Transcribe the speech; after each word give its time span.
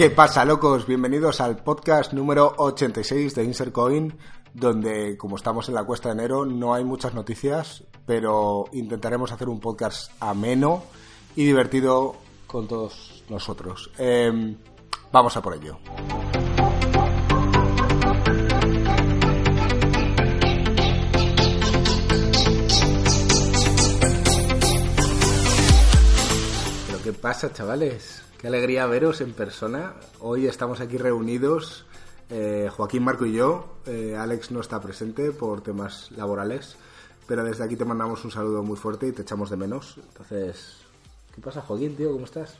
¿Qué 0.00 0.08
pasa, 0.08 0.46
locos? 0.46 0.86
Bienvenidos 0.86 1.42
al 1.42 1.58
podcast 1.58 2.14
número 2.14 2.54
86 2.56 3.34
de 3.34 3.44
Insercoin, 3.44 4.16
donde, 4.54 5.18
como 5.18 5.36
estamos 5.36 5.68
en 5.68 5.74
la 5.74 5.84
cuesta 5.84 6.08
de 6.08 6.14
enero, 6.14 6.46
no 6.46 6.72
hay 6.72 6.84
muchas 6.84 7.12
noticias, 7.12 7.84
pero 8.06 8.64
intentaremos 8.72 9.30
hacer 9.30 9.50
un 9.50 9.60
podcast 9.60 10.10
ameno 10.18 10.84
y 11.36 11.44
divertido 11.44 12.16
con 12.46 12.66
todos 12.66 13.24
nosotros. 13.28 13.90
Em, 13.98 14.56
vamos 15.12 15.36
a 15.36 15.42
por 15.42 15.54
ello. 15.54 15.76
¿Pero 26.86 27.02
qué 27.04 27.12
pasa, 27.12 27.52
chavales? 27.52 28.29
Qué 28.40 28.46
alegría 28.46 28.86
veros 28.86 29.20
en 29.20 29.34
persona. 29.34 29.96
Hoy 30.18 30.46
estamos 30.46 30.80
aquí 30.80 30.96
reunidos, 30.96 31.84
eh, 32.30 32.70
Joaquín, 32.74 33.04
Marco 33.04 33.26
y 33.26 33.34
yo. 33.34 33.76
Eh, 33.84 34.16
Alex 34.16 34.50
no 34.50 34.60
está 34.60 34.80
presente 34.80 35.30
por 35.30 35.60
temas 35.60 36.10
laborales, 36.12 36.78
pero 37.28 37.44
desde 37.44 37.64
aquí 37.64 37.76
te 37.76 37.84
mandamos 37.84 38.24
un 38.24 38.30
saludo 38.30 38.62
muy 38.62 38.78
fuerte 38.78 39.08
y 39.08 39.12
te 39.12 39.20
echamos 39.20 39.50
de 39.50 39.58
menos. 39.58 39.98
Entonces, 39.98 40.78
¿qué 41.34 41.42
pasa, 41.42 41.60
Joaquín, 41.60 41.94
tío? 41.96 42.12
¿Cómo 42.12 42.24
estás? 42.24 42.56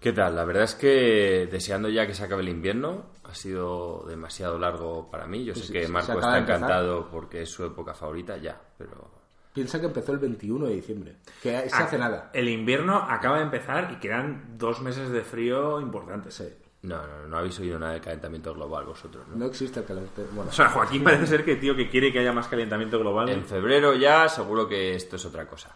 ¿Qué 0.00 0.12
tal? 0.12 0.34
La 0.34 0.44
verdad 0.44 0.64
es 0.64 0.74
que 0.74 1.48
deseando 1.48 1.88
ya 1.88 2.04
que 2.04 2.14
se 2.14 2.24
acabe 2.24 2.42
el 2.42 2.48
invierno, 2.48 3.04
ha 3.22 3.36
sido 3.36 4.04
demasiado 4.08 4.58
largo 4.58 5.08
para 5.08 5.28
mí. 5.28 5.44
Yo 5.44 5.54
sé 5.54 5.72
que 5.72 5.86
Marco 5.86 6.18
está 6.18 6.38
encantado 6.38 7.08
porque 7.08 7.42
es 7.42 7.50
su 7.50 7.64
época 7.64 7.94
favorita 7.94 8.36
ya, 8.36 8.60
pero 8.76 9.17
Piensa 9.58 9.80
que 9.80 9.86
empezó 9.86 10.12
el 10.12 10.18
21 10.18 10.66
de 10.66 10.74
diciembre, 10.74 11.16
que 11.42 11.68
se 11.68 11.74
hace 11.74 11.96
Ah, 11.96 11.98
nada. 11.98 12.30
El 12.32 12.48
invierno 12.48 12.96
acaba 12.96 13.38
de 13.38 13.42
empezar 13.42 13.90
y 13.92 13.96
quedan 13.96 14.56
dos 14.56 14.80
meses 14.80 15.10
de 15.10 15.22
frío 15.22 15.80
importantes. 15.80 16.34
Sí. 16.34 16.48
no, 16.82 17.04
no, 17.04 17.26
no 17.26 17.38
habéis 17.38 17.58
oído 17.58 17.76
nada 17.76 17.94
de 17.94 18.00
calentamiento 18.00 18.54
global 18.54 18.84
vosotros, 18.84 19.26
¿no? 19.26 19.34
No 19.36 19.46
existe 19.46 19.80
el 19.80 19.86
calentamiento. 19.86 20.32
Bueno, 20.36 20.50
O 20.50 20.54
sea, 20.54 20.68
Joaquín 20.68 21.02
parece 21.02 21.26
ser 21.26 21.44
que 21.44 21.56
tío 21.56 21.74
que 21.74 21.90
quiere 21.90 22.12
que 22.12 22.20
haya 22.20 22.32
más 22.32 22.46
calentamiento 22.46 23.00
global. 23.00 23.28
En 23.30 23.44
febrero 23.44 23.94
ya 23.94 24.28
seguro 24.28 24.68
que 24.68 24.94
esto 24.94 25.16
es 25.16 25.24
otra 25.26 25.46
cosa. 25.48 25.74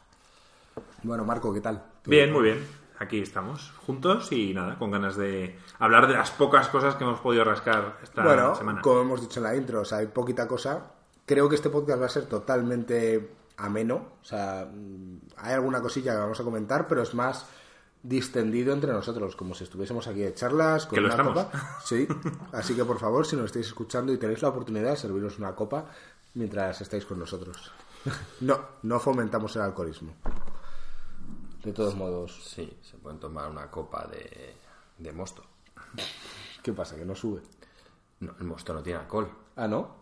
bueno, 1.02 1.24
Marco, 1.24 1.52
¿qué 1.52 1.60
tal? 1.60 1.82
Bien, 2.06 2.32
muy 2.32 2.44
bien. 2.44 2.64
Aquí 3.00 3.18
estamos, 3.18 3.72
juntos 3.84 4.30
y 4.30 4.54
nada, 4.54 4.78
con 4.78 4.92
ganas 4.92 5.16
de 5.16 5.58
hablar 5.80 6.06
de 6.06 6.12
las 6.14 6.30
pocas 6.30 6.68
cosas 6.68 6.94
que 6.94 7.02
hemos 7.02 7.18
podido 7.18 7.42
rascar 7.42 7.98
esta 8.00 8.22
Bueno, 8.22 8.54
semana. 8.54 8.80
como 8.80 9.00
hemos 9.00 9.20
dicho 9.22 9.40
en 9.40 9.44
la 9.44 9.56
intro, 9.56 9.80
o 9.80 9.84
sea, 9.84 9.98
hay 9.98 10.06
poquita 10.06 10.46
cosa. 10.46 10.92
Creo 11.26 11.48
que 11.48 11.56
este 11.56 11.68
podcast 11.68 12.00
va 12.00 12.06
a 12.06 12.08
ser 12.08 12.26
totalmente 12.26 13.28
ameno. 13.64 14.12
O 14.20 14.24
sea, 14.24 14.68
mm, 14.72 15.18
hay 15.36 15.54
alguna 15.54 15.80
cosilla 15.80 16.12
que 16.12 16.18
vamos 16.18 16.40
a 16.40 16.44
comentar, 16.44 16.86
pero 16.88 17.02
es 17.02 17.14
más 17.14 17.46
distendido 18.02 18.72
entre 18.74 18.92
nosotros, 18.92 19.36
como 19.36 19.54
si 19.54 19.64
estuviésemos 19.64 20.06
aquí 20.08 20.20
de 20.20 20.34
charlas 20.34 20.86
con 20.86 20.96
Que 20.96 21.00
lo 21.00 21.06
una 21.06 21.14
estamos. 21.14 21.44
copa. 21.44 21.78
Sí. 21.84 22.06
Así 22.52 22.74
que 22.74 22.84
por 22.84 22.98
favor, 22.98 23.24
si 23.26 23.36
nos 23.36 23.46
estáis 23.46 23.66
escuchando 23.68 24.12
y 24.12 24.18
tenéis 24.18 24.42
la 24.42 24.48
oportunidad 24.48 24.96
serviros 24.96 25.38
una 25.38 25.54
copa 25.54 25.86
mientras 26.34 26.80
estáis 26.80 27.04
con 27.06 27.18
nosotros. 27.18 27.70
No, 28.40 28.58
no 28.82 28.98
fomentamos 28.98 29.54
el 29.54 29.62
alcoholismo. 29.62 30.14
De 31.62 31.72
todos 31.72 31.94
modos, 31.94 32.42
Sí, 32.44 32.76
se 32.82 32.96
pueden 32.96 33.20
tomar 33.20 33.48
una 33.48 33.70
copa 33.70 34.08
de, 34.08 34.56
de 34.98 35.12
mosto. 35.12 35.44
¿qué 36.64 36.72
pasa? 36.72 36.96
Que 36.96 37.04
no 37.04 37.14
sube. 37.14 37.42
No, 38.18 38.34
el 38.40 38.44
mosto 38.44 38.74
no 38.74 38.82
tiene 38.82 38.98
alcohol. 38.98 39.28
Ah, 39.54 39.68
¿no? 39.68 39.96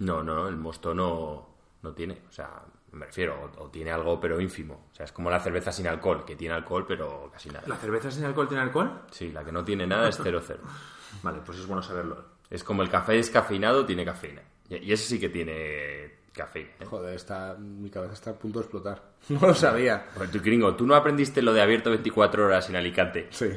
No, 0.00 0.22
no, 0.22 0.48
el 0.48 0.56
mosto 0.58 0.92
no, 0.94 1.46
no 1.82 1.92
tiene. 1.94 2.22
O 2.28 2.32
sea, 2.32 2.62
me 2.92 3.06
refiero, 3.06 3.50
o, 3.58 3.64
o 3.64 3.70
tiene 3.70 3.90
algo 3.90 4.20
pero 4.20 4.40
ínfimo. 4.40 4.88
O 4.92 4.94
sea, 4.94 5.04
es 5.04 5.12
como 5.12 5.30
la 5.30 5.40
cerveza 5.40 5.72
sin 5.72 5.86
alcohol, 5.86 6.24
que 6.24 6.36
tiene 6.36 6.54
alcohol 6.54 6.84
pero 6.86 7.30
casi 7.32 7.48
nada. 7.50 7.64
¿La 7.66 7.76
cerveza 7.76 8.10
sin 8.10 8.24
alcohol 8.24 8.48
tiene 8.48 8.62
alcohol? 8.62 9.02
Sí, 9.10 9.30
la 9.30 9.44
que 9.44 9.52
no 9.52 9.64
tiene 9.64 9.86
nada 9.86 10.08
es 10.08 10.18
0,0. 10.20 10.56
Vale, 11.22 11.40
pues 11.44 11.58
es 11.58 11.66
bueno 11.66 11.82
saberlo. 11.82 12.24
Es 12.50 12.64
como 12.64 12.82
el 12.82 12.88
café 12.88 13.12
descafeinado 13.14 13.84
tiene 13.84 14.04
cafeína. 14.04 14.42
Y 14.68 14.76
y 14.76 14.92
ese 14.92 15.04
sí 15.08 15.20
que 15.20 15.28
tiene 15.28 16.18
cafeína. 16.32 16.70
¿eh? 16.80 16.84
Joder, 16.86 17.14
está, 17.14 17.54
mi 17.58 17.90
cabeza 17.90 18.14
está 18.14 18.30
a 18.30 18.34
punto 18.34 18.58
de 18.60 18.64
explotar. 18.64 19.02
No 19.28 19.40
lo 19.40 19.54
sabía. 19.54 20.06
Joder, 20.14 20.30
tú, 20.30 20.40
gringo, 20.40 20.74
¿tú 20.74 20.86
no 20.86 20.94
aprendiste 20.94 21.42
lo 21.42 21.52
de 21.52 21.60
abierto 21.60 21.90
24 21.90 22.46
horas 22.46 22.68
en 22.70 22.76
Alicante? 22.76 23.26
Sí. 23.30 23.48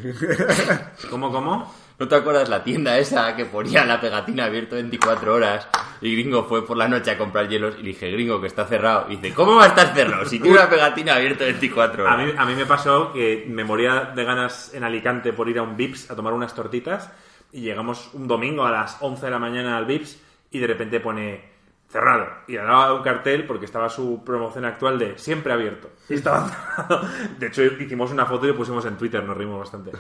¿Cómo, 1.10 1.32
cómo? 1.32 1.74
¿No 2.00 2.08
te 2.08 2.16
acuerdas 2.16 2.50
la 2.50 2.64
tienda 2.64 2.98
esa 2.98 3.36
que 3.36 3.46
ponía 3.46 3.86
la 3.86 4.02
pegatina 4.02 4.46
abierto 4.46 4.76
24 4.76 5.34
horas? 5.34 5.68
Y 6.02 6.14
gringo 6.16 6.44
fue 6.46 6.66
por 6.66 6.78
la 6.78 6.88
noche 6.88 7.12
a 7.12 7.18
comprar 7.18 7.48
hielos 7.48 7.76
y 7.78 7.84
le 7.84 7.88
dije, 7.90 8.10
gringo, 8.12 8.42
que 8.42 8.48
está 8.48 8.66
cerrado. 8.66 9.06
Y 9.10 9.18
dice, 9.18 9.34
¿cómo 9.36 9.56
va 9.56 9.66
a 9.66 9.68
estar 9.68 9.94
cerrado? 9.94 10.26
Si 10.26 10.40
tiene 10.40 10.58
una 10.58 10.68
pegatina 10.70 11.16
abierto 11.16 11.44
24 11.44 12.08
A 12.08 12.14
horas. 12.16 12.26
mí, 12.26 12.34
a 12.38 12.46
mí 12.46 12.56
me 12.56 12.66
pasó 12.66 13.14
que 13.14 13.46
me 13.48 13.64
moría 13.64 14.06
de 14.16 14.24
ganas 14.24 14.74
en 14.74 14.84
Alicante 14.84 15.32
por 15.34 15.48
ir 15.48 15.60
a 15.60 15.64
un 15.64 15.78
Vips 15.78 16.10
a 16.10 16.16
tomar 16.16 16.34
unas 16.34 16.56
tortitas 16.56 17.12
y 17.52 17.62
llegamos 17.62 18.10
un 18.14 18.28
domingo 18.28 18.66
a 18.66 18.72
las 18.72 18.98
11 19.02 19.26
de 19.26 19.32
la 19.32 19.38
mañana 19.40 19.78
al 19.78 19.86
Vips 19.86 20.20
y 20.50 20.58
de 20.60 20.68
repente 20.68 21.00
pone 21.00 21.52
cerrado 21.88 22.26
y 22.48 22.54
le 22.54 22.60
daba 22.60 22.94
un 22.94 23.04
cartel 23.04 23.46
porque 23.46 23.66
estaba 23.66 23.90
su 23.90 24.24
promoción 24.24 24.64
actual 24.66 24.98
de 24.98 25.18
siempre 25.20 25.52
abierto 25.54 25.90
y 26.10 26.14
estaba 26.16 26.48
cerrado. 26.78 27.08
De 27.38 27.48
hecho 27.48 27.64
hicimos 27.64 28.10
una 28.12 28.26
foto 28.26 28.46
y 28.46 28.50
lo 28.50 28.56
pusimos 28.56 28.86
en 28.86 28.98
Twitter, 28.98 29.24
nos 29.24 29.38
rimos 29.38 29.60
bastante. 29.60 29.92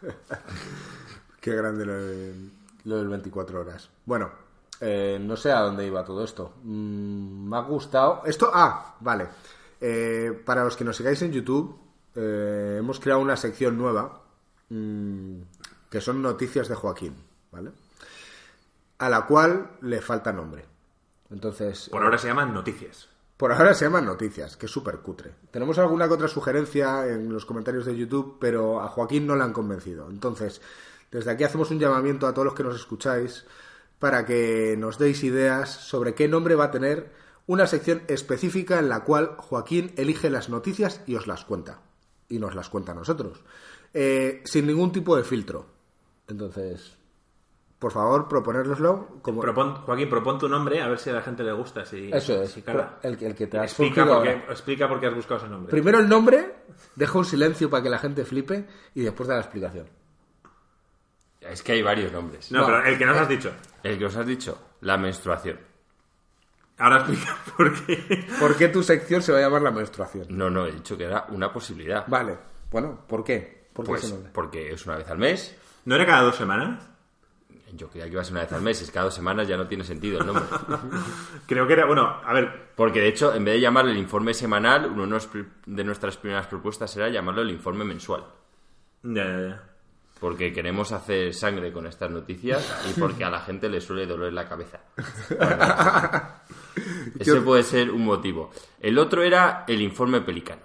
Qué 1.40 1.54
grande 1.54 1.84
lo, 1.84 1.94
de- 1.94 2.34
lo 2.84 2.96
del 2.98 3.08
24 3.08 3.60
horas. 3.60 3.90
Bueno, 4.04 4.30
eh, 4.80 5.18
no 5.20 5.36
sé 5.36 5.52
a 5.52 5.60
dónde 5.60 5.86
iba 5.86 6.04
todo 6.04 6.24
esto. 6.24 6.54
Mm, 6.62 7.48
me 7.48 7.56
ha 7.56 7.60
gustado. 7.60 8.22
Esto, 8.26 8.50
ah, 8.52 8.96
vale. 9.00 9.28
Eh, 9.80 10.42
para 10.44 10.64
los 10.64 10.76
que 10.76 10.84
nos 10.84 10.96
sigáis 10.96 11.20
en 11.22 11.32
YouTube, 11.32 11.78
eh, 12.14 12.76
hemos 12.78 13.00
creado 13.00 13.20
una 13.20 13.36
sección 13.36 13.76
nueva 13.76 14.22
mm, 14.68 15.38
que 15.90 16.00
son 16.00 16.22
noticias 16.22 16.68
de 16.68 16.74
Joaquín, 16.74 17.14
¿vale? 17.50 17.72
A 18.98 19.08
la 19.08 19.26
cual 19.26 19.72
le 19.82 20.00
falta 20.00 20.32
nombre. 20.32 20.64
Entonces, 21.30 21.88
Por 21.90 22.02
ahora 22.02 22.18
se 22.18 22.28
llaman 22.28 22.54
noticias. 22.54 23.08
Por 23.36 23.52
ahora 23.52 23.74
se 23.74 23.84
llaman 23.84 24.06
noticias, 24.06 24.56
que 24.56 24.64
es 24.64 24.72
súper 24.72 24.98
cutre. 24.98 25.34
Tenemos 25.50 25.78
alguna 25.78 26.08
que 26.08 26.14
otra 26.14 26.28
sugerencia 26.28 27.06
en 27.06 27.30
los 27.30 27.44
comentarios 27.44 27.84
de 27.84 27.94
YouTube, 27.94 28.38
pero 28.40 28.80
a 28.80 28.88
Joaquín 28.88 29.26
no 29.26 29.36
le 29.36 29.42
han 29.42 29.52
convencido. 29.52 30.08
Entonces, 30.08 30.62
desde 31.10 31.30
aquí 31.30 31.44
hacemos 31.44 31.70
un 31.70 31.78
llamamiento 31.78 32.26
a 32.26 32.32
todos 32.32 32.46
los 32.46 32.54
que 32.54 32.62
nos 32.62 32.76
escucháis 32.76 33.44
para 33.98 34.24
que 34.26 34.76
nos 34.78 34.98
deis 34.98 35.22
ideas 35.24 35.70
sobre 35.70 36.14
qué 36.14 36.28
nombre 36.28 36.54
va 36.54 36.64
a 36.64 36.70
tener 36.70 37.12
una 37.46 37.66
sección 37.66 38.02
específica 38.08 38.78
en 38.78 38.88
la 38.88 39.04
cual 39.04 39.36
Joaquín 39.38 39.92
elige 39.96 40.30
las 40.30 40.48
noticias 40.48 41.00
y 41.06 41.14
os 41.16 41.26
las 41.26 41.44
cuenta. 41.44 41.80
Y 42.28 42.38
nos 42.38 42.54
las 42.54 42.68
cuenta 42.68 42.92
a 42.92 42.94
nosotros. 42.96 43.40
Eh, 43.94 44.42
sin 44.44 44.66
ningún 44.66 44.90
tipo 44.92 45.16
de 45.16 45.22
filtro. 45.24 45.66
Entonces, 46.28 46.98
por 47.78 47.92
favor, 47.92 48.26
proponérnoslo 48.28 49.20
como... 49.22 49.40
Propon- 49.42 49.80
Joaquín, 49.84 50.08
propon 50.10 50.38
tu 50.38 50.48
nombre 50.48 50.82
a 50.82 50.88
ver 50.88 50.98
si 50.98 51.10
a 51.10 51.12
la 51.12 51.22
gente 51.22 51.44
le 51.44 51.52
gusta. 51.52 51.84
Si, 51.84 52.10
Eso 52.12 52.42
es, 52.42 52.50
si 52.50 52.64
el, 53.02 53.16
que- 53.16 53.26
el 53.26 53.34
que 53.36 53.46
te 53.46 53.58
has 53.58 53.66
Explica 53.70 53.94
surgido 54.02 54.14
por, 54.16 54.22
qué, 54.24 54.30
ahora. 54.30 54.44
explica 54.52 54.88
por 54.88 55.00
qué 55.00 55.06
has 55.06 55.14
buscado 55.14 55.40
ese 55.40 55.48
nombre. 55.48 55.70
Primero 55.70 56.00
el 56.00 56.08
nombre, 56.08 56.54
deja 56.96 57.16
un 57.18 57.24
silencio 57.24 57.70
para 57.70 57.82
que 57.84 57.90
la 57.90 57.98
gente 57.98 58.24
flipe 58.24 58.66
y 58.94 59.02
después 59.02 59.28
da 59.28 59.36
la 59.36 59.42
explicación. 59.42 59.86
Es 61.50 61.62
que 61.62 61.72
hay 61.72 61.82
varios 61.82 62.12
nombres. 62.12 62.50
No, 62.52 62.60
No. 62.60 62.66
pero 62.66 62.84
el 62.84 62.98
que 62.98 63.06
nos 63.06 63.16
has 63.16 63.28
dicho. 63.28 63.52
El 63.82 63.98
que 63.98 64.06
os 64.06 64.16
has 64.16 64.26
dicho, 64.26 64.58
la 64.80 64.96
menstruación. 64.96 65.58
Ahora 66.78 66.96
explica 66.98 67.36
por 67.56 67.86
qué. 67.86 68.26
¿Por 68.38 68.56
qué 68.56 68.68
tu 68.68 68.82
sección 68.82 69.22
se 69.22 69.32
va 69.32 69.38
a 69.38 69.42
llamar 69.42 69.62
la 69.62 69.70
menstruación? 69.70 70.26
No, 70.30 70.50
no, 70.50 70.66
he 70.66 70.72
dicho 70.72 70.96
que 70.96 71.04
era 71.04 71.26
una 71.30 71.52
posibilidad. 71.52 72.04
Vale, 72.06 72.36
bueno, 72.70 73.00
¿por 73.08 73.24
qué? 73.24 73.68
¿Por 73.72 73.84
qué 73.84 73.88
Pues 73.90 74.04
ese 74.04 74.12
nombre? 74.14 74.30
porque 74.34 74.72
es 74.72 74.84
una 74.86 74.96
vez 74.96 75.08
al 75.08 75.18
mes. 75.18 75.56
¿No 75.84 75.94
era 75.94 76.04
cada 76.06 76.22
dos 76.22 76.36
semanas? 76.36 76.82
Yo 77.72 77.88
creía 77.88 78.06
que 78.06 78.12
iba 78.12 78.22
a 78.22 78.24
ser 78.24 78.32
una 78.32 78.42
vez 78.42 78.52
al 78.52 78.62
mes. 78.62 78.80
Es 78.80 78.90
cada 78.90 79.04
dos 79.06 79.14
semanas 79.14 79.46
ya 79.48 79.56
no 79.56 79.66
tiene 79.66 79.84
sentido 79.84 80.20
el 80.20 80.26
nombre. 80.26 80.44
Creo 81.46 81.66
que 81.66 81.72
era, 81.74 81.84
bueno, 81.84 82.20
a 82.24 82.32
ver, 82.32 82.70
Porque 82.74 83.00
de 83.00 83.08
hecho, 83.08 83.34
en 83.34 83.44
vez 83.44 83.54
de 83.54 83.60
llamarlo 83.60 83.90
el 83.90 83.98
informe 83.98 84.32
semanal, 84.34 84.86
uno 84.86 85.18
de 85.66 85.84
nuestras 85.84 86.16
primeras 86.16 86.46
propuestas 86.46 86.94
era 86.96 87.08
llamarlo 87.08 87.42
el 87.42 87.50
informe 87.50 87.84
mensual. 87.84 88.24
ya, 89.02 89.24
ya, 89.24 89.40
ya. 89.48 89.62
Porque 90.20 90.52
queremos 90.52 90.92
hacer 90.92 91.34
sangre 91.34 91.72
con 91.72 91.86
estas 91.86 92.10
noticias 92.10 92.86
y 92.88 92.98
porque 92.98 93.24
a 93.24 93.30
la 93.30 93.40
gente 93.40 93.68
le 93.68 93.80
suele 93.80 94.06
doler 94.06 94.32
la 94.32 94.48
cabeza. 94.48 94.80
Ese 97.18 97.40
puede 97.42 97.62
ser 97.62 97.90
un 97.90 98.04
motivo. 98.04 98.50
El 98.80 98.98
otro 98.98 99.22
era 99.22 99.64
el 99.68 99.82
informe 99.82 100.20
pelicano. 100.22 100.62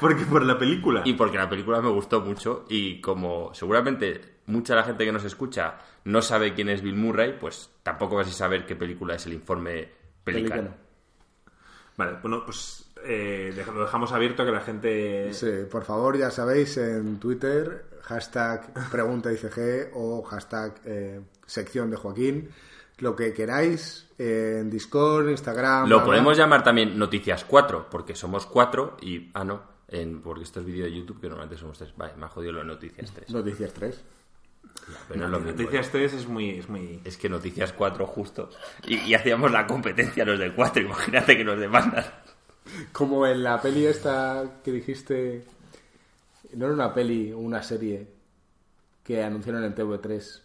Porque 0.00 0.24
por 0.24 0.44
la 0.44 0.58
película. 0.58 1.02
Y 1.04 1.12
porque 1.14 1.36
la 1.36 1.48
película 1.48 1.80
me 1.80 1.90
gustó 1.90 2.20
mucho 2.20 2.64
y 2.68 3.00
como 3.00 3.54
seguramente 3.54 4.40
mucha 4.46 4.74
de 4.74 4.80
la 4.80 4.86
gente 4.86 5.04
que 5.04 5.12
nos 5.12 5.24
escucha 5.24 5.78
no 6.04 6.22
sabe 6.22 6.54
quién 6.54 6.68
es 6.68 6.82
Bill 6.82 6.96
Murray, 6.96 7.36
pues 7.38 7.70
tampoco 7.82 8.16
vas 8.16 8.28
a 8.28 8.32
saber 8.32 8.66
qué 8.66 8.74
película 8.74 9.14
es 9.14 9.26
el 9.26 9.34
informe 9.34 9.88
pelicano. 10.24 10.62
Pelícano. 10.62 10.76
Vale, 11.96 12.18
bueno, 12.22 12.42
pues 12.44 12.89
eh, 13.04 13.64
lo 13.74 13.82
dejamos 13.82 14.12
abierto 14.12 14.42
a 14.42 14.46
que 14.46 14.52
la 14.52 14.60
gente... 14.60 15.32
Sí, 15.32 15.50
por 15.70 15.84
favor, 15.84 16.16
ya 16.16 16.30
sabéis, 16.30 16.76
en 16.76 17.18
Twitter, 17.18 17.84
hashtag 18.02 18.72
pregunta 18.90 19.32
ICG 19.32 19.90
o 19.94 20.22
hashtag 20.22 20.80
eh, 20.84 21.20
sección 21.46 21.90
de 21.90 21.96
Joaquín, 21.96 22.50
lo 22.98 23.16
que 23.16 23.32
queráis, 23.32 24.08
eh, 24.18 24.58
en 24.60 24.70
Discord, 24.70 25.30
Instagram... 25.30 25.82
Lo 25.82 25.96
bla, 25.96 25.96
bla. 25.96 26.04
podemos 26.04 26.36
llamar 26.36 26.62
también 26.62 26.98
Noticias 26.98 27.44
4, 27.44 27.88
porque 27.90 28.14
somos 28.14 28.46
cuatro 28.46 28.96
y... 29.00 29.30
Ah, 29.34 29.44
no. 29.44 29.70
En, 29.88 30.20
porque 30.20 30.44
esto 30.44 30.60
es 30.60 30.66
vídeo 30.66 30.84
de 30.84 30.92
YouTube, 30.92 31.20
que 31.20 31.28
normalmente 31.28 31.60
somos 31.60 31.76
tres. 31.76 31.92
Vale, 31.96 32.12
me 32.16 32.26
ha 32.26 32.28
jodido 32.28 32.52
las 32.52 32.64
noticias 32.64 33.10
3. 33.12 33.30
Noticias 33.30 33.72
3. 33.72 34.04
Pero 35.08 35.20
no 35.20 35.26
es 35.26 35.30
lo 35.32 35.40
mismo. 35.40 35.52
Noticias 35.52 35.90
3 35.90 36.12
es 36.12 36.28
muy, 36.28 36.50
es 36.50 36.68
muy... 36.68 37.00
Es 37.04 37.16
que 37.16 37.28
noticias 37.28 37.72
4 37.72 38.06
justo. 38.06 38.50
Y, 38.86 38.98
y 38.98 39.14
hacíamos 39.14 39.50
la 39.50 39.66
competencia 39.66 40.24
los 40.24 40.38
del 40.38 40.54
4. 40.54 40.82
Imagínate 40.82 41.36
que 41.36 41.44
nos 41.44 41.58
demandan. 41.58 42.04
Como 42.92 43.26
en 43.26 43.42
la 43.42 43.60
peli 43.60 43.86
esta 43.86 44.60
que 44.64 44.72
dijiste. 44.72 45.44
No 46.54 46.66
era 46.66 46.74
una 46.74 46.92
peli, 46.94 47.32
una 47.32 47.62
serie 47.62 48.08
que 49.04 49.22
anunciaron 49.22 49.62
en 49.64 49.74
TV3 49.74 50.40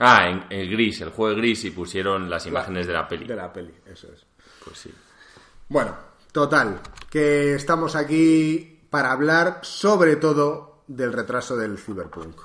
Ah, 0.00 0.28
en 0.28 0.44
el 0.50 0.70
gris, 0.70 1.00
el 1.00 1.10
juego 1.10 1.34
de 1.34 1.40
gris 1.40 1.64
y 1.64 1.70
pusieron 1.72 2.30
las 2.30 2.46
imágenes 2.46 2.86
de 2.86 2.92
la 2.92 3.08
peli. 3.08 3.26
de 3.26 3.34
la 3.34 3.52
peli, 3.52 3.74
eso 3.86 4.06
es. 4.12 4.24
Pues 4.64 4.78
sí. 4.78 4.94
Bueno, 5.68 5.96
total, 6.30 6.80
que 7.10 7.54
estamos 7.54 7.96
aquí 7.96 8.80
para 8.90 9.10
hablar 9.10 9.58
sobre 9.62 10.14
todo 10.16 10.84
del 10.86 11.12
retraso 11.12 11.56
del 11.56 11.78
Cyberpunk. 11.78 12.40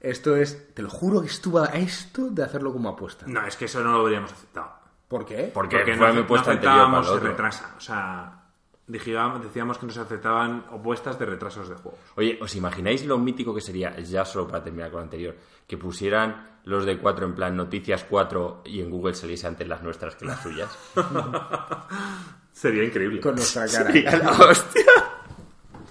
Esto 0.00 0.36
es, 0.36 0.72
te 0.74 0.82
lo 0.82 0.88
juro 0.88 1.20
que 1.20 1.26
estuvo 1.26 1.58
a 1.58 1.66
esto 1.66 2.30
de 2.30 2.44
hacerlo 2.44 2.72
como 2.72 2.90
apuesta. 2.90 3.26
No, 3.26 3.44
es 3.44 3.56
que 3.56 3.64
eso 3.64 3.82
no 3.82 3.92
lo 3.92 4.00
habríamos 4.00 4.32
aceptado. 4.32 4.77
¿Por 5.08 5.24
qué? 5.24 5.50
Porque, 5.52 5.78
Porque 5.78 5.94
fue 5.96 6.08
no, 6.08 6.14
mi 6.14 6.20
no 6.20 6.26
puesta 6.26 6.50
anterior 6.52 6.76
para 6.76 6.98
aceptábamos 7.00 7.22
el 7.22 7.28
retrasa. 7.28 7.74
O 7.76 7.80
sea, 7.80 8.42
decíamos, 8.86 9.42
decíamos 9.42 9.78
que 9.78 9.86
nos 9.86 9.96
aceptaban 9.96 10.64
opuestas 10.70 11.18
de 11.18 11.26
retrasos 11.26 11.68
de 11.68 11.76
juegos. 11.76 12.00
Oye, 12.16 12.38
¿os 12.40 12.54
imagináis 12.54 13.04
lo 13.06 13.18
mítico 13.18 13.54
que 13.54 13.60
sería, 13.60 13.98
ya 14.00 14.24
solo 14.24 14.46
para 14.46 14.62
terminar 14.62 14.90
con 14.90 14.98
lo 14.98 15.04
anterior, 15.04 15.34
que 15.66 15.78
pusieran 15.78 16.58
los 16.64 16.84
de 16.84 16.98
4 16.98 17.26
en 17.26 17.34
plan 17.34 17.56
noticias 17.56 18.04
4 18.04 18.62
y 18.66 18.80
en 18.80 18.90
Google 18.90 19.14
saliese 19.14 19.46
antes 19.46 19.66
las 19.66 19.82
nuestras 19.82 20.14
que 20.16 20.26
las 20.26 20.42
suyas? 20.42 20.76
Sería 22.52 22.82
increíble. 22.82 23.20
Con 23.20 23.36
nuestra 23.36 23.66
cara. 23.66 23.86
Sería 23.86 24.16
la 24.18 24.32
hostia. 24.32 24.82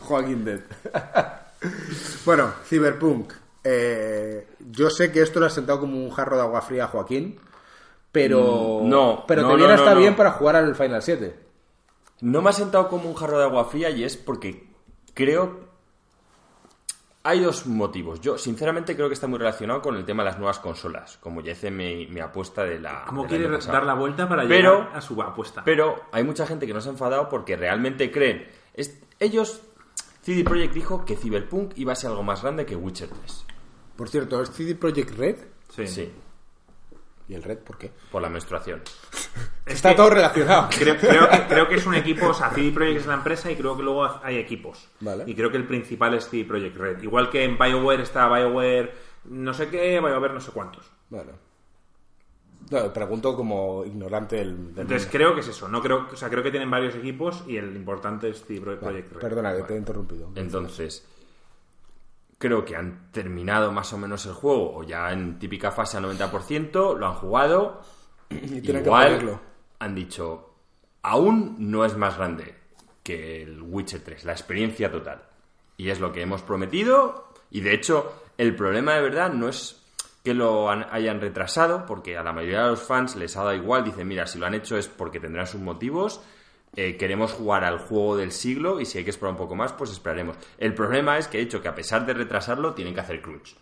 Joaquín 0.02 0.44
Dead. 0.44 0.62
bueno, 2.26 2.54
Cyberpunk. 2.66 3.34
Eh, 3.64 4.48
yo 4.60 4.90
sé 4.90 5.12
que 5.12 5.22
esto 5.22 5.40
lo 5.40 5.46
ha 5.46 5.50
sentado 5.50 5.80
como 5.80 5.98
un 5.98 6.12
jarro 6.12 6.36
de 6.36 6.42
agua 6.42 6.62
fría 6.62 6.86
a 6.86 6.88
Joaquín, 6.88 7.40
pero. 8.22 8.80
Mm, 8.84 8.90
no, 8.90 9.24
Pero 9.28 9.42
no, 9.44 9.50
te 9.50 9.56
viene 9.56 9.72
no, 9.72 9.76
no, 9.78 9.82
hasta 9.84 9.94
no. 9.94 10.00
bien 10.00 10.16
para 10.16 10.32
jugar 10.32 10.56
al 10.56 10.76
Final 10.76 11.02
7. 11.02 11.40
No 12.22 12.42
me 12.42 12.50
ha 12.50 12.54
sentado 12.54 12.88
como 12.88 13.08
un 13.10 13.16
jarro 13.16 13.38
de 13.38 13.44
agua 13.46 13.66
fría 13.66 13.90
y 13.92 14.04
es 14.04 14.18
porque 14.18 14.68
creo... 15.14 15.68
Hay 17.24 17.42
dos 17.42 17.68
motivos. 17.68 18.22
Yo, 18.22 18.38
sinceramente, 18.38 18.96
creo 18.96 19.10
que 19.10 19.14
está 19.14 19.28
muy 19.28 19.38
relacionado 19.38 19.82
con 19.82 19.96
el 19.98 20.06
tema 20.06 20.24
de 20.24 20.30
las 20.30 20.38
nuevas 20.40 20.60
consolas, 20.60 21.18
como 21.18 21.42
ya 21.42 21.52
hice 21.52 21.70
mi, 21.70 22.08
mi 22.08 22.22
apuesta 22.22 22.64
de 22.64 22.80
la... 22.80 23.04
¿Cómo 23.06 23.28
quiere 23.28 23.50
dar 23.50 23.84
la 23.84 23.96
vuelta 23.96 24.30
para 24.30 24.48
Pero- 24.48 24.80
llegar 24.80 24.96
a 24.98 25.02
su 25.02 25.22
apuesta? 25.22 25.62
Pero 25.66 26.04
hay 26.14 26.24
mucha 26.24 26.48
gente 26.48 26.66
que 26.66 26.74
no 26.74 26.80
se 26.80 26.88
ha 26.88 26.94
enfadado 26.94 27.28
porque 27.28 27.58
realmente 27.58 28.10
creen. 28.12 28.48
es- 28.74 28.98
ellos, 29.20 29.62
CD 30.22 30.44
Projekt 30.46 30.74
dijo 30.74 31.04
que 31.04 31.18
Cyberpunk 31.18 31.74
iba 31.76 31.92
a 31.92 31.96
ser 31.96 32.12
algo 32.12 32.24
más 32.24 32.42
grande 32.44 32.66
que 32.66 32.76
Witcher 32.78 33.10
3. 33.10 33.46
Por 33.98 34.08
cierto, 34.08 34.42
¿es 34.42 34.50
CD 34.52 34.76
Projekt 34.76 35.18
Red? 35.18 35.36
sí. 35.70 35.86
Sí, 35.86 36.12
¿Y 37.30 37.34
el 37.36 37.44
Red 37.44 37.60
por 37.60 37.78
qué? 37.78 37.92
por 38.12 38.22
la 38.22 38.30
menstruación. 38.30 38.82
Es 39.66 39.74
Está 39.76 39.90
que 39.90 39.96
todo 39.98 40.10
relacionado. 40.12 40.70
Creo, 40.78 40.96
creo 40.98 41.30
que, 41.30 41.42
creo 41.48 41.68
que 41.68 41.76
es 41.76 41.86
un 41.86 41.96
equipo, 41.96 42.28
o 42.28 42.34
sea, 42.34 42.52
CD 42.52 42.72
Projekt 42.72 43.02
es 43.02 43.06
la 43.06 43.16
empresa 43.16 43.52
y 43.52 43.56
creo 43.58 43.76
que 43.76 43.84
luego 43.84 44.10
hay 44.24 44.38
equipos. 44.38 44.88
Vale. 45.02 45.26
Y 45.28 45.36
creo 45.36 45.52
que 45.52 45.58
el 45.58 45.68
principal 45.68 46.14
es 46.14 46.30
CD 46.30 46.46
Projekt 46.46 46.78
Red. 46.78 47.04
Igual 47.04 47.30
que 47.30 47.44
en 47.44 47.58
BioWare 47.58 48.02
está 48.02 48.28
BioWare 48.30 48.94
no 49.26 49.54
sé 49.54 49.68
qué, 49.68 50.00
BioWare 50.00 50.34
no 50.34 50.40
sé 50.40 50.52
cuántos. 50.52 50.90
Bueno. 51.10 51.34
No, 52.70 52.92
pregunto 52.94 53.36
como 53.36 53.86
ignorante 53.86 54.38
del. 54.38 54.74
del 54.74 54.82
Entonces 54.84 55.04
mundo. 55.04 55.12
creo 55.12 55.34
que 55.36 55.42
es 55.42 55.48
eso. 55.48 55.68
No 55.70 55.82
creo, 55.82 56.08
o 56.12 56.16
sea, 56.16 56.30
creo 56.30 56.44
que 56.44 56.52
tienen 56.52 56.70
varios 56.72 56.96
equipos 56.96 57.44
y 57.48 57.58
el 57.58 57.76
importante 57.76 58.30
es 58.30 58.44
CD 58.46 58.60
Pro- 58.62 58.80
Projekt 58.80 59.12
Red. 59.14 59.20
Perdona, 59.22 59.56
que 59.56 59.64
te 59.64 59.74
he 59.74 59.78
interrumpido. 59.78 60.32
Entonces, 60.36 61.06
creo 62.38 62.64
que 62.66 62.76
han 62.76 63.12
terminado 63.12 63.72
más 63.72 63.92
o 63.94 63.98
menos 63.98 64.26
el 64.26 64.34
juego, 64.34 64.76
o 64.78 64.84
ya 64.84 65.12
en 65.12 65.40
típica 65.40 65.72
fase 65.72 65.98
al 65.98 66.06
90%, 66.06 66.96
lo 66.98 67.08
han 67.08 67.14
jugado. 67.16 67.82
Y 68.30 68.62
tienen 68.62 68.62
que 68.84 68.90
Igual 68.90 69.08
ponerlo. 69.08 69.40
han 69.80 69.96
dicho, 69.96 70.54
aún 71.02 71.56
no 71.60 71.86
es 71.86 71.96
más 71.96 72.18
grande 72.18 72.56
que 73.04 73.42
el 73.44 73.62
Witcher 73.62 74.02
3, 74.04 74.26
la 74.26 74.34
experiencia 74.34 74.92
total. 74.92 75.24
Y 75.78 75.90
es 75.90 76.00
lo 76.00 76.12
que 76.12 76.22
hemos 76.22 76.42
prometido. 76.42 77.28
Y 77.50 77.62
de 77.62 77.74
hecho, 77.74 78.12
el 78.38 78.56
problema 78.56 78.96
de 78.96 79.02
verdad 79.02 79.32
no 79.32 79.48
es 79.48 79.82
que 80.24 80.34
lo 80.34 80.70
han- 80.70 80.88
hayan 80.92 81.22
retrasado, 81.22 81.86
porque 81.86 82.18
a 82.18 82.24
la 82.24 82.34
mayoría 82.34 82.64
de 82.64 82.72
los 82.72 82.82
fans 82.82 83.16
les 83.16 83.38
ha 83.38 83.44
dado 83.44 83.56
igual. 83.56 83.86
Dicen, 83.86 84.08
mira, 84.08 84.28
si 84.28 84.38
lo 84.40 84.46
han 84.46 84.56
hecho 84.56 84.78
es 84.78 84.88
porque 84.90 85.22
tendrán 85.22 85.48
sus 85.48 85.62
motivos. 85.62 86.20
Eh, 86.78 86.96
queremos 86.96 87.34
jugar 87.34 87.64
al 87.64 87.80
juego 87.80 88.16
del 88.16 88.32
siglo 88.32 88.80
y 88.80 88.86
si 88.86 89.00
hay 89.00 89.04
que 89.04 89.10
esperar 89.10 89.32
un 89.32 89.38
poco 89.38 89.56
más, 89.56 89.74
pues 89.74 89.90
esperaremos. 89.92 90.38
El 90.60 90.74
problema 90.76 91.18
es 91.18 91.28
que 91.28 91.40
he 91.40 91.42
hecho 91.42 91.60
que 91.62 91.68
a 91.68 91.74
pesar 91.76 92.06
de 92.06 92.14
retrasarlo, 92.14 92.74
tienen 92.76 92.94
que 92.94 93.00
hacer 93.02 93.20
crunch. 93.22 93.56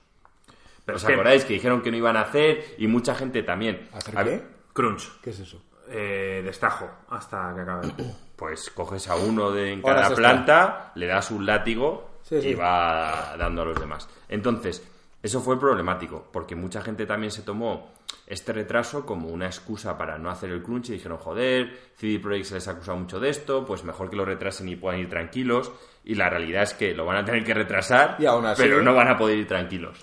Pero 0.85 0.97
¿Os 0.97 1.05
acordáis 1.05 1.45
que 1.45 1.53
dijeron 1.53 1.81
que 1.81 1.89
no 1.91 1.97
iban 1.97 2.17
a 2.17 2.21
hacer 2.21 2.75
y 2.77 2.87
mucha 2.87 3.15
gente 3.15 3.41
también? 3.41 3.87
¿Hacer 3.93 4.13
qué? 4.23 4.43
Crunch. 4.73 5.19
¿Qué 5.21 5.29
es 5.31 5.39
eso? 5.39 5.63
Eh, 5.87 6.41
destajo 6.43 6.89
hasta 7.09 7.53
que 7.55 7.61
acabe 7.61 7.85
el 7.87 7.91
juego. 7.95 8.15
Pues 8.35 8.69
coges 8.69 9.07
a 9.07 9.15
uno 9.15 9.49
de 9.51 9.71
en 9.71 9.81
cada 9.81 10.13
planta, 10.13 10.91
le 10.95 11.07
das 11.07 11.31
un 11.31 11.45
látigo 11.45 12.19
Sí, 12.23 12.41
sí. 12.41 12.49
y 12.49 12.53
va 12.53 13.35
dando 13.37 13.61
a 13.61 13.65
los 13.65 13.79
demás. 13.79 14.09
Entonces, 14.27 14.85
eso 15.23 15.39
fue 15.41 15.57
problemático, 15.59 16.27
porque 16.33 16.55
mucha 16.55 16.81
gente 16.81 17.05
también 17.05 17.31
se 17.31 17.43
tomó 17.43 17.93
este 18.27 18.53
retraso 18.53 19.05
como 19.05 19.27
una 19.29 19.45
excusa 19.45 19.97
para 19.97 20.17
no 20.17 20.29
hacer 20.29 20.49
el 20.49 20.63
crunch 20.63 20.89
y 20.89 20.93
dijeron, 20.93 21.17
joder, 21.17 21.77
CD 21.97 22.19
Projekt 22.19 22.45
se 22.47 22.55
les 22.55 22.67
ha 22.67 22.71
acusado 22.71 22.97
mucho 22.97 23.19
de 23.19 23.29
esto, 23.29 23.65
pues 23.65 23.83
mejor 23.83 24.09
que 24.09 24.15
lo 24.15 24.25
retrasen 24.25 24.67
y 24.69 24.75
puedan 24.75 24.99
ir 24.99 25.09
tranquilos. 25.09 25.71
Y 26.03 26.15
la 26.15 26.29
realidad 26.29 26.63
es 26.63 26.73
que 26.73 26.93
lo 26.93 27.05
van 27.05 27.17
a 27.17 27.25
tener 27.25 27.43
que 27.43 27.53
retrasar, 27.53 28.17
Y 28.19 28.25
aún 28.25 28.45
así- 28.45 28.61
pero 28.63 28.81
no 28.81 28.93
van 28.93 29.07
a 29.09 29.17
poder 29.17 29.37
ir 29.37 29.47
tranquilos. 29.47 29.99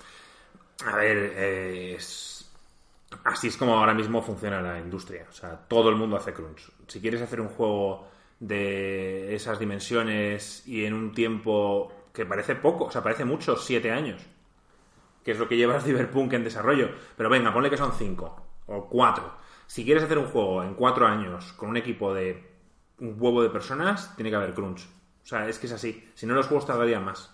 A 0.85 0.95
ver, 0.97 1.17
eh, 1.35 1.93
es- 1.95 2.49
así 3.25 3.47
es 3.47 3.57
como 3.57 3.77
ahora 3.77 3.93
mismo 3.93 4.21
funciona 4.21 4.61
la 4.61 4.79
industria. 4.79 5.25
O 5.29 5.33
sea, 5.33 5.51
todo 5.67 5.89
el 5.89 5.95
mundo 5.95 6.17
hace 6.17 6.33
crunch. 6.33 6.69
Si 6.87 6.99
quieres 6.99 7.21
hacer 7.21 7.39
un 7.41 7.49
juego 7.49 8.07
de 8.39 9.33
esas 9.35 9.59
dimensiones 9.59 10.67
y 10.67 10.85
en 10.85 10.93
un 10.93 11.13
tiempo 11.13 11.91
que 12.13 12.25
parece 12.25 12.55
poco, 12.55 12.85
o 12.85 12.91
sea, 12.91 13.01
parece 13.01 13.25
mucho, 13.25 13.55
siete 13.55 13.91
años, 13.91 14.21
que 15.23 15.31
es 15.31 15.39
lo 15.39 15.47
que 15.47 15.57
lleva 15.57 15.79
Cyberpunk 15.81 16.33
en 16.33 16.43
desarrollo. 16.43 16.89
Pero 17.17 17.29
venga, 17.29 17.53
ponle 17.53 17.69
que 17.69 17.77
son 17.77 17.93
cinco 17.93 18.35
o 18.67 18.87
cuatro. 18.87 19.33
Si 19.67 19.83
quieres 19.85 20.03
hacer 20.03 20.17
un 20.17 20.27
juego 20.27 20.63
en 20.63 20.73
cuatro 20.75 21.05
años 21.07 21.53
con 21.53 21.69
un 21.69 21.77
equipo 21.77 22.13
de 22.13 22.51
un 22.99 23.15
huevo 23.19 23.41
de 23.41 23.49
personas, 23.49 24.15
tiene 24.15 24.29
que 24.29 24.35
haber 24.35 24.53
crunch. 24.53 24.81
O 25.23 25.25
sea, 25.25 25.47
es 25.47 25.57
que 25.59 25.67
es 25.67 25.73
así. 25.73 26.09
Si 26.13 26.25
no, 26.25 26.33
los 26.35 26.47
juegos 26.47 26.65
tardarían 26.65 27.03
más. 27.05 27.31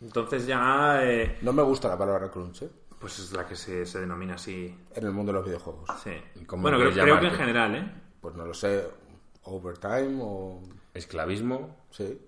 Entonces 0.00 0.46
ya... 0.46 0.98
eh, 1.02 1.38
No 1.42 1.52
me 1.52 1.62
gusta 1.62 1.88
la 1.88 1.98
palabra 1.98 2.30
crunch, 2.30 2.62
¿eh? 2.62 2.70
pues 2.98 3.18
es 3.18 3.32
la 3.32 3.46
que 3.46 3.54
se, 3.54 3.84
se 3.84 4.00
denomina 4.00 4.34
así. 4.34 4.74
En 4.94 5.04
el 5.04 5.12
mundo 5.12 5.30
de 5.32 5.38
los 5.38 5.46
videojuegos. 5.46 5.90
Sí. 6.02 6.12
¿Y 6.36 6.44
cómo 6.44 6.62
Bueno, 6.62 6.78
creo, 6.78 6.90
creo 6.92 7.20
que 7.20 7.26
en 7.26 7.34
general, 7.34 7.74
¿eh? 7.74 7.92
Pues 8.20 8.34
no 8.34 8.46
lo 8.46 8.54
sé. 8.54 8.88
Overtime 9.42 10.18
o. 10.22 10.62
Esclavismo. 10.94 11.76
Sí. 11.90 12.18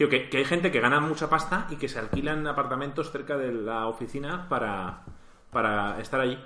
Tío, 0.00 0.08
que, 0.08 0.30
hay 0.32 0.46
gente 0.46 0.72
que 0.72 0.80
gana 0.80 0.98
mucha 0.98 1.28
pasta 1.28 1.66
y 1.68 1.76
que 1.76 1.86
se 1.86 1.98
alquilan 1.98 2.46
apartamentos 2.46 3.12
cerca 3.12 3.36
de 3.36 3.52
la 3.52 3.86
oficina 3.86 4.48
para, 4.48 5.04
para 5.50 6.00
estar 6.00 6.18
allí. 6.22 6.38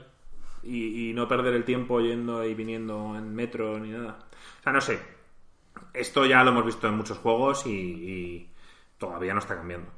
Y, 0.65 1.13
no 1.15 1.29
perder 1.29 1.55
el 1.55 1.65
tiempo 1.65 2.01
yendo 2.01 2.45
y 2.45 2.53
viniendo 2.53 3.17
en 3.17 3.33
metro 3.33 3.79
ni 3.79 3.91
nada. 3.91 4.19
O 4.59 4.63
sea, 4.65 4.73
no 4.73 4.81
sé. 4.81 5.01
Esto 5.93 6.27
ya 6.27 6.43
lo 6.43 6.51
hemos 6.51 6.65
visto 6.65 6.89
en 6.89 6.97
muchos 6.97 7.19
juegos 7.19 7.65
y, 7.65 8.51
todavía 8.99 9.35
no 9.35 9.39
está 9.39 9.55
cambiando. 9.55 9.89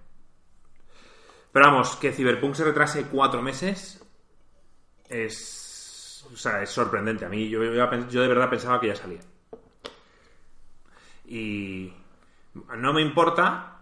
Pero 1.51 1.67
vamos, 1.67 1.97
que 1.97 2.13
Cyberpunk 2.13 2.57
se 2.57 2.65
retrase 2.65 3.07
cuatro 3.07 3.41
meses 3.41 4.07
es. 5.09 6.27
O 6.31 6.37
sea, 6.37 6.63
es 6.63 6.69
sorprendente. 6.69 7.25
A 7.25 7.31
mí, 7.31 7.49
yo 7.49 7.61
de 7.63 8.29
verdad 8.29 8.51
pensaba 8.51 8.79
que 8.79 8.89
ya 8.89 8.97
salía. 8.97 9.21
Y 11.25 11.91
no 12.77 12.93
me 12.93 13.03
importa 13.03 13.73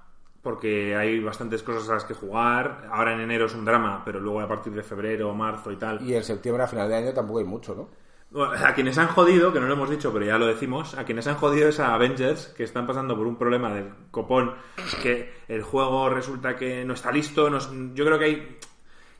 porque 0.43 0.95
hay 0.95 1.21
bastantes 1.21 1.63
cosas 1.63 1.89
a 1.89 1.95
las 1.95 2.05
que 2.05 2.15
jugar. 2.15 2.89
Ahora 2.93 3.15
en 3.15 3.21
enero 3.21 3.47
es 3.47 3.55
un 3.55 3.65
drama, 3.65 4.03
pero 4.05 4.21
luego 4.21 4.41
a 4.41 4.49
partir 4.49 4.73
de 4.75 4.83
febrero, 4.83 5.33
marzo 5.35 5.73
y 5.73 5.77
tal. 5.77 6.03
Y 6.03 6.15
en 6.15 6.23
septiembre 6.23 6.63
a 6.65 6.67
final 6.67 6.89
de 6.89 6.97
año 6.97 7.13
tampoco 7.15 7.39
hay 7.39 7.47
mucho, 7.47 7.75
¿no? 7.75 7.89
Bueno, 8.31 8.53
A 8.67 8.75
quienes 8.75 8.99
han 8.99 9.09
jodido, 9.09 9.53
que 9.53 9.61
no 9.61 9.67
lo 9.67 9.75
hemos 9.75 9.89
dicho, 9.89 10.13
pero 10.13 10.25
ya 10.27 10.37
lo 10.39 10.47
decimos, 10.47 10.99
a 10.99 11.05
quienes 11.05 11.27
han 11.29 11.37
jodido 11.37 11.69
es 11.69 11.79
a 11.81 11.95
Avengers, 11.95 12.49
que 12.49 12.65
están 12.65 12.87
pasando 12.87 13.17
por 13.17 13.27
un 13.27 13.37
problema 13.37 13.73
del 13.73 13.91
copón, 14.11 14.55
que 15.03 15.33
el 15.49 15.63
juego 15.63 16.11
resulta 16.11 16.57
que 16.57 16.85
no 16.85 16.95
está 16.95 17.13
listo. 17.13 17.49
no 17.49 17.59
es- 17.59 17.71
yo 17.95 18.05
creo 18.05 18.19
que 18.19 18.25
hay 18.25 18.59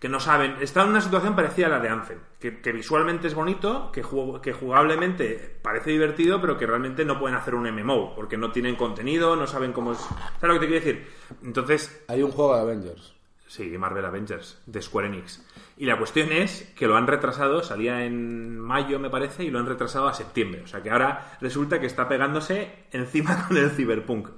que 0.05 0.09
no 0.11 0.21
saben. 0.21 0.57
Está 0.61 0.83
en 0.83 0.91
una 0.91 1.01
situación 1.01 1.35
parecida 1.35 1.65
a 1.65 1.71
la 1.71 1.81
de 1.81 1.89
Anthem, 1.89 2.19
que, 2.39 2.61
que 2.61 2.73
visualmente 2.73 3.27
es 3.27 3.35
bonito, 3.35 3.91
que, 3.91 4.05
jug- 4.05 4.43
que 4.43 4.53
jugablemente 4.53 5.57
parece 5.63 5.93
divertido, 5.93 6.43
pero 6.43 6.59
que 6.59 6.67
realmente 6.67 7.07
no 7.07 7.19
pueden 7.19 7.39
hacer 7.39 7.55
un 7.55 7.67
MMO, 7.71 8.15
porque 8.15 8.37
no 8.37 8.53
tienen 8.53 8.77
contenido, 8.77 9.35
no 9.35 9.47
saben 9.47 9.73
cómo 9.73 9.93
es. 9.93 9.99
¿Sabes 9.99 10.43
lo 10.43 10.53
que 10.53 10.61
te 10.61 10.67
quiero 10.67 10.85
decir? 10.85 11.07
Entonces, 11.43 12.05
Hay 12.09 12.23
un 12.23 12.33
juego 12.33 12.55
de 12.55 12.61
Avengers. 12.61 13.15
Sí, 13.47 13.79
Marvel 13.79 14.05
Avengers, 14.05 14.61
de 14.67 14.83
Square 14.83 15.07
Enix. 15.09 15.43
Y 15.79 15.87
la 15.87 15.97
cuestión 15.97 16.33
es 16.33 16.71
que 16.77 16.87
lo 16.87 16.97
han 16.97 17.07
retrasado, 17.07 17.63
salía 17.63 18.05
en 18.05 18.59
mayo 18.59 18.99
me 18.99 19.09
parece, 19.09 19.45
y 19.45 19.51
lo 19.51 19.59
han 19.59 19.67
retrasado 19.67 20.07
a 20.07 20.13
septiembre. 20.13 20.61
O 20.65 20.67
sea 20.67 20.83
que 20.83 20.91
ahora 20.91 21.39
resulta 21.41 21.81
que 21.81 21.87
está 21.87 22.07
pegándose 22.09 22.85
encima 22.93 23.45
con 23.49 23.57
el 23.57 23.71
Cyberpunk. 23.71 24.29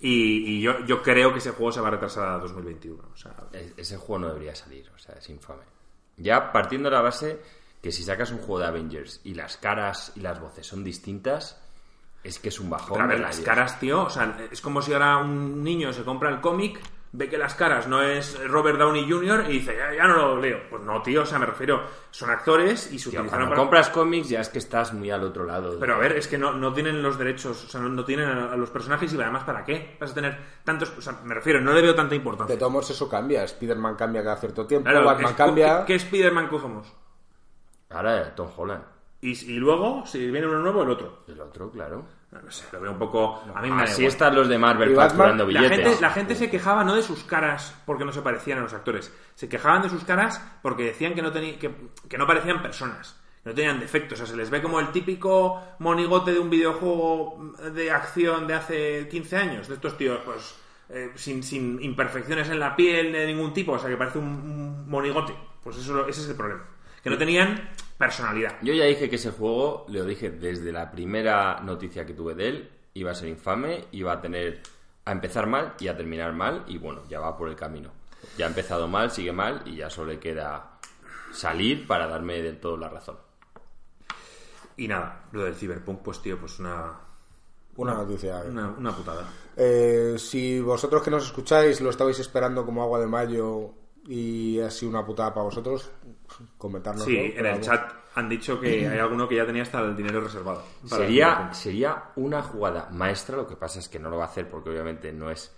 Y, 0.00 0.56
y 0.58 0.60
yo, 0.60 0.84
yo 0.86 1.02
creo 1.02 1.32
que 1.32 1.38
ese 1.40 1.50
juego 1.50 1.72
se 1.72 1.80
va 1.80 1.88
a 1.88 1.92
retrasar 1.92 2.28
a 2.28 2.38
2021. 2.38 3.02
O 3.12 3.16
sea, 3.16 3.34
E- 3.52 3.72
Ese 3.76 3.96
juego 3.96 4.20
no 4.20 4.28
debería 4.28 4.54
salir, 4.54 4.88
o 4.94 4.98
sea, 4.98 5.16
es 5.16 5.28
infame. 5.30 5.62
Ya 6.16 6.52
partiendo 6.52 6.88
de 6.90 6.96
la 6.96 7.02
base 7.02 7.40
que 7.82 7.92
si 7.92 8.02
sacas 8.02 8.30
un 8.30 8.38
juego 8.38 8.60
de 8.60 8.66
Avengers 8.66 9.20
y 9.24 9.34
las 9.34 9.56
caras 9.56 10.12
y 10.16 10.20
las 10.20 10.40
voces 10.40 10.66
son 10.66 10.82
distintas, 10.84 11.60
es 12.24 12.38
que 12.38 12.48
es 12.48 12.58
un 12.60 12.70
bajón. 12.70 13.00
a 13.00 13.06
ver, 13.06 13.16
de 13.16 13.22
la 13.22 13.28
las 13.28 13.40
caras, 13.40 13.78
tío, 13.80 14.04
o 14.04 14.10
sea, 14.10 14.36
es 14.50 14.60
como 14.60 14.82
si 14.82 14.92
ahora 14.92 15.18
un 15.18 15.62
niño 15.62 15.92
se 15.92 16.02
compra 16.04 16.30
el 16.30 16.40
cómic, 16.40 16.80
ve 17.12 17.28
que 17.28 17.38
las 17.38 17.54
caras 17.54 17.88
no 17.88 18.02
es 18.02 18.38
Robert 18.48 18.78
Downey 18.78 19.10
Jr. 19.10 19.44
y 19.48 19.52
dice, 19.60 19.74
ya, 19.76 19.94
ya 19.94 20.06
no 20.06 20.16
lo 20.16 20.40
leo. 20.40 20.60
Pues 20.68 20.82
no, 20.82 21.00
tío, 21.02 21.22
o 21.22 21.26
sea, 21.26 21.38
me 21.38 21.46
refiero, 21.46 21.82
son 22.10 22.30
actores 22.30 22.92
y 22.92 22.98
se 22.98 23.10
Tío, 23.10 23.20
utilizaron 23.20 23.46
cuando 23.46 23.48
para... 23.48 23.60
compras 23.60 23.88
cómics 23.90 24.28
ya 24.28 24.40
es 24.40 24.48
que 24.48 24.58
estás 24.58 24.92
muy 24.92 25.10
al 25.10 25.22
otro 25.24 25.44
lado. 25.44 25.78
Pero 25.80 25.94
a 25.94 25.98
ver, 25.98 26.12
es 26.12 26.28
que 26.28 26.36
no, 26.38 26.52
no 26.52 26.72
tienen 26.72 27.02
los 27.02 27.18
derechos, 27.18 27.64
o 27.64 27.68
sea, 27.68 27.80
no, 27.80 27.88
no 27.88 28.04
tienen 28.04 28.28
a, 28.28 28.52
a 28.52 28.56
los 28.56 28.70
personajes 28.70 29.12
y 29.12 29.20
además, 29.20 29.44
¿para 29.44 29.64
qué? 29.64 29.96
Vas 30.00 30.10
a 30.10 30.14
tener 30.14 30.38
tantos... 30.64 30.92
O 30.98 31.00
sea, 31.00 31.14
me 31.24 31.34
refiero, 31.34 31.60
no 31.60 31.72
le 31.72 31.82
veo 31.82 31.94
tanta 31.94 32.10
De 32.10 32.16
importancia. 32.16 32.58
todos 32.58 32.72
modos, 32.72 32.90
eso 32.90 33.08
cambia. 33.08 33.44
Spider-Man 33.44 33.94
cambia 33.96 34.22
cada 34.22 34.36
cierto 34.36 34.66
tiempo, 34.66 34.88
Claro, 34.90 35.06
Batman 35.06 35.30
es- 35.30 35.36
cambia. 35.36 35.78
¿Qué, 35.80 35.84
qué 35.86 35.94
Spider-Man 35.96 36.48
cogemos? 36.48 36.92
Ahora 37.90 38.34
Tom 38.34 38.50
Holland. 38.56 38.84
Y, 39.20 39.32
y 39.52 39.56
luego, 39.56 40.04
si 40.06 40.30
viene 40.30 40.46
uno 40.46 40.58
nuevo, 40.60 40.82
el 40.82 40.90
otro. 40.90 41.24
El 41.26 41.40
otro, 41.40 41.70
claro. 41.70 42.04
No, 42.30 42.50
sé, 42.50 42.66
lo 42.72 42.80
veo 42.80 42.92
un 42.92 42.98
poco... 42.98 43.42
A 43.54 43.62
mí 43.62 43.70
me 43.70 43.78
da 43.78 43.82
Así 43.84 44.02
igual. 44.02 44.12
están 44.12 44.34
los 44.34 44.48
de 44.48 44.58
Marvel 44.58 44.90
¿Y 44.90 44.94
Batman? 44.94 45.08
facturando 45.16 45.44
La 45.50 45.60
billetes. 45.62 45.86
gente, 45.88 46.00
la 46.02 46.10
gente 46.10 46.34
se 46.34 46.50
quejaba 46.50 46.84
no 46.84 46.94
de 46.94 47.02
sus 47.02 47.24
caras 47.24 47.74
porque 47.86 48.04
no 48.04 48.12
se 48.12 48.20
parecían 48.20 48.58
a 48.58 48.60
los 48.62 48.74
actores, 48.74 49.10
se 49.34 49.48
quejaban 49.48 49.80
de 49.82 49.88
sus 49.88 50.04
caras 50.04 50.38
porque 50.60 50.84
decían 50.84 51.14
que 51.14 51.22
no, 51.22 51.32
teni- 51.32 51.56
que, 51.58 51.74
que 52.06 52.18
no 52.18 52.26
parecían 52.26 52.60
personas, 52.60 53.16
que 53.42 53.48
no 53.48 53.54
tenían 53.54 53.80
defectos. 53.80 54.20
O 54.20 54.26
sea, 54.26 54.26
se 54.26 54.36
les 54.36 54.50
ve 54.50 54.60
como 54.60 54.78
el 54.78 54.88
típico 54.92 55.62
monigote 55.78 56.32
de 56.32 56.38
un 56.38 56.50
videojuego 56.50 57.54
de 57.72 57.90
acción 57.90 58.46
de 58.46 58.54
hace 58.54 59.08
15 59.08 59.36
años, 59.38 59.68
de 59.68 59.74
estos 59.76 59.96
tíos, 59.96 60.20
pues, 60.26 60.54
eh, 60.90 61.12
sin, 61.14 61.42
sin 61.42 61.82
imperfecciones 61.82 62.50
en 62.50 62.60
la 62.60 62.76
piel 62.76 63.10
de 63.10 63.26
ningún 63.26 63.54
tipo, 63.54 63.72
o 63.72 63.78
sea, 63.78 63.88
que 63.88 63.96
parece 63.96 64.18
un, 64.18 64.26
un 64.26 64.90
monigote. 64.90 65.34
Pues 65.64 65.78
eso, 65.78 66.06
ese 66.06 66.20
es 66.20 66.28
el 66.28 66.36
problema. 66.36 66.62
Que 67.02 67.08
no 67.08 67.16
tenían 67.16 67.70
personalidad. 67.98 68.56
Yo 68.62 68.72
ya 68.72 68.84
dije 68.84 69.10
que 69.10 69.16
ese 69.16 69.30
juego, 69.32 69.84
le 69.88 70.02
dije 70.04 70.30
desde 70.30 70.72
la 70.72 70.90
primera 70.90 71.60
noticia 71.60 72.06
que 72.06 72.14
tuve 72.14 72.34
de 72.34 72.48
él, 72.48 72.70
iba 72.94 73.10
a 73.10 73.14
ser 73.14 73.28
infame, 73.28 73.84
iba 73.92 74.12
a 74.12 74.20
tener 74.20 74.62
a 75.04 75.12
empezar 75.12 75.46
mal 75.46 75.74
y 75.80 75.88
a 75.88 75.96
terminar 75.96 76.32
mal, 76.32 76.64
y 76.66 76.78
bueno, 76.78 77.02
ya 77.08 77.18
va 77.20 77.36
por 77.36 77.48
el 77.48 77.56
camino. 77.56 77.90
Ya 78.36 78.46
ha 78.46 78.48
empezado 78.48 78.88
mal, 78.88 79.10
sigue 79.10 79.32
mal, 79.32 79.62
y 79.66 79.76
ya 79.76 79.90
solo 79.90 80.12
le 80.12 80.18
queda 80.18 80.78
salir 81.32 81.86
para 81.86 82.06
darme 82.06 82.40
del 82.42 82.58
todo 82.60 82.76
la 82.76 82.88
razón. 82.88 83.16
Y 84.76 84.86
nada, 84.86 85.24
lo 85.32 85.44
del 85.44 85.54
Cyberpunk, 85.54 86.00
pues 86.02 86.20
tío, 86.22 86.38
pues 86.38 86.58
una, 86.60 87.00
Una 87.76 87.94
noticia. 87.94 88.42
una, 88.46 88.68
una 88.68 88.94
putada. 88.94 89.24
Eh, 89.56 90.14
si 90.18 90.60
vosotros 90.60 91.02
que 91.02 91.10
nos 91.10 91.24
escucháis 91.24 91.80
lo 91.80 91.90
estabais 91.90 92.18
esperando 92.20 92.64
como 92.64 92.82
agua 92.82 93.00
de 93.00 93.06
mayo 93.08 93.72
y 94.08 94.58
ha 94.60 94.70
sido 94.70 94.90
una 94.90 95.04
putada 95.04 95.34
para 95.34 95.44
vosotros, 95.44 95.90
comentarnos. 96.56 97.04
Sí, 97.04 97.16
en 97.36 97.44
el 97.44 97.60
chat 97.60 97.92
han 98.14 98.28
dicho 98.28 98.58
que 98.58 98.88
hay 98.88 98.98
alguno 98.98 99.28
que 99.28 99.36
ya 99.36 99.46
tenía 99.46 99.62
hasta 99.62 99.80
el 99.80 99.94
dinero 99.94 100.20
reservado. 100.20 100.64
Sería, 100.86 101.52
sería 101.52 102.10
una 102.16 102.42
jugada 102.42 102.88
maestra, 102.90 103.36
lo 103.36 103.46
que 103.46 103.56
pasa 103.56 103.78
es 103.78 103.88
que 103.88 103.98
no 103.98 104.08
lo 104.08 104.16
va 104.16 104.24
a 104.24 104.28
hacer 104.28 104.48
porque 104.48 104.70
obviamente 104.70 105.12
no 105.12 105.30
es 105.30 105.54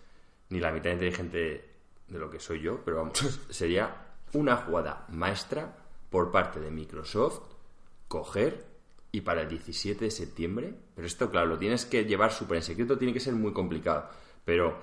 ni 0.48 0.58
la 0.58 0.72
mitad 0.72 0.90
inteligente 0.90 1.70
de 2.08 2.18
lo 2.18 2.28
que 2.28 2.40
soy 2.40 2.60
yo, 2.60 2.80
pero 2.84 2.98
vamos, 2.98 3.40
sería 3.50 3.94
una 4.32 4.56
jugada 4.56 5.06
maestra 5.10 5.72
por 6.10 6.32
parte 6.32 6.58
de 6.58 6.72
Microsoft 6.72 7.40
coger 8.08 8.66
y 9.12 9.20
para 9.20 9.42
el 9.42 9.48
17 9.48 10.04
de 10.04 10.10
septiembre, 10.10 10.74
pero 10.94 11.06
esto 11.06 11.30
claro, 11.30 11.46
lo 11.46 11.58
tienes 11.58 11.86
que 11.86 12.04
llevar 12.04 12.32
súper 12.32 12.56
en 12.56 12.62
secreto, 12.64 12.98
tiene 12.98 13.14
que 13.14 13.20
ser 13.20 13.34
muy 13.34 13.52
complicado, 13.52 14.08
pero, 14.44 14.82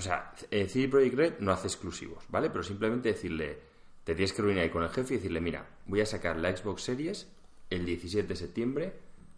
o 0.00 0.02
sea, 0.02 0.32
CD 0.50 0.88
Projekt 0.88 1.14
Red 1.14 1.32
no 1.40 1.52
hace 1.52 1.66
exclusivos, 1.68 2.24
¿vale? 2.30 2.48
Pero 2.50 2.62
simplemente 2.64 3.10
decirle, 3.12 3.58
te 4.04 4.14
tienes 4.14 4.32
que 4.32 4.40
reunir 4.42 4.62
ahí 4.62 4.70
con 4.70 4.82
el 4.82 4.88
jefe 4.88 5.14
y 5.14 5.16
decirle, 5.18 5.40
mira, 5.40 5.66
voy 5.86 6.00
a 6.00 6.06
sacar 6.06 6.36
la 6.36 6.56
Xbox 6.56 6.82
Series 6.82 7.28
el 7.68 7.84
17 7.84 8.26
de 8.26 8.36
septiembre 8.36 8.92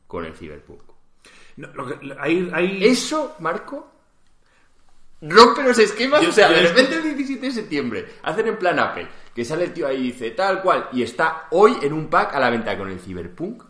con 0.06 0.24
el 0.24 0.34
Cyberpunk. 0.34 0.82
No, 1.56 1.68
lo 1.74 1.86
que- 1.86 2.06
lo- 2.06 2.20
hay, 2.20 2.48
hay- 2.52 2.84
Eso, 2.84 3.34
Marco, 3.40 3.90
rompe 5.20 5.62
los 5.62 5.78
esquemas. 5.78 6.22
Yo- 6.22 6.28
o 6.30 6.32
sea, 6.32 6.48
de 6.48 6.62
repente 6.62 6.96
el 6.96 7.02
17 7.16 7.46
de 7.46 7.52
septiembre 7.52 8.06
hacen 8.22 8.46
en 8.48 8.56
plan 8.58 8.78
Apple, 8.78 9.06
que 9.34 9.44
sale 9.44 9.64
el 9.64 9.72
tío 9.74 9.86
ahí 9.86 9.96
y 9.98 10.02
dice 10.12 10.30
tal 10.30 10.62
cual, 10.62 10.88
y 10.92 11.02
está 11.02 11.48
hoy 11.50 11.76
en 11.82 11.92
un 11.92 12.08
pack 12.08 12.34
a 12.34 12.40
la 12.40 12.50
venta 12.50 12.76
con 12.78 12.88
el 12.88 13.00
Cyberpunk, 13.00 13.62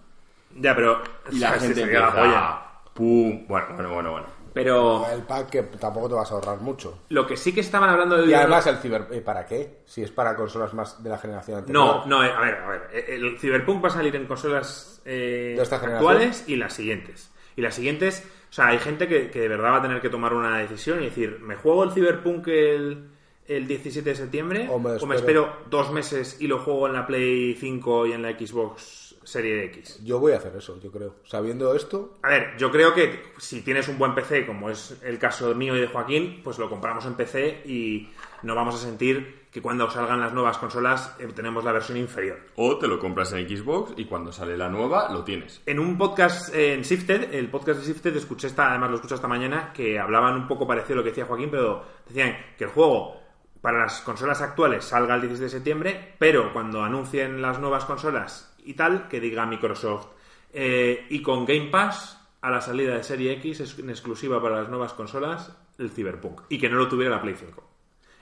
Ya, 0.56 0.74
pero... 0.76 1.02
y 1.30 1.38
la 1.38 1.52
gente 1.52 1.80
la 1.80 1.82
empieza, 1.82 2.12
polla. 2.12 2.62
pum, 2.94 3.46
bueno, 3.48 3.66
bueno, 3.74 3.94
bueno, 3.94 4.10
bueno. 4.12 4.41
Pero 4.54 5.06
El 5.10 5.22
pack 5.22 5.48
que 5.50 5.62
tampoco 5.62 6.08
te 6.08 6.14
vas 6.14 6.30
a 6.30 6.34
ahorrar 6.34 6.60
mucho. 6.60 7.00
lo 7.08 7.26
que 7.26 7.36
sí 7.36 7.52
que 7.54 7.60
estaban 7.60 7.88
hablando 7.90 8.16
de... 8.18 8.26
Y 8.30 8.34
además 8.34 8.66
el 8.66 8.76
ciber... 8.76 9.06
eh, 9.10 9.20
¿Para 9.20 9.46
qué? 9.46 9.80
Si 9.86 10.02
es 10.02 10.10
para 10.10 10.34
consolas 10.36 10.74
más 10.74 11.02
de 11.02 11.08
la 11.10 11.18
generación 11.18 11.58
anterior. 11.58 11.84
No, 11.84 12.06
no, 12.06 12.24
eh, 12.24 12.30
a 12.30 12.40
ver, 12.40 12.54
a 12.56 12.68
ver. 12.68 12.82
eh, 12.92 13.04
El 13.16 13.38
Cyberpunk 13.38 13.82
va 13.84 13.88
a 13.88 13.92
salir 13.92 14.14
en 14.16 14.26
consolas 14.26 15.00
eh, 15.04 15.54
¿De 15.56 15.62
esta 15.62 15.78
generación? 15.78 16.10
actuales 16.10 16.44
y 16.46 16.56
las 16.56 16.72
siguientes. 16.74 17.32
Y 17.56 17.60
las 17.62 17.74
siguientes, 17.74 18.26
o 18.50 18.52
sea, 18.52 18.68
hay 18.68 18.78
gente 18.78 19.08
que, 19.08 19.30
que 19.30 19.40
de 19.40 19.48
verdad 19.48 19.72
va 19.72 19.76
a 19.78 19.82
tener 19.82 20.00
que 20.00 20.08
tomar 20.10 20.32
una 20.34 20.58
decisión 20.58 21.00
y 21.02 21.06
decir, 21.06 21.38
¿me 21.40 21.54
juego 21.56 21.84
el 21.84 21.92
Cyberpunk 21.92 22.48
el, 22.48 23.08
el 23.46 23.66
17 23.66 24.08
de 24.08 24.16
septiembre? 24.16 24.68
O 24.70 24.78
me 24.78 24.94
espero. 24.96 25.14
espero. 25.14 25.56
dos 25.68 25.90
meses 25.92 26.36
y 26.40 26.46
lo 26.46 26.58
juego 26.60 26.86
en 26.86 26.94
la 26.94 27.06
Play 27.06 27.54
5 27.54 28.06
y 28.06 28.12
en 28.12 28.22
la 28.22 28.30
Xbox 28.30 29.01
Serie 29.24 29.64
X? 29.66 30.00
Yo 30.04 30.18
voy 30.18 30.32
a 30.32 30.36
hacer 30.36 30.54
eso, 30.56 30.80
yo 30.80 30.90
creo. 30.90 31.16
Sabiendo 31.24 31.74
esto, 31.74 32.18
A 32.22 32.28
ver, 32.28 32.56
yo 32.58 32.70
creo 32.70 32.94
que 32.94 33.32
si 33.38 33.62
tienes 33.62 33.88
un 33.88 33.98
buen 33.98 34.14
PC, 34.14 34.46
como 34.46 34.70
es 34.70 34.98
el 35.02 35.18
caso 35.18 35.54
mío 35.54 35.76
y 35.76 35.80
de 35.80 35.86
Joaquín, 35.86 36.40
pues 36.42 36.58
lo 36.58 36.68
compramos 36.68 37.04
en 37.06 37.14
PC 37.14 37.62
y 37.66 38.10
no 38.42 38.54
vamos 38.54 38.74
a 38.74 38.78
sentir 38.78 39.42
que 39.52 39.60
cuando 39.60 39.90
salgan 39.90 40.20
las 40.20 40.32
nuevas 40.32 40.56
consolas 40.56 41.14
eh, 41.18 41.28
tenemos 41.34 41.62
la 41.62 41.72
versión 41.72 41.98
inferior. 41.98 42.40
O 42.56 42.78
te 42.78 42.88
lo 42.88 42.98
compras 42.98 43.32
en 43.34 43.46
Xbox 43.46 43.92
y 43.96 44.06
cuando 44.06 44.32
sale 44.32 44.56
la 44.56 44.70
nueva 44.70 45.12
lo 45.12 45.24
tienes. 45.24 45.60
En 45.66 45.78
un 45.78 45.98
podcast 45.98 46.54
eh, 46.54 46.72
en 46.72 46.82
Shifted, 46.82 47.34
el 47.34 47.50
podcast 47.50 47.80
de 47.80 47.86
Shifted, 47.86 48.16
escuché 48.16 48.46
esta, 48.46 48.70
además 48.70 48.90
lo 48.90 48.96
escuché 48.96 49.14
esta 49.14 49.28
mañana, 49.28 49.72
que 49.74 49.98
hablaban 49.98 50.34
un 50.36 50.48
poco 50.48 50.66
parecido 50.66 50.94
a 50.94 50.96
lo 50.98 51.02
que 51.02 51.10
decía 51.10 51.26
Joaquín, 51.26 51.50
pero 51.50 51.84
decían 52.08 52.36
que 52.56 52.64
el 52.64 52.70
juego 52.70 53.20
para 53.60 53.78
las 53.78 54.00
consolas 54.00 54.40
actuales 54.40 54.84
salga 54.84 55.14
el 55.14 55.20
16 55.20 55.52
de 55.52 55.56
septiembre, 55.58 56.14
pero 56.18 56.52
cuando 56.52 56.82
anuncien 56.82 57.40
las 57.42 57.60
nuevas 57.60 57.84
consolas 57.84 58.51
y 58.64 58.74
tal, 58.74 59.08
que 59.08 59.20
diga 59.20 59.46
Microsoft. 59.46 60.08
eh, 60.52 61.06
y 61.10 61.22
con 61.22 61.46
Game 61.46 61.68
Pass, 61.70 62.18
a 62.42 62.50
la 62.50 62.60
salida 62.60 62.94
de 62.96 63.02
Serie 63.04 63.32
X, 63.34 63.60
es 63.60 63.78
en 63.78 63.88
exclusiva 63.90 64.42
para 64.42 64.60
las 64.60 64.68
nuevas 64.68 64.92
consolas, 64.92 65.50
el 65.78 65.90
Cyberpunk. 65.90 66.42
Y 66.48 66.58
que 66.58 66.68
no 66.68 66.76
lo 66.76 66.88
tuviera 66.88 67.14
la 67.16 67.22
Play 67.22 67.34
5. 67.36 67.70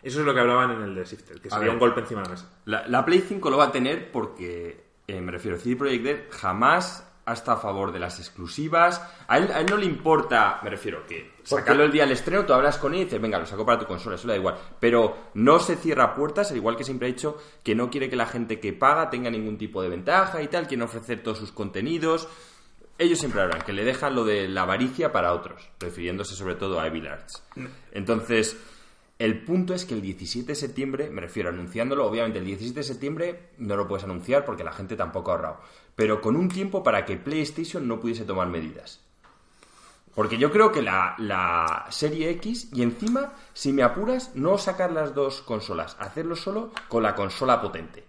Eso 0.03 0.21
es 0.21 0.27
lo 0.27 0.33
que 0.33 0.41
hablaban 0.41 0.71
en 0.71 0.83
el 0.83 0.95
de 0.95 1.05
Shifted, 1.05 1.41
que 1.41 1.49
A 1.49 1.53
sería 1.53 1.67
ver. 1.67 1.75
un 1.75 1.79
golpe 1.81 2.01
encima 2.01 2.21
de 2.23 2.27
la 2.29 2.33
mesa. 2.35 2.49
La, 2.67 2.87
la 2.89 3.05
Play 3.05 3.21
5 3.27 3.51
lo 3.51 3.57
va 3.57 3.65
a 3.67 3.73
tener 3.73 4.11
porque, 4.13 4.85
eh, 5.07 5.21
me 5.21 5.33
refiero, 5.33 5.59
CD 5.59 5.77
Projekt 5.77 6.05
Red 6.05 6.21
jamás 6.31 7.10
ha 7.31 7.35
estado 7.35 7.59
a 7.59 7.61
favor 7.61 7.93
de 7.93 8.01
las 8.01 8.19
exclusivas. 8.19 9.01
A 9.29 9.39
él, 9.39 9.51
a 9.53 9.61
él 9.61 9.67
no 9.71 9.77
le 9.77 9.87
importa, 9.87 10.61
me 10.63 10.71
refiero, 10.71 11.07
que 11.07 11.35
sacarlo 11.45 11.85
el 11.85 11.93
día 11.93 12.03
del 12.03 12.13
estreno, 12.13 12.45
tú 12.45 12.53
hablas 12.53 12.79
con 12.79 12.93
él 12.93 13.01
y 13.01 13.05
dices, 13.05 13.21
venga, 13.21 13.39
lo 13.39 13.47
saco 13.47 13.65
para 13.65 13.79
tu 13.79 13.87
consola, 13.87 14.17
eso 14.17 14.27
le 14.27 14.35
da 14.35 14.39
igual. 14.39 14.59
Pero 14.79 15.31
no 15.35 15.59
se 15.59 15.77
cierra 15.77 16.15
puertas, 16.15 16.51
al 16.51 16.57
igual 16.57 16.77
que 16.77 16.85
siempre 16.85 17.09
ha 17.09 17.13
dicho 17.13 17.39
que 17.63 17.75
no 17.75 17.89
quiere 17.91 18.11
que 18.11 18.17
la 18.17 18.27
gente 18.27 18.59
que 18.59 18.73
paga 18.73 19.11
tenga 19.11 19.31
ningún 19.31 19.57
tipo 19.57 19.81
de 19.83 19.89
ventaja 19.89 20.43
y 20.43 20.49
tal, 20.49 20.67
quiere 20.67 20.83
ofrecer 20.83 21.23
todos 21.23 21.39
sus 21.39 21.53
contenidos. 21.53 22.29
Ellos 22.99 23.19
siempre 23.19 23.41
hablan 23.41 23.63
que 23.63 23.73
le 23.73 23.85
dejan 23.85 24.15
lo 24.15 24.25
de 24.25 24.47
la 24.49 24.63
avaricia 24.63 25.11
para 25.11 25.33
otros, 25.33 25.71
refiriéndose 25.79 26.35
sobre 26.35 26.57
todo 26.57 26.81
a 26.81 26.87
Evil 26.87 27.07
Arts. 27.07 27.43
Entonces, 27.93 28.59
el 29.21 29.45
punto 29.45 29.75
es 29.75 29.85
que 29.85 29.93
el 29.93 30.01
17 30.01 30.47
de 30.47 30.55
septiembre, 30.55 31.11
me 31.11 31.21
refiero 31.21 31.51
anunciándolo, 31.51 32.07
obviamente 32.07 32.39
el 32.39 32.47
17 32.47 32.81
de 32.81 32.85
septiembre 32.85 33.51
no 33.59 33.77
lo 33.77 33.87
puedes 33.87 34.05
anunciar 34.05 34.47
porque 34.47 34.65
la 34.65 34.73
gente 34.73 34.97
tampoco 34.97 35.31
ha 35.31 35.35
ahorrado, 35.35 35.61
pero 35.95 36.23
con 36.23 36.37
un 36.37 36.49
tiempo 36.49 36.83
para 36.83 37.05
que 37.05 37.19
PlayStation 37.19 37.87
no 37.87 38.01
pudiese 38.01 38.25
tomar 38.25 38.49
medidas. 38.49 39.05
Porque 40.15 40.39
yo 40.39 40.51
creo 40.51 40.73
que 40.73 40.81
la, 40.81 41.17
la 41.19 41.85
serie 41.91 42.31
X, 42.31 42.71
y 42.73 42.83
encima, 42.83 43.35
si 43.53 43.75
me 43.75 43.83
apuras, 43.83 44.35
no 44.37 44.57
sacar 44.57 44.91
las 44.91 45.15
dos 45.15 45.43
consolas, 45.43 45.99
hacerlo 46.01 46.35
solo 46.35 46.73
con 46.89 47.03
la 47.03 47.15
consola 47.15 47.61
potente. 47.61 48.07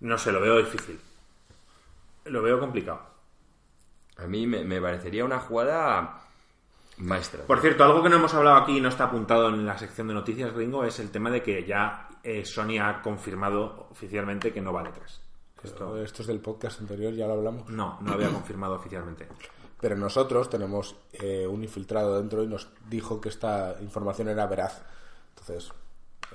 No 0.00 0.16
sé, 0.16 0.32
lo 0.32 0.40
veo 0.40 0.56
difícil. 0.56 0.98
Lo 2.24 2.40
veo 2.40 2.58
complicado. 2.58 3.02
A 4.16 4.26
mí 4.26 4.46
me, 4.46 4.64
me 4.64 4.80
parecería 4.80 5.26
una 5.26 5.40
jugada 5.40 6.22
maestra. 6.98 7.44
Por 7.44 7.60
cierto, 7.60 7.84
algo 7.84 8.02
que 8.02 8.08
no 8.08 8.16
hemos 8.16 8.34
hablado 8.34 8.56
aquí 8.56 8.78
y 8.78 8.80
no 8.80 8.88
está 8.88 9.04
apuntado 9.04 9.48
en 9.48 9.64
la 9.64 9.78
sección 9.78 10.08
de 10.08 10.14
noticias, 10.14 10.52
gringo, 10.52 10.84
es 10.84 10.98
el 10.98 11.10
tema 11.10 11.30
de 11.30 11.42
que 11.42 11.64
ya 11.64 12.08
eh, 12.22 12.44
Sony 12.44 12.78
ha 12.80 13.00
confirmado 13.02 13.88
oficialmente 13.90 14.52
que 14.52 14.60
no 14.60 14.72
vale 14.72 14.90
3. 14.92 15.20
Esto 15.64 15.96
esto 15.98 16.22
es 16.22 16.28
del 16.28 16.40
podcast 16.40 16.80
anterior, 16.80 17.12
ya 17.12 17.26
lo 17.26 17.34
hablamos. 17.34 17.68
no, 17.68 17.98
no 18.00 18.12
había 18.12 18.28
confirmado 18.28 18.74
oficialmente. 18.74 19.26
Pero 19.80 19.96
nosotros 19.96 20.50
tenemos 20.50 20.96
eh, 21.12 21.46
un 21.46 21.62
infiltrado 21.62 22.18
dentro 22.18 22.42
y 22.42 22.46
nos 22.48 22.68
dijo 22.88 23.20
que 23.20 23.28
esta 23.28 23.76
información 23.80 24.28
era 24.28 24.46
veraz. 24.46 24.82
Entonces, 25.30 25.72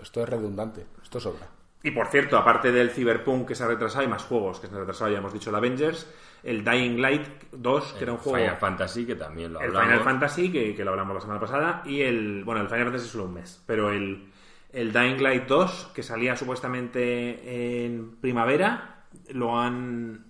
esto 0.01 0.23
es 0.23 0.29
redundante, 0.29 0.85
esto 1.01 1.19
sobra. 1.19 1.47
Y 1.83 1.91
por 1.91 2.07
cierto, 2.07 2.37
aparte 2.37 2.71
del 2.71 2.91
Cyberpunk 2.91 3.47
que 3.47 3.55
se 3.55 3.63
ha 3.63 3.67
retrasado, 3.67 4.01
hay 4.01 4.07
más 4.07 4.23
juegos 4.23 4.59
que 4.59 4.67
se 4.67 4.73
han 4.73 4.79
retrasado, 4.79 5.11
ya 5.11 5.17
hemos 5.17 5.33
dicho 5.33 5.49
el 5.49 5.57
Avengers, 5.57 6.07
el 6.43 6.63
Dying 6.63 7.01
Light 7.01 7.25
2, 7.53 7.93
que 7.93 8.03
era 8.03 8.11
un 8.13 8.17
juego... 8.19 8.37
Final 8.37 8.57
Fantasy, 8.57 9.05
que 9.05 9.15
también 9.15 9.53
lo 9.53 9.59
el 9.61 9.67
hablamos. 9.67 9.87
Final 9.89 10.03
Fantasy, 10.03 10.51
que, 10.51 10.75
que 10.75 10.83
lo 10.83 10.91
hablamos 10.91 11.15
la 11.15 11.21
semana 11.21 11.39
pasada, 11.39 11.81
y 11.85 12.01
el... 12.01 12.43
Bueno, 12.43 12.61
el 12.61 12.67
Final 12.67 12.85
Fantasy 12.85 13.05
es 13.05 13.11
solo 13.11 13.25
un 13.25 13.33
mes, 13.35 13.63
pero 13.65 13.91
el, 13.91 14.29
el 14.71 14.91
Dying 14.91 15.21
Light 15.23 15.45
2, 15.47 15.91
que 15.95 16.03
salía 16.03 16.35
supuestamente 16.35 17.85
en 17.85 18.17
primavera, 18.17 19.05
lo 19.29 19.57
han, 19.59 20.25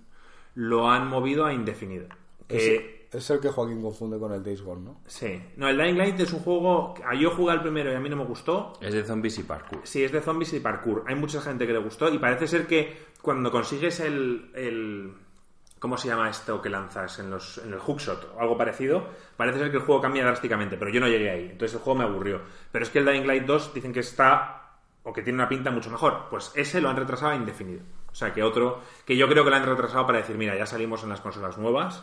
lo 0.54 0.90
han 0.90 1.08
movido 1.08 1.44
a 1.46 1.52
indefinido. 1.52 2.06
Que, 2.46 3.06
Es, 3.10 3.24
es 3.24 3.30
el 3.30 3.40
que 3.40 3.48
Joaquín 3.48 3.80
confunde 3.82 4.18
con 4.18 4.32
el 4.32 4.42
Days 4.42 4.62
Gone, 4.62 4.82
¿no? 4.82 5.00
Sí. 5.06 5.40
No, 5.56 5.68
el 5.68 5.76
Dying 5.78 5.96
Light 5.98 6.20
es 6.20 6.32
un 6.32 6.40
juego... 6.40 6.94
a- 7.04 7.14
Yo 7.14 7.30
jugué 7.30 7.52
al 7.52 7.62
primero 7.62 7.90
y 7.90 7.94
a 7.94 8.00
mí 8.00 8.08
no 8.08 8.16
me 8.16 8.24
gustó. 8.24 8.72
Es 8.80 8.92
de 8.94 9.02
zombies 9.04 9.38
y 9.38 9.42
parkour. 9.44 9.80
Sí, 9.84 10.04
es 10.04 10.12
de 10.12 10.20
zombies 10.20 10.52
y 10.52 10.60
parkour. 10.60 11.04
Hay 11.08 11.14
mucha 11.16 11.40
gente 11.40 11.66
que 11.66 11.72
le 11.72 11.78
gustó 11.80 12.12
y 12.12 12.18
parece 12.18 12.46
ser 12.46 12.66
que 12.66 12.96
cuando 13.22 13.50
consigues 13.50 13.98
el... 14.00 14.50
el- 14.54 15.12
¿Cómo 15.84 15.98
se 15.98 16.08
llama 16.08 16.30
esto 16.30 16.62
que 16.62 16.70
lanzas 16.70 17.18
en, 17.18 17.28
los, 17.28 17.58
en 17.58 17.70
el 17.74 17.78
hookshot 17.78 18.32
o 18.34 18.40
algo 18.40 18.56
parecido? 18.56 19.06
Parece 19.36 19.58
ser 19.58 19.70
que 19.70 19.76
el 19.76 19.82
juego 19.82 20.00
cambia 20.00 20.24
drásticamente, 20.24 20.78
pero 20.78 20.90
yo 20.90 20.98
no 20.98 21.08
llegué 21.08 21.28
ahí. 21.28 21.48
Entonces 21.50 21.74
el 21.74 21.82
juego 21.82 21.98
me 21.98 22.04
aburrió. 22.06 22.40
Pero 22.72 22.84
es 22.86 22.90
que 22.90 23.00
el 23.00 23.04
Dying 23.04 23.26
Light 23.26 23.44
2 23.44 23.74
dicen 23.74 23.92
que 23.92 24.00
está... 24.00 24.78
o 25.02 25.12
que 25.12 25.20
tiene 25.20 25.40
una 25.40 25.46
pinta 25.46 25.70
mucho 25.70 25.90
mejor. 25.90 26.30
Pues 26.30 26.52
ese 26.54 26.80
lo 26.80 26.88
han 26.88 26.96
retrasado 26.96 27.32
a 27.32 27.36
indefinido. 27.36 27.82
O 28.10 28.14
sea, 28.14 28.32
que 28.32 28.42
otro... 28.42 28.80
que 29.04 29.14
yo 29.14 29.28
creo 29.28 29.44
que 29.44 29.50
lo 29.50 29.56
han 29.56 29.66
retrasado 29.66 30.06
para 30.06 30.20
decir, 30.20 30.38
mira, 30.38 30.56
ya 30.56 30.64
salimos 30.64 31.02
en 31.02 31.10
las 31.10 31.20
consolas 31.20 31.58
nuevas 31.58 32.02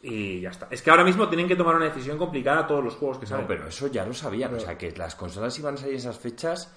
y 0.00 0.40
ya 0.40 0.48
está. 0.48 0.68
Es 0.70 0.80
que 0.80 0.90
ahora 0.90 1.04
mismo 1.04 1.28
tienen 1.28 1.46
que 1.46 1.56
tomar 1.56 1.76
una 1.76 1.84
decisión 1.84 2.16
complicada 2.16 2.66
todos 2.66 2.82
los 2.82 2.94
juegos 2.94 3.18
que 3.18 3.26
salen. 3.26 3.44
No, 3.44 3.48
pero 3.48 3.68
eso 3.68 3.88
ya 3.88 4.06
lo 4.06 4.14
sabían. 4.14 4.54
O 4.54 4.60
sea, 4.60 4.78
que 4.78 4.92
las 4.92 5.14
consolas 5.14 5.58
iban 5.58 5.74
a 5.74 5.76
salir 5.76 5.96
esas 5.96 6.18
fechas 6.18 6.74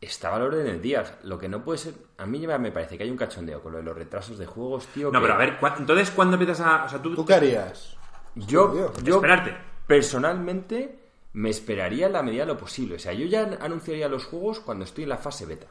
estaba 0.00 0.36
al 0.36 0.42
orden 0.42 0.64
del 0.66 0.80
día. 0.82 1.18
Lo 1.24 1.38
que 1.38 1.48
no 1.48 1.62
puede 1.64 1.78
ser... 1.78 1.94
A 2.18 2.26
mí 2.26 2.38
ya 2.40 2.58
me 2.58 2.70
parece 2.72 2.96
que 2.96 3.04
hay 3.04 3.10
un 3.10 3.16
cachondeo 3.16 3.60
con 3.62 3.72
lo 3.72 3.78
de 3.78 3.84
los 3.84 3.96
retrasos 3.96 4.38
de 4.38 4.46
juegos, 4.46 4.86
tío. 4.88 5.10
No, 5.10 5.18
que- 5.18 5.22
pero 5.22 5.34
a 5.34 5.38
ver, 5.38 5.58
¿cuá- 5.58 5.76
entonces, 5.78 6.10
¿cuándo 6.10 6.36
empiezas 6.36 6.60
a...? 6.66 6.84
O 6.84 6.88
sea, 6.88 7.00
tú... 7.02 7.14
¿Tú 7.14 7.24
qué 7.26 7.34
harías? 7.34 7.96
Yo, 8.34 8.92
yo 9.02 9.16
Esperarte. 9.16 9.56
personalmente 9.86 10.98
me 11.32 11.50
esperaría 11.50 12.06
en 12.06 12.12
la 12.12 12.22
medida 12.22 12.42
de 12.42 12.52
lo 12.52 12.58
posible. 12.58 12.96
O 12.96 12.98
sea, 12.98 13.12
yo 13.12 13.26
ya 13.26 13.58
anunciaría 13.60 14.08
los 14.08 14.24
juegos 14.24 14.60
cuando 14.60 14.84
estoy 14.84 15.04
en 15.04 15.10
la 15.10 15.18
fase 15.18 15.46
beta. 15.46 15.66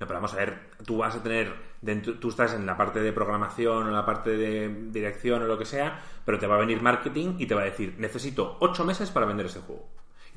No, 0.00 0.06
pero 0.06 0.14
vamos 0.18 0.32
a 0.32 0.36
ver, 0.36 0.58
tú 0.86 0.98
vas 0.98 1.16
a 1.16 1.22
tener, 1.22 1.52
dentro, 1.82 2.18
tú 2.20 2.28
estás 2.28 2.54
en 2.54 2.64
la 2.66 2.76
parte 2.76 3.00
de 3.00 3.12
programación 3.12 3.88
o 3.88 3.90
la 3.90 4.06
parte 4.06 4.30
de 4.36 4.68
dirección 4.92 5.42
o 5.42 5.46
lo 5.46 5.58
que 5.58 5.64
sea, 5.64 6.00
pero 6.24 6.38
te 6.38 6.46
va 6.46 6.54
a 6.54 6.60
venir 6.60 6.80
marketing 6.80 7.34
y 7.38 7.46
te 7.46 7.54
va 7.56 7.62
a 7.62 7.64
decir, 7.64 7.96
necesito 7.98 8.56
ocho 8.60 8.84
meses 8.84 9.10
para 9.10 9.26
vender 9.26 9.46
ese 9.46 9.58
juego. 9.60 9.88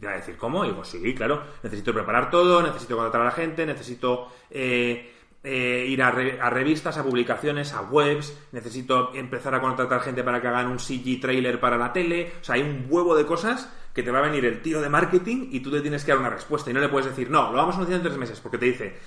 Y 0.02 0.04
te 0.04 0.08
va 0.08 0.14
a 0.14 0.16
decir, 0.16 0.36
¿cómo? 0.36 0.66
Y 0.66 0.70
digo, 0.70 0.84
sí, 0.84 1.14
claro, 1.14 1.44
necesito 1.62 1.94
preparar 1.94 2.32
todo, 2.32 2.64
necesito 2.64 2.96
contratar 2.96 3.22
a 3.22 3.26
la 3.26 3.32
gente, 3.32 3.68
necesito 3.68 4.30
eh, 4.50 5.14
eh, 5.44 5.86
ir 5.88 6.02
a, 6.02 6.10
re- 6.10 6.42
a 6.42 6.50
revistas, 6.50 6.98
a 6.98 7.04
publicaciones, 7.04 7.72
a 7.74 7.82
webs, 7.84 8.36
necesito 8.52 9.14
empezar 9.14 9.54
a 9.54 9.62
contratar 9.62 10.02
gente 10.02 10.24
para 10.24 10.42
que 10.42 10.48
hagan 10.48 10.68
un 10.72 10.80
CG 10.80 11.20
trailer 11.22 11.60
para 11.60 11.78
la 11.78 11.94
tele. 11.94 12.34
O 12.42 12.44
sea, 12.44 12.56
hay 12.56 12.62
un 12.64 12.88
huevo 12.90 13.16
de 13.16 13.28
cosas 13.28 13.72
que 13.94 14.02
te 14.02 14.10
va 14.10 14.18
a 14.18 14.24
venir 14.24 14.44
el 14.46 14.64
tío 14.64 14.82
de 14.82 14.90
marketing 14.90 15.50
y 15.52 15.60
tú 15.60 15.70
te 15.70 15.82
tienes 15.82 16.04
que 16.04 16.12
dar 16.14 16.20
una 16.20 16.30
respuesta 16.32 16.72
y 16.72 16.74
no 16.74 16.80
le 16.80 16.90
puedes 16.90 17.08
decir, 17.08 17.30
no, 17.30 17.52
lo 17.52 17.58
vamos 17.58 17.76
a 17.76 17.78
anunciar 17.78 18.00
en 18.00 18.04
tres 18.08 18.18
meses, 18.18 18.40
porque 18.40 18.58
te 18.58 18.66
dice, 18.66 18.98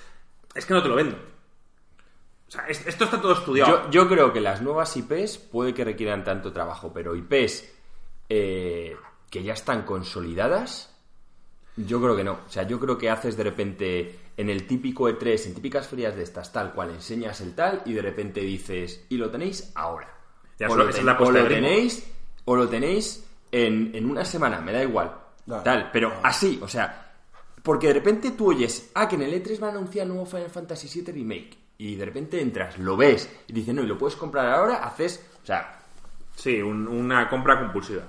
es 0.53 0.65
que 0.65 0.73
no 0.73 0.81
te 0.81 0.87
lo 0.87 0.95
vendo. 0.95 1.17
O 2.47 2.51
sea, 2.51 2.67
es- 2.67 2.85
esto 2.87 3.03
está 3.05 3.19
todo 3.19 3.33
estudiado. 3.33 3.85
Yo, 3.85 3.89
yo 3.91 4.07
creo 4.07 4.31
que 4.31 4.39
las 4.39 4.61
nuevas 4.61 4.95
IPs 4.95 5.39
puede 5.39 5.73
que 5.73 5.83
requieran 5.83 6.23
tanto 6.23 6.53
trabajo, 6.53 6.93
pero 6.93 7.15
IPs 7.15 7.73
eh, 8.29 8.95
que 9.35 9.43
ya 9.43 9.53
están 9.53 9.83
consolidadas, 9.83 10.89
yo 11.75 12.01
creo 12.01 12.15
que 12.15 12.23
no. 12.23 12.39
O 12.47 12.49
sea, 12.49 12.63
yo 12.63 12.79
creo 12.79 12.97
que 12.97 13.09
haces 13.09 13.35
de 13.35 13.43
repente 13.43 14.19
en 14.37 14.49
el 14.49 14.65
típico 14.65 15.09
E3, 15.09 15.47
en 15.47 15.55
típicas 15.55 15.87
ferias 15.87 16.15
de 16.15 16.23
estas, 16.23 16.53
tal 16.53 16.71
cual, 16.73 16.91
enseñas 16.91 17.41
el 17.41 17.53
tal 17.53 17.81
y 17.85 17.91
de 17.93 18.01
repente 18.01 18.39
dices, 18.39 19.05
y 19.09 19.17
lo 19.17 19.29
tenéis 19.29 19.71
ahora. 19.75 20.07
Ya, 20.57 20.67
o, 20.69 20.75
lo, 20.75 20.83
esa 20.83 20.91
ten- 20.91 20.99
es 21.01 21.05
la 21.05 21.17
o 21.19 21.31
lo 21.31 21.47
tenéis, 21.47 22.07
o 22.45 22.55
lo 22.55 22.69
tenéis 22.69 23.25
en, 23.51 23.91
en 23.93 24.09
una 24.09 24.23
semana, 24.23 24.61
me 24.61 24.71
da 24.71 24.81
igual. 24.83 25.13
Tal, 25.63 25.89
pero 25.91 26.13
así, 26.23 26.57
o 26.61 26.67
sea, 26.67 27.11
porque 27.61 27.87
de 27.87 27.93
repente 27.95 28.31
tú 28.31 28.51
oyes, 28.51 28.89
ah, 28.95 29.07
que 29.09 29.15
en 29.15 29.23
el 29.23 29.33
E3 29.43 29.59
van 29.59 29.71
a 29.71 29.77
anunciar 29.79 30.07
nuevo 30.07 30.25
Final 30.25 30.49
Fantasy 30.49 30.87
VII 31.01 31.11
Remake. 31.13 31.57
Y 31.77 31.95
de 31.95 32.05
repente 32.05 32.39
entras, 32.39 32.77
lo 32.79 32.95
ves 32.95 33.29
y 33.47 33.51
dices, 33.53 33.75
no, 33.75 33.83
y 33.83 33.87
lo 33.87 33.97
puedes 33.97 34.15
comprar 34.15 34.49
ahora, 34.49 34.75
haces, 34.77 35.21
o 35.43 35.45
sea, 35.45 35.81
Sí, 36.37 36.61
un- 36.61 36.87
una 36.89 37.29
compra 37.29 37.57
compulsiva. 37.59 38.03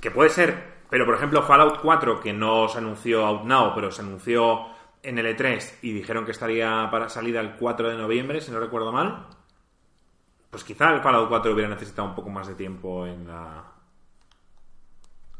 Que 0.00 0.10
puede 0.10 0.30
ser, 0.30 0.78
pero 0.90 1.04
por 1.04 1.14
ejemplo 1.14 1.42
Fallout 1.42 1.80
4, 1.80 2.20
que 2.20 2.32
no 2.32 2.68
se 2.68 2.78
anunció 2.78 3.26
out 3.26 3.44
now, 3.44 3.72
pero 3.74 3.90
se 3.90 4.02
anunció 4.02 4.66
en 5.02 5.18
el 5.18 5.36
E3 5.36 5.78
y 5.82 5.92
dijeron 5.92 6.24
que 6.24 6.32
estaría 6.32 6.88
para 6.90 7.08
salida 7.08 7.40
el 7.40 7.56
4 7.56 7.90
de 7.90 7.96
noviembre, 7.96 8.40
si 8.40 8.50
no 8.50 8.60
recuerdo 8.60 8.92
mal, 8.92 9.26
pues 10.50 10.64
quizá 10.64 10.94
el 10.94 11.00
Fallout 11.00 11.28
4 11.28 11.52
hubiera 11.52 11.68
necesitado 11.68 12.08
un 12.08 12.14
poco 12.14 12.30
más 12.30 12.46
de 12.46 12.54
tiempo 12.54 13.06
en 13.06 13.26
la, 13.26 13.64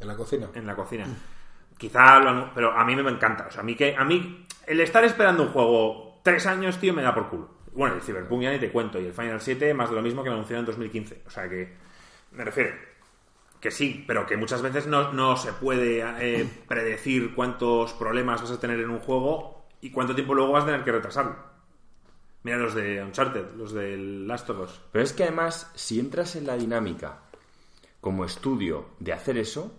En 0.01 0.09
la 0.09 0.17
cocina. 0.17 0.49
en 0.55 0.67
la 0.67 0.75
cocina. 0.75 1.07
Quizá 1.77 2.19
lo 2.19 2.53
pero 2.53 2.73
a 2.73 2.85
mí 2.85 2.97
me 2.97 3.11
encanta. 3.11 3.47
O 3.47 3.51
sea, 3.51 3.61
a 3.61 3.65
mí 3.65 3.75
que 3.75 3.95
a 3.97 4.05
mí 4.05 4.47
el 4.67 4.81
estar 4.81 5.05
esperando 5.05 5.45
un 5.45 5.51
juego 5.51 6.21
tres 6.25 6.47
años, 6.47 6.79
tío, 6.79 6.93
me 6.93 7.03
da 7.03 7.15
por 7.15 7.29
culo. 7.29 7.59
Bueno, 7.73 7.95
el 7.95 8.03
Cyberpunk 8.03 8.43
ya 8.43 8.51
ni 8.51 8.59
te 8.59 8.71
cuento 8.71 9.01
y 9.01 9.07
el 9.07 9.13
Final 9.13 9.41
7 9.41 9.73
más 9.73 9.89
de 9.89 9.97
lo 9.97 10.03
mismo 10.03 10.23
que 10.23 10.31
lo 10.31 10.35
anunciaron 10.35 10.63
en 10.65 10.67
2015. 10.67 11.23
O 11.27 11.31
sea 11.31 11.49
que 11.49 11.77
me 12.33 12.45
refiero 12.45 12.88
que 13.61 13.71
sí, 13.71 14.05
pero 14.07 14.27
que 14.27 14.37
muchas 14.37 14.63
veces 14.63 14.87
no, 14.87 15.13
no 15.13 15.37
se 15.37 15.53
puede 15.53 16.03
eh, 16.21 16.49
predecir 16.67 17.35
cuántos 17.35 17.93
problemas 17.95 18.41
vas 18.41 18.51
a 18.51 18.61
tener 18.61 18.81
en 18.81 18.91
un 18.91 19.01
juego 19.01 19.67
y 19.81 19.91
cuánto 19.91 20.15
tiempo 20.15 20.35
luego 20.35 20.53
vas 20.53 20.65
a 20.65 20.67
tener 20.67 20.85
que 20.85 20.93
retrasarlo. 20.93 21.37
Mira 22.43 22.57
los 22.57 22.75
de 22.75 23.03
Uncharted, 23.03 23.55
los 23.57 23.73
del 23.73 24.27
Last 24.27 24.49
of 24.51 24.61
Us. 24.61 24.81
Pero 24.93 25.05
es 25.05 25.13
que 25.13 25.25
además, 25.25 25.71
si 25.75 25.99
entras 25.99 26.37
en 26.37 26.47
la 26.47 26.57
dinámica 26.57 27.21
como 28.01 28.25
estudio 28.25 28.91
de 29.01 29.13
hacer 29.13 29.39
eso, 29.39 29.77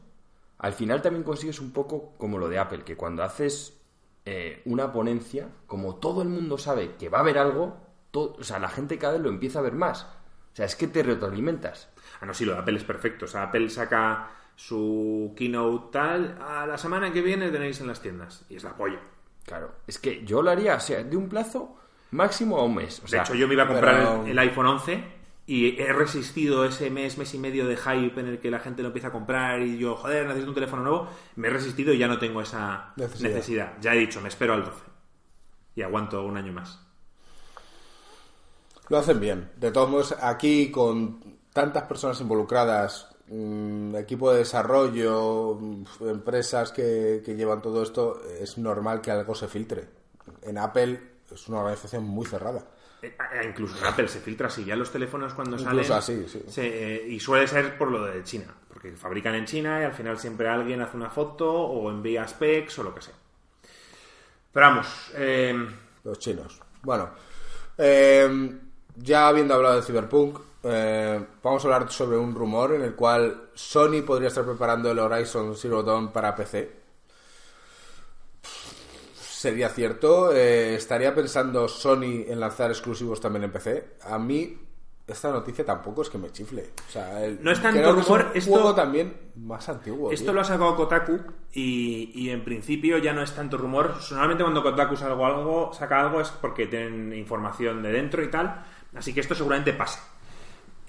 al 0.58 0.74
final 0.74 1.02
también 1.02 1.24
consigues 1.24 1.60
un 1.60 1.72
poco 1.72 2.14
como 2.18 2.38
lo 2.38 2.50
de 2.50 2.60
Apple, 2.60 2.84
que 2.84 2.98
cuando 2.98 3.24
haces 3.24 3.80
eh, 4.26 4.62
una 4.66 4.92
ponencia, 4.92 5.50
como 5.66 5.96
todo 5.96 6.22
el 6.22 6.30
mundo 6.30 6.58
sabe 6.58 6.96
que 6.98 7.10
va 7.10 7.20
a 7.20 7.22
haber 7.22 7.38
algo, 7.38 7.78
o 8.14 8.44
sea, 8.44 8.60
la 8.60 8.70
gente 8.70 8.98
cada 8.98 9.14
vez 9.14 9.22
lo 9.22 9.30
empieza 9.30 9.60
a 9.60 9.64
ver 9.64 9.74
más. 9.74 10.04
O 10.04 10.56
sea, 10.56 10.66
es 10.66 10.76
que 10.76 10.88
te 10.88 11.02
retroalimentas. 11.02 11.89
Ah, 12.22 12.26
no, 12.26 12.34
sí, 12.34 12.46
lo 12.46 12.54
de 12.54 12.60
Apple 12.60 12.78
es 12.78 12.84
perfecto. 12.84 13.26
O 13.26 13.28
sea, 13.28 13.44
Apple 13.44 13.70
saca 13.70 14.32
su 14.56 15.34
keynote 15.38 15.88
tal, 15.92 16.38
a 16.42 16.66
la 16.68 16.78
semana 16.78 17.14
que 17.14 17.22
viene 17.22 17.50
tenéis 17.50 17.80
en 17.82 17.88
las 17.88 18.02
tiendas. 18.02 18.46
Y 18.50 18.56
es 18.58 18.64
la 18.64 18.76
polla. 18.76 19.00
Claro, 19.46 19.74
es 19.88 19.98
que 20.00 20.24
yo 20.26 20.42
lo 20.42 20.52
haría, 20.52 20.76
o 20.76 20.80
sea, 20.80 21.04
de 21.04 21.16
un 21.18 21.30
plazo 21.30 21.78
máximo 22.12 22.60
a 22.60 22.64
un 22.66 22.76
mes. 22.76 23.00
O 23.00 23.04
De 23.04 23.08
sea, 23.08 23.22
hecho, 23.24 23.36
yo 23.36 23.48
me 23.48 23.54
iba 23.54 23.64
a 23.64 23.68
comprar 23.68 23.96
pero- 23.98 24.24
el, 24.26 24.32
el 24.32 24.40
iPhone 24.40 24.66
11 24.68 25.04
y 25.48 25.80
he 25.82 25.92
resistido 25.94 26.66
ese 26.66 26.92
mes, 26.92 27.18
mes 27.18 27.34
y 27.34 27.40
medio 27.40 27.66
de 27.68 27.76
hype 27.78 28.20
en 28.20 28.28
el 28.28 28.40
que 28.40 28.52
la 28.52 28.60
gente 28.60 28.82
lo 28.84 28.90
empieza 28.90 29.08
a 29.08 29.12
comprar 29.12 29.62
y 29.62 29.78
yo, 29.80 29.96
joder, 29.96 30.26
necesito 30.28 30.50
un 30.50 30.56
teléfono 30.56 30.84
nuevo. 30.84 31.10
Me 31.38 31.48
he 31.48 31.52
resistido 31.52 31.92
y 31.94 31.98
ya 31.98 32.08
no 32.08 32.20
tengo 32.20 32.42
esa 32.42 32.94
Necesidad. 32.98 33.30
necesidad. 33.30 33.74
Ya 33.82 33.96
he 33.96 34.00
dicho, 34.00 34.22
me 34.22 34.28
espero 34.28 34.54
al 34.54 34.66
12. 34.66 34.84
Y 35.76 35.82
aguanto 35.82 36.24
un 36.26 36.36
año 36.38 36.52
más. 36.54 36.86
Lo 38.90 38.98
hacen 38.98 39.20
bien. 39.20 39.52
De 39.56 39.72
todos 39.72 39.90
modos, 39.90 40.16
aquí 40.22 40.70
con 40.72 41.39
tantas 41.54 41.84
personas 41.84 42.20
involucradas, 42.22 43.08
mm, 43.28 43.96
equipo 43.96 44.32
de 44.32 44.40
desarrollo, 44.40 45.58
mm, 45.60 45.84
empresas 46.10 46.72
que, 46.72 47.22
que 47.26 47.36
llevan 47.36 47.62
todo 47.62 47.84
esto, 47.84 48.22
es 48.40 48.58
normal 48.58 49.02
que 49.02 49.12
algo 49.12 49.36
se 49.36 49.48
filtre. 49.48 49.88
En 50.44 50.58
Apple 50.58 51.00
es 51.32 51.48
una 51.48 51.60
organización 51.60 52.04
muy 52.04 52.26
cerrada. 52.26 52.66
Eh, 53.02 53.16
eh, 53.34 53.46
incluso 53.48 53.78
en 53.78 53.86
Apple 53.86 54.08
se 54.08 54.20
filtra 54.20 54.48
así. 54.48 54.66
Ya 54.66 54.76
los 54.76 54.92
teléfonos 54.92 55.34
cuando 55.34 55.58
Incluso 55.58 55.94
salen... 55.94 56.26
así, 56.26 56.28
sí. 56.28 56.44
se- 56.48 56.96
eh, 56.96 57.08
y 57.08 57.20
suele 57.20 57.48
ser 57.48 57.78
por 57.78 57.90
lo 57.92 58.06
de 58.06 58.24
China. 58.24 58.54
Porque 58.68 58.92
fabrican 58.94 59.36
en 59.36 59.46
China 59.46 59.82
y 59.82 59.86
al 59.86 59.94
final 59.94 60.20
siempre 60.20 60.48
alguien 60.50 60.82
hace 60.82 60.98
una 60.98 61.10
foto 61.10 61.52
o 61.52 61.90
envía 61.90 62.28
specs 62.28 62.80
o 62.80 62.84
lo 62.84 62.94
que 62.94 63.02
sea. 63.02 63.14
Pero 64.52 64.66
vamos, 64.66 65.12
eh, 65.16 65.56
Los 66.04 66.20
chinos. 66.20 66.60
Bueno, 66.84 67.10
ya 68.96 69.28
habiendo 69.28 69.54
hablado 69.54 69.76
de 69.78 69.82
Cyberpunk, 69.84 70.40
eh, 70.64 71.24
vamos 71.44 71.64
a 71.64 71.68
hablar 71.68 71.92
sobre 71.92 72.18
un 72.18 72.34
rumor 72.36 72.74
en 72.74 72.82
el 72.82 72.96
cual 72.96 73.50
Sony 73.54 74.02
podría 74.06 74.28
estar 74.30 74.46
preparando 74.46 74.92
el 74.92 75.00
Horizon 75.00 75.56
Zero 75.56 75.84
Dawn 75.84 76.12
para 76.12 76.36
PC. 76.36 76.80
Sería 79.16 79.70
cierto. 79.70 80.34
eh, 80.34 80.76
estaría 80.76 81.16
pensando 81.16 81.68
Sony 81.68 82.26
en 82.28 82.40
lanzar 82.40 82.72
exclusivos 82.72 83.22
también 83.22 83.46
en 83.46 83.52
PC. 83.52 83.96
A 84.04 84.20
mí 84.20 84.58
esta 85.08 85.32
noticia 85.32 85.66
tampoco 85.66 86.02
es 86.02 86.10
que 86.10 86.18
me 86.18 86.30
chifle. 86.32 86.72
O 86.88 86.92
sea, 86.92 87.24
el- 87.26 87.42
No 87.42 87.52
es 87.52 87.62
tanto 87.62 87.94
rumor, 87.94 88.26
un 88.32 88.38
esto- 88.38 88.52
juego 88.52 88.76
también 88.76 89.32
más 89.38 89.68
antiguo. 89.70 90.12
Esto 90.12 90.26
tío. 90.26 90.34
lo 90.34 90.42
ha 90.42 90.44
sacado 90.44 90.76
Kotaku 90.76 91.20
y, 91.54 92.12
y 92.14 92.30
en 92.32 92.44
principio 92.44 92.98
ya 92.98 93.14
no 93.14 93.24
es 93.24 93.32
tanto 93.34 93.58
rumor. 93.58 93.96
Normalmente 94.12 94.44
cuando 94.44 94.62
Kotaku 94.62 94.98
saca 94.98 95.14
algo, 95.14 95.72
saca 95.74 96.02
algo 96.02 96.20
es 96.22 96.30
porque 96.30 96.68
tienen 96.68 97.14
información 97.14 97.82
de 97.82 97.92
dentro 97.94 98.22
y 98.22 98.30
tal. 98.30 98.64
Así 98.96 99.14
que 99.14 99.22
esto 99.22 99.34
seguramente 99.36 99.72
pase. 99.74 100.00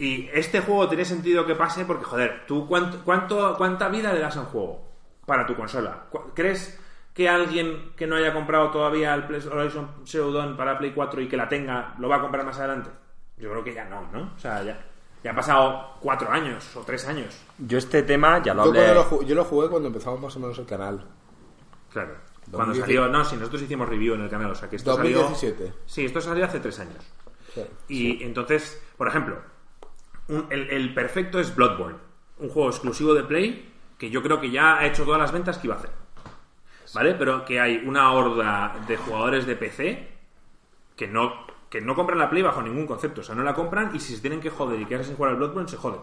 Y 0.02 0.30
este 0.32 0.60
juego 0.60 0.88
tiene 0.88 1.04
sentido 1.04 1.44
que 1.44 1.54
pase 1.54 1.84
porque, 1.84 2.04
joder, 2.04 2.44
¿tú 2.46 2.66
cuánto, 2.66 3.02
cuánto, 3.04 3.54
cuánta 3.58 3.88
vida 3.88 4.12
le 4.12 4.20
das 4.20 4.36
a 4.36 4.40
un 4.40 4.46
juego 4.46 4.88
para 5.26 5.44
tu 5.46 5.54
consola? 5.54 6.06
¿Cu- 6.10 6.32
¿Crees? 6.34 6.78
que 7.12 7.28
alguien 7.28 7.92
que 7.96 8.06
no 8.06 8.14
haya 8.16 8.32
comprado 8.32 8.70
todavía 8.70 9.12
el 9.14 9.24
Play- 9.24 9.44
Horizon 9.46 9.90
Zero 10.06 10.30
Dawn 10.32 10.56
para 10.56 10.78
Play 10.78 10.92
4 10.92 11.20
y 11.20 11.28
que 11.28 11.36
la 11.36 11.48
tenga, 11.48 11.94
lo 11.98 12.08
va 12.08 12.16
a 12.16 12.20
comprar 12.22 12.46
más 12.46 12.56
adelante? 12.58 12.88
Yo 13.36 13.50
creo 13.50 13.64
que 13.64 13.74
ya 13.74 13.84
no, 13.86 14.08
¿no? 14.12 14.32
O 14.34 14.38
sea, 14.38 14.62
ya, 14.62 14.80
ya 15.22 15.30
han 15.30 15.36
pasado 15.36 15.96
cuatro 16.00 16.30
años 16.30 16.74
o 16.76 16.80
tres 16.82 17.06
años. 17.08 17.36
Yo 17.58 17.78
este 17.78 18.04
tema 18.04 18.40
ya 18.42 18.54
lo 18.54 18.62
Yo, 18.64 18.68
hablé... 18.70 18.94
cuando 18.94 19.16
lo 19.16 19.22
yo 19.24 19.34
lo 19.34 19.44
jugué 19.44 19.68
cuando 19.68 19.88
empezamos 19.88 20.20
más 20.20 20.36
o 20.36 20.40
menos 20.40 20.58
el 20.60 20.66
canal. 20.66 21.04
Claro. 21.92 22.14
Cuando 22.50 22.72
2017. 22.74 22.80
salió, 22.94 23.08
no, 23.08 23.24
si 23.24 23.36
nosotros 23.36 23.62
hicimos 23.62 23.88
review 23.88 24.14
en 24.14 24.20
el 24.22 24.30
canal, 24.30 24.52
o 24.52 24.54
sea 24.54 24.70
que 24.70 24.76
esto 24.76 24.92
2017. 24.92 25.56
salió. 25.58 25.74
Sí, 25.86 26.04
esto 26.06 26.20
salió 26.20 26.44
hace 26.44 26.60
tres 26.60 26.78
años. 26.78 27.04
Sí. 27.54 27.62
Y 27.88 28.22
entonces, 28.22 28.80
por 28.96 29.08
ejemplo, 29.08 29.36
un- 30.30 30.46
el, 30.50 30.94
perfecto 30.94 31.38
es 31.38 31.54
Bloodborne, 31.54 31.98
un 32.38 32.48
juego 32.48 32.70
exclusivo 32.70 33.14
de 33.14 33.24
Play 33.24 33.72
que 33.98 34.08
yo 34.10 34.22
creo 34.22 34.40
que 34.40 34.50
ya 34.50 34.78
ha 34.78 34.86
hecho 34.86 35.04
todas 35.04 35.20
las 35.20 35.32
ventas 35.32 35.58
que 35.58 35.66
iba 35.66 35.76
a 35.76 35.78
hacer. 35.78 35.90
¿Vale? 36.94 37.14
Pero 37.14 37.44
que 37.44 37.60
hay 37.60 37.76
una 37.86 38.12
horda 38.12 38.74
de 38.88 38.96
jugadores 38.96 39.46
de 39.46 39.54
PC 39.56 40.08
que 40.96 41.06
no, 41.06 41.46
que 41.68 41.80
no 41.80 41.94
compran 41.94 42.18
la 42.18 42.28
Play 42.30 42.42
bajo 42.42 42.62
ningún 42.62 42.86
concepto. 42.86 43.20
O 43.20 43.24
sea, 43.24 43.34
no 43.34 43.42
la 43.44 43.54
compran 43.54 43.94
y 43.94 44.00
si 44.00 44.14
se 44.14 44.20
tienen 44.20 44.40
que 44.40 44.50
joder 44.50 44.80
y 44.80 44.86
quedarse 44.86 45.08
sin 45.08 45.16
jugar 45.16 45.32
al 45.32 45.36
Bloodborne, 45.38 45.68
se 45.68 45.76
joden. 45.76 46.00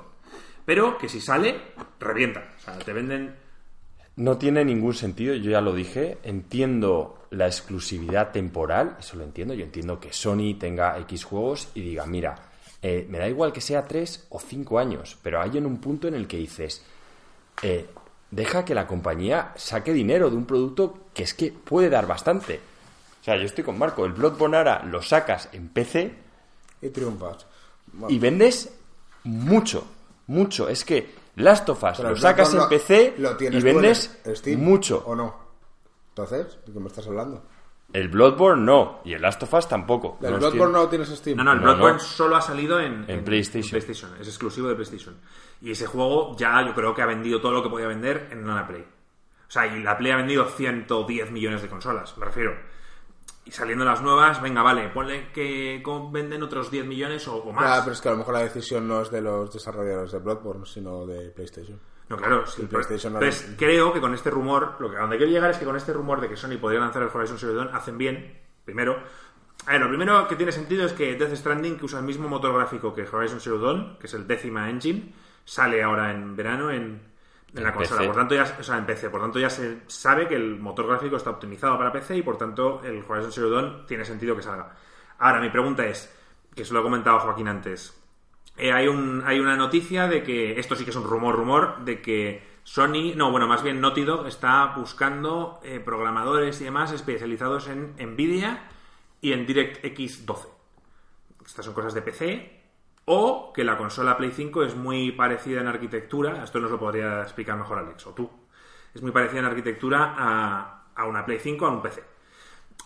Pero 0.66 0.98
que 0.98 1.10
si 1.10 1.20
sale, 1.20 1.60
revienta. 2.00 2.44
O 2.58 2.62
sea, 2.62 2.78
te 2.80 2.94
venden 2.94 3.36
No 4.16 4.38
tiene 4.38 4.64
ningún 4.66 4.94
sentido, 4.94 5.34
yo 5.36 5.52
ya 5.52 5.62
lo 5.62 5.74
dije. 5.74 6.18
Entiendo 6.24 7.26
la 7.32 7.48
exclusividad 7.48 8.32
temporal, 8.32 8.96
eso 9.00 9.18
lo 9.18 9.24
entiendo. 9.24 9.54
Yo 9.54 9.64
entiendo 9.66 10.00
que 10.00 10.14
Sony 10.14 10.56
tenga 10.60 10.98
X 11.00 11.24
juegos 11.26 11.70
y 11.76 11.82
diga, 11.82 12.06
mira, 12.06 12.36
eh, 12.82 13.06
me 13.10 13.18
da 13.18 13.28
igual 13.28 13.52
que 13.52 13.62
sea 13.62 13.88
3 13.88 14.28
o 14.30 14.40
5 14.40 14.80
años, 14.80 15.18
pero 15.22 15.42
hay 15.42 15.58
en 15.58 15.66
un 15.66 15.80
punto 15.80 16.08
en 16.08 16.14
el 16.14 16.28
que 16.28 16.38
dices, 16.38 16.84
eh, 17.62 17.88
deja 18.30 18.66
que 18.66 18.76
la 18.76 18.88
compañía 18.88 19.54
saque 19.56 19.94
dinero 19.94 20.30
de 20.30 20.36
un 20.36 20.46
producto 20.46 21.08
que 21.14 21.24
es 21.24 21.34
que 21.34 21.52
puede 21.52 21.90
dar 21.90 22.08
bastante. 22.08 22.60
O 23.22 23.24
sea, 23.24 23.36
yo 23.38 23.44
estoy 23.44 23.64
con 23.64 23.78
Marco, 23.78 24.06
el 24.06 24.14
Bloodborne 24.14 24.58
ahora 24.58 24.84
lo 24.84 25.02
sacas 25.02 25.50
en 25.52 25.70
PC 25.70 26.14
Y 26.82 26.90
triunfas. 26.90 27.46
Bueno, 27.92 28.14
y 28.14 28.20
vendes 28.20 28.72
mucho, 29.24 29.86
mucho. 30.28 30.70
Es 30.70 30.86
que 30.86 31.10
Last 31.36 31.70
of 31.70 31.84
Us 31.84 31.98
pero 31.98 32.10
lo 32.10 32.16
sacas 32.16 32.54
en 32.54 32.68
PC 32.70 33.16
lo 33.18 33.38
y 33.40 33.48
en 33.48 33.64
vendes 33.64 34.20
Steam, 34.26 34.60
mucho. 34.60 35.04
¿O 35.06 35.16
no? 35.16 35.36
Entonces, 36.10 36.58
¿de 36.66 36.74
qué 36.74 36.80
me 36.80 36.88
estás 36.88 37.08
hablando? 37.08 37.44
El 37.94 38.10
Bloodborne 38.10 38.64
no, 38.66 39.00
y 39.06 39.14
el 39.14 39.22
Last 39.22 39.44
of 39.44 39.54
Us 39.54 39.68
tampoco. 39.68 40.18
¿El 40.22 40.32
No 40.34 40.38
Bloodborne 40.40 40.74
no 40.74 40.80
lo 40.84 40.90
tienes 40.90 41.08
Steam? 41.10 41.38
No, 41.38 41.44
no, 41.44 41.54
el 41.54 41.60
No, 41.60 41.64
Bloodborne 41.64 41.94
no. 41.98 42.00
solo 42.04 42.36
ha 42.36 42.42
salido 42.42 42.80
en, 42.80 43.06
En 43.08 43.24
PlayStation. 43.24 43.80
Es 44.20 44.28
exclusivo 44.28 44.68
de 44.68 44.76
PlayStation. 44.76 45.16
Y 45.62 45.72
ese 45.72 45.86
juego 45.88 46.36
ya 46.38 46.66
yo 46.66 46.74
creo 46.74 46.94
que 46.94 47.02
ha 47.02 47.06
vendido 47.06 47.40
todo 47.40 47.54
lo 47.54 47.64
que 47.64 47.70
podía 47.70 47.88
vender 47.88 48.28
en 48.32 48.44
una 48.44 48.68
Play. 48.68 48.82
O 48.82 49.50
sea, 49.52 49.66
y 49.68 49.82
la 49.82 49.98
Play 49.98 50.12
ha 50.12 50.18
vendido 50.18 50.46
110 50.46 51.32
millones 51.32 51.62
de 51.62 51.70
consolas, 51.70 52.18
me 52.18 52.26
refiero. 52.26 52.52
Y 53.46 53.52
saliendo 53.52 53.86
las 53.86 54.02
nuevas, 54.02 54.42
venga, 54.42 54.62
vale, 54.62 54.90
ponle 54.90 55.32
que 55.32 55.82
venden 56.12 56.44
otros 56.44 56.70
10 56.70 56.86
millones 56.86 57.26
o, 57.30 57.38
o 57.38 57.54
más. 57.54 57.66
Ah, 57.66 57.80
pero 57.82 57.94
es 57.94 58.02
que 58.02 58.10
a 58.10 58.12
lo 58.12 58.18
mejor 58.18 58.34
la 58.34 58.42
decisión 58.42 58.86
no 58.86 59.02
es 59.02 59.10
de 59.10 59.22
los 59.22 59.54
desarrolladores 59.54 60.12
de 60.12 60.20
Bloodborne, 60.20 60.66
sino 60.66 61.06
de 61.06 61.30
PlayStation. 61.30 61.80
No, 62.10 62.16
claro, 62.18 62.46
sí, 62.48 62.62
El 62.62 62.68
pero- 62.70 62.82
PlayStation 62.84 63.14
no 63.14 63.20
entonces, 63.20 63.52
lo- 63.52 63.58
creo 63.58 63.94
que 63.94 64.00
con 64.00 64.14
este 64.14 64.30
rumor, 64.30 64.76
lo 64.80 64.90
que, 64.90 64.98
a 64.98 65.02
donde 65.02 65.18
quiero 65.18 65.32
llegar 65.32 65.52
es 65.52 65.58
que 65.58 65.66
con 65.66 65.76
este 65.76 65.92
rumor 65.94 66.22
de 66.22 66.30
que 66.30 66.38
Sony 66.38 66.58
podría 66.60 66.80
lanzar 66.80 67.04
el 67.04 67.10
Horizon 67.14 67.38
Zero 67.38 67.54
Dawn, 67.54 67.70
hacen 67.74 67.98
bien, 67.98 68.40
primero. 68.64 68.98
A 69.66 69.72
ver, 69.74 69.82
lo 69.82 69.90
primero 69.90 70.28
que 70.28 70.36
tiene 70.38 70.52
sentido 70.52 70.86
es 70.86 70.94
que 70.94 71.16
Death 71.16 71.36
Stranding, 71.36 71.78
que 71.78 71.86
usa 71.86 72.00
el 72.00 72.06
mismo 72.06 72.30
motor 72.30 72.54
gráfico 72.56 72.94
que 72.94 73.02
Horizon 73.12 73.42
Zero 73.42 73.58
Dawn, 73.60 73.98
que 74.00 74.08
es 74.08 74.14
el 74.14 74.26
décima 74.26 74.70
engine, 74.70 75.14
sale 75.44 75.84
ahora 75.84 76.12
en 76.12 76.36
verano 76.38 76.70
en, 76.72 77.02
en 77.54 77.64
la 77.64 77.74
consola. 77.74 78.00
PC. 78.02 78.08
Por 78.08 78.16
tanto, 78.16 78.36
ya, 78.36 78.58
o 78.60 78.64
sea, 78.64 78.78
en 78.78 78.86
PC. 78.86 79.10
Por 79.10 79.20
tanto, 79.22 79.40
ya 79.40 79.50
se 79.50 79.82
sabe 79.88 80.28
que 80.30 80.36
el 80.36 80.58
motor 80.60 80.88
gráfico 80.88 81.18
está 81.18 81.32
optimizado 81.32 81.78
para 81.78 81.92
PC 81.92 82.16
y 82.18 82.22
por 82.22 82.38
tanto 82.38 82.82
el 82.86 83.04
Horizon 83.06 83.32
Zero 83.34 83.50
Dawn 83.50 83.86
tiene 83.86 84.06
sentido 84.06 84.36
que 84.36 84.42
salga. 84.44 84.74
Ahora, 85.20 85.42
mi 85.42 85.50
pregunta 85.50 85.86
es, 85.86 86.14
que 86.56 86.64
se 86.64 86.74
lo 86.74 86.80
he 86.80 86.84
comentado 86.84 87.20
Joaquín 87.20 87.48
antes, 87.50 87.94
eh, 88.58 88.72
hay, 88.72 88.88
un, 88.88 89.24
hay 89.26 89.40
una 89.40 89.56
noticia 89.56 90.08
de 90.08 90.24
que, 90.24 90.60
esto 90.60 90.76
sí 90.76 90.84
que 90.84 90.90
es 90.90 90.96
un 90.96 91.04
rumor, 91.04 91.36
rumor, 91.36 91.86
de 91.86 92.02
que 92.02 92.42
Sony, 92.64 93.14
no, 93.16 93.32
bueno, 93.32 93.48
más 93.48 93.64
bien 93.64 93.80
Naughty 93.80 94.04
Dog 94.04 94.28
está 94.28 94.74
buscando 94.76 95.60
eh, 95.64 95.80
programadores 95.80 96.60
y 96.62 96.66
demás 96.66 96.92
especializados 96.92 97.68
en 97.68 97.96
Nvidia 97.98 98.64
y 99.22 99.34
en 99.34 99.46
DirectX 99.46 100.26
12. 100.26 100.48
Estas 101.46 101.66
son 101.66 101.74
cosas 101.74 101.94
de 101.94 102.02
PC. 102.02 102.58
O 103.06 103.54
que 103.54 103.64
la 103.64 103.78
consola 103.78 104.18
Play 104.18 104.32
5 104.32 104.64
es 104.64 104.76
muy 104.76 105.14
parecida 105.14 105.62
en 105.62 105.68
arquitectura, 105.68 106.44
esto 106.44 106.60
nos 106.60 106.70
lo 106.70 106.78
podría 106.78 107.22
explicar 107.22 107.58
mejor 107.58 107.78
Alex, 107.78 108.06
o 108.06 108.14
tú. 108.14 108.30
Es 108.94 109.02
muy 109.02 109.12
parecida 109.12 109.40
en 109.40 109.46
arquitectura 109.46 110.14
a, 110.18 110.92
a 110.94 111.06
una 111.06 111.26
Play 111.26 111.40
5 111.40 111.66
a 111.66 111.72
un 111.72 111.82
PC. 111.82 112.04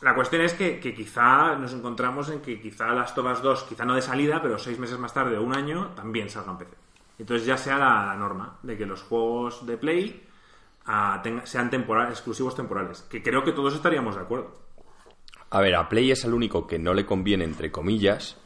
La 0.02 0.16
cuestión 0.16 0.42
es 0.42 0.54
que, 0.54 0.80
quizá 0.80 1.56
nos 1.56 1.74
encontramos 1.74 2.30
en 2.30 2.42
que 2.42 2.60
quizá 2.60 2.88
las 2.88 3.14
Tobas 3.14 3.42
2, 3.42 3.64
quizá 3.64 3.86
no 3.86 3.94
de 3.94 4.02
salida, 4.02 4.42
pero 4.42 4.58
seis 4.58 4.80
meses 4.80 4.98
más 4.98 5.14
tarde 5.14 5.38
o 5.38 5.44
un 5.44 5.56
año, 5.56 5.90
también 5.96 6.30
salgan 6.30 6.58
PC. 6.58 6.72
Entonces 7.20 7.46
ya 7.46 7.56
sea 7.58 7.78
la, 7.78 8.06
la 8.08 8.16
norma 8.16 8.58
de 8.64 8.76
que 8.78 8.88
los 8.88 9.04
juegos 9.04 9.64
de 9.68 9.78
Play 9.78 10.24
ah, 10.88 11.22
sean 11.44 11.70
temporal- 11.70 12.10
exclusivos 12.10 12.56
temporales. 12.56 13.04
Que 13.04 13.22
creo 13.22 13.44
que 13.44 13.52
todos 13.52 13.76
estaríamos 13.76 14.16
de 14.16 14.22
acuerdo. 14.22 14.60
A 15.52 15.60
ver, 15.62 15.76
a 15.76 15.88
Play 15.88 16.10
es 16.10 16.24
el 16.26 16.34
único 16.34 16.66
que 16.66 16.80
no 16.80 16.96
le 16.96 17.06
conviene, 17.06 17.44
entre 17.44 17.72
comillas. 17.72 18.38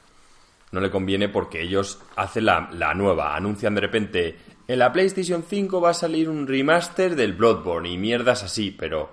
No 0.73 0.81
le 0.81 0.91
conviene 0.91 1.29
porque 1.29 1.61
ellos 1.61 2.01
hacen 2.17 2.45
la, 2.47 2.67
la 2.73 2.93
nueva. 2.93 3.33
Anuncian 3.33 3.75
de 3.75 3.81
repente, 3.81 4.39
en 4.67 4.79
la 4.79 4.91
PlayStation 4.91 5.41
5 5.47 5.79
va 5.79 5.91
a 5.91 5.93
salir 5.93 6.27
un 6.29 6.45
remaster 6.47 7.15
del 7.15 7.31
Bloodborne 7.31 7.87
y 7.89 7.97
mierdas 7.97 8.43
así, 8.43 8.71
pero 8.71 9.09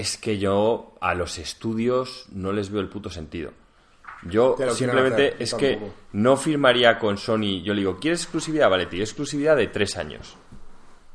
es 0.00 0.16
que 0.18 0.38
yo 0.38 0.94
a 1.00 1.14
los 1.14 1.38
estudios 1.38 2.26
no 2.32 2.52
les 2.52 2.70
veo 2.70 2.80
el 2.80 2.88
puto 2.88 3.10
sentido. 3.10 3.52
Yo 4.24 4.56
simplemente 4.74 5.28
hacer, 5.28 5.42
es 5.42 5.54
que 5.54 5.78
no 6.12 6.36
firmaría 6.36 6.98
con 6.98 7.18
Sony. 7.18 7.62
Yo 7.62 7.72
le 7.74 7.80
digo, 7.80 7.98
¿quieres 7.98 8.22
exclusividad? 8.22 8.68
Vale, 8.68 8.86
tío, 8.86 9.00
exclusividad 9.02 9.56
de 9.56 9.68
tres 9.68 9.96
años. 9.96 10.36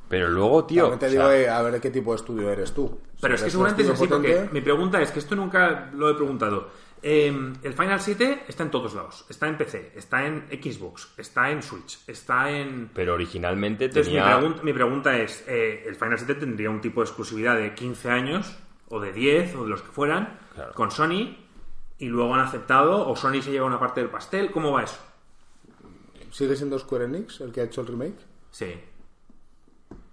Pero 0.08 0.30
luego, 0.30 0.66
tío. 0.66 0.84
También 0.90 1.00
te 1.00 1.10
digo, 1.10 1.24
sea, 1.24 1.38
eh, 1.38 1.50
a 1.50 1.62
ver 1.64 1.82
qué 1.82 1.90
tipo 1.90 2.12
de 2.12 2.18
estudio 2.18 2.50
eres 2.52 2.72
tú. 2.74 3.00
Pero 3.20 3.36
Si 3.38 3.42
es 3.42 3.46
que 3.46 3.52
seguramente 3.52 3.84
es 3.84 3.90
así, 3.90 4.08
porque 4.08 4.48
mi 4.52 4.62
pregunta 4.62 5.02
es 5.02 5.12
que 5.12 5.20
esto 5.20 5.36
nunca 5.36 5.90
lo 5.94 6.10
he 6.10 6.14
preguntado. 6.16 6.70
Eh, 7.02 7.28
el 7.64 7.74
Final 7.74 8.00
7 8.00 8.44
está 8.48 8.64
en 8.64 8.72
todos 8.72 8.94
lados. 8.94 9.26
Está 9.30 9.48
en 9.50 9.58
PC, 9.58 9.92
está 9.96 10.26
en 10.26 10.46
Xbox, 10.50 11.10
está 11.18 11.52
en 11.52 11.62
Switch, 11.62 12.00
está 12.08 12.50
en... 12.50 12.90
Pero 12.94 13.14
originalmente 13.16 13.86
Entonces 13.86 14.14
mi, 14.14 14.20
tenía. 14.20 14.40
pregun- 14.40 14.62
mi 14.62 14.72
pregunta 14.72 15.18
es, 15.18 15.44
eh, 15.48 15.84
¿el 15.86 15.96
Final 15.96 16.18
7 16.18 16.36
tendría 16.36 16.70
un 16.70 16.80
tipo 16.80 17.02
de 17.02 17.06
exclusividad 17.08 17.58
de 17.58 17.74
15 17.74 18.10
años, 18.10 18.56
o 18.94 19.00
de 19.00 19.12
10, 19.12 19.56
o 19.56 19.64
de 19.64 19.70
los 19.70 19.82
que 19.82 19.90
fueran, 19.90 20.40
Claro. 20.54 20.74
con 20.74 20.92
Sony, 20.92 21.36
y 21.98 22.06
luego 22.08 22.34
han 22.36 22.42
aceptado, 22.42 23.08
o 23.08 23.16
Sony 23.16 23.42
se 23.42 23.52
lleva 23.52 23.66
una 23.66 23.80
parte 23.80 24.02
del 24.02 24.10
pastel? 24.10 24.52
¿Cómo 24.52 24.72
va 24.72 24.84
eso? 24.84 25.00
¿Sigue 26.32 26.56
siendo 26.56 26.78
Square 26.80 27.06
Enix 27.06 27.42
el 27.42 27.52
que 27.52 27.62
ha 27.62 27.64
hecho 27.66 27.82
el 27.82 27.88
remake? 27.88 28.18
Sí. 28.52 28.74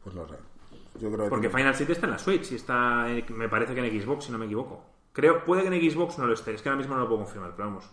Pues 0.04 0.14
no 0.14 0.26
sé. 0.28 0.34
Yo 0.98 1.10
creo 1.10 1.24
que 1.24 1.30
Porque 1.30 1.48
tiene- 1.48 1.62
Final 1.62 1.74
7 1.74 1.92
está 1.92 2.06
en 2.06 2.12
la 2.12 2.18
Switch 2.18 2.52
y 2.52 2.56
está, 2.56 3.10
en- 3.10 3.24
me 3.36 3.48
parece 3.48 3.74
que 3.74 3.86
en 3.86 4.02
Xbox, 4.02 4.24
si 4.26 4.32
no 4.32 4.38
me 4.38 4.46
equivoco. 4.46 4.84
Creo, 5.12 5.44
puede 5.44 5.62
que 5.62 5.74
en 5.74 5.90
Xbox 5.90 6.18
no 6.18 6.26
lo 6.26 6.34
esté, 6.34 6.54
es 6.54 6.62
que 6.62 6.68
ahora 6.68 6.78
mismo 6.78 6.94
no 6.94 7.02
lo 7.02 7.08
puedo 7.08 7.22
confirmar, 7.24 7.52
pero 7.56 7.68
vamos. 7.68 7.84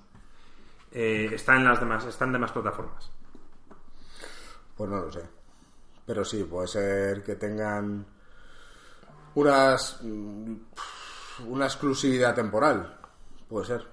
Eh, 0.91 1.30
está 1.34 1.56
en 1.56 1.63
las 1.65 1.80
demás, 1.80 2.06
están 2.06 2.30
en 2.30 2.34
demás 2.34 2.52
plataformas. 2.52 3.12
Pues 4.76 4.89
no 4.89 4.97
lo 5.02 5.12
sé. 5.12 5.23
Pero 6.06 6.23
sí, 6.23 6.43
puede 6.43 6.67
ser 6.67 7.23
que 7.23 7.36
tengan 7.36 8.06
mm, 9.43 10.56
una 11.47 11.65
exclusividad 11.65 12.36
temporal. 12.36 12.97
Puede 13.47 13.65
ser. 13.65 13.88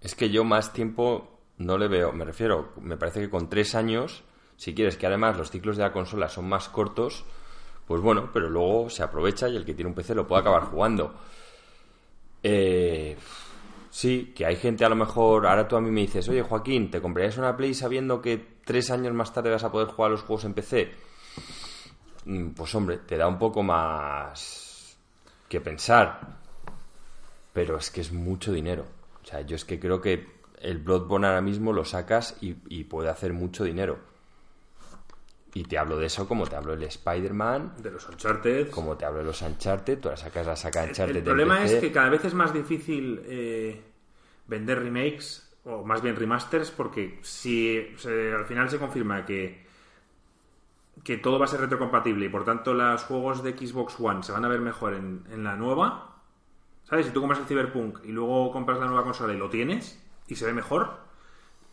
Es 0.00 0.14
que 0.14 0.30
yo 0.30 0.44
más 0.44 0.72
tiempo 0.72 1.38
no 1.58 1.76
le 1.78 1.88
veo. 1.88 2.12
Me 2.12 2.24
refiero, 2.24 2.72
me 2.80 2.96
parece 2.96 3.20
que 3.20 3.30
con 3.30 3.48
tres 3.48 3.74
años, 3.74 4.24
si 4.56 4.74
quieres 4.74 4.96
que 4.96 5.06
además 5.06 5.36
los 5.36 5.50
ciclos 5.50 5.76
de 5.76 5.82
la 5.82 5.92
consola 5.92 6.28
son 6.28 6.48
más 6.48 6.68
cortos, 6.68 7.24
pues 7.86 8.00
bueno, 8.00 8.30
pero 8.32 8.48
luego 8.48 8.88
se 8.88 9.02
aprovecha 9.02 9.48
y 9.48 9.56
el 9.56 9.64
que 9.64 9.74
tiene 9.74 9.88
un 9.88 9.94
PC 9.94 10.14
lo 10.14 10.26
puede 10.26 10.40
acabar 10.40 10.62
jugando. 10.64 11.14
Eh, 12.42 13.16
sí, 13.90 14.32
que 14.34 14.46
hay 14.46 14.56
gente 14.56 14.84
a 14.84 14.88
lo 14.88 14.96
mejor. 14.96 15.46
Ahora 15.46 15.68
tú 15.68 15.76
a 15.76 15.80
mí 15.80 15.90
me 15.90 16.00
dices, 16.00 16.28
oye 16.28 16.42
Joaquín, 16.42 16.90
¿te 16.90 17.02
comprarías 17.02 17.36
una 17.36 17.56
Play 17.56 17.74
sabiendo 17.74 18.22
que 18.22 18.60
tres 18.64 18.90
años 18.90 19.12
más 19.12 19.32
tarde 19.34 19.50
vas 19.50 19.64
a 19.64 19.72
poder 19.72 19.88
jugar 19.88 20.12
los 20.12 20.22
juegos 20.22 20.44
en 20.44 20.54
PC? 20.54 20.92
Mm, 22.30 22.50
Pues 22.50 22.74
hombre, 22.74 22.98
te 22.98 23.16
da 23.16 23.26
un 23.26 23.38
poco 23.38 23.62
más 23.62 24.96
que 25.48 25.60
pensar. 25.60 26.20
Pero 27.52 27.76
es 27.76 27.90
que 27.90 28.00
es 28.00 28.12
mucho 28.12 28.52
dinero. 28.52 28.86
O 29.22 29.26
sea, 29.26 29.40
yo 29.40 29.56
es 29.56 29.64
que 29.64 29.80
creo 29.80 30.00
que 30.00 30.26
el 30.60 30.78
Bloodborne 30.78 31.26
ahora 31.26 31.40
mismo 31.40 31.72
lo 31.72 31.84
sacas 31.84 32.36
y, 32.40 32.56
y 32.68 32.84
puede 32.84 33.08
hacer 33.08 33.32
mucho 33.32 33.64
dinero. 33.64 33.98
Y 35.52 35.64
te 35.64 35.78
hablo 35.78 35.98
de 35.98 36.06
eso 36.06 36.28
como 36.28 36.46
te 36.46 36.54
hablo 36.54 36.72
del 36.76 36.84
Spider-Man, 36.84 37.74
De 37.78 37.90
los 37.90 38.08
Uncharted. 38.08 38.70
como 38.70 38.96
te 38.96 39.04
hablo 39.04 39.18
de 39.18 39.24
los 39.24 39.42
Uncharted, 39.42 39.98
tú 39.98 40.08
la 40.08 40.16
sacas 40.16 40.46
la 40.46 40.54
saca 40.54 40.84
Uncharted 40.84 41.08
El 41.08 41.14
de 41.14 41.22
problema 41.22 41.64
es 41.64 41.72
que 41.80 41.90
cada 41.90 42.08
vez 42.08 42.24
es 42.24 42.34
más 42.34 42.54
difícil 42.54 43.20
eh, 43.26 43.82
vender 44.46 44.78
remakes 44.78 45.50
o 45.64 45.84
más 45.84 46.02
bien 46.02 46.14
remasters 46.14 46.70
porque 46.70 47.18
si 47.22 47.84
se- 47.98 48.32
al 48.32 48.44
final 48.46 48.70
se 48.70 48.78
confirma 48.78 49.26
que, 49.26 49.66
que 51.04 51.16
todo 51.16 51.38
va 51.38 51.46
a 51.46 51.48
ser 51.48 51.60
retrocompatible 51.60 52.26
y 52.26 52.28
por 52.28 52.44
tanto 52.44 52.74
los 52.74 53.04
juegos 53.04 53.42
de 53.42 53.56
Xbox 53.56 53.98
One 53.98 54.22
se 54.22 54.32
van 54.32 54.44
a 54.44 54.48
ver 54.48 54.60
mejor 54.60 54.94
en, 54.94 55.24
en 55.30 55.44
la 55.44 55.56
nueva, 55.56 56.16
¿sabes? 56.84 57.06
Si 57.06 57.12
tú 57.12 57.20
compras 57.20 57.40
el 57.40 57.46
Cyberpunk 57.46 58.04
y 58.04 58.12
luego 58.12 58.52
compras 58.52 58.78
la 58.78 58.86
nueva 58.86 59.04
consola 59.04 59.32
y 59.32 59.38
lo 59.38 59.48
tienes 59.48 60.02
y 60.26 60.34
se 60.36 60.46
ve 60.46 60.52
mejor, 60.52 60.98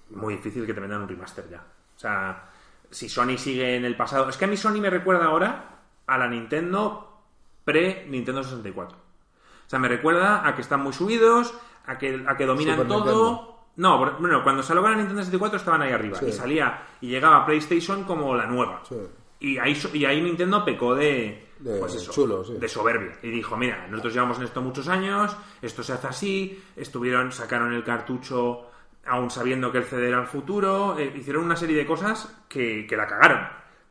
muy 0.09 0.35
difícil 0.35 0.65
que 0.65 0.73
te 0.73 0.79
vendan 0.79 1.01
un 1.01 1.07
remaster 1.07 1.49
ya. 1.49 1.63
O 1.95 1.99
sea, 1.99 2.49
si 2.89 3.09
Sony 3.09 3.37
sigue 3.37 3.75
en 3.75 3.85
el 3.85 3.95
pasado... 3.95 4.29
Es 4.29 4.37
que 4.37 4.45
a 4.45 4.47
mí 4.47 4.55
Sony 4.55 4.79
me 4.79 4.89
recuerda 4.89 5.25
ahora 5.25 5.79
a 6.05 6.17
la 6.17 6.27
Nintendo 6.27 7.21
pre-Nintendo 7.65 8.43
64. 8.43 8.97
O 8.97 9.69
sea, 9.69 9.79
me 9.79 9.89
recuerda 9.89 10.47
a 10.47 10.55
que 10.55 10.61
están 10.61 10.81
muy 10.81 10.93
subidos, 10.93 11.53
a 11.85 11.97
que, 11.97 12.23
a 12.27 12.37
que 12.37 12.45
dominan 12.45 12.77
Super 12.77 12.87
todo... 12.87 13.31
Nintendo. 13.31 13.57
No, 13.77 13.97
por- 13.99 14.19
bueno, 14.19 14.43
cuando 14.43 14.61
salió 14.63 14.81
la 14.83 14.95
Nintendo 14.95 15.21
64 15.21 15.57
estaban 15.57 15.81
ahí 15.81 15.91
arriba. 15.91 16.17
Sí. 16.19 16.25
Y 16.27 16.31
salía 16.31 16.83
y 17.01 17.07
llegaba 17.09 17.45
PlayStation 17.45 18.03
como 18.03 18.35
la 18.35 18.45
nueva. 18.45 18.81
Sí. 18.87 18.95
Y 19.39 19.57
ahí, 19.59 19.79
y 19.93 20.05
ahí 20.05 20.21
Nintendo 20.21 20.65
pecó 20.65 20.95
de, 20.95 21.47
De 21.59 21.79
pues 21.79 21.93
eso, 21.95 22.11
chulo, 22.11 22.43
sí. 22.43 22.53
de 22.57 22.67
soberbia. 22.67 23.19
Y 23.21 23.29
dijo, 23.29 23.55
mira, 23.55 23.87
nosotros 23.87 24.13
llevamos 24.13 24.37
en 24.39 24.45
esto 24.45 24.61
muchos 24.61 24.87
años, 24.87 25.35
esto 25.61 25.83
se 25.83 25.93
hace 25.93 26.07
así, 26.07 26.63
estuvieron, 26.75 27.31
sacaron 27.31 27.73
el 27.73 27.83
cartucho 27.83 28.63
aún 29.05 29.29
sabiendo 29.29 29.71
que 29.71 29.77
el 29.77 29.83
CD 29.85 30.07
era 30.09 30.19
el 30.19 30.27
futuro, 30.27 30.97
eh, 30.99 31.13
hicieron 31.15 31.45
una 31.45 31.55
serie 31.55 31.77
de 31.77 31.85
cosas 31.85 32.35
que, 32.49 32.85
que 32.89 32.97
la 32.97 33.07
cagaron. 33.07 33.47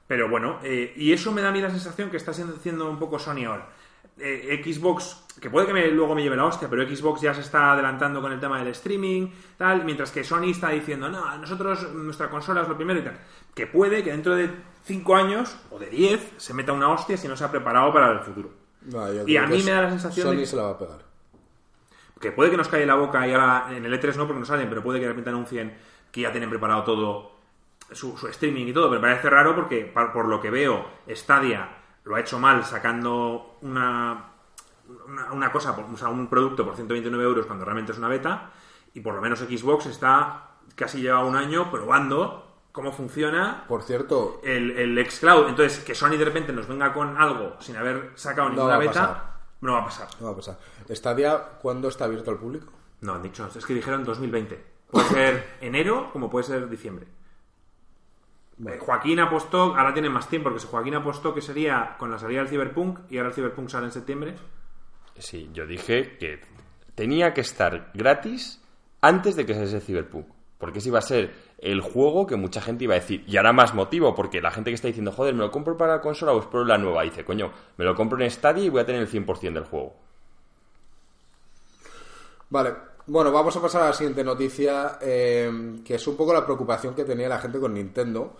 Pero 0.07 0.29
bueno, 0.29 0.59
eh, 0.63 0.93
y 0.97 1.13
eso 1.13 1.33
me 1.33 1.41
da 1.43 1.49
a 1.49 1.53
mí 1.53 1.61
la 1.61 1.71
sensación 1.71 2.11
que 2.11 2.17
está 2.19 2.33
siendo- 2.35 2.57
haciendo 2.57 2.91
un 2.91 2.99
poco 2.99 3.19
Sony 3.19 3.45
ahora. 3.47 3.69
Eh, 4.19 4.63
Xbox, 4.65 5.25
que 5.41 5.51
puede 5.51 5.67
que 5.67 5.73
me- 5.75 5.89
luego 5.91 6.15
me 6.15 6.23
lleve 6.23 6.37
la 6.37 6.45
hostia, 6.47 6.69
pero 6.71 6.83
Xbox 6.89 7.21
ya 7.21 7.35
se 7.35 7.43
está 7.43 7.73
adelantando 7.73 8.23
con 8.23 8.33
el 8.33 8.41
tema 8.41 8.59
del 8.59 8.69
streaming, 8.69 9.29
tal, 9.59 9.85
mientras 9.85 10.11
que 10.11 10.25
Sony 10.25 10.51
está 10.51 10.71
diciendo, 10.71 11.09
no, 11.09 11.37
nosotros, 11.39 11.93
nuestra 11.93 12.31
consola 12.31 12.63
es 12.63 12.69
lo 12.69 12.77
primero 12.77 13.01
y 13.01 13.03
tal. 13.05 13.19
Que 13.55 13.67
puede 13.67 14.03
que 14.03 14.11
dentro 14.13 14.35
de 14.35 14.51
5 14.85 15.17
años 15.17 15.57
o 15.71 15.79
de 15.79 15.87
10 15.91 16.33
se 16.39 16.55
meta 16.55 16.73
una 16.73 16.89
hostia 16.91 17.17
si 17.17 17.29
no 17.29 17.37
se 17.37 17.45
ha 17.45 17.51
preparado 17.51 17.93
para 17.93 18.13
el 18.13 18.21
futuro. 18.21 18.51
No, 18.83 19.13
Y 19.27 19.37
a 19.37 19.45
que 19.47 19.53
mí 19.53 19.63
me 19.63 19.73
da 19.73 19.83
la 19.83 19.91
sensación 19.91 20.27
Sony 20.29 20.37
de- 20.37 20.47
se 20.47 20.57
la 20.57 20.63
va 20.63 20.71
a 20.71 20.79
pegar. 20.79 21.05
Que 22.21 22.33
puede 22.33 22.51
que 22.51 22.57
nos 22.57 22.69
calle 22.69 22.87
la 22.87 22.95
boca 22.95 23.27
y 23.29 23.33
ahora 23.33 23.67
en 23.77 23.85
el 23.85 23.93
E3 23.93 24.17
no 24.17 24.27
porque 24.27 24.41
no 24.41 24.47
salen, 24.47 24.69
pero 24.69 24.83
puede 24.83 24.99
que 24.99 25.05
de 25.05 25.11
repente 25.11 25.29
anuncien 25.31 25.77
que 26.11 26.23
ya 26.23 26.31
tienen 26.31 26.49
preparado 26.49 26.83
todo 26.85 27.33
su, 27.93 28.17
su 28.17 28.27
streaming 28.29 28.67
y 28.67 28.73
todo, 28.73 28.89
pero 28.89 29.01
me 29.03 29.09
parece 29.09 29.29
raro 29.29 29.55
porque 29.55 29.83
por 29.95 30.25
lo 30.27 30.41
que 30.41 30.51
veo 30.51 30.87
Stadia 31.11 31.69
lo 32.07 32.15
ha 32.17 32.21
hecho 32.21 32.39
mal 32.39 32.65
sacando 32.65 33.59
una, 33.63 34.31
una, 35.09 35.33
una 35.33 35.53
cosa, 35.53 35.73
o 35.73 35.97
sea, 35.97 36.09
un 36.09 36.29
producto 36.29 36.65
por 36.65 36.75
129 36.77 37.23
euros 37.25 37.47
cuando 37.47 37.65
realmente 37.65 37.93
es 37.93 37.99
una 37.99 38.09
beta 38.09 38.51
y 38.95 39.01
por 39.01 39.15
lo 39.15 39.21
menos 39.21 39.41
Xbox 39.41 39.87
está 39.87 40.51
casi 40.75 41.03
lleva 41.03 41.25
un 41.25 41.37
año 41.37 41.71
probando 41.71 42.45
cómo 42.73 42.93
funciona 42.93 43.65
Por 43.67 43.83
cierto, 43.83 44.41
el, 44.45 44.71
el 44.73 45.11
xCloud. 45.11 45.49
Entonces, 45.49 45.83
que 45.83 45.95
Sony 45.95 46.17
de 46.17 46.25
repente 46.27 46.53
nos 46.53 46.69
venga 46.69 46.93
con 46.93 47.17
algo 47.17 47.57
sin 47.59 47.77
haber 47.77 48.13
sacado 48.15 48.51
No 48.51 48.55
ninguna 48.55 48.79
beta, 48.79 48.93
pasar. 48.93 49.23
no 49.63 49.73
va 49.73 49.79
a 49.81 49.85
pasar. 49.85 50.09
no 50.21 50.27
va 50.27 50.33
a 50.33 50.37
pasar. 50.37 50.59
¿Stadia 50.91 51.39
cuándo 51.61 51.89
está 51.89 52.05
abierto 52.05 52.31
al 52.31 52.39
público? 52.39 52.73
No, 53.01 53.15
han 53.15 53.23
dicho, 53.23 53.49
es 53.55 53.65
que 53.65 53.75
dijeron 53.75 54.05
2020. 54.05 54.65
Puede 54.91 55.09
ser 55.09 55.57
enero 55.61 56.11
como 56.13 56.31
puede 56.31 56.45
ser 56.45 56.69
diciembre. 56.69 57.07
Joaquín 58.59 59.21
apostó, 59.21 59.77
ahora 59.77 59.93
tiene 59.93 60.09
más 60.09 60.29
tiempo, 60.29 60.49
porque 60.49 60.67
Joaquín 60.67 60.95
apostó 60.95 61.35
que 61.35 61.43
sería 61.43 61.97
con 61.99 62.11
la 62.11 62.19
salida 62.19 62.41
del 62.41 62.49
Cyberpunk 62.49 63.01
y 63.11 63.19
ahora 63.19 63.29
el 63.29 63.35
Cyberpunk 63.35 63.69
sale 63.69 63.87
en 63.87 63.93
septiembre. 63.93 64.35
Sí, 65.19 65.51
yo 65.53 65.67
dije 65.67 66.17
que 66.19 66.41
tenía 66.95 67.35
que 67.35 67.43
estar 67.43 67.91
gratis 67.93 68.63
antes 69.01 69.37
de 69.37 69.45
que 69.45 69.55
saliese 69.55 69.81
Cyberpunk. 69.81 70.27
Porque 70.59 70.79
ese 70.79 70.89
iba 70.89 70.99
a 70.99 71.03
ser 71.03 71.35
el 71.59 71.83
juego 71.83 72.27
que 72.27 72.37
mucha 72.37 72.63
gente 72.63 72.85
iba 72.85 72.95
a 72.95 72.99
decir. 72.99 73.25
Y 73.27 73.37
ahora 73.37 73.53
más 73.53 73.75
motivo, 73.75 74.15
porque 74.15 74.41
la 74.41 74.51
gente 74.51 74.71
que 74.71 74.75
está 74.75 74.89
diciendo, 74.89 75.13
joder, 75.13 75.35
me 75.35 75.41
lo 75.41 75.51
compro 75.51 75.77
para 75.77 75.97
la 75.97 76.01
consola 76.01 76.33
o 76.33 76.41
espero 76.41 76.65
la 76.65 76.79
nueva. 76.79 77.03
dice, 77.03 77.25
coño, 77.25 77.53
me 77.77 77.85
lo 77.85 77.95
compro 77.95 78.23
en 78.23 78.31
Stadia 78.31 78.65
y 78.65 78.71
voy 78.71 78.81
a 78.81 78.87
tener 78.87 79.03
el 79.03 79.09
100% 79.09 79.53
del 79.53 79.65
juego. 79.65 79.95
Vale, 82.49 82.75
bueno, 83.07 83.31
vamos 83.33 83.57
a 83.57 83.61
pasar 83.63 83.83
a 83.83 83.87
la 83.89 83.93
siguiente 83.93 84.25
noticia, 84.25 84.99
eh, 85.01 85.81
que 85.85 85.95
es 85.95 86.07
un 86.07 86.17
poco 86.17 86.33
la 86.33 86.45
preocupación 86.45 86.95
que 86.95 87.05
tenía 87.05 87.29
la 87.29 87.39
gente 87.39 87.59
con 87.61 87.75
Nintendo, 87.75 88.37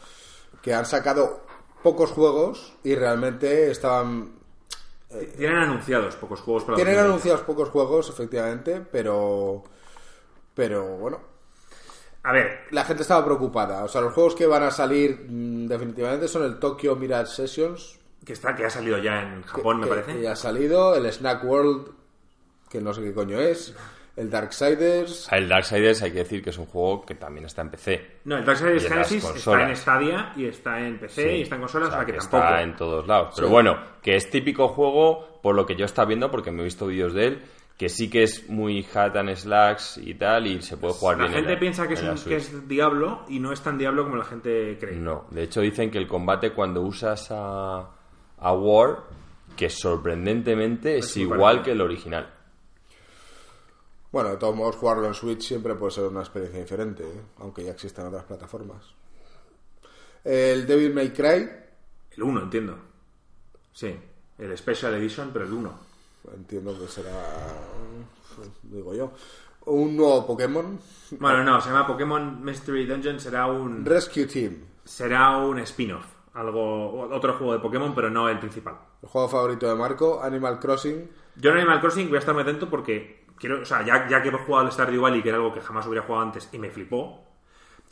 que 0.63 0.75
han 0.75 0.87
sacado 0.87 1.43
pocos 1.83 2.11
juegos 2.11 2.75
y 2.83 2.95
realmente 2.95 3.71
estaban... 3.71 4.33
Tienen 5.37 5.57
anunciados 5.59 6.17
pocos 6.17 6.41
juegos 6.41 6.65
para 6.65 6.77
Tienen 6.77 6.95
2020. 6.95 7.11
anunciados 7.11 7.41
pocos 7.43 7.69
juegos, 7.71 8.09
efectivamente, 8.11 8.81
pero... 8.91 9.63
Pero 10.55 10.85
bueno, 10.97 11.21
A 12.25 12.33
ver, 12.33 12.63
la 12.73 12.85
gente 12.85 13.03
estaba 13.03 13.25
preocupada. 13.25 13.85
O 13.85 13.89
sea, 13.89 14.01
los 14.01 14.13
juegos 14.15 14.35
que 14.35 14.47
van 14.47 14.63
a 14.65 14.71
salir 14.71 15.27
mm, 15.29 15.67
definitivamente 15.69 16.27
son 16.29 16.43
el 16.45 16.59
Tokyo 16.59 16.97
Mirage 16.97 17.27
Sessions, 17.33 17.99
que 18.25 18.33
está, 18.33 18.55
que 18.57 18.65
ha 18.65 18.71
salido 18.71 18.99
ya 18.99 19.23
en 19.23 19.43
Japón, 19.43 19.79
me 19.79 19.85
que- 19.85 19.91
parece. 19.91 20.13
que 20.15 20.23
ya 20.23 20.33
ha 20.33 20.37
salido, 20.37 20.97
el 20.97 21.07
Snack 21.13 21.45
World, 21.45 21.93
que 22.69 22.81
no 22.81 22.93
sé 22.93 23.03
qué 23.03 23.15
coño 23.15 23.39
es, 23.39 23.75
el 24.17 24.31
Darksiders, 24.31 25.29
El 25.31 25.49
Darksiders 25.49 26.03
hay 26.03 26.11
que 26.13 26.19
decir 26.19 26.43
que 26.43 26.51
es 26.51 26.59
un 26.59 26.67
juego 26.67 27.05
que 27.05 27.15
también 27.15 27.45
está 27.47 27.63
en 27.63 27.71
PC. 27.71 28.21
No, 28.25 28.37
el 28.39 28.45
Darksiders 28.45 28.85
en 28.85 28.91
Genesis 28.93 29.25
está 29.25 29.69
en 29.69 29.77
Stadia 29.77 30.33
y 30.37 30.47
está 30.47 30.81
en 30.81 30.99
PC 30.99 31.23
Sí. 31.23 31.29
y 31.37 31.43
está 31.43 31.55
en 31.57 31.61
consolas, 31.61 31.89
o 31.89 31.93
sea, 31.93 32.05
que, 32.07 32.13
que 32.13 32.19
tampoco. 32.19 32.43
está 32.43 32.63
en 32.63 32.77
todos 32.77 33.07
lados. 33.07 33.33
Pero 33.37 33.49
Sí. 33.49 33.53
bueno, 33.53 33.77
que 34.03 34.17
es 34.17 34.31
típico 34.31 34.69
juego, 34.69 35.41
por 35.43 35.55
lo 35.55 35.67
que 35.67 35.77
yo 35.77 35.85
estaba 35.85 36.09
viendo, 36.09 36.31
porque 36.31 36.51
me 36.51 36.63
he 36.63 36.65
visto 36.65 36.87
vídeos 36.87 37.13
de 37.15 37.27
él, 37.27 37.43
que 37.77 37.91
sí 37.91 38.09
que 38.09 38.23
es 38.23 38.49
muy 38.49 38.87
hat 38.95 39.15
and 39.19 39.35
slacks 39.37 39.99
y 39.99 40.15
tal, 40.15 40.47
y 40.47 40.63
se 40.63 40.79
puede 40.79 40.95
jugar 40.95 41.19
La 41.19 41.25
bien. 41.27 41.39
en 41.39 41.45
gente 41.45 41.61
piensa 41.61 41.87
que 41.87 41.93
es, 41.93 42.01
en 42.01 42.07
la 42.07 42.13
un- 42.15 42.25
que 42.25 42.37
es 42.37 42.67
Diablo 42.69 43.25
y 43.29 43.39
no 43.39 43.53
es 43.53 43.61
tan 43.61 43.77
Diablo 43.77 44.05
como 44.05 44.17
la 44.17 44.25
gente 44.25 44.79
cree. 44.81 44.97
No, 44.97 45.27
de 45.31 45.43
hecho 45.43 45.61
dicen 45.61 45.91
que 45.91 45.99
el 45.99 46.07
combate 46.09 46.53
cuando 46.53 46.81
usas 46.81 47.29
a, 47.31 47.87
a 48.39 48.53
War, 48.55 49.01
que 49.59 49.69
sorprendentemente 49.69 50.99
es, 50.99 51.17
igual 51.19 51.39
parecido. 51.41 51.65
que 51.65 51.71
el 51.73 51.81
original. 51.83 52.33
Bueno, 54.17 54.31
de 54.31 54.39
todos 54.39 54.57
modos, 54.57 54.77
jugarlo 54.77 55.07
en 55.09 55.13
Switch 55.13 55.43
siempre 55.43 55.75
puede 55.75 55.93
ser 55.93 56.05
una 56.05 56.21
experiencia 56.21 56.59
diferente, 56.59 57.03
¿eh? 57.03 57.21
aunque 57.39 57.63
ya 57.63 57.73
existan 57.73 58.07
otras 58.07 58.25
plataformas. 58.25 58.83
El 60.25 60.67
Devil 60.67 60.95
May 60.95 61.11
Cry, 61.11 61.47
El 62.17 62.23
1, 62.23 62.45
entiendo. 62.45 62.79
Sí, 63.75 63.95
el 64.39 64.57
Special 64.57 64.95
Edition, 64.95 65.33
pero 65.35 65.45
el 65.45 65.53
1. 65.53 65.71
entiendo 66.35 66.79
que 66.81 66.89
será, 66.89 67.13
digo 68.63 68.95
yo, 68.95 69.13
un 69.67 69.95
nuevo 69.95 70.27
Pokémon, 70.27 70.81
Bueno, 71.21 71.45
no, 71.45 71.61
se 71.61 71.69
llama 71.69 71.87
Pokémon 71.87 72.43
Mystery 72.43 72.87
Dungeon, 72.87 73.21
será 73.21 73.49
un 73.49 73.85
Rescue 73.85 74.25
Team, 74.25 74.65
será 74.83 75.37
un 75.37 75.59
spin-off, 75.59 76.07
algo 76.33 77.03
otro 77.15 77.35
juego 77.37 77.53
de 77.53 77.59
Pokémon, 77.59 77.95
pero 77.95 78.09
no 78.09 78.31
el 78.31 78.39
principal. 78.39 78.79
el 79.03 79.09
juego 79.11 79.29
favorito 79.29 79.69
de 79.69 79.75
Marco, 79.75 80.23
Animal 80.23 80.59
Crossing, 80.59 81.07
Yo 81.37 81.51
en 81.51 81.59
Animal 81.59 81.81
Crossing 81.83 82.09
voy 82.09 82.17
a 82.17 82.21
estar 82.21 82.33
muy 82.33 82.45
atento 82.45 82.71
porque 82.71 83.26
quiero, 83.39 83.63
o 83.63 83.65
sea, 83.65 83.83
ya, 83.85 84.09
ya 84.09 84.23
que 84.23 84.29
he 84.29 84.33
jugado 84.33 84.67
al 84.67 84.73
Stardew 84.73 85.01
Valley, 85.03 85.23
que 85.23 85.29
era 85.31 85.39
algo 85.39 85.53
que 85.53 85.61
jamás 85.61 85.87
hubiera 85.87 86.05
jugado 86.07 86.25
antes 86.25 86.49
y 86.53 86.59
me 86.59 86.71
flipó, 86.71 87.25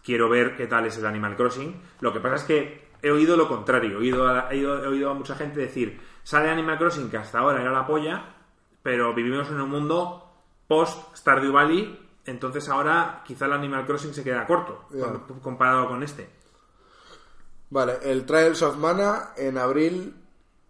quiero 0.03 0.29
ver 0.29 0.57
qué 0.57 0.67
tal 0.67 0.87
es 0.87 0.97
el 0.99 1.07
Animal 1.07 1.37
Crossing. 1.37 1.81
Lo 2.01 2.13
que 2.13 2.21
pasa 2.21 2.37
es 2.37 2.45
que 2.45 2.89
he 3.03 3.11
oído 3.11 3.37
lo 3.37 3.49
contrario, 3.49 3.93
he 3.93 3.97
oído 3.97 4.29
a, 4.29 4.49
he 4.53 4.57
oído, 4.59 4.85
he 4.85 4.89
oído 4.89 5.11
a 5.11 5.15
mucha 5.15 5.35
gente 5.37 5.61
decir, 5.61 6.01
sale 6.23 6.51
Animal 6.51 6.79
Crossing 6.79 7.11
que 7.11 7.17
hasta 7.17 7.39
ahora 7.39 7.61
era 7.63 7.71
la 7.73 7.87
polla, 7.87 8.35
pero 8.83 9.15
vivimos 9.15 9.49
en 9.51 9.61
un 9.61 9.71
mundo 9.71 10.21
post 10.69 11.17
Stardew 11.17 11.53
Valley, 11.53 12.01
entonces 12.27 12.69
ahora 12.69 13.23
quizá 13.27 13.47
el 13.47 13.53
Animal 13.53 13.87
Crossing 13.87 14.15
se 14.15 14.25
queda 14.25 14.47
corto 14.47 14.87
cuando- 14.91 15.27
comparado 15.43 15.89
con 15.89 16.03
este. 16.03 16.29
Vale, 17.71 17.95
el 18.03 18.25
Trials 18.25 18.63
of 18.63 18.77
Mana 18.77 19.31
en 19.37 19.59
abril, 19.59 20.15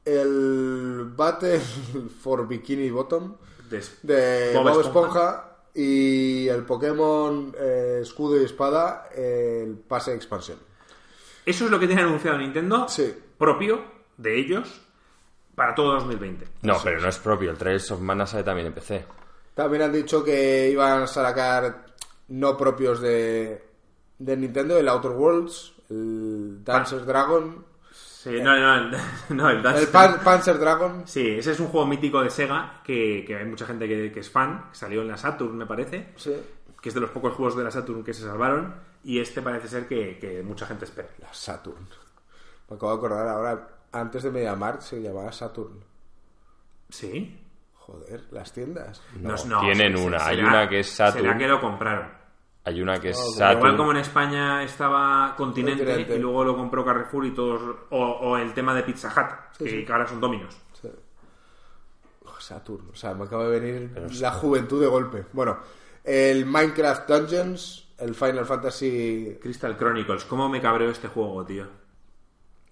el 0.04 1.12
Battle 1.16 1.60
for 2.22 2.46
Bikini 2.48 2.90
Bottom 2.90 3.36
Des- 3.70 3.98
de 4.02 4.52
Bob 4.54 4.64
Bob, 4.64 4.80
Esponja. 4.80 5.08
Esponja. 5.08 5.50
y 5.74 6.46
el 6.48 6.64
Pokémon 6.64 7.54
eh, 7.58 7.98
Escudo 8.02 8.40
y 8.40 8.44
Espada, 8.44 9.08
el 9.14 9.76
pase 9.88 10.10
de 10.12 10.16
expansión. 10.16 10.58
Eso 11.44 11.64
es 11.66 11.70
lo 11.70 11.78
que 11.80 11.86
tiene 11.86 12.02
anunciado 12.02 12.38
Nintendo 12.38 12.88
Sí. 12.88 13.14
propio 13.36 13.82
de 14.16 14.38
ellos 14.38 14.80
para 15.54 15.74
todo 15.74 15.92
2020. 15.94 16.46
No, 16.62 16.78
pero 16.82 17.00
no 17.00 17.08
es 17.08 17.18
propio, 17.18 17.50
el 17.50 17.56
Trails 17.58 17.90
of 17.90 18.00
Mana 18.00 18.26
sale 18.26 18.44
también 18.44 18.68
en 18.68 18.72
PC. 18.74 19.04
También 19.54 19.82
han 19.82 19.92
dicho 19.92 20.24
que 20.24 20.68
iban 20.70 21.02
a 21.02 21.06
sacar 21.06 21.86
no 22.28 22.56
propios 22.56 23.00
de, 23.00 23.62
de 24.18 24.36
Nintendo, 24.36 24.78
el 24.78 24.88
Outer 24.88 25.10
Worlds, 25.12 25.74
el 25.90 26.64
Dancer 26.64 27.04
Dragon, 27.04 27.64
Sí, 28.24 28.40
no, 28.40 28.56
no, 28.58 28.90
no, 28.90 28.98
no, 29.30 29.50
el 29.50 29.62
Dance 29.62 29.82
el 29.82 29.88
Pan- 29.88 30.18
Panzer 30.24 30.58
Dragon. 30.58 31.02
Sí, 31.06 31.28
ese 31.38 31.52
es 31.52 31.60
un 31.60 31.66
juego 31.68 31.86
mítico 31.86 32.22
de 32.22 32.30
Sega 32.30 32.80
que, 32.82 33.22
que 33.26 33.36
hay 33.36 33.44
mucha 33.44 33.66
gente 33.66 33.86
que, 33.86 34.10
que 34.10 34.20
es 34.20 34.30
fan, 34.30 34.70
que 34.70 34.76
salió 34.78 35.02
en 35.02 35.08
la 35.08 35.16
Saturn, 35.18 35.56
me 35.58 35.66
parece, 35.66 36.08
Sí. 36.16 36.34
que 36.80 36.88
es 36.88 36.94
de 36.94 37.00
los 37.02 37.10
pocos 37.10 37.34
juegos 37.34 37.54
de 37.56 37.64
la 37.64 37.70
Saturn 37.70 38.02
que 38.02 38.14
se 38.14 38.22
salvaron, 38.22 38.74
y 39.04 39.20
este 39.20 39.42
parece 39.42 39.68
ser 39.68 39.86
que, 39.86 40.18
que 40.18 40.42
mucha 40.42 40.64
gente 40.66 40.86
espera. 40.86 41.08
La 41.20 41.32
Saturn. 41.34 41.86
Me 42.70 42.76
acabo 42.76 42.92
de 42.92 42.98
acordar 42.98 43.28
ahora, 43.28 43.68
antes 43.92 44.22
de 44.22 44.30
MediaMarkt 44.30 44.80
se 44.80 45.02
llamaba 45.02 45.30
Saturn. 45.30 45.84
¿Sí? 46.88 47.40
Joder, 47.74 48.22
las 48.30 48.50
tiendas. 48.52 49.02
No, 49.20 49.34
No, 49.36 49.44
no, 49.44 49.60
tienen 49.60 49.96
una, 49.96 50.24
hay 50.26 50.36
será- 50.36 50.48
una 50.48 50.68
que 50.68 50.80
es 50.80 50.88
Saturn. 50.90 51.22
Será 51.26 51.36
que 51.38 51.46
lo 51.48 51.60
compraron. 51.60 52.08
Hay 52.66 52.80
una 52.80 52.98
que 52.98 53.10
es 53.10 53.18
Oh, 53.18 53.30
Saturn. 53.32 53.58
Igual 53.58 53.76
como 53.76 53.90
en 53.90 53.98
España 53.98 54.62
estaba 54.62 55.34
Continente, 55.36 55.84
Continente. 55.84 56.16
y 56.16 56.18
luego 56.18 56.44
lo 56.44 56.56
compró 56.56 56.84
Carrefour 56.84 57.26
y 57.26 57.32
todos. 57.32 57.60
O, 57.90 57.98
o 58.02 58.36
el 58.38 58.54
tema 58.54 58.74
de 58.74 58.82
Pizza 58.82 59.08
Hut, 59.08 59.58
que, 59.58 59.68
sí. 59.68 59.84
que 59.84 59.92
ahora 59.92 60.06
son 60.06 60.20
Dominos. 60.20 60.56
Sí. 60.80 60.88
Oh, 62.24 62.40
Saturn, 62.40 62.88
o 62.92 62.96
sea, 62.96 63.14
me 63.14 63.24
acaba 63.24 63.44
de 63.48 63.60
venir 63.60 64.12
la 64.20 64.32
juventud 64.32 64.80
de 64.80 64.86
golpe. 64.86 65.26
Bueno, 65.32 65.58
el 66.02 66.46
Minecraft 66.46 67.06
Dungeons, 67.08 67.88
el 67.98 68.14
Final 68.14 68.46
Fantasy. 68.46 69.38
Crystal 69.42 69.76
Chronicles, 69.76 70.24
¿cómo 70.24 70.48
me 70.48 70.60
cabreó 70.60 70.90
este 70.90 71.08
juego, 71.08 71.44
tío? 71.44 71.66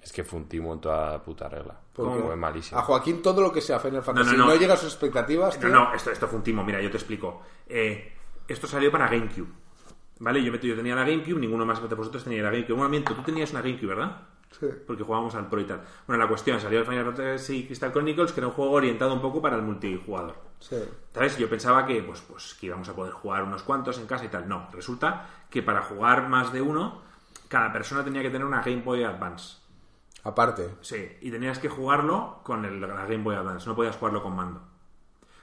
Es 0.01 0.11
que 0.11 0.25
fue 0.25 0.41
un 0.41 0.49
timo 0.49 0.73
en 0.73 0.81
toda 0.81 1.23
puta 1.23 1.49
regla. 1.49 1.79
Fue 1.93 2.35
malísimo. 2.35 2.81
A 2.81 2.83
Joaquín 2.83 3.23
todo 3.23 3.41
lo 3.43 3.53
que 3.53 3.61
sea 3.61 3.79
Final 3.79 4.03
Fantasy 4.03 4.33
no, 4.33 4.47
no, 4.47 4.47
no. 4.47 4.57
llega 4.57 4.75
a 4.75 4.77
sus 4.77 4.89
expectativas. 4.89 5.55
No, 5.57 5.61
tío. 5.61 5.69
no, 5.71 5.95
esto, 5.95 6.11
esto 6.11 6.27
fue 6.27 6.39
un 6.39 6.43
timo. 6.43 6.65
Mira, 6.65 6.81
yo 6.81 6.91
te 6.91 6.97
explico. 6.97 7.43
Eh, 7.69 8.11
esto 8.49 8.67
salió 8.67 8.91
para 8.91 9.07
GameCube. 9.07 9.62
¿Vale? 10.23 10.41
Yo, 10.41 10.55
yo 10.55 10.77
tenía 10.77 10.95
la 10.95 11.05
GameCube, 11.05 11.41
ninguno 11.41 11.67
más 11.67 11.83
de 11.83 11.95
vosotros 11.97 12.23
tenía 12.23 12.45
la 12.45 12.51
GameCube. 12.51 12.75
Un 12.75 12.83
momento, 12.85 13.13
tú 13.13 13.23
tenías 13.23 13.51
una 13.51 13.61
GameCube, 13.61 13.89
¿verdad? 13.89 14.23
Sí. 14.53 14.67
Porque 14.87 15.03
jugábamos 15.03 15.35
al 15.35 15.49
Pro 15.49 15.61
y 15.61 15.65
tal. 15.65 15.83
Bueno, 16.07 16.23
la 16.23 16.29
cuestión, 16.29 16.61
salió 16.61 16.79
el 16.79 16.87
Final 16.87 17.07
Fantasy 17.07 17.67
Crystal 17.67 17.91
Chronicles, 17.91 18.33
que 18.33 18.39
era 18.39 18.47
un 18.47 18.53
juego 18.53 18.71
orientado 18.71 19.13
un 19.15 19.21
poco 19.21 19.43
para 19.43 19.57
el 19.57 19.63
multijugador. 19.63 20.37
Sí. 20.61 20.77
¿Sabes? 21.13 21.37
Yo 21.39 21.49
pensaba 21.51 21.85
que, 21.85 22.05
pues, 22.05 22.21
pues, 22.21 22.55
que 22.55 22.67
íbamos 22.67 22.89
a 22.89 22.95
poder 22.95 23.13
jugar 23.15 23.43
unos 23.43 23.65
cuantos 23.65 23.99
en 23.99 24.07
casa 24.07 24.25
y 24.25 24.29
tal. 24.29 24.49
No, 24.49 24.69
resulta 24.73 25.27
que 25.51 25.61
para 25.61 25.83
jugar 25.83 26.29
más 26.29 26.53
de 26.53 26.63
uno, 26.63 27.03
cada 27.49 27.73
persona 27.73 28.05
tenía 28.05 28.23
que 28.23 28.31
tener 28.31 28.47
una 28.47 28.63
Game 28.63 28.83
Boy 28.83 29.03
Advance. 29.03 29.57
Aparte. 30.23 30.69
Sí, 30.83 31.17
y 31.21 31.33
tenías 31.33 31.59
que 31.59 31.69
jugarlo 31.69 32.39
con 32.45 32.65
el, 32.65 32.81
la 32.81 33.07
Game 33.07 33.25
Boy 33.25 33.35
Advance, 33.35 33.67
no 33.67 33.75
podías 33.75 33.97
jugarlo 33.97 34.23
con 34.23 34.37
mando. 34.37 34.61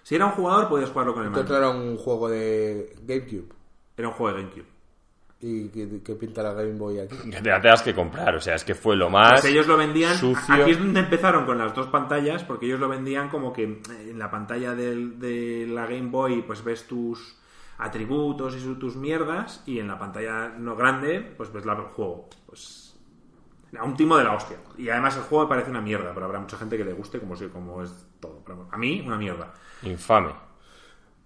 Si 0.03 0.15
era 0.15 0.27
un 0.27 0.31
jugador, 0.31 0.69
podías 0.69 0.89
jugarlo 0.89 1.13
con 1.13 1.23
el 1.23 1.27
Entonces 1.27 1.51
mando. 1.51 1.67
era 1.67 1.77
un 1.77 1.97
juego 1.97 2.29
de 2.29 2.95
GameCube. 3.01 3.49
Era 3.97 4.07
un 4.07 4.13
juego 4.13 4.37
de 4.37 4.43
GameCube. 4.43 4.68
¿Y 5.41 5.69
qué, 5.69 6.01
qué 6.03 6.15
pinta 6.15 6.43
la 6.43 6.51
Game 6.53 6.73
Boy 6.73 6.99
aquí? 6.99 7.15
Que 7.29 7.41
te 7.41 7.49
la 7.49 7.61
tengas 7.61 7.81
que 7.81 7.95
comprar, 7.95 8.35
o 8.35 8.41
sea, 8.41 8.55
es 8.55 8.63
que 8.65 8.75
fue 8.75 8.97
lo 8.97 9.09
más. 9.09 9.39
Pues 9.41 9.45
ellos 9.45 9.67
lo 9.67 9.77
vendían. 9.77 10.15
sucio. 10.17 10.53
Aquí 10.53 10.71
es 10.71 10.79
donde 10.79 10.99
empezaron 10.99 11.45
con 11.45 11.57
las 11.57 11.73
dos 11.73 11.87
pantallas, 11.87 12.43
porque 12.43 12.65
ellos 12.65 12.79
lo 12.79 12.89
vendían 12.89 13.29
como 13.29 13.53
que 13.53 13.63
en 13.63 14.19
la 14.19 14.29
pantalla 14.29 14.75
del- 14.75 15.17
de 15.17 15.65
la 15.69 15.85
Game 15.85 16.09
Boy, 16.09 16.41
pues 16.41 16.61
ves 16.63 16.85
tus 16.87 17.37
atributos 17.77 18.53
y 18.55 18.59
su- 18.59 18.77
tus 18.77 18.97
mierdas, 18.97 19.63
y 19.65 19.79
en 19.79 19.87
la 19.87 19.97
pantalla 19.97 20.49
no 20.57 20.75
grande, 20.75 21.21
pues 21.37 21.53
ves 21.53 21.65
la- 21.65 21.73
el 21.73 21.83
juego. 21.83 22.27
Pues. 22.45 22.87
A 23.79 23.83
un 23.85 23.95
timo 23.95 24.17
de 24.17 24.23
la 24.25 24.33
hostia. 24.33 24.57
Y 24.77 24.89
además 24.89 25.15
el 25.15 25.21
juego 25.23 25.45
me 25.45 25.49
parece 25.49 25.69
una 25.69 25.79
mierda, 25.79 26.11
pero 26.13 26.25
habrá 26.25 26.39
mucha 26.39 26.57
gente 26.57 26.75
que 26.75 26.83
le 26.83 26.91
guste, 26.93 27.19
como, 27.19 27.35
si, 27.37 27.47
como 27.47 27.81
es 27.83 27.93
todo. 28.19 28.41
Pero 28.45 28.67
a 28.71 28.77
mí, 28.77 29.01
una 29.05 29.15
mierda. 29.15 29.53
Infame. 29.83 30.33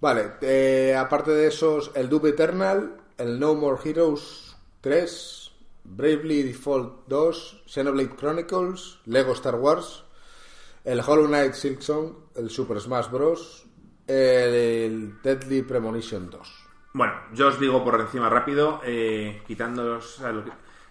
Vale, 0.01 0.33
eh, 0.41 0.93
aparte 0.95 1.31
de 1.31 1.47
esos, 1.47 1.91
el 1.95 2.09
Doom 2.09 2.27
Eternal, 2.27 2.97
el 3.17 3.39
No 3.39 3.55
More 3.55 3.79
Heroes 3.83 4.55
3, 4.81 5.51
Bravely 5.83 6.43
Default 6.43 7.07
2, 7.07 7.63
Xenoblade 7.65 8.15
Chronicles, 8.15 8.99
Lego 9.05 9.33
Star 9.33 9.55
Wars, 9.55 10.03
el 10.83 11.01
Hollow 11.01 11.27
Knight 11.27 11.53
Silksong, 11.53 12.15
el 12.35 12.49
Super 12.49 12.79
Smash 12.79 13.09
Bros., 13.09 13.65
el, 14.07 14.15
el 14.15 15.21
Deadly 15.21 15.61
Premonition 15.61 16.29
2. 16.29 16.63
Bueno, 16.93 17.13
yo 17.33 17.47
os 17.47 17.59
digo 17.59 17.83
por 17.83 17.99
encima 17.99 18.29
rápido, 18.29 18.79
eh, 18.85 19.41
quitándolos. 19.47 20.21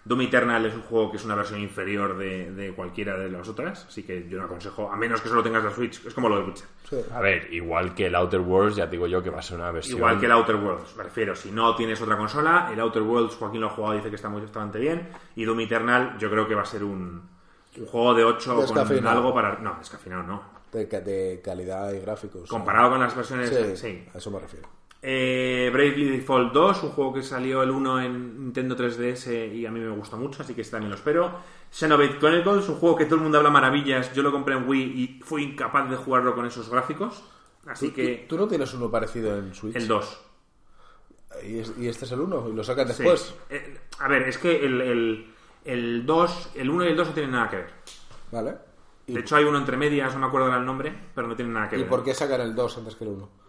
Doom 0.05 0.21
Eternal 0.21 0.65
es 0.65 0.73
un 0.75 0.81
juego 0.81 1.11
que 1.11 1.17
es 1.17 1.23
una 1.23 1.35
versión 1.35 1.61
inferior 1.61 2.17
de, 2.17 2.51
de 2.51 2.73
cualquiera 2.73 3.17
de 3.17 3.29
las 3.29 3.47
otras, 3.47 3.85
así 3.87 4.03
que 4.03 4.27
yo 4.27 4.37
no 4.37 4.45
aconsejo, 4.45 4.91
a 4.91 4.97
menos 4.97 5.21
que 5.21 5.29
solo 5.29 5.41
tengas 5.41 5.63
la 5.63 5.71
Switch, 5.71 6.05
es 6.05 6.13
como 6.13 6.27
lo 6.27 6.39
de 6.39 6.43
Witcher. 6.43 6.67
Sí. 6.89 6.97
A 7.13 7.21
ver, 7.21 7.53
igual 7.53 7.95
que 7.95 8.07
el 8.07 8.15
Outer 8.15 8.41
Worlds, 8.41 8.75
ya 8.75 8.85
te 8.85 8.91
digo 8.91 9.07
yo 9.07 9.23
que 9.23 9.29
va 9.29 9.39
a 9.39 9.41
ser 9.41 9.57
una 9.59 9.71
versión. 9.71 9.97
Igual 9.97 10.19
que 10.19 10.25
el 10.25 10.33
Outer 10.33 10.55
Worlds, 10.57 10.95
me 10.97 11.03
refiero, 11.03 11.35
si 11.35 11.51
no 11.51 11.73
tienes 11.75 12.01
otra 12.01 12.17
consola, 12.17 12.69
el 12.73 12.79
Outer 12.81 13.01
Worlds, 13.01 13.35
Joaquín 13.35 13.61
lo 13.61 13.67
ha 13.67 13.69
jugado, 13.69 13.95
dice 13.95 14.09
que 14.09 14.17
está 14.17 14.27
muy 14.27 14.41
bastante 14.41 14.77
bien, 14.79 15.07
y 15.35 15.45
Doom 15.45 15.61
Eternal 15.61 16.17
yo 16.17 16.29
creo 16.29 16.47
que 16.47 16.55
va 16.55 16.63
a 16.63 16.65
ser 16.65 16.83
un, 16.83 17.29
un 17.77 17.85
juego 17.85 18.13
de 18.13 18.25
8 18.25 18.55
con 18.67 19.07
algo 19.07 19.33
para... 19.33 19.57
No, 19.59 19.75
descafeinado 19.79 20.23
no. 20.23 20.43
De, 20.71 20.87
ca- 20.87 20.99
de 21.01 21.39
calidad 21.43 21.93
y 21.93 21.99
gráficos. 21.99 22.49
Comparado 22.49 22.89
con 22.89 22.99
las 22.99 23.15
versiones... 23.15 23.49
Sí, 23.49 23.77
sí. 23.77 24.05
a 24.13 24.17
eso 24.17 24.31
me 24.31 24.39
refiero. 24.39 24.67
Eh, 25.05 25.69
Bravely 25.73 26.09
Default 26.17 26.53
2, 26.53 26.83
un 26.83 26.89
juego 26.91 27.13
que 27.15 27.23
salió 27.23 27.61
el 27.61 27.71
1 27.71 28.01
en 28.03 28.39
Nintendo 28.45 28.73
3DS 28.77 29.53
y 29.53 29.65
a 29.65 29.71
mí 29.71 29.81
me 29.81 29.89
gusta 29.89 30.15
mucho, 30.15 30.41
así 30.43 30.53
que 30.53 30.61
este 30.61 30.71
también 30.71 30.91
lo 30.91 30.95
espero. 30.95 31.39
Xenoblade 31.69 32.17
Chronicles, 32.19 32.69
un 32.69 32.75
juego 32.75 32.95
que 32.95 33.03
todo 33.05 33.15
el 33.17 33.21
mundo 33.23 33.37
habla 33.37 33.49
maravillas. 33.49 34.13
Yo 34.13 34.23
lo 34.23 34.31
compré 34.31 34.55
en 34.55 34.65
Wii 34.67 34.81
y 34.81 35.19
fui 35.21 35.43
incapaz 35.43 35.89
de 35.89 35.97
jugarlo 35.97 36.33
con 36.33 36.45
esos 36.45 36.69
gráficos. 36.69 37.21
Así 37.67 37.89
¿Tú, 37.89 37.95
que 37.95 38.25
tú 38.29 38.37
no 38.37 38.47
tienes 38.47 38.73
uno 38.73 38.89
parecido 38.89 39.37
en 39.37 39.53
Switch? 39.53 39.75
el 39.75 39.87
2. 39.89 40.21
¿Y, 41.43 41.59
es- 41.59 41.73
y 41.77 41.87
este 41.89 42.05
es 42.05 42.11
el 42.13 42.21
1? 42.21 42.49
¿Y 42.49 42.53
lo 42.53 42.63
sacan 42.63 42.87
Sí. 42.87 42.93
después? 43.03 43.35
Eh, 43.49 43.77
a 43.99 44.07
ver, 44.07 44.21
es 44.23 44.37
que 44.37 44.65
el, 44.65 44.79
el, 44.79 45.33
el 45.65 46.05
2, 46.05 46.51
el 46.55 46.69
1 46.69 46.85
y 46.85 46.87
el 46.87 46.95
2 46.95 47.07
no 47.09 47.13
tienen 47.13 47.31
nada 47.31 47.49
que 47.49 47.55
ver. 47.57 47.69
Vale. 48.31 48.55
¿Y, 49.07 49.13
De 49.15 49.19
hecho 49.19 49.35
hay 49.35 49.43
uno 49.43 49.57
entre 49.57 49.75
medias, 49.75 50.13
no 50.13 50.19
me 50.21 50.27
acuerdo 50.27 50.55
el 50.55 50.65
nombre, 50.65 50.93
pero 51.13 51.27
no 51.27 51.35
tienen 51.35 51.53
nada 51.55 51.67
que 51.67 51.75
¿y 51.75 51.79
ver. 51.81 51.89
por 51.89 52.03
qué 52.05 52.13
sacan 52.13 52.39
el 52.39 52.55
2 52.55 52.77
antes 52.77 52.95
que 52.95 53.03
el 53.03 53.09
1? 53.09 53.42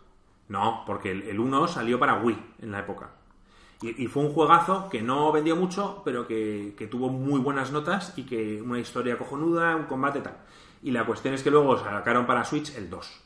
No, 0.48 0.84
porque 0.86 1.10
el, 1.10 1.22
el 1.22 1.40
1 1.40 1.68
salió 1.68 1.98
para 1.98 2.20
Wii 2.22 2.38
en 2.62 2.72
la 2.72 2.80
época. 2.80 3.10
Y, 3.82 4.06
fue 4.06 4.22
un 4.22 4.32
juegazo 4.32 4.88
que 4.88 5.02
no 5.02 5.30
vendió 5.30 5.56
mucho, 5.56 6.00
pero 6.06 6.26
que, 6.26 6.88
tuvo 6.90 7.10
muy 7.10 7.40
buenas 7.40 7.70
notas 7.70 8.14
y 8.16 8.22
que 8.22 8.62
una 8.62 8.78
historia 8.78 9.18
cojonuda, 9.18 9.76
un 9.76 9.84
combate 9.84 10.20
tal. 10.20 10.38
Y 10.82 10.90
la 10.90 11.04
cuestión 11.04 11.34
es 11.34 11.42
que 11.42 11.50
luego 11.50 11.78
sacaron 11.78 12.24
para 12.24 12.44
Switch 12.44 12.74
el 12.76 12.88
2. 12.88 13.20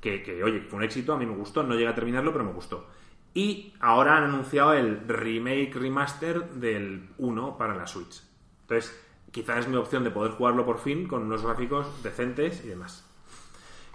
Que, 0.00 0.22
que, 0.22 0.42
oye, 0.42 0.62
fue 0.62 0.78
un 0.78 0.84
éxito, 0.84 1.12
a 1.12 1.18
mí 1.18 1.26
me 1.26 1.34
gustó, 1.34 1.62
no 1.62 1.74
llegué 1.74 1.88
a 1.88 1.94
terminarlo, 1.94 2.32
pero 2.32 2.44
me 2.44 2.52
gustó. 2.52 2.86
Y 3.34 3.74
ahora 3.80 4.16
han 4.16 4.24
anunciado 4.24 4.72
el 4.72 5.06
remake 5.06 5.74
remaster 5.74 6.48
del 6.52 7.10
1 7.18 7.58
para 7.58 7.74
la 7.74 7.86
Switch. 7.86 8.22
Entonces, 8.62 8.98
quizás 9.30 9.58
es 9.58 9.68
mi 9.68 9.76
opción 9.76 10.04
de 10.04 10.10
poder 10.10 10.32
jugarlo 10.32 10.64
por 10.64 10.78
fin 10.78 11.06
con 11.06 11.24
unos 11.24 11.44
gráficos 11.44 12.02
decentes 12.02 12.64
y 12.64 12.68
demás. 12.68 13.07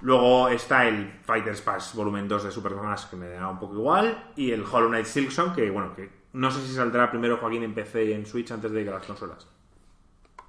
Luego 0.03 0.49
está 0.49 0.85
el 0.85 1.11
Fighters 1.23 1.61
Pass 1.61 1.95
Volumen 1.95 2.27
2 2.27 2.43
de 2.43 2.51
Super 2.51 2.73
Smash, 2.73 3.05
que 3.05 3.15
me 3.15 3.29
da 3.29 3.47
un 3.47 3.57
poco 3.57 3.75
igual. 3.75 4.31
Y 4.35 4.51
el 4.51 4.63
Hollow 4.63 4.89
Knight 4.89 5.05
Silksong, 5.05 5.55
que 5.55 5.71
bueno, 5.71 5.95
que 5.95 6.09
no 6.33 6.51
sé 6.51 6.61
si 6.67 6.73
saldrá 6.73 7.09
primero 7.09 7.37
Joaquín 7.37 7.63
en 7.63 7.73
PC 7.73 8.05
y 8.05 8.13
en 8.13 8.25
Switch 8.25 8.51
antes 8.51 8.71
de 8.71 8.83
que 8.83 8.91
las 8.91 9.05
consolas. 9.05 9.47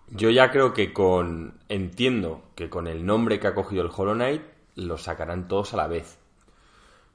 Yo 0.08 0.30
ya 0.30 0.50
creo 0.50 0.74
que 0.74 0.92
con. 0.92 1.54
Entiendo 1.68 2.42
que 2.56 2.68
con 2.68 2.88
el 2.88 3.06
nombre 3.06 3.38
que 3.38 3.46
ha 3.46 3.54
cogido 3.54 3.82
el 3.82 3.90
Hollow 3.94 4.14
Knight 4.14 4.42
lo 4.74 4.98
sacarán 4.98 5.46
todos 5.46 5.72
a 5.74 5.76
la 5.76 5.86
vez. 5.86 6.18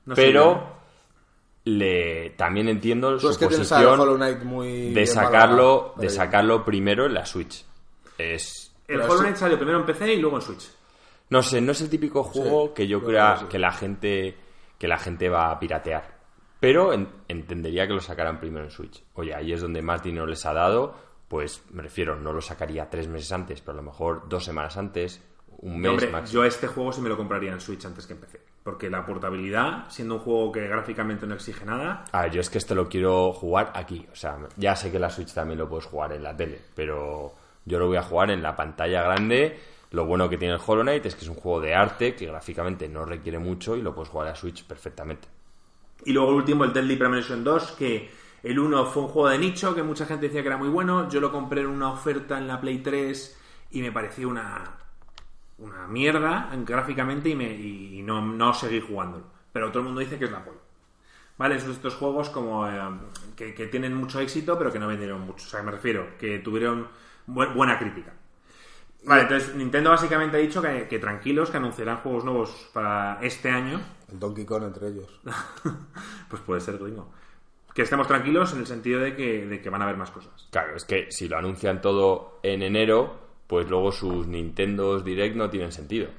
No 0.06 0.16
sé, 0.16 0.22
Pero 0.22 0.80
le 1.66 2.32
también 2.32 2.70
entiendo 2.70 3.12
Tú 3.16 3.20
su 3.20 3.30
es 3.32 3.38
que 3.38 3.48
posición 3.48 4.00
muy... 4.46 4.94
de 4.94 5.06
sacarlo, 5.06 5.94
de 5.98 6.10
sacarlo 6.10 6.64
primero 6.64 7.06
en 7.06 7.16
la 7.16 7.26
Switch. 7.26 7.66
Es 8.18 8.74
el 8.88 9.02
Hollow 9.02 9.20
Knight 9.20 9.36
salió 9.36 9.58
primero 9.58 9.80
en 9.80 9.86
PC 9.86 10.14
y 10.14 10.22
luego 10.22 10.38
en 10.38 10.42
Switch. 10.42 10.72
No 11.30 11.42
sé, 11.44 11.62
no 11.62 11.72
es 11.72 11.82
el 11.82 11.90
típico 11.90 12.24
juego 12.24 12.68
Sí, 12.68 12.74
que 12.76 12.88
yo 12.88 13.04
crea 13.04 13.34
creo 13.36 13.40
que 13.40 13.46
sí. 13.46 13.52
que 13.52 13.60
la 13.60 13.72
gente 13.72 14.36
que 14.78 14.88
la 14.88 14.98
gente 14.98 15.30
va 15.30 15.52
a 15.52 15.60
piratear. 15.60 16.18
Pero 16.60 16.94
en- 16.94 17.10
entendería 17.28 17.86
que 17.88 17.94
lo 17.94 18.00
sacaran 18.02 18.40
primero 18.40 18.66
en 18.66 18.72
Switch. 18.72 19.04
Oye, 19.14 19.34
ahí 19.36 19.52
es 19.54 19.62
donde 19.62 19.82
más 19.82 20.02
dinero 20.04 20.26
les 20.26 20.46
ha 20.46 20.54
dado, 20.54 20.96
pues 21.28 21.64
me 21.72 21.84
refiero, 21.84 22.16
no 22.16 22.32
lo 22.34 22.42
sacaría 22.42 22.90
tres 22.90 23.08
meses 23.08 23.32
antes, 23.32 23.62
pero 23.62 23.74
a 23.78 23.82
lo 23.82 23.84
mejor 23.90 24.28
dos 24.30 24.44
semanas 24.46 24.78
antes, 24.78 25.22
un 25.62 25.80
mes 25.80 25.92
Hombre, 25.92 26.08
máximo. 26.10 26.42
yo 26.42 26.46
este 26.48 26.68
juego 26.68 26.92
sí 26.94 27.02
me 27.02 27.10
lo 27.10 27.18
compraría 27.18 27.52
en 27.52 27.60
Switch 27.60 27.86
antes 27.86 28.08
que 28.08 28.14
en 28.14 28.20
PC. 28.20 28.40
Porque 28.64 28.90
la 28.90 29.06
portabilidad, 29.06 29.86
siendo 29.90 30.16
un 30.16 30.20
juego 30.22 30.52
que 30.52 30.68
gráficamente 30.68 31.26
no 31.28 31.36
exige 31.36 31.66
nada, 31.66 32.06
A 32.12 32.22
ver, 32.24 32.32
yo 32.32 32.42
es 32.42 32.50
que 32.50 32.58
este 32.58 32.76
lo 32.76 32.88
quiero 32.90 33.32
jugar 33.34 33.72
aquí. 33.76 34.06
O 34.12 34.16
sea, 34.16 34.38
ya 34.58 34.76
sé 34.76 34.92
que 34.92 35.00
la 35.00 35.10
Switch 35.10 35.34
también 35.34 35.60
lo 35.60 35.68
puedes 35.70 35.86
jugar 35.86 36.14
en 36.14 36.24
la 36.24 36.36
tele, 36.36 36.60
pero 36.76 37.34
yo 37.66 37.80
lo 37.80 37.88
voy 37.88 37.98
a 37.98 38.04
jugar 38.04 38.32
en 38.32 38.42
la 38.44 38.56
pantalla 38.56 39.02
grande. 39.04 39.60
Lo 39.92 40.06
bueno 40.06 40.30
que 40.30 40.38
tiene 40.38 40.56
el 40.56 40.62
Hollow 40.66 40.84
Knight 40.84 41.06
es 41.06 41.16
que 41.16 41.22
es 41.26 41.30
un 41.30 41.36
juego 41.36 41.62
de 41.62 41.76
arte 41.76 42.16
que 42.16 42.26
gráficamente 42.28 42.90
no 42.90 43.06
requiere 43.06 43.40
mucho 43.40 43.76
y 43.76 43.82
lo 43.84 43.94
puedes 43.94 44.10
jugar 44.10 44.28
a 44.30 44.36
Switch 44.36 44.66
perfectamente. 44.66 45.28
Y 46.06 46.14
luego 46.14 46.30
el 46.32 46.36
último, 46.38 46.64
el 46.64 46.74
Deadly 46.74 46.96
Premonition 46.96 47.44
2, 47.44 47.72
que 47.74 48.10
el 48.44 48.58
1 48.60 48.86
fue 48.86 49.04
un 49.04 49.10
juego 49.10 49.30
de 49.30 49.38
nicho, 49.38 49.76
que 49.76 49.84
mucha 49.84 50.06
gente 50.06 50.28
decía 50.28 50.42
que 50.42 50.48
era 50.48 50.58
muy 50.58 50.70
bueno. 50.70 51.10
Yo 51.10 51.20
lo 51.20 51.32
compré 51.32 51.62
en 51.62 51.68
una 51.68 51.92
oferta 51.92 52.38
en 52.38 52.48
la 52.48 52.60
Play 52.62 52.80
3 52.80 53.38
y 53.72 53.82
me 53.82 53.92
pareció 53.92 54.30
una, 54.30 54.78
una 55.60 55.88
mierda 55.88 56.50
gráficamente 56.66 57.30
y, 57.30 57.36
me, 57.36 57.54
y 57.54 58.02
no, 58.04 58.22
no 58.22 58.54
seguí 58.54 58.82
jugándolo. 58.82 59.26
Pero 59.54 59.70
todo 59.70 59.80
el 59.82 59.86
mundo 59.88 60.02
dice 60.02 60.20
que 60.20 60.26
es 60.26 60.32
la 60.32 60.44
polla. 60.46 60.60
¿Vale? 61.38 61.60
Son 61.60 61.72
estos 61.72 61.96
juegos 61.96 62.30
como 62.30 62.68
eh, 62.68 62.80
que, 63.36 63.54
que 63.56 63.68
tienen 63.68 63.96
mucho 63.96 64.20
éxito, 64.22 64.58
pero 64.58 64.72
que 64.72 64.80
no 64.80 64.88
vendieron 64.88 65.22
mucho. 65.22 65.46
O 65.46 65.50
sea, 65.50 65.64
me 65.64 65.72
refiero, 65.72 66.18
que 66.20 66.40
tuvieron 66.40 66.88
bu- 67.28 67.54
buena 67.56 67.80
crítica. 67.80 68.14
Vale, 69.04 69.24
entonces 69.24 69.56
Nintendo 69.56 69.92
básicamente 69.92 70.38
ha 70.38 70.40
dicho 70.40 70.62
que, 70.62 70.88
que 70.88 71.00
tranquilos, 71.00 71.50
que 71.50 71.58
anunciarán 71.58 71.98
juegos 71.98 72.26
nuevos 72.26 72.70
para 72.74 73.20
este 73.22 73.50
año. 73.50 73.80
El 74.12 74.20
Donkey 74.20 74.46
Kong 74.46 74.64
entre 74.64 74.90
ellos. 74.90 75.20
Pues 76.30 76.44
puede 76.44 76.62
ser, 76.62 76.78
gringo. 76.78 77.12
Que 77.74 77.82
estemos 77.82 78.08
tranquilos 78.08 78.54
en 78.54 78.60
el 78.60 78.68
sentido 78.68 79.00
de 79.00 79.16
que, 79.16 79.48
de 79.48 79.62
que 79.62 79.70
van 79.72 79.82
a 79.82 79.86
haber 79.86 79.98
más 79.98 80.12
cosas. 80.12 80.48
Claro, 80.52 80.76
es 80.76 80.86
que 80.86 81.12
si 81.12 81.28
lo 81.28 81.38
anuncian 81.38 81.82
todo 81.82 82.40
en 82.44 82.62
enero, 82.62 83.18
pues 83.48 83.68
luego 83.68 83.92
sus 83.92 84.28
Nintendos 84.28 85.04
Direct 85.04 85.36
no 85.36 85.50
tienen 85.50 85.72
sentido. 85.72 86.10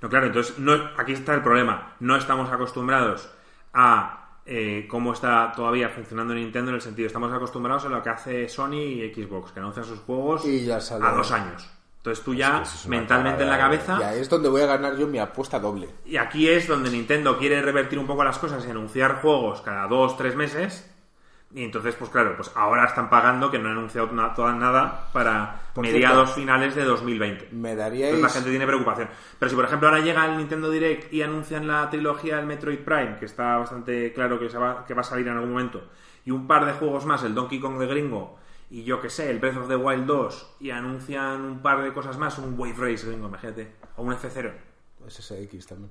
No, 0.00 0.08
claro, 0.08 0.26
entonces 0.26 0.58
no, 0.58 0.72
aquí 0.96 1.12
está 1.12 1.34
el 1.34 1.42
problema. 1.42 1.96
No 2.00 2.16
estamos 2.16 2.50
acostumbrados 2.50 3.30
a 3.74 4.40
eh, 4.46 4.86
cómo 4.88 5.12
está 5.12 5.52
todavía 5.54 5.88
funcionando 5.90 6.34
Nintendo 6.34 6.70
en 6.70 6.76
el 6.76 6.80
sentido, 6.80 7.06
estamos 7.06 7.32
acostumbrados 7.32 7.84
a 7.84 7.88
lo 7.88 8.02
que 8.02 8.08
hace 8.08 8.48
Sony 8.48 8.80
y 8.80 9.14
Xbox, 9.14 9.52
que 9.52 9.60
anuncian 9.60 9.84
sus 9.84 10.00
juegos 10.00 10.44
Y 10.46 10.64
ya 10.64 10.78
a 10.78 11.12
dos 11.14 11.30
años. 11.30 11.70
Entonces 12.02 12.24
tú 12.24 12.34
ya 12.34 12.62
es 12.62 12.88
mentalmente 12.88 13.44
en 13.44 13.48
la 13.48 13.58
cabeza 13.58 13.96
Y 14.00 14.02
ahí 14.02 14.18
es 14.18 14.28
donde 14.28 14.48
voy 14.48 14.60
a 14.62 14.66
ganar 14.66 14.96
yo 14.96 15.06
mi 15.06 15.20
apuesta 15.20 15.60
doble. 15.60 15.88
y 16.04 16.16
aquí 16.16 16.48
es 16.48 16.66
donde 16.66 16.90
Nintendo 16.90 17.38
quiere 17.38 17.62
revertir 17.62 17.96
un 17.96 18.08
poco 18.08 18.24
las 18.24 18.40
cosas 18.40 18.66
y 18.66 18.70
anunciar 18.70 19.20
juegos 19.22 19.60
cada 19.62 19.86
dos, 19.86 20.16
tres 20.16 20.34
meses. 20.34 20.88
Y 21.54 21.62
entonces, 21.64 21.94
pues 21.96 22.10
claro, 22.10 22.34
pues 22.34 22.50
ahora 22.56 22.86
están 22.86 23.08
pagando 23.10 23.50
que 23.50 23.58
no 23.58 23.68
han 23.68 23.76
anunciado 23.76 24.08
toda 24.34 24.52
nada 24.54 25.10
para 25.12 25.60
Por 25.74 25.84
mediados 25.84 26.30
cierto, 26.30 26.40
finales 26.40 26.74
de 26.74 26.82
2020. 26.82 27.50
Me 27.52 27.72
Entonces 27.72 27.76
daríais. 27.78 28.20
la 28.20 28.28
gente 28.30 28.50
tiene 28.50 28.66
preocupación. 28.66 29.08
Pero 29.38 29.50
si 29.50 29.54
por 29.54 29.66
ejemplo 29.66 29.88
ahora 29.88 30.00
llega 30.00 30.24
el 30.24 30.38
Nintendo 30.38 30.70
Direct 30.70 31.12
y 31.12 31.22
anuncian 31.22 31.68
la 31.68 31.88
trilogía 31.90 32.36
del 32.38 32.46
Metroid 32.46 32.78
Prime, 32.80 33.16
que 33.18 33.26
está 33.26 33.58
bastante 33.58 34.12
claro 34.14 34.40
que, 34.40 34.48
se 34.48 34.56
va, 34.58 34.84
que 34.86 34.94
va 34.94 35.02
a 35.02 35.04
salir 35.04 35.28
en 35.28 35.34
algún 35.34 35.52
momento, 35.52 35.88
y 36.24 36.30
un 36.32 36.46
par 36.48 36.64
de 36.66 36.72
juegos 36.72 37.04
más, 37.04 37.22
el 37.22 37.34
Donkey 37.34 37.60
Kong 37.60 37.78
de 37.78 37.86
gringo, 37.86 38.38
y 38.74 38.84
yo 38.84 39.00
que 39.00 39.10
sé, 39.10 39.28
el 39.30 39.38
Breath 39.38 39.56
of 39.58 39.68
the 39.68 39.76
Wild 39.76 40.06
2, 40.06 40.56
y 40.60 40.70
anuncian 40.70 41.42
un 41.42 41.60
par 41.62 41.82
de 41.82 41.92
cosas 41.92 42.16
más, 42.16 42.38
un 42.38 42.58
Wave 42.58 42.74
Race 42.92 43.06
gringo, 43.06 43.28
imagínate, 43.28 43.74
o 43.96 44.02
un 44.02 44.12
F0. 44.14 44.52
SSX 45.08 45.66
también. 45.66 45.90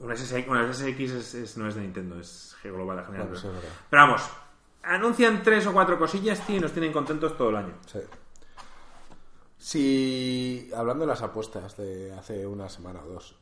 Un 0.00 0.10
SSX, 0.16 0.46
bueno, 0.48 0.64
el 0.64 0.70
SSX 0.74 1.00
es- 1.12 1.34
es- 1.34 1.56
no 1.56 1.68
es 1.68 1.74
de 1.76 1.82
Nintendo, 1.82 2.18
es 2.18 2.56
global 2.64 2.98
en 2.98 3.04
general. 3.06 3.28
Bueno, 3.28 3.40
sí, 3.40 3.48
pero 3.88 4.02
vamos, 4.02 4.28
anuncian 4.82 5.42
tres 5.42 5.66
o 5.66 5.72
cuatro 5.72 5.98
cosillas, 5.98 6.44
tío, 6.46 6.56
y 6.56 6.60
nos 6.60 6.72
tienen 6.72 6.92
contentos 6.92 7.36
todo 7.36 7.50
el 7.50 7.56
año. 7.56 7.74
Sí. 7.86 8.00
Si. 9.58 10.70
Hablando 10.74 11.04
de 11.04 11.08
las 11.08 11.22
apuestas 11.22 11.76
de 11.76 12.12
hace 12.12 12.46
una 12.46 12.68
semana 12.68 13.00
o 13.04 13.08
dos. 13.08 13.36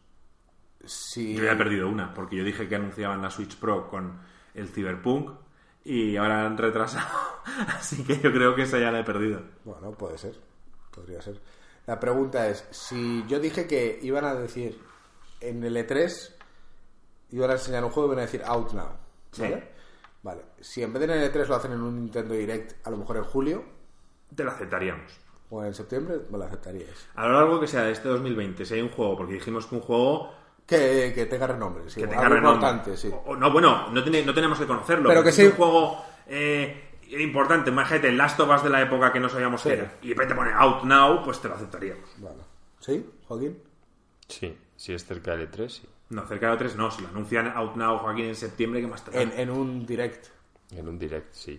Si. 0.84 1.34
Yo 1.36 1.44
ya 1.44 1.52
he 1.52 1.56
perdido 1.56 1.88
una, 1.88 2.12
porque 2.12 2.36
yo 2.36 2.44
dije 2.44 2.68
que 2.68 2.74
anunciaban 2.76 3.22
la 3.22 3.30
Switch 3.30 3.56
Pro 3.56 3.88
con 3.88 4.18
el 4.54 4.68
Cyberpunk 4.68 5.30
y 5.88 6.16
ahora 6.16 6.44
han 6.46 6.58
retrasado. 6.58 7.08
Así 7.68 8.04
que 8.04 8.18
yo 8.20 8.30
creo 8.32 8.54
que 8.54 8.62
esa 8.62 8.78
ya 8.78 8.90
la 8.90 9.00
he 9.00 9.04
perdido. 9.04 9.40
Bueno, 9.64 9.92
puede 9.92 10.18
ser. 10.18 10.38
Podría 10.94 11.22
ser. 11.22 11.40
La 11.86 11.98
pregunta 11.98 12.46
es: 12.48 12.64
si 12.70 13.24
yo 13.26 13.40
dije 13.40 13.66
que 13.66 13.98
iban 14.02 14.24
a 14.24 14.34
decir 14.34 14.78
en 15.40 15.64
el 15.64 15.76
E3, 15.76 16.34
iban 17.30 17.50
a 17.50 17.54
enseñar 17.54 17.84
un 17.84 17.90
juego 17.90 18.08
y 18.08 18.12
iban 18.12 18.18
a 18.22 18.26
decir 18.26 18.42
Out 18.44 18.72
Now. 18.72 18.88
Sí. 19.32 19.42
¿Vale? 19.42 19.68
Vale. 20.22 20.42
Si 20.60 20.82
en 20.82 20.92
vez 20.92 21.06
de 21.06 21.14
en 21.14 21.22
el 21.22 21.32
E3 21.32 21.46
lo 21.46 21.54
hacen 21.54 21.72
en 21.72 21.80
un 21.80 21.96
Nintendo 21.96 22.34
Direct, 22.34 22.86
a 22.86 22.90
lo 22.90 22.96
mejor 22.98 23.16
en 23.18 23.24
julio 23.24 23.64
Te 24.34 24.44
lo 24.44 24.50
aceptaríamos. 24.50 25.12
o 25.48 25.64
en 25.64 25.72
septiembre, 25.72 26.20
me 26.30 26.36
lo 26.38 26.44
aceptaríais. 26.44 27.06
A 27.14 27.26
lo 27.28 27.34
largo 27.34 27.60
que 27.60 27.66
sea 27.66 27.84
de 27.84 27.92
este 27.92 28.08
2020, 28.08 28.66
si 28.66 28.74
hay 28.74 28.82
un 28.82 28.90
juego, 28.90 29.16
porque 29.16 29.34
dijimos 29.34 29.66
que 29.66 29.76
un 29.76 29.80
juego 29.80 30.34
Que, 30.68 31.12
que 31.14 31.24
tenga 31.26 31.46
renombre, 31.46 31.88
sí, 31.88 31.96
que 31.96 32.02
algo 32.02 32.12
tenga 32.14 32.28
renombre. 32.28 32.68
importante, 32.68 32.96
sí. 32.98 33.08
O- 33.10 33.30
o 33.32 33.36
no, 33.36 33.50
bueno, 33.50 33.88
no, 33.90 34.02
tiene- 34.04 34.22
no 34.24 34.34
tenemos 34.34 34.58
que 34.58 34.66
conocerlo. 34.66 35.08
Pero 35.08 35.24
que 35.24 35.32
Si 35.32 35.40
es 35.42 35.46
sí. 35.48 35.50
un 35.52 35.56
juego 35.56 36.04
eh, 36.26 36.90
importante, 37.18 37.70
imagínate, 37.70 38.08
el 38.10 38.18
Last 38.18 38.38
of 38.38 38.54
Us 38.54 38.62
de 38.62 38.68
la 38.70 38.82
época 38.82 39.10
que 39.10 39.18
no 39.18 39.30
sabíamos 39.30 39.62
Sí. 39.62 39.70
qué 39.70 39.74
era, 39.76 39.94
y 40.02 40.08
de 40.08 40.14
repente 40.14 40.34
pone 40.34 40.52
Out 40.52 40.84
Now, 40.84 41.24
pues 41.24 41.40
te 41.40 41.48
lo 41.48 41.54
aceptaríamos. 41.54 42.04
Vale. 42.18 42.42
¿Sí, 42.80 43.04
Joaquín? 43.26 43.58
Sí, 44.28 44.58
si 44.76 44.92
es 44.92 45.06
cerca 45.06 45.34
del 45.34 45.50
E3, 45.50 45.68
sí. 45.70 45.88
No, 46.10 46.26
cerca 46.26 46.50
de 46.50 46.56
3 46.58 46.76
no, 46.76 46.90
si 46.90 47.00
lo 47.02 47.08
anuncian 47.08 47.48
Out 47.56 47.76
Now, 47.76 47.98
Joaquín, 47.98 48.26
en 48.26 48.36
septiembre, 48.36 48.82
¿qué 48.82 48.86
más 48.88 49.02
te? 49.04 49.22
En, 49.22 49.32
en 49.38 49.50
un 49.50 49.86
Direct. 49.86 50.26
En 50.70 50.86
un 50.86 50.98
direct, 50.98 51.32
sí. 51.32 51.58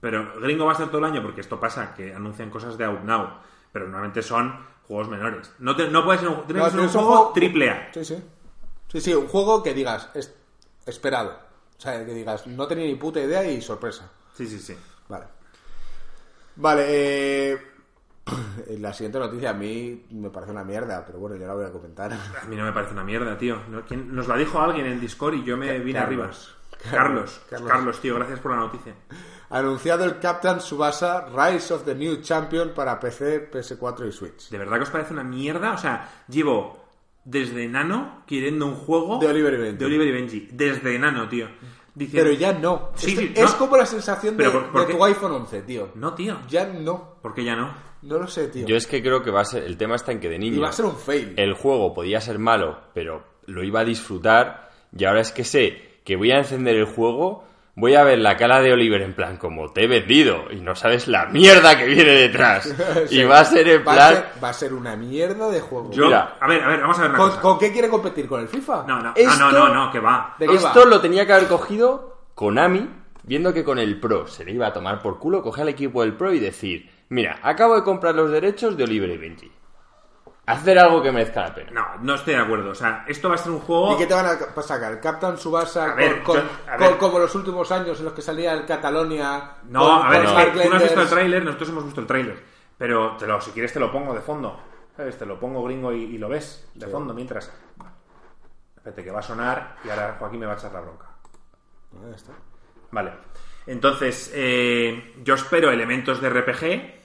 Pero 0.00 0.40
gringo 0.40 0.64
va 0.66 0.72
a 0.72 0.74
estar 0.74 0.88
todo 0.88 0.98
el 0.98 1.04
año 1.04 1.22
porque 1.22 1.40
esto 1.40 1.58
pasa, 1.60 1.94
que 1.94 2.14
anuncian 2.14 2.50
cosas 2.50 2.76
de 2.78 2.84
Out 2.84 3.00
Now, 3.02 3.28
pero 3.72 3.86
normalmente 3.86 4.22
son 4.22 4.54
juegos 4.90 5.08
menores. 5.08 5.52
No, 5.60 5.76
te- 5.76 5.88
no 5.88 6.04
puede 6.04 6.18
ser 6.18 6.28
un, 6.28 6.44
tiene 6.46 6.58
No, 6.60 6.64
que 6.66 6.70
ser 6.72 6.80
un 6.80 6.86
tienes 6.86 6.94
un 6.96 7.00
juego 7.02 7.16
juego- 7.18 7.32
triple 7.32 7.70
A. 7.70 7.90
Sí, 7.94 8.04
sí. 8.04 8.22
Sí, 8.88 9.00
sí, 9.00 9.14
un 9.14 9.28
juego 9.28 9.62
que 9.62 9.72
digas, 9.72 10.08
es 10.14 10.34
esperado. 10.84 11.30
O 11.78 11.80
sea, 11.80 12.04
que 12.04 12.12
digas, 12.12 12.46
no 12.48 12.66
tenía 12.66 12.86
ni 12.86 12.96
puta 12.96 13.20
idea 13.20 13.44
y 13.44 13.62
sorpresa. 13.62 14.10
Sí, 14.34 14.48
sí, 14.48 14.58
sí. 14.58 14.76
Vale. 15.08 15.26
Vale, 16.56 16.84
eh... 16.88 17.66
La 18.80 18.92
siguiente 18.92 19.18
noticia 19.18 19.50
a 19.50 19.54
mí 19.54 20.06
me 20.10 20.30
parece 20.30 20.52
una 20.52 20.64
mierda, 20.64 21.04
pero 21.06 21.18
bueno, 21.18 21.36
yo 21.36 21.46
la 21.46 21.54
voy 21.54 21.64
a 21.66 21.70
comentar. 21.72 22.12
A 22.12 22.44
mí 22.46 22.56
no 22.56 22.64
me 22.64 22.72
parece 22.72 22.92
una 22.92 23.04
mierda, 23.04 23.38
tío. 23.38 23.58
¿quién- 23.88 24.14
Nos 24.14 24.26
la 24.28 24.36
dijo 24.36 24.60
alguien 24.60 24.86
en 24.86 25.00
Discord 25.00 25.34
y 25.34 25.44
yo 25.44 25.56
me 25.56 25.78
vine 25.78 25.98
Carlos. 26.00 26.56
arriba. 26.82 26.90
Carlos. 26.90 27.40
Carlos. 27.48 27.70
Carlos, 27.70 28.00
tío, 28.00 28.14
gracias 28.16 28.40
por 28.40 28.50
la 28.52 28.56
noticia. 28.58 28.94
Anunciado 29.50 30.04
el 30.04 30.18
Captain 30.20 30.60
Subasa 30.60 31.26
Rise 31.28 31.74
of 31.74 31.84
the 31.84 31.94
New 31.94 32.22
Champion 32.22 32.70
para 32.74 32.98
PC, 33.00 33.50
PS4 33.50 34.08
y 34.08 34.12
Switch. 34.12 34.48
¿De 34.48 34.58
verdad 34.58 34.76
que 34.76 34.82
os 34.84 34.90
parece 34.90 35.12
una 35.12 35.24
mierda? 35.24 35.72
O 35.72 35.78
sea, 35.78 36.08
llevo 36.28 36.78
desde 37.24 37.64
enano 37.64 38.22
queriendo 38.26 38.66
un 38.66 38.74
juego... 38.76 39.18
De 39.18 39.26
Oliver 39.26 39.54
y 39.54 39.56
Benji. 39.58 39.76
De 39.78 39.84
Oliver 39.86 40.06
y 40.06 40.12
Benji. 40.12 40.48
Desde 40.52 40.94
enano, 40.94 41.28
tío. 41.28 41.48
Diciendo- 41.94 42.30
Pero 42.30 42.38
ya 42.40 42.52
no. 42.52 42.90
Sí, 42.94 43.12
es, 43.12 43.18
sí, 43.18 43.32
es 43.34 43.50
no. 43.52 43.58
como 43.58 43.76
la 43.76 43.84
sensación 43.86 44.36
de, 44.36 44.44
Pero 44.44 44.52
¿por- 44.62 44.70
por 44.72 44.80
de 44.82 44.86
qué? 44.86 44.94
tu 44.94 45.04
iPhone 45.04 45.32
11, 45.32 45.62
tío. 45.62 45.90
No, 45.96 46.14
tío. 46.14 46.38
Ya 46.48 46.66
no. 46.66 47.16
¿Por 47.20 47.34
qué 47.34 47.42
ya 47.44 47.56
no? 47.56 47.74
No 48.02 48.18
lo 48.18 48.28
sé, 48.28 48.46
tío. 48.48 48.66
Yo 48.66 48.76
es 48.76 48.86
que 48.86 49.02
creo 49.02 49.22
que 49.22 49.30
va 49.32 49.40
a 49.40 49.44
ser. 49.44 49.64
El 49.64 49.76
tema 49.76 49.96
está 49.96 50.12
en 50.12 50.20
que 50.20 50.28
de 50.28 50.38
niño. 50.38 50.56
Y 50.56 50.60
va 50.60 50.68
a 50.68 50.72
ser 50.72 50.84
un 50.86 50.96
fail. 50.96 51.34
El 51.36 51.54
juego 51.54 51.92
podía 51.92 52.20
ser 52.20 52.38
malo, 52.38 52.78
pero 52.94 53.24
lo 53.46 53.64
iba 53.64 53.80
a 53.80 53.84
disfrutar. 53.84 54.70
Y 54.96 55.04
ahora 55.04 55.20
es 55.20 55.32
que 55.32 55.42
sé 55.44 56.00
que 56.04 56.14
voy 56.16 56.30
a 56.30 56.38
encender 56.38 56.76
el 56.76 56.86
juego. 56.86 57.44
Voy 57.76 57.94
a 57.94 58.02
ver 58.04 58.18
la 58.18 58.36
cara 58.36 58.60
de 58.60 58.72
Oliver 58.72 59.00
en 59.00 59.14
plan, 59.14 59.36
como 59.36 59.72
te 59.72 59.84
he 59.84 59.86
vendido 59.86 60.44
y 60.50 60.56
no 60.56 60.74
sabes 60.74 61.08
la 61.08 61.26
mierda 61.26 61.78
que 61.78 61.86
viene 61.86 62.10
detrás. 62.12 62.74
Sí. 63.08 63.20
Y 63.20 63.24
va 63.24 63.40
a 63.40 63.44
ser 63.44 63.68
en 63.68 63.86
Va 63.86 63.92
a 63.92 63.94
plan. 63.94 64.14
ser- 64.14 64.24
va 64.44 64.48
a 64.50 64.52
ser 64.52 64.74
una 64.74 64.96
mierda 64.96 65.48
de 65.48 65.60
juego. 65.60 65.90
Yo... 65.92 66.06
Mira. 66.06 66.36
A 66.40 66.46
ver, 66.48 66.62
a 66.62 66.68
ver, 66.68 66.80
vamos 66.80 66.98
a 66.98 67.02
ver 67.02 67.10
una 67.10 67.18
¿Con, 67.18 67.28
cosa. 67.30 67.40
con 67.40 67.58
qué 67.58 67.72
quiere 67.72 67.88
competir? 67.88 68.26
¿Con 68.28 68.40
el 68.40 68.48
FIFA? 68.48 68.84
No, 68.86 69.00
no, 69.00 69.12
Esto- 69.14 69.30
ah, 69.32 69.36
no, 69.38 69.52
no, 69.52 69.74
no, 69.74 69.90
que 69.92 70.00
va. 70.00 70.34
¿De 70.38 70.46
qué 70.46 70.54
Esto 70.56 70.80
va? 70.80 70.84
lo 70.86 71.00
tenía 71.00 71.24
que 71.26 71.32
haber 71.32 71.48
cogido 71.48 72.18
Konami, 72.34 72.88
viendo 73.22 73.54
que 73.54 73.64
con 73.64 73.78
el 73.78 73.98
Pro 74.00 74.26
se 74.26 74.44
le 74.44 74.52
iba 74.52 74.66
a 74.66 74.72
tomar 74.72 75.00
por 75.00 75.18
culo, 75.18 75.42
coger 75.42 75.62
al 75.62 75.68
equipo 75.68 76.02
del 76.02 76.14
Pro 76.14 76.32
y 76.32 76.40
decir, 76.40 76.90
mira, 77.08 77.38
acabo 77.42 77.76
de 77.76 77.84
comprar 77.84 78.14
los 78.14 78.30
derechos 78.30 78.76
de 78.76 78.84
Oliver 78.84 79.10
y 79.10 79.16
Benji. 79.18 79.50
Hacer 80.52 80.78
algo 80.78 81.02
que 81.02 81.12
merezca 81.12 81.42
la 81.42 81.54
pena. 81.54 81.70
No, 81.72 81.86
no 82.02 82.14
estoy 82.14 82.34
de 82.34 82.40
acuerdo. 82.40 82.70
O 82.70 82.74
sea, 82.74 83.04
esto 83.08 83.28
va 83.28 83.34
a 83.34 83.38
ser 83.38 83.52
un 83.52 83.60
juego... 83.60 83.94
¿Y 83.94 83.98
qué 83.98 84.06
te 84.06 84.14
van 84.14 84.26
a 84.26 84.62
sacar? 84.62 84.92
¿El 84.92 85.00
Captain 85.00 85.36
Subasa 85.38 85.92
A 85.92 85.94
ver, 85.94 86.22
con- 86.22 86.36
yo- 86.36 86.42
con- 86.42 86.72
a 86.72 86.76
con- 86.76 86.88
ver. 86.88 86.98
como 86.98 87.18
los 87.18 87.34
últimos 87.34 87.70
años 87.72 87.98
en 87.98 88.04
los 88.06 88.14
que 88.14 88.22
salía 88.22 88.52
el 88.52 88.66
Catalonia? 88.66 89.52
No, 89.64 89.80
con- 89.98 90.06
a 90.06 90.10
ver, 90.10 90.52
que 90.52 90.60
tú 90.62 90.68
no 90.70 90.76
has 90.76 90.82
visto 90.82 91.02
el 91.02 91.08
tráiler, 91.08 91.44
nosotros 91.44 91.68
hemos 91.70 91.84
visto 91.84 92.00
el 92.00 92.06
tráiler. 92.06 92.42
Pero 92.78 93.16
te 93.18 93.26
lo, 93.26 93.40
si 93.40 93.50
quieres 93.50 93.72
te 93.72 93.80
lo 93.80 93.90
pongo 93.92 94.14
de 94.14 94.20
fondo. 94.20 94.58
¿Sabes? 94.96 95.16
Te 95.18 95.24
lo 95.26 95.38
pongo 95.38 95.62
gringo 95.64 95.92
y, 95.92 96.02
y 96.04 96.18
lo 96.18 96.28
ves 96.28 96.68
de 96.74 96.86
Sí. 96.86 96.92
fondo 96.92 97.14
mientras. 97.14 97.50
Espérate, 98.76 99.04
que 99.04 99.10
va 99.10 99.20
a 99.20 99.22
sonar 99.22 99.76
y 99.84 99.90
ahora 99.90 100.16
Joaquín 100.18 100.40
me 100.40 100.46
va 100.46 100.54
a 100.54 100.56
echar 100.56 100.72
la 100.72 100.80
bronca. 100.80 101.06
Está. 102.14 102.32
Vale. 102.90 103.12
Entonces, 103.66 104.30
eh, 104.34 105.14
yo 105.22 105.34
espero 105.34 105.70
elementos 105.70 106.20
de 106.20 106.28
RPG. 106.30 107.00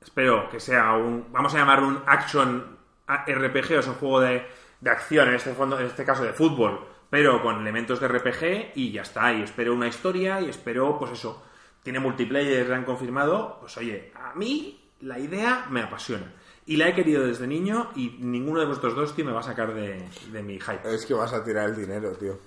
Espero 0.00 0.48
que 0.48 0.60
sea 0.60 0.92
un. 0.94 1.26
Vamos 1.32 1.54
a 1.54 1.58
llamarlo 1.58 1.88
un 1.88 2.02
action 2.06 2.77
RPG, 3.08 3.78
o 3.78 3.82
sea, 3.82 3.92
un 3.92 3.98
juego 3.98 4.20
de, 4.20 4.46
de 4.80 4.90
acción, 4.90 5.28
en 5.28 5.34
este, 5.34 5.52
fondo, 5.54 5.78
en 5.78 5.86
este 5.86 6.04
caso 6.04 6.24
de 6.24 6.32
fútbol, 6.32 6.86
pero 7.10 7.42
con 7.42 7.60
elementos 7.60 8.00
de 8.00 8.08
RPG 8.08 8.72
y 8.74 8.92
ya 8.92 9.02
está. 9.02 9.32
Y 9.32 9.42
espero 9.42 9.74
una 9.74 9.88
historia 9.88 10.40
y 10.40 10.48
espero, 10.48 10.98
pues 10.98 11.12
eso. 11.12 11.42
Tiene 11.82 12.00
multiplayer, 12.00 12.68
la 12.68 12.76
han 12.76 12.84
confirmado. 12.84 13.58
Pues 13.60 13.76
oye, 13.78 14.12
a 14.14 14.34
mí 14.34 14.92
la 15.00 15.18
idea 15.18 15.66
me 15.70 15.80
apasiona. 15.80 16.34
Y 16.66 16.76
la 16.76 16.88
he 16.88 16.94
querido 16.94 17.26
desde 17.26 17.46
niño 17.46 17.90
y 17.96 18.18
ninguno 18.20 18.60
de 18.60 18.66
vosotros 18.66 18.94
dos, 18.94 19.16
tío, 19.16 19.24
me 19.24 19.32
va 19.32 19.40
a 19.40 19.44
sacar 19.44 19.72
de, 19.72 20.06
de 20.30 20.42
mi 20.42 20.60
hype. 20.60 20.94
Es 20.94 21.06
que 21.06 21.14
vas 21.14 21.32
a 21.32 21.42
tirar 21.42 21.70
el 21.70 21.76
dinero, 21.76 22.12
tío. 22.12 22.38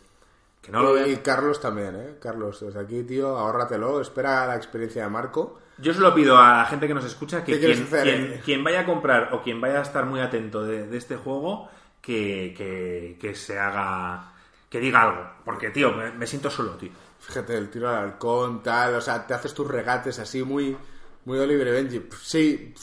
Que 0.62 0.72
no 0.72 0.84
lo 0.84 0.96
y 0.96 1.10
veo. 1.10 1.24
Carlos 1.24 1.60
también, 1.60 1.96
¿eh? 1.96 2.18
Carlos, 2.22 2.60
desde 2.60 2.80
aquí, 2.80 3.02
tío, 3.04 3.36
ahórratelo. 3.36 4.00
Espera 4.00 4.46
la 4.46 4.56
experiencia 4.56 5.04
de 5.04 5.10
Marco. 5.10 5.60
Yo 5.82 5.94
solo 5.94 6.14
pido 6.14 6.38
a 6.38 6.58
la 6.58 6.66
gente 6.66 6.88
que 6.88 6.94
nos 6.94 7.06
escucha 7.06 7.44
que 7.44 7.54
¿Qué 7.54 7.60
quieres 7.60 7.82
quien, 7.82 8.04
quien- 8.04 8.42
quien 8.46 8.64
vaya 8.64 8.82
a 8.82 8.86
comprar 8.86 9.30
o 9.34 9.42
quien 9.42 9.60
vaya 9.60 9.80
a 9.80 9.82
estar 9.82 10.06
muy 10.06 10.20
atento 10.20 10.64
de, 10.64 10.88
de 10.88 10.98
este 10.98 11.16
juego, 11.16 11.70
que, 12.02 12.54
que- 12.58 13.18
que 13.20 13.36
se 13.36 13.58
haga. 13.60 14.34
que 14.70 14.80
diga 14.80 15.02
algo. 15.02 15.30
Porque, 15.44 15.70
tío, 15.72 15.92
me, 15.94 16.12
me 16.12 16.26
siento 16.28 16.50
solo, 16.50 16.72
tío. 16.72 16.92
Fíjate, 17.20 17.58
el 17.58 17.70
tiro 17.70 17.90
al 17.90 17.98
halcón, 17.98 18.64
tal. 18.64 18.96
O 18.96 19.02
sea, 19.02 19.26
te 19.28 19.34
haces 19.34 19.54
tus 19.54 19.68
regates 19.68 20.18
así 20.20 20.44
muy, 20.44 20.76
muy 21.26 21.38
Oliver 21.40 21.68
y 21.68 21.72
Benji. 21.72 22.08
Sí, 22.22 22.74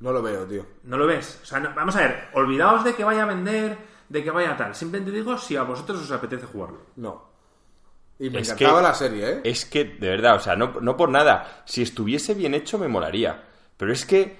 no 0.00 0.12
lo 0.12 0.22
veo, 0.22 0.44
tío. 0.46 0.64
¿No 0.84 0.96
lo 0.96 1.06
ves? 1.06 1.40
O 1.42 1.46
sea, 1.46 1.60
no- 1.60 1.74
vamos 1.74 1.94
a 1.96 2.00
ver, 2.00 2.28
olvidaos 2.34 2.82
de 2.84 2.94
que 2.94 3.04
vaya 3.04 3.22
a 3.24 3.26
vender, 3.26 3.76
de 4.08 4.22
que 4.24 4.30
vaya 4.30 4.52
a 4.52 4.56
tal. 4.56 4.74
Simplemente 4.74 5.12
digo 5.12 5.36
si 5.38 5.56
a 5.56 5.62
vosotros 5.62 6.00
os 6.02 6.10
apetece 6.10 6.46
jugarlo. 6.46 6.78
No. 6.96 7.35
Y 8.18 8.30
me 8.30 8.40
Es 8.40 8.48
encantaba 8.50 8.78
que- 8.80 8.86
la 8.88 8.94
serie, 8.94 9.30
¿eh? 9.30 9.40
Es 9.44 9.64
que, 9.66 9.84
de 9.84 10.08
verdad, 10.08 10.36
o 10.36 10.40
sea, 10.40 10.56
no, 10.56 10.72
no 10.80 10.96
por 10.96 11.10
nada. 11.10 11.62
Si 11.66 11.82
estuviese 11.82 12.34
bien 12.34 12.54
hecho, 12.54 12.78
me 12.78 12.88
molaría. 12.88 13.42
Pero 13.76 13.92
es 13.92 14.06
que, 14.06 14.36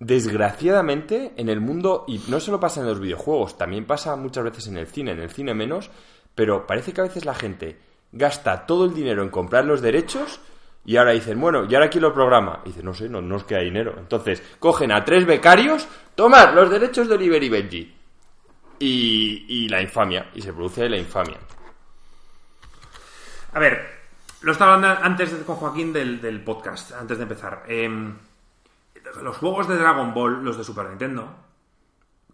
desgraciadamente, 0.00 1.32
en 1.36 1.48
el 1.48 1.60
mundo, 1.60 2.04
y 2.06 2.20
no 2.28 2.40
solo 2.40 2.60
pasa 2.60 2.80
en 2.80 2.86
los 2.86 3.00
videojuegos, 3.00 3.56
también 3.56 3.86
pasa 3.86 4.16
muchas 4.16 4.44
veces 4.44 4.66
en 4.66 4.76
el 4.76 4.86
cine, 4.86 5.12
en 5.12 5.20
el 5.20 5.30
cine 5.30 5.54
menos, 5.54 5.90
pero 6.34 6.66
parece 6.66 6.92
que 6.92 7.00
a 7.00 7.04
veces 7.04 7.24
la 7.24 7.34
gente 7.34 7.78
gasta 8.12 8.66
todo 8.66 8.84
el 8.84 8.94
dinero 8.94 9.22
en 9.22 9.30
comprar 9.30 9.64
los 9.64 9.80
derechos 9.80 10.40
y 10.84 10.96
ahora 10.96 11.12
dicen, 11.12 11.40
bueno, 11.40 11.64
¿y 11.68 11.74
ahora 11.74 11.88
quién 11.88 12.02
lo 12.02 12.12
programa? 12.12 12.60
Y 12.64 12.68
dicen, 12.68 12.84
no 12.84 12.92
sé, 12.92 13.08
no 13.08 13.22
no 13.22 13.28
nos 13.28 13.44
queda 13.44 13.60
dinero. 13.60 13.94
Entonces, 13.98 14.42
cogen 14.58 14.92
a 14.92 15.04
tres 15.04 15.24
becarios, 15.24 15.88
tomad 16.14 16.54
los 16.54 16.68
derechos 16.70 17.08
de 17.08 17.14
Oliver 17.14 17.42
y 17.42 17.48
Benji. 17.48 17.94
Y, 18.80 19.46
y 19.48 19.68
la 19.68 19.80
infamia, 19.80 20.30
y 20.34 20.42
se 20.42 20.52
produce 20.52 20.88
la 20.88 20.98
infamia. 20.98 21.38
A 23.54 23.58
ver, 23.58 23.86
lo 24.42 24.52
estaba 24.52 24.74
hablando 24.74 25.02
antes 25.04 25.30
con 25.46 25.56
Joaquín 25.56 25.92
del, 25.92 26.20
del 26.20 26.42
podcast, 26.42 26.92
antes 26.92 27.16
de 27.18 27.22
empezar. 27.22 27.62
Em, 27.68 28.14
los 29.22 29.36
juegos 29.36 29.68
de 29.68 29.76
Dragon 29.76 30.12
Ball, 30.12 30.44
los 30.44 30.58
de 30.58 30.64
Super 30.64 30.86
Nintendo, 30.88 31.34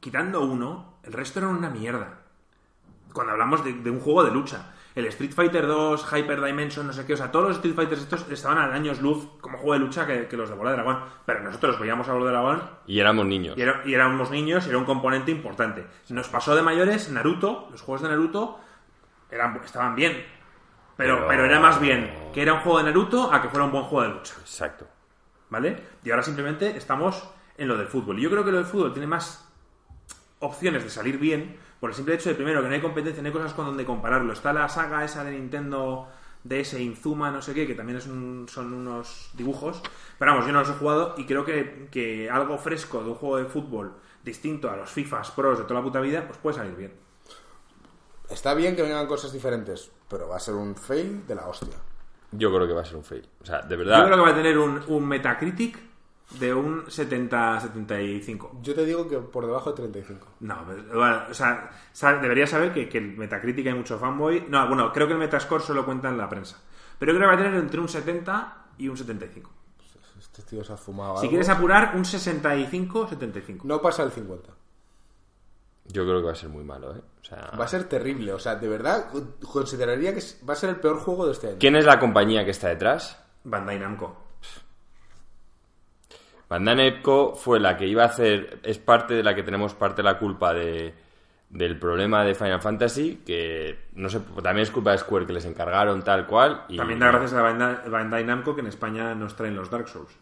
quitando 0.00 0.40
uno, 0.40 0.94
el 1.04 1.12
resto 1.12 1.38
eran 1.40 1.50
una 1.56 1.68
mierda. 1.70 2.18
Cuando 3.12 3.32
hablamos 3.32 3.64
de, 3.64 3.72
de 3.74 3.90
un 3.90 4.00
juego 4.00 4.24
de 4.24 4.30
lucha. 4.30 4.72
El 4.94 5.06
Street 5.06 5.32
Fighter 5.32 5.66
2, 5.68 6.04
Hyper 6.12 6.40
Dimension, 6.42 6.84
no 6.86 6.92
sé 6.92 7.06
qué, 7.06 7.14
o 7.14 7.16
sea, 7.16 7.30
todos 7.30 7.46
los 7.48 7.56
Street 7.58 7.76
Fighters 7.76 8.00
estos 8.02 8.28
estaban 8.28 8.58
a 8.58 8.74
años 8.74 9.00
luz 9.00 9.24
como 9.40 9.56
juego 9.58 9.74
de 9.74 9.78
lucha 9.78 10.04
que, 10.04 10.26
que 10.26 10.36
los 10.36 10.48
de 10.50 10.56
Bola 10.56 10.70
de 10.70 10.76
Dragón. 10.76 10.98
Pero 11.24 11.42
nosotros 11.44 11.78
veíamos 11.78 12.08
a 12.08 12.12
Bola 12.12 12.24
de 12.26 12.30
Dragón 12.32 12.62
Y 12.86 12.98
éramos 12.98 13.24
niños. 13.26 13.56
y, 13.56 13.62
era- 13.62 13.82
y 13.84 13.94
éramos 13.94 14.30
niños 14.32 14.66
y 14.66 14.70
era 14.70 14.78
un 14.78 14.84
componente 14.84 15.30
importante. 15.30 15.86
Nos 16.08 16.28
pasó 16.28 16.56
de 16.56 16.62
mayores 16.62 17.08
Naruto, 17.10 17.68
los 17.70 17.82
juegos 17.82 18.02
de 18.02 18.08
Naruto 18.08 18.58
eran, 19.30 19.60
estaban 19.64 19.94
bien. 19.94 20.24
Pero, 20.96 21.16
Pero- 21.16 21.28
pero 21.28 21.44
era 21.46 21.60
más 21.60 21.80
bien 21.80 22.10
que 22.32 22.42
era 22.42 22.54
un 22.54 22.60
juego 22.60 22.78
de 22.78 22.84
Naruto 22.84 23.32
a 23.32 23.40
que 23.42 23.48
fuera 23.48 23.64
un 23.64 23.72
buen 23.72 23.84
juego 23.84 24.06
de 24.08 24.14
lucha. 24.14 24.34
Exacto. 24.40 24.86
¿Vale? 25.48 25.76
Y 26.04 26.10
ahora 26.10 26.22
simplemente 26.22 26.76
estamos 26.76 27.28
en 27.56 27.68
lo 27.68 27.76
del 27.76 27.86
fútbol. 27.88 28.18
Y 28.18 28.22
yo 28.22 28.30
creo 28.30 28.44
que 28.44 28.50
lo 28.52 28.58
del 28.58 28.66
fútbol 28.66 28.92
tiene 28.92 29.06
más 29.06 29.46
opciones 30.38 30.82
de 30.84 30.90
salir 30.90 31.18
bien 31.18 31.56
por 31.80 31.90
el 31.90 31.96
simple 31.96 32.14
hecho 32.14 32.28
de, 32.28 32.34
primero, 32.34 32.62
que 32.62 32.68
no 32.68 32.74
hay 32.74 32.80
competencia, 32.80 33.22
no 33.22 33.28
hay 33.28 33.32
cosas 33.32 33.54
con 33.54 33.66
donde 33.66 33.84
compararlo. 33.84 34.32
Está 34.32 34.52
la 34.52 34.68
saga 34.68 35.04
esa 35.04 35.24
de 35.24 35.32
Nintendo 35.32 36.08
DS 36.44 36.74
Inzuma, 36.80 37.30
no 37.30 37.42
sé 37.42 37.52
qué, 37.54 37.66
que 37.66 37.74
también 37.74 37.98
es 37.98 38.06
un- 38.06 38.46
son 38.48 38.72
unos 38.72 39.30
dibujos. 39.34 39.82
Pero 40.18 40.32
vamos, 40.32 40.46
yo 40.46 40.52
no 40.52 40.60
los 40.60 40.70
he 40.70 40.74
jugado 40.74 41.14
y 41.18 41.24
creo 41.26 41.44
que, 41.44 41.88
que 41.90 42.30
algo 42.30 42.56
fresco 42.58 43.02
de 43.02 43.10
un 43.10 43.14
juego 43.16 43.36
de 43.38 43.44
fútbol 43.46 43.94
distinto 44.22 44.70
a 44.70 44.76
los 44.76 44.90
FIFAs 44.90 45.30
Pros 45.32 45.58
de 45.58 45.64
toda 45.64 45.80
la 45.80 45.84
puta 45.84 46.00
vida, 46.00 46.24
pues 46.26 46.38
puede 46.38 46.56
salir 46.56 46.76
bien. 46.76 46.92
Está 48.30 48.54
bien 48.54 48.76
que 48.76 48.82
vengan 48.82 49.06
cosas 49.06 49.32
diferentes, 49.32 49.90
pero 50.08 50.28
va 50.28 50.36
a 50.36 50.40
ser 50.40 50.54
un 50.54 50.74
fail 50.76 51.26
de 51.26 51.34
la 51.34 51.46
hostia. 51.48 51.74
Yo 52.32 52.52
creo 52.54 52.66
que 52.66 52.72
va 52.72 52.82
a 52.82 52.84
ser 52.84 52.96
un 52.96 53.04
fail. 53.04 53.28
O 53.42 53.44
sea, 53.44 53.60
de 53.62 53.70
Yo 53.74 53.78
verdad. 53.78 54.04
creo 54.06 54.16
que 54.16 54.22
va 54.22 54.28
a 54.30 54.34
tener 54.34 54.56
un, 54.58 54.80
un 54.86 55.06
Metacritic 55.06 55.78
de 56.38 56.54
un 56.54 56.84
70-75. 56.86 58.62
Yo 58.62 58.74
te 58.74 58.84
digo 58.84 59.08
que 59.08 59.18
por 59.18 59.46
debajo 59.46 59.70
de 59.70 59.76
35. 59.76 60.26
No, 60.40 60.64
bueno, 60.64 61.22
o 61.28 61.34
sea, 61.34 61.70
sa- 61.92 62.14
debería 62.18 62.46
saber 62.46 62.72
que, 62.72 62.88
que 62.88 62.98
el 62.98 63.16
Metacritic 63.16 63.66
hay 63.66 63.74
mucho 63.74 63.98
fanboy. 63.98 64.46
No, 64.48 64.66
bueno, 64.68 64.92
creo 64.92 65.06
que 65.08 65.14
el 65.14 65.18
Metascore 65.18 65.62
solo 65.64 65.84
cuenta 65.84 66.08
en 66.08 66.18
la 66.18 66.28
prensa. 66.28 66.58
Pero 66.98 67.12
yo 67.12 67.18
creo 67.18 67.28
que 67.30 67.36
va 67.36 67.40
a 67.40 67.44
tener 67.44 67.58
entre 67.60 67.80
un 67.80 67.88
70 67.88 68.66
y 68.78 68.88
un 68.88 68.96
75. 68.96 69.50
Este 70.20 70.42
tío 70.42 70.62
se 70.62 70.72
ha 70.72 70.76
fumado 70.76 71.14
Si 71.16 71.20
algo. 71.22 71.30
quieres 71.30 71.48
apurar, 71.48 71.92
un 71.96 72.04
65-75. 72.04 73.64
No 73.64 73.80
pasa 73.82 74.02
el 74.04 74.10
50. 74.12 74.50
Yo 75.92 76.04
creo 76.04 76.20
que 76.20 76.26
va 76.26 76.32
a 76.32 76.36
ser 76.36 76.48
muy 76.48 76.64
malo, 76.64 76.94
¿eh? 76.94 77.00
O 77.20 77.24
sea, 77.24 77.52
Va 77.58 77.64
a 77.64 77.68
ser 77.68 77.84
terrible. 77.84 78.32
O 78.32 78.38
sea, 78.38 78.56
de 78.56 78.68
verdad, 78.68 79.06
consideraría 79.52 80.14
que 80.14 80.22
va 80.48 80.54
a 80.54 80.56
ser 80.56 80.70
el 80.70 80.76
peor 80.76 80.98
juego 80.98 81.26
de 81.26 81.32
este 81.32 81.48
año. 81.48 81.56
¿Quién 81.58 81.76
es 81.76 81.84
la 81.84 81.98
compañía 81.98 82.44
que 82.44 82.50
está 82.50 82.68
detrás? 82.68 83.22
Bandai 83.44 83.78
Namco. 83.78 84.16
Bandai 86.48 86.76
Namco 86.76 87.34
fue 87.34 87.60
la 87.60 87.76
que 87.76 87.86
iba 87.86 88.02
a 88.02 88.06
hacer, 88.06 88.60
es 88.62 88.78
parte 88.78 89.14
de 89.14 89.22
la 89.22 89.34
que 89.34 89.42
tenemos 89.42 89.74
parte 89.74 90.02
de 90.02 90.08
la 90.08 90.18
culpa 90.18 90.52
de, 90.52 90.94
del 91.50 91.78
problema 91.78 92.24
de 92.24 92.34
Final 92.34 92.60
Fantasy, 92.60 93.22
que 93.26 93.88
no 93.94 94.08
sé, 94.08 94.20
también 94.42 94.62
es 94.62 94.70
culpa 94.70 94.92
de 94.92 94.98
Square 94.98 95.26
que 95.26 95.32
les 95.32 95.44
encargaron 95.44 96.02
tal 96.02 96.26
cual. 96.26 96.64
Y, 96.68 96.76
También 96.76 97.00
da 97.00 97.08
gracias 97.08 97.34
a 97.34 97.42
Bandai, 97.42 97.88
Bandai 97.88 98.24
Namco 98.24 98.54
que 98.54 98.60
en 98.60 98.68
España 98.68 99.14
nos 99.14 99.36
traen 99.36 99.56
los 99.56 99.70
Dark 99.70 99.88
Souls. 99.88 100.16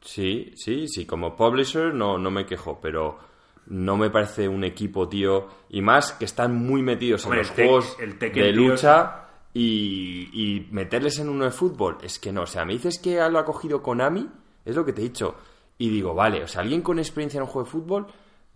Sí, 0.00 0.52
sí, 0.56 0.86
sí, 0.88 1.06
como 1.06 1.34
publisher 1.34 1.94
no, 1.94 2.18
no 2.18 2.30
me 2.30 2.44
quejo, 2.44 2.78
pero 2.80 3.18
no 3.66 3.96
me 3.96 4.10
parece 4.10 4.48
un 4.48 4.64
equipo, 4.64 5.08
tío, 5.08 5.48
y 5.70 5.80
más 5.82 6.12
que 6.12 6.24
están 6.24 6.54
muy 6.54 6.82
metidos 6.82 7.24
Hombre, 7.24 7.40
en 7.40 7.46
los 7.46 7.58
el 7.58 7.66
juegos 7.66 7.96
el 8.00 8.18
de 8.18 8.52
lucha 8.52 9.26
y, 9.52 10.28
y 10.32 10.68
meterles 10.70 11.18
en 11.18 11.28
uno 11.28 11.44
de 11.44 11.50
fútbol, 11.50 11.98
es 12.02 12.18
que 12.18 12.32
no, 12.32 12.42
o 12.42 12.46
sea, 12.46 12.64
me 12.64 12.74
dices 12.74 12.98
que 12.98 13.16
lo 13.28 13.38
ha 13.38 13.44
cogido 13.44 13.82
Konami, 13.82 14.28
es 14.64 14.74
lo 14.74 14.84
que 14.84 14.92
te 14.92 15.00
he 15.00 15.04
dicho, 15.04 15.36
y 15.78 15.88
digo, 15.88 16.14
vale, 16.14 16.42
o 16.42 16.48
sea, 16.48 16.62
alguien 16.62 16.82
con 16.82 16.98
experiencia 16.98 17.38
en 17.38 17.44
un 17.44 17.48
juego 17.48 17.66
de 17.66 17.70
fútbol, 17.70 18.06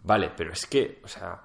vale, 0.03 0.31
pero 0.37 0.53
es 0.53 0.67
que, 0.67 1.01
o 1.05 1.09
sea, 1.09 1.43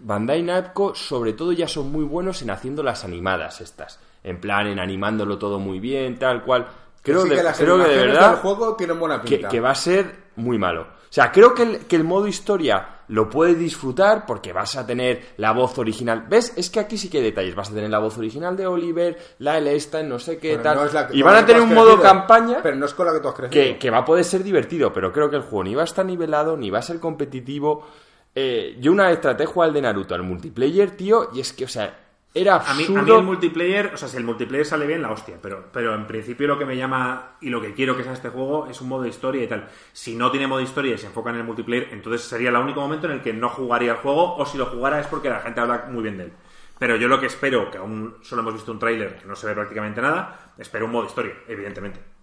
Bandai 0.00 0.42
Namco 0.42 0.94
sobre 0.94 1.32
todo 1.32 1.52
ya 1.52 1.68
son 1.68 1.92
muy 1.92 2.04
buenos 2.04 2.42
en 2.42 2.50
haciendo 2.50 2.82
las 2.82 3.04
animadas 3.04 3.60
estas, 3.60 4.00
en 4.24 4.40
plan, 4.40 4.66
en 4.66 4.78
animándolo 4.78 5.38
todo 5.38 5.58
muy 5.58 5.80
bien, 5.80 6.18
tal 6.18 6.42
cual. 6.42 6.66
Creo, 7.06 7.20
Así 7.20 7.28
de, 7.30 7.36
que 7.36 7.42
las 7.42 7.58
creo 7.58 7.76
que 7.84 7.90
de 7.90 7.96
verdad 8.06 8.30
del 8.32 8.38
juego 8.40 8.76
tienen 8.76 8.98
buena 9.00 9.20
que, 9.22 9.28
pinta. 9.36 9.48
que 9.48 9.60
va 9.60 9.70
a 9.70 9.74
ser 9.74 10.14
muy 10.36 10.58
malo. 10.58 10.82
O 10.82 11.12
sea, 11.16 11.30
creo 11.32 11.54
que 11.54 11.62
el, 11.62 11.78
que 11.86 11.96
el 11.96 12.04
modo 12.04 12.26
historia 12.26 12.88
lo 13.08 13.30
puedes 13.30 13.56
disfrutar 13.58 14.26
porque 14.26 14.52
vas 14.52 14.76
a 14.76 14.84
tener 14.84 15.34
la 15.36 15.52
voz 15.52 15.78
original. 15.78 16.26
¿Ves? 16.28 16.52
Es 16.56 16.68
que 16.68 16.80
aquí 16.80 16.98
sí 16.98 17.08
que 17.08 17.18
hay 17.18 17.24
detalles. 17.24 17.54
Vas 17.54 17.70
a 17.70 17.74
tener 17.74 17.88
la 17.88 18.00
voz 18.00 18.18
original 18.18 18.56
de 18.56 18.66
Oliver, 18.66 19.16
la 19.38 19.56
L 19.58 19.74
esta, 19.74 20.02
no 20.02 20.18
sé 20.18 20.36
qué, 20.38 20.50
Pero 20.52 20.62
tal. 20.64 20.76
no 20.78 20.84
es 20.86 20.92
la 20.92 21.06
que- 21.06 21.16
y 21.16 21.22
van 21.22 21.36
a 21.36 21.40
que 21.40 21.46
tener 21.46 21.62
un 21.62 21.72
modo 21.72 21.92
crecido. 21.94 22.02
campaña 22.02 22.58
Pero 22.62 22.76
no 22.76 22.84
es 22.86 22.92
con 22.92 23.06
la 23.06 23.12
que 23.12 23.20
tú 23.20 23.28
has 23.28 23.34
crecido. 23.34 23.50
que, 23.64 23.78
que 23.78 23.90
va 23.90 23.98
a 23.98 24.04
poder 24.04 24.24
ser 24.24 24.42
divertido, 24.42 24.92
pero 24.92 25.12
creo 25.12 25.30
que 25.30 25.36
el 25.36 25.42
juego 25.42 25.62
ni 25.64 25.74
va 25.76 25.82
a 25.82 25.84
estar 25.84 26.04
nivelado, 26.04 26.56
ni 26.56 26.68
va 26.70 26.80
a 26.80 26.82
ser 26.82 26.98
competitivo. 26.98 27.86
Eh, 28.34 28.76
yo 28.80 28.92
una 28.92 29.06
vez 29.08 29.20
traté 29.20 29.44
de 29.44 29.46
jugar 29.46 29.68
al 29.68 29.74
de 29.74 29.82
Naruto 29.82 30.14
al 30.14 30.22
multiplayer, 30.24 30.90
tío, 30.90 31.30
y 31.32 31.40
es 31.40 31.52
que, 31.52 31.64
o 31.64 31.68
sea, 31.68 31.96
era 32.38 32.56
A 32.56 32.74
mí, 32.74 32.82
absurdo. 32.82 33.00
a 33.00 33.02
mí 33.02 33.10
el 33.12 33.22
multiplayer, 33.22 33.92
o 33.94 33.96
sea, 33.96 34.08
si 34.08 34.18
el 34.18 34.24
multiplayer 34.24 34.66
sale 34.66 34.86
bien, 34.86 35.00
la 35.00 35.10
hostia. 35.10 35.38
Pero, 35.40 35.70
pero 35.72 35.94
en 35.94 36.06
principio 36.06 36.46
lo 36.46 36.58
que 36.58 36.66
me 36.66 36.76
llama 36.76 37.36
y 37.40 37.48
lo 37.48 37.62
que 37.62 37.72
quiero 37.72 37.96
que 37.96 38.02
sea 38.02 38.12
este 38.12 38.28
juego 38.28 38.66
es 38.66 38.80
un 38.82 38.88
modo 38.88 39.06
historia 39.06 39.42
y 39.42 39.46
tal. 39.46 39.68
Si 39.92 40.14
no 40.14 40.30
tiene 40.30 40.46
modo 40.46 40.60
historia 40.60 40.94
y 40.94 40.98
se 40.98 41.06
enfoca 41.06 41.30
en 41.30 41.36
el 41.36 41.44
multiplayer, 41.44 41.88
entonces 41.92 42.22
sería 42.22 42.50
el 42.50 42.56
único 42.56 42.80
momento 42.82 43.06
en 43.06 43.14
el 43.14 43.22
que 43.22 43.32
no 43.32 43.48
jugaría 43.48 43.92
el 43.92 43.98
juego, 43.98 44.36
o 44.36 44.44
si 44.44 44.58
lo 44.58 44.66
jugara 44.66 45.00
es 45.00 45.06
porque 45.06 45.30
la 45.30 45.40
gente 45.40 45.60
habla 45.60 45.86
muy 45.90 46.02
bien 46.02 46.18
de 46.18 46.24
él. 46.24 46.32
Pero 46.78 46.96
yo 46.96 47.08
lo 47.08 47.18
que 47.18 47.26
espero, 47.26 47.70
que 47.70 47.78
aún 47.78 48.16
solo 48.20 48.42
hemos 48.42 48.52
visto 48.52 48.70
un 48.70 48.78
tráiler 48.78 49.16
que 49.16 49.24
no 49.26 49.34
se 49.34 49.46
ve 49.46 49.54
prácticamente 49.54 50.02
nada, 50.02 50.52
espero 50.58 50.84
un 50.84 50.92
modo 50.92 51.06
historia, 51.06 51.32
evidentemente. 51.48 52.15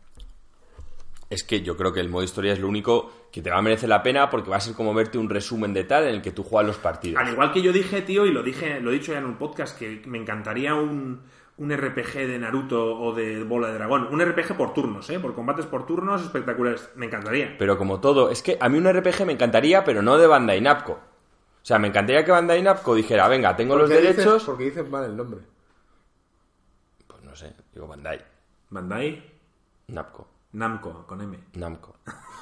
Es 1.33 1.43
que 1.43 1.61
yo 1.61 1.75
creo 1.75 1.91
que 1.91 1.99
el 1.99 2.09
modo 2.09 2.23
historia 2.23 2.53
es 2.53 2.59
lo 2.59 2.67
único 2.67 3.11
que 3.31 3.41
te 3.41 3.49
va 3.49 3.57
a 3.57 3.61
merecer 3.63 3.89
la 3.89 4.03
pena 4.03 4.29
porque 4.29 4.51
va 4.51 4.57
a 4.57 4.59
ser 4.59 4.75
como 4.75 4.93
verte 4.93 5.17
un 5.17 5.29
resumen 5.29 5.73
de 5.73 5.83
tal 5.83 6.03
en 6.03 6.13
el 6.15 6.21
que 6.21 6.31
tú 6.31 6.43
juegas 6.43 6.67
los 6.67 6.77
partidos. 6.77 7.19
Al 7.19 7.31
igual 7.33 7.51
que 7.51 7.63
yo 7.63 7.71
dije, 7.73 8.03
tío, 8.03 8.27
y 8.27 8.31
lo 8.31 8.43
dije, 8.43 8.79
lo 8.79 8.91
he 8.91 8.93
dicho 8.93 9.13
ya 9.13 9.17
en 9.17 9.25
un 9.25 9.37
podcast, 9.37 9.75
que 9.79 10.03
me 10.05 10.19
encantaría 10.19 10.75
un, 10.75 11.23
un 11.57 11.75
RPG 11.75 12.13
de 12.27 12.37
Naruto 12.37 12.99
o 12.99 13.13
de 13.15 13.43
Bola 13.43 13.69
de 13.69 13.73
Dragón. 13.73 14.07
Un 14.11 14.21
RPG 14.23 14.55
por 14.55 14.73
turnos, 14.75 15.09
¿eh? 15.09 15.19
Por 15.19 15.33
combates 15.33 15.65
por 15.65 15.87
turnos 15.87 16.21
espectaculares. 16.21 16.91
Me 16.95 17.07
encantaría. 17.07 17.55
Pero 17.57 17.79
como 17.79 17.99
todo, 17.99 18.29
es 18.29 18.43
que 18.43 18.57
a 18.61 18.69
mí 18.69 18.77
un 18.77 18.87
RPG 18.93 19.25
me 19.25 19.33
encantaría, 19.33 19.83
pero 19.83 20.03
no 20.03 20.19
de 20.19 20.27
Bandai 20.27 20.61
Namco. 20.61 20.91
O 20.93 21.65
sea, 21.65 21.79
me 21.79 21.87
encantaría 21.87 22.23
que 22.23 22.31
Bandai 22.31 22.61
Namco 22.61 22.93
dijera, 22.93 23.27
venga, 23.27 23.55
tengo 23.55 23.75
los 23.75 23.89
¿Por 23.89 23.97
qué 23.97 24.01
dices- 24.07 24.17
derechos... 24.17 24.43
porque 24.43 24.65
dices 24.65 24.87
mal 24.87 25.05
el 25.05 25.17
nombre. 25.17 25.39
Pues 27.07 27.23
no 27.23 27.35
sé, 27.35 27.55
digo 27.73 27.87
Bandai. 27.87 28.21
Bandai 28.69 29.23
Namco. 29.87 30.27
Namco, 30.53 31.05
con 31.07 31.21
M. 31.21 31.37
Namco. 31.55 31.95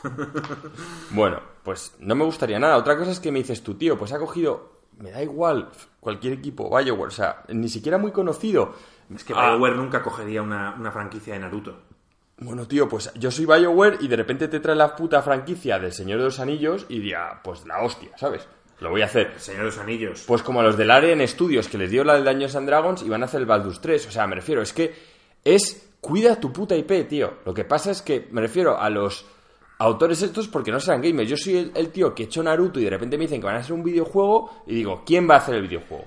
bueno, 1.11 1.39
pues 1.63 1.95
no 1.99 2.15
me 2.15 2.25
gustaría 2.25 2.59
nada. 2.59 2.77
Otra 2.77 2.97
cosa 2.97 3.11
es 3.11 3.19
que 3.19 3.31
me 3.31 3.39
dices 3.39 3.63
tú, 3.63 3.75
tío, 3.75 3.97
pues 3.97 4.11
ha 4.13 4.19
cogido, 4.19 4.79
me 4.99 5.11
da 5.11 5.21
igual, 5.21 5.69
cualquier 5.99 6.33
equipo, 6.33 6.69
BioWare, 6.69 7.07
o 7.07 7.11
sea, 7.11 7.43
ni 7.49 7.69
siquiera 7.69 7.97
muy 7.97 8.11
conocido. 8.11 8.73
Es 9.13 9.23
que 9.23 9.33
Ah, 9.35 9.51
BioWare 9.51 9.75
nunca 9.75 10.01
cogería 10.01 10.41
una, 10.41 10.75
una 10.77 10.91
franquicia 10.91 11.33
de 11.33 11.39
Naruto. 11.39 11.79
Bueno, 12.37 12.67
tío, 12.67 12.89
pues 12.89 13.11
yo 13.15 13.29
soy 13.29 13.45
BioWare 13.45 13.97
y 14.01 14.07
de 14.07 14.15
repente 14.15 14.47
te 14.47 14.59
trae 14.59 14.75
la 14.75 14.95
puta 14.95 15.21
franquicia 15.21 15.77
del 15.77 15.93
Señor 15.93 16.19
de 16.19 16.25
los 16.25 16.39
Anillos 16.39 16.85
y 16.89 16.95
diría, 16.95 17.39
pues 17.43 17.65
la 17.67 17.83
hostia, 17.83 18.09
¿sabes? 18.17 18.47
Lo 18.79 18.89
voy 18.89 19.03
a 19.03 19.05
hacer. 19.05 19.39
Señor 19.39 19.59
de 19.59 19.65
los 19.67 19.77
Anillos. 19.77 20.23
Pues 20.25 20.41
como 20.41 20.59
a 20.59 20.63
los 20.63 20.75
del 20.75 20.89
Alien 20.89 21.25
Studios 21.27 21.67
que 21.67 21.77
les 21.77 21.91
dio 21.91 22.03
la 22.03 22.15
del 22.15 22.25
Dungeons 22.25 22.55
and 22.55 22.67
Dragons 22.67 23.03
y 23.03 23.09
van 23.09 23.21
a 23.21 23.25
hacer 23.25 23.41
el 23.41 23.45
Baldur's 23.45 23.79
3. 23.79 24.07
O 24.07 24.11
sea, 24.11 24.25
me 24.25 24.33
refiero, 24.35 24.63
es 24.63 24.73
que 24.73 24.95
es 25.45 25.87
cuida 26.01 26.39
tu 26.39 26.51
puta 26.51 26.75
IP, 26.75 27.07
tío. 27.07 27.35
Lo 27.45 27.53
que 27.53 27.63
pasa 27.63 27.91
es 27.91 28.01
que 28.01 28.27
me 28.31 28.41
refiero 28.41 28.77
a 28.79 28.89
los 28.89 29.25
autores 29.77 30.21
estos 30.21 30.47
porque 30.47 30.71
no 30.71 30.79
serán 30.79 31.01
gamers. 31.01 31.29
Yo 31.29 31.37
soy 31.37 31.57
el, 31.57 31.71
el 31.75 31.91
tío 31.91 32.13
que 32.13 32.23
he 32.23 32.25
hecho 32.25 32.43
Naruto 32.43 32.79
y 32.79 32.83
de 32.83 32.89
repente 32.89 33.17
me 33.17 33.23
dicen 33.23 33.39
que 33.39 33.47
van 33.47 33.55
a 33.55 33.59
hacer 33.59 33.73
un 33.73 33.83
videojuego 33.83 34.63
y 34.67 34.75
digo, 34.75 35.03
¿quién 35.05 35.29
va 35.29 35.35
a 35.35 35.37
hacer 35.37 35.55
el 35.55 35.63
videojuego? 35.63 36.05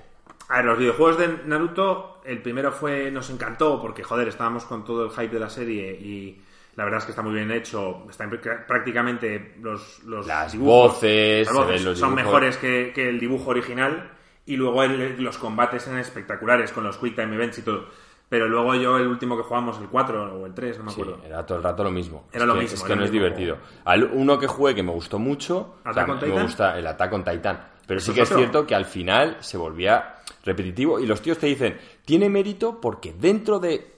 A 0.49 0.57
ver, 0.57 0.65
los 0.65 0.77
videojuegos 0.77 1.17
de 1.17 1.27
Naruto, 1.45 2.19
el 2.23 2.41
primero 2.41 2.71
fue, 2.71 3.09
nos 3.09 3.29
encantó 3.31 3.81
porque, 3.81 4.03
joder, 4.03 4.27
estábamos 4.27 4.65
con 4.65 4.83
todo 4.85 5.05
el 5.05 5.11
hype 5.11 5.33
de 5.33 5.39
la 5.39 5.49
serie 5.49 5.91
y 5.93 6.39
la 6.75 6.83
verdad 6.83 6.99
es 6.99 7.05
que 7.05 7.11
está 7.11 7.23
muy 7.23 7.33
bien 7.33 7.51
hecho. 7.51 8.05
Están 8.09 8.29
pr- 8.31 8.65
prácticamente 8.67 9.55
los, 9.61 10.03
los 10.03 10.27
Las 10.27 10.51
dibujos, 10.51 10.93
voces, 10.93 11.47
las 11.47 11.55
se 11.55 11.61
voces 11.61 11.73
ven 11.73 11.85
los 11.85 11.99
son 11.99 12.09
dibujos. 12.09 12.25
mejores 12.25 12.57
que, 12.57 12.91
que 12.93 13.09
el 13.09 13.19
dibujo 13.19 13.49
original 13.49 14.11
y 14.45 14.55
luego 14.55 14.83
el- 14.83 15.21
los 15.23 15.37
combates 15.39 15.87
eran 15.87 15.99
espectaculares 15.99 16.71
con 16.71 16.83
los 16.83 16.97
Quick 16.97 17.15
Time 17.15 17.33
Events 17.35 17.57
y 17.57 17.61
todo. 17.63 17.87
Pero 18.27 18.47
luego 18.47 18.73
yo, 18.75 18.97
el 18.97 19.07
último 19.07 19.37
que 19.37 19.43
jugamos, 19.43 19.77
el 19.79 19.87
4 19.87 20.39
o 20.39 20.45
el 20.45 20.53
3, 20.53 20.79
no 20.79 20.85
me 20.85 20.91
Sí, 20.91 21.01
acuerdo. 21.01 21.23
era 21.25 21.45
todo 21.45 21.59
el 21.59 21.63
rato 21.63 21.83
lo 21.83 21.91
mismo. 21.91 22.25
Era 22.31 22.43
es 22.43 22.47
lo 22.47 22.53
que, 22.55 22.59
mismo, 22.61 22.75
Es 22.77 22.83
que 22.83 22.95
no 22.95 23.03
es 23.03 23.11
divertido. 23.11 23.57
Al, 23.85 24.03
uno 24.05 24.39
que 24.39 24.47
jugué 24.47 24.73
que 24.73 24.81
me 24.83 24.91
gustó 24.91 25.19
mucho, 25.19 25.75
o 25.85 25.93
sea, 25.93 26.03
¿Attack 26.03 26.09
on 26.09 26.29
me 26.35 26.41
gusta 26.43 26.77
el 26.79 26.87
Attack 26.87 27.13
on 27.13 27.23
Titan. 27.23 27.67
Pero 27.85 27.99
sí 27.99 28.11
¿Eso 28.11 28.15
que 28.15 28.21
es 28.23 28.29
cierto 28.29 28.65
que 28.65 28.73
al 28.73 28.85
final 28.85 29.37
se 29.41 29.57
volvía 29.57 30.15
repetitivo 30.43 30.99
y 30.99 31.05
los 31.05 31.21
tíos 31.21 31.37
te 31.37 31.45
dicen, 31.47 31.77
tiene 32.03 32.29
mérito 32.29 32.81
porque 32.81 33.13
dentro 33.13 33.59
de 33.59 33.93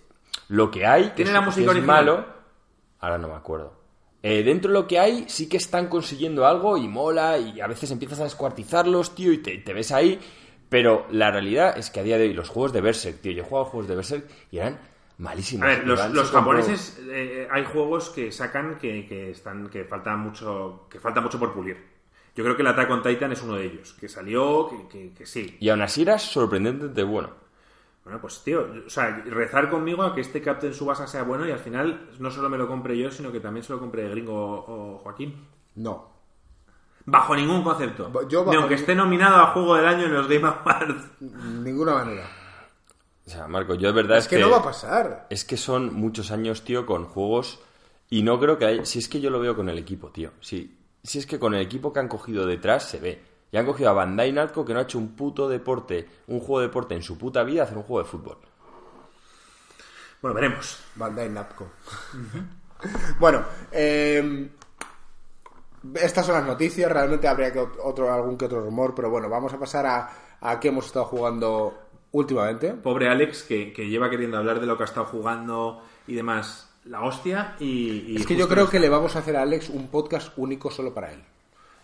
lo 0.50 0.70
que 0.72 0.86
hay, 0.86 1.06
que 1.10 1.16
¿Tiene 1.16 1.32
la 1.32 1.42
música 1.42 1.72
es 1.72 1.84
malo, 1.84 2.26
ahora 3.00 3.18
no 3.18 3.30
me 3.30 3.36
acuerdo. 3.36 3.74
Eh, 4.24 4.44
dentro 4.44 4.72
de 4.72 4.80
lo 4.80 4.88
que 4.88 5.00
hay, 5.00 5.26
sí 5.30 5.48
que 5.48 5.56
están 5.58 5.88
consiguiendo 5.88 6.46
algo 6.46 6.76
y 6.76 6.88
mola 6.90 7.38
y 7.38 7.62
a 7.62 7.68
veces 7.68 7.92
empiezas 7.92 8.20
a 8.20 8.24
descuartizarlos, 8.26 9.16
tío, 9.16 9.32
y 9.32 9.38
te, 9.38 9.58
te 9.60 9.74
ves 9.74 9.92
ahí. 9.94 10.20
Pero 10.70 11.06
la 11.12 11.32
realidad 11.32 11.78
es 11.78 11.90
que 11.90 12.00
a 12.00 12.04
día 12.04 12.18
de 12.18 12.26
hoy 12.28 12.34
los 12.34 12.50
juegos 12.50 12.74
de 12.74 12.82
Berserk, 12.82 13.22
tío, 13.22 13.32
yo 13.32 13.44
he 13.44 13.46
jugado 13.46 13.66
juegos 13.66 13.88
de 13.88 13.96
Berserk 13.96 14.26
y 14.52 14.58
eran 14.58 14.80
malísimos. 15.18 15.66
A 15.66 15.70
ver, 15.70 15.88
los, 15.88 16.32
japoneses 16.32 17.00
eh, 17.10 17.48
hay 17.50 17.64
juegos 17.66 18.10
que 18.10 18.32
sacan 18.32 18.78
que, 18.78 19.08
que 19.08 19.32
están 19.32 19.70
que 19.70 19.86
falta 19.86 20.16
mucho 20.18 20.88
que 20.90 21.00
falta 21.00 21.22
mucho 21.22 21.40
por 21.40 21.54
pulir. 21.54 21.78
Yo 22.36 22.44
creo 22.44 22.56
que 22.56 22.62
el 22.62 22.68
Attack 22.68 22.92
on 22.92 23.02
Titan 23.02 23.32
es 23.32 23.42
uno 23.42 23.56
de 23.56 23.66
ellos, 23.66 23.94
que 24.00 24.08
salió, 24.08 24.70
que, 24.70 24.88
que- 24.88 25.14
que 25.14 25.26
sí. 25.26 25.58
Y 25.60 25.70
aún 25.70 25.82
así 25.82 26.04
era 26.04 26.20
sorprendentemente 26.20 27.02
bueno. 27.04 27.32
Bueno, 28.04 28.22
pues 28.22 28.42
tío, 28.44 28.68
o 28.86 28.90
sea, 28.90 29.24
rezar 29.26 29.70
conmigo 29.70 30.04
a 30.04 30.14
que 30.16 30.22
este 30.22 30.42
Captain 30.42 30.74
Subasa 30.74 31.08
sea 31.08 31.24
bueno 31.24 31.46
y 31.48 31.52
al 31.52 31.60
final 31.60 32.10
no 32.20 32.30
solo 32.32 32.50
me 32.50 32.58
lo 32.58 32.68
compre 32.68 32.98
yo, 32.98 33.10
sino 33.12 33.32
que 33.32 33.40
también 33.40 33.64
se 33.64 33.74
lo 33.74 33.80
compre 33.80 34.08
Gringo 34.10 34.34
o, 34.36 34.96
o 34.96 34.98
Joaquín. 35.00 35.48
No. 35.76 36.17
Bajo 37.10 37.36
ningún 37.36 37.64
concepto. 37.64 38.12
Yo 38.28 38.40
bajo 38.42 38.52
Ni 38.52 38.58
aunque 38.58 38.76
ningún- 38.76 38.82
esté 38.82 38.94
nominado 38.96 39.38
a 39.38 39.48
Juego 39.54 39.76
del 39.76 39.88
Año 39.88 40.06
en 40.06 40.14
los 40.14 40.28
Game 40.28 40.46
Awards. 40.46 41.04
Ninguna 41.22 41.94
manera. 41.94 42.30
O 43.26 43.30
sea, 43.30 43.48
Marco, 43.48 43.76
yo 43.76 43.88
de 43.88 43.94
verdad 43.94 44.18
Es 44.18 44.28
que 44.28 44.38
no 44.40 44.50
va 44.50 44.58
a 44.58 44.64
pasar. 44.64 45.26
Es 45.30 45.46
que 45.46 45.56
son 45.58 45.94
muchos 45.94 46.32
años, 46.32 46.64
tío, 46.64 46.86
con 46.86 47.06
juegos. 47.06 47.60
Y 48.10 48.24
no 48.24 48.38
creo 48.40 48.58
que 48.58 48.66
haya. 48.66 48.86
Si 48.86 49.00
es 49.00 49.08
que 49.08 49.20
yo 49.22 49.30
lo 49.30 49.40
veo 49.40 49.56
con 49.56 49.70
el 49.70 49.78
equipo, 49.78 50.10
tío. 50.10 50.32
Si, 50.42 50.78
si 51.02 51.20
es 51.20 51.26
que 51.26 51.40
con 51.40 51.54
el 51.56 51.62
equipo 51.62 51.92
que 51.94 52.00
han 52.02 52.08
cogido 52.10 52.46
detrás 52.46 52.84
se 52.90 53.00
ve. 53.00 53.24
Y 53.54 53.58
han 53.58 53.66
cogido 53.66 53.90
a 53.90 53.94
Bandai 53.94 54.34
Namco 54.34 54.66
que 54.66 54.74
no 54.74 54.80
ha 54.80 54.84
hecho 54.84 54.98
un 54.98 55.16
puto 55.16 55.48
deporte, 55.48 56.10
un 56.28 56.40
juego 56.42 56.60
de 56.60 56.68
deporte 56.68 56.94
en 56.96 57.04
su 57.04 57.18
puta 57.18 57.44
vida, 57.44 57.64
hacer 57.64 57.78
un 57.78 57.84
juego 57.84 58.04
de 58.04 58.10
fútbol. 58.10 58.38
Bueno, 60.22 60.36
veremos. 60.36 60.78
Bandai 60.96 61.30
Namco. 61.30 61.70
bueno, 63.20 63.44
eh, 63.72 64.50
estas 65.96 66.26
son 66.26 66.36
las 66.36 66.46
noticias. 66.46 66.92
Realmente 66.92 67.28
habría 67.28 67.52
que 67.54 67.60
ot- 67.62 67.78
otro, 67.84 68.12
algún 68.12 68.38
que 68.38 68.46
otro 68.46 68.62
rumor, 68.62 68.94
pero 68.96 69.10
bueno, 69.10 69.30
vamos 69.30 69.54
a 69.54 69.60
pasar 69.60 69.86
a, 69.86 70.10
a 70.42 70.60
qué 70.60 70.70
hemos 70.70 70.86
estado 70.88 71.06
jugando 71.06 71.78
últimamente. 72.12 72.74
Pobre 72.74 73.10
Alex, 73.10 73.44
que, 73.44 73.74
que 73.74 73.88
lleva 73.90 74.10
queriendo 74.10 74.38
hablar 74.38 74.60
de 74.60 74.66
lo 74.68 74.78
que 74.78 74.84
ha 74.84 74.86
estado 74.86 75.06
jugando 75.06 75.82
y 76.08 76.16
demás. 76.16 76.64
La 76.86 77.02
hostia 77.04 77.56
y... 77.60 78.14
y 78.14 78.16
Es 78.16 78.26
que 78.26 78.38
yo 78.38 78.48
creo 78.48 78.70
que 78.70 78.80
le 78.80 78.88
vamos 78.88 79.16
a 79.16 79.20
hacer 79.20 79.36
a 79.36 79.42
Alex 79.42 79.70
un 79.70 79.90
podcast 79.90 80.32
único 80.38 80.72
solo 80.72 80.94
para 80.94 81.12
él. 81.12 81.22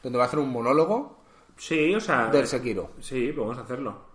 Donde 0.01 0.17
va 0.17 0.23
a 0.23 0.27
hacer 0.27 0.39
un 0.39 0.49
monólogo 0.49 1.19
Sí, 1.57 1.93
o 1.93 1.99
sea... 1.99 2.27
del 2.27 2.47
Sekiro. 2.47 2.91
Sí, 3.01 3.31
podemos 3.33 3.57
hacerlo. 3.57 4.13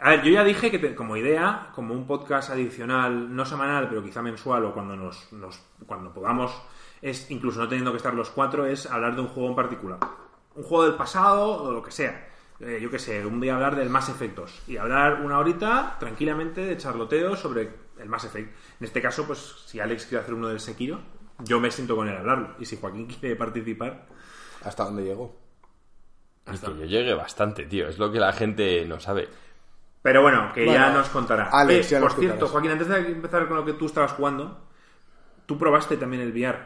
A 0.00 0.10
ver, 0.10 0.22
yo 0.22 0.30
ya 0.30 0.44
dije 0.44 0.70
que 0.70 0.78
te- 0.78 0.94
como 0.94 1.16
idea, 1.16 1.70
como 1.74 1.92
un 1.92 2.06
podcast 2.06 2.50
adicional, 2.50 3.34
no 3.34 3.44
semanal, 3.44 3.88
pero 3.88 4.02
quizá 4.04 4.22
mensual 4.22 4.64
o 4.64 4.72
cuando 4.72 4.94
nos, 4.94 5.32
nos- 5.32 5.60
cuando 5.86 6.14
podamos, 6.14 6.52
es 7.02 7.30
incluso 7.30 7.60
no 7.60 7.68
teniendo 7.68 7.90
que 7.92 7.96
estar 7.98 8.14
los 8.14 8.30
cuatro, 8.30 8.66
es 8.66 8.86
hablar 8.90 9.14
de 9.14 9.22
un 9.22 9.28
juego 9.28 9.48
en 9.50 9.56
particular. 9.56 9.98
Un 10.54 10.62
juego 10.64 10.84
del 10.84 10.94
pasado 10.94 11.62
o 11.62 11.72
lo 11.72 11.82
que 11.82 11.90
sea. 11.90 12.26
Eh, 12.60 12.78
yo 12.82 12.90
qué 12.90 12.98
sé, 12.98 13.24
un 13.24 13.40
día 13.40 13.54
hablar 13.54 13.76
del 13.76 13.88
Mass 13.88 14.08
Effectos 14.08 14.62
y 14.66 14.76
hablar 14.76 15.20
una 15.22 15.38
horita 15.38 15.96
tranquilamente 16.00 16.60
de 16.62 16.76
charloteo 16.76 17.36
sobre 17.36 17.70
el 17.98 18.08
Mass 18.08 18.24
Effect. 18.24 18.48
En 18.80 18.84
este 18.84 19.00
caso, 19.00 19.24
pues 19.26 19.38
si 19.66 19.78
Alex 19.78 20.06
quiere 20.06 20.22
hacer 20.22 20.34
uno 20.34 20.48
del 20.48 20.58
Sekiro, 20.58 21.00
yo 21.38 21.60
me 21.60 21.70
siento 21.70 21.94
con 21.94 22.08
él 22.08 22.16
a 22.16 22.20
hablarlo. 22.20 22.54
Y 22.58 22.64
si 22.64 22.76
Joaquín 22.76 23.06
quiere 23.20 23.36
participar, 23.36 24.06
¿Hasta 24.64 24.84
dónde 24.84 25.04
llegó? 25.04 25.36
Y 26.52 26.58
que 26.58 26.66
yo 26.78 26.84
llegue 26.86 27.14
bastante, 27.14 27.64
tío. 27.66 27.88
Es 27.88 27.98
lo 27.98 28.10
que 28.10 28.18
la 28.18 28.32
gente 28.32 28.84
no 28.86 28.98
sabe. 28.98 29.28
Pero 30.02 30.22
bueno, 30.22 30.50
que 30.54 30.64
Bueno, 30.64 30.80
ya 30.80 30.92
nos 30.92 31.08
contará. 31.10 31.50
Alex, 31.52 31.86
Eh, 31.86 31.90
ya 31.90 32.00
por 32.00 32.10
nos 32.10 32.18
cierto, 32.18 32.46
contarás. 32.46 32.52
Joaquín, 32.52 32.70
antes 32.72 32.88
de 32.88 33.12
empezar 33.12 33.46
con 33.46 33.56
lo 33.58 33.64
que 33.64 33.74
tú 33.74 33.86
estabas 33.86 34.12
jugando, 34.12 34.66
tú 35.46 35.58
probaste 35.58 35.96
también 35.96 36.22
el 36.22 36.32
VR. 36.32 36.58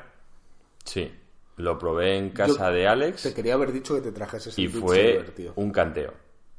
Sí. 0.85 1.13
Lo 1.57 1.79
probé 1.79 2.17
en 2.17 2.31
casa 2.31 2.71
Yo 2.71 2.75
de 2.75 2.89
Alex 2.89 3.23
Te 3.23 3.35
quería 3.35 3.55
haber 3.55 3.73
dicho 3.73 3.95
que 3.95 4.01
te 4.01 4.13
trajes 4.13 4.59
y 4.59 4.67
ese 4.67 4.81
fue 4.81 5.53
un 5.57 5.71
canteo. 5.71 6.13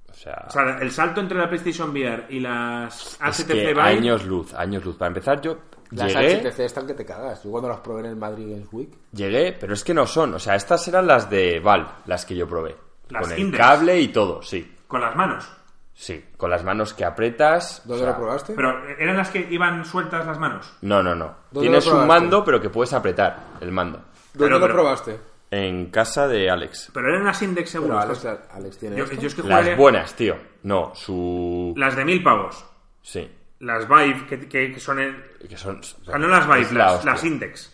O 0.10 0.14
sea, 0.14 0.46
O 0.48 0.52
sea, 0.52 0.78
el 0.80 0.92
salto 0.92 1.20
entre 1.22 1.38
la 1.38 1.50
PlayStation 1.50 1.90
VR 1.90 2.28
y 2.30 2.40
las 2.40 3.14
es 3.14 3.40
HTC 3.40 3.48
que 3.48 3.54
Vive... 3.54 3.82
años 3.82 4.26
luz, 4.26 4.54
años 4.54 4.86
luz. 4.86 4.96
Para 4.96 5.08
empezar, 5.08 5.42
yo 5.42 5.58
Las 5.90 6.14
llegué... 6.14 6.48
HTC 6.48 6.60
están 6.60 6.86
que 6.86 6.94
te 6.94 7.04
cagas. 7.04 7.44
Yo 7.44 7.50
cuando 7.50 7.70
las 7.70 7.80
probé 7.80 8.02
en 8.02 8.06
el 8.08 8.16
Madrid 8.16 8.52
Games 8.52 8.68
Week. 8.72 8.90
Llegué, 9.12 9.54
pero 9.60 9.74
es 9.74 9.84
que 9.84 9.94
no 9.94 10.06
son. 10.06 10.36
O 10.36 10.40
sea, 10.40 10.56
estas 10.56 10.88
eran 10.88 11.08
las 11.08 11.30
de 11.30 11.60
Valve, 11.60 11.90
las 12.06 12.26
que 12.26 12.36
yo 12.36 12.48
probé. 12.48 12.76
Las 13.10 13.24
con 13.24 13.32
el 13.32 13.52
cable 13.52 14.00
y 14.00 14.10
todo, 14.10 14.44
sí. 14.44 14.76
con 14.88 15.02
las 15.02 15.16
manos. 15.16 15.52
Sí, 15.96 16.26
con 16.38 16.50
las 16.50 16.64
manos 16.64 16.94
que 16.94 17.06
apretas. 17.06 17.82
o 17.86 17.90
¿Dónde 17.90 18.04
sea, 18.04 18.14
lo 18.14 18.18
probaste? 18.18 18.54
Pero 18.54 18.88
eran 18.98 19.18
las 19.18 19.30
que 19.30 19.48
iban 19.50 19.86
sueltas 19.86 20.26
las 20.26 20.40
manos. 20.40 20.74
No, 20.82 21.04
no, 21.04 21.14
no. 21.14 21.36
¿Dónde 21.52 21.70
Tienes 21.70 21.88
un 21.88 22.08
mando, 22.08 22.44
pero 22.44 22.60
que 22.60 22.70
puedes 22.70 22.94
apretar 22.94 23.38
el 23.62 23.72
mando. 23.72 24.02
¿Dónde 24.34 24.46
pero- 24.48 24.60
lo 24.60 24.62
pero- 24.62 24.74
probaste? 24.74 25.20
En 25.52 25.92
casa 25.92 26.28
de 26.28 26.50
Alex. 26.50 26.90
Pero 26.94 27.10
eran 27.10 27.26
las 27.26 27.40
Index 27.44 27.70
seguro. 27.70 28.00
Pero 28.00 28.40
Alex, 28.54 28.78
tiene 28.80 28.96
yo, 28.98 29.04
es 29.04 29.36
que 29.36 29.44
Las 29.44 29.62
jugué 29.62 29.76
buenas, 29.76 30.16
tío. 30.16 30.36
No, 30.64 30.94
su... 30.96 31.76
las 31.78 31.96
de 31.96 32.04
mil 32.06 32.24
pavos. 32.24 32.66
Sí. 33.04 33.30
Las 33.60 33.88
Vive, 33.88 34.26
que, 34.28 34.40
que- 34.48 34.72
que 34.72 34.80
son... 34.80 35.00
El... 35.00 35.16
Que 35.48 35.56
son... 35.56 35.80
O 35.80 35.84
sea, 36.06 36.18
no 36.18 36.28
las 36.28 36.48
Vive, 36.48 36.74
las, 36.74 37.06
las 37.06 37.24
Index. 37.24 37.72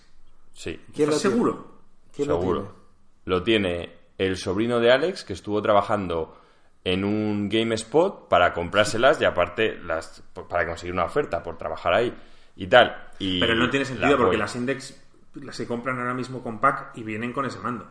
Sí, 0.52 0.78
¿Quién 0.94 1.08
¿Estás 1.08 1.22
seguro? 1.22 1.80
¿Quién 2.14 2.28
lo 2.28 2.38
seguro. 2.40 2.60
tiene? 2.60 2.74
Lo 3.26 3.44
tiene 3.44 3.90
el 4.18 4.36
sobrino 4.36 4.82
de 4.82 4.92
Alex, 4.92 5.24
que 5.24 5.32
estuvo 5.34 5.62
trabajando 5.62 6.38
en 6.84 7.06
un 7.06 7.48
GameSpot 7.48 8.28
para 8.28 8.52
comprárselas 8.54 9.22
y 9.22 9.26
aparte 9.26 9.78
las 9.78 10.22
para 10.50 10.66
conseguir 10.68 10.94
una 10.94 11.06
oferta 11.06 11.42
por 11.42 11.58
trabajar 11.58 11.94
ahí 11.94 12.14
y 12.58 12.68
tal. 12.68 13.08
Y 13.20 13.40
Pero 13.40 13.56
no 13.56 13.70
tiene 13.70 13.86
la 13.86 13.90
sentido 13.90 14.18
porque 14.18 14.38
las 14.38 14.54
Index 14.56 14.99
se 15.52 15.68
compran 15.68 15.98
ahora 16.00 16.14
mismo 16.14 16.42
con 16.44 16.60
pack 16.60 16.92
y 16.98 17.04
vienen 17.04 17.34
con 17.34 17.46
ese 17.46 17.60
mando. 17.60 17.88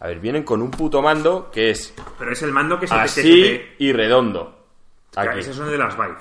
A 0.00 0.08
ver, 0.08 0.18
vienen 0.20 0.42
con 0.42 0.60
un 0.60 0.70
puto 0.70 1.00
mando 1.00 1.50
que 1.50 1.70
es 1.70 1.94
Pero 2.18 2.32
es 2.32 2.42
el 2.42 2.52
mando 2.52 2.78
que 2.78 2.86
se 2.86 2.94
así 2.94 3.22
te- 3.22 3.76
y 3.78 3.92
redondo. 3.92 4.66
Claro, 5.12 5.30
Aquí. 5.30 5.40
Esas 5.40 5.56
son 5.56 5.70
de 5.70 5.78
las 5.78 5.96
Vive. 5.96 6.16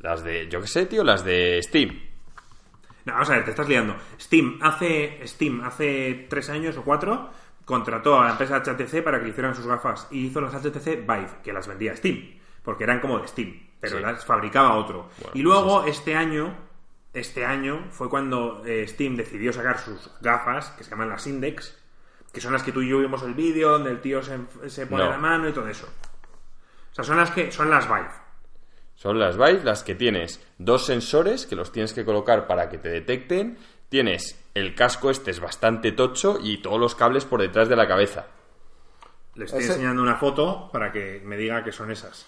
Las 0.00 0.24
de, 0.24 0.48
yo 0.48 0.60
qué 0.60 0.66
sé, 0.66 0.86
tío, 0.86 1.04
las 1.04 1.24
de 1.24 1.60
Steam. 1.62 2.00
No, 3.04 3.12
vamos 3.14 3.30
a 3.30 3.34
ver, 3.34 3.44
te 3.44 3.50
estás 3.50 3.68
liando. 3.68 3.96
Steam 4.20 4.58
hace, 4.62 5.20
Steam 5.26 5.62
hace 5.64 6.26
tres 6.28 6.50
años 6.50 6.76
o 6.76 6.82
cuatro 6.82 7.30
contrató 7.64 8.18
a 8.20 8.24
la 8.24 8.30
empresa 8.32 8.56
HTC 8.62 9.02
para 9.02 9.18
que 9.18 9.24
le 9.26 9.30
hicieran 9.30 9.54
sus 9.54 9.66
gafas 9.66 10.08
y 10.10 10.26
hizo 10.26 10.40
las 10.40 10.52
HTC 10.54 10.96
Vive, 11.06 11.30
que 11.44 11.52
las 11.52 11.68
vendía 11.68 11.94
Steam, 11.96 12.38
porque 12.64 12.84
eran 12.84 13.00
como 13.00 13.18
de 13.20 13.28
Steam, 13.28 13.54
pero 13.78 13.98
Sí. 13.98 14.02
las 14.02 14.24
fabricaba 14.24 14.74
otro. 14.74 15.08
Bueno, 15.18 15.32
y 15.34 15.42
luego 15.42 15.84
este 15.84 16.16
año, 16.16 16.54
este 17.12 17.44
año 17.44 17.88
fue 17.90 18.08
cuando 18.08 18.62
eh, 18.64 18.86
Steam 18.88 19.16
decidió 19.16 19.52
sacar 19.52 19.78
sus 19.78 20.10
gafas, 20.20 20.70
que 20.70 20.84
se 20.84 20.90
llaman 20.90 21.08
las 21.08 21.26
Index, 21.26 21.76
que 22.32 22.40
son 22.40 22.52
las 22.52 22.62
que 22.62 22.72
tú 22.72 22.82
y 22.82 22.88
yo 22.88 22.98
vimos 22.98 23.22
el 23.22 23.34
vídeo 23.34 23.70
donde 23.70 23.90
el 23.90 24.00
tío 24.00 24.22
se, 24.22 24.38
se 24.68 24.86
pone 24.86 25.04
No. 25.04 25.10
la 25.10 25.18
mano 25.18 25.48
y 25.48 25.52
todo 25.52 25.66
eso. 25.68 25.88
O 26.90 26.94
sea, 26.94 27.04
son 27.04 27.16
las 27.16 27.30
que 27.30 27.50
son 27.52 27.70
las 27.70 27.86
Vive. 27.88 28.10
Son 28.94 29.18
las 29.18 29.36
Vive 29.36 29.64
las 29.64 29.82
que 29.82 29.94
tienes 29.94 30.44
dos 30.58 30.86
sensores 30.86 31.46
que 31.46 31.56
los 31.56 31.72
tienes 31.72 31.92
que 31.92 32.04
colocar 32.04 32.46
para 32.46 32.68
que 32.68 32.78
te 32.78 32.88
detecten. 32.88 33.58
Tienes 33.88 34.40
el 34.54 34.74
casco 34.76 35.10
este 35.10 35.30
es 35.32 35.40
bastante 35.40 35.90
tocho 35.92 36.38
y 36.40 36.58
todos 36.62 36.78
los 36.78 36.94
cables 36.94 37.24
por 37.24 37.40
detrás 37.40 37.68
de 37.68 37.76
la 37.76 37.88
cabeza. 37.88 38.26
Le 39.34 39.46
estoy 39.46 39.60
Ese- 39.64 39.72
enseñando 39.72 40.02
una 40.02 40.16
foto 40.16 40.68
para 40.72 40.92
que 40.92 41.22
me 41.24 41.36
diga 41.36 41.64
que 41.64 41.72
son 41.72 41.90
esas. 41.90 42.26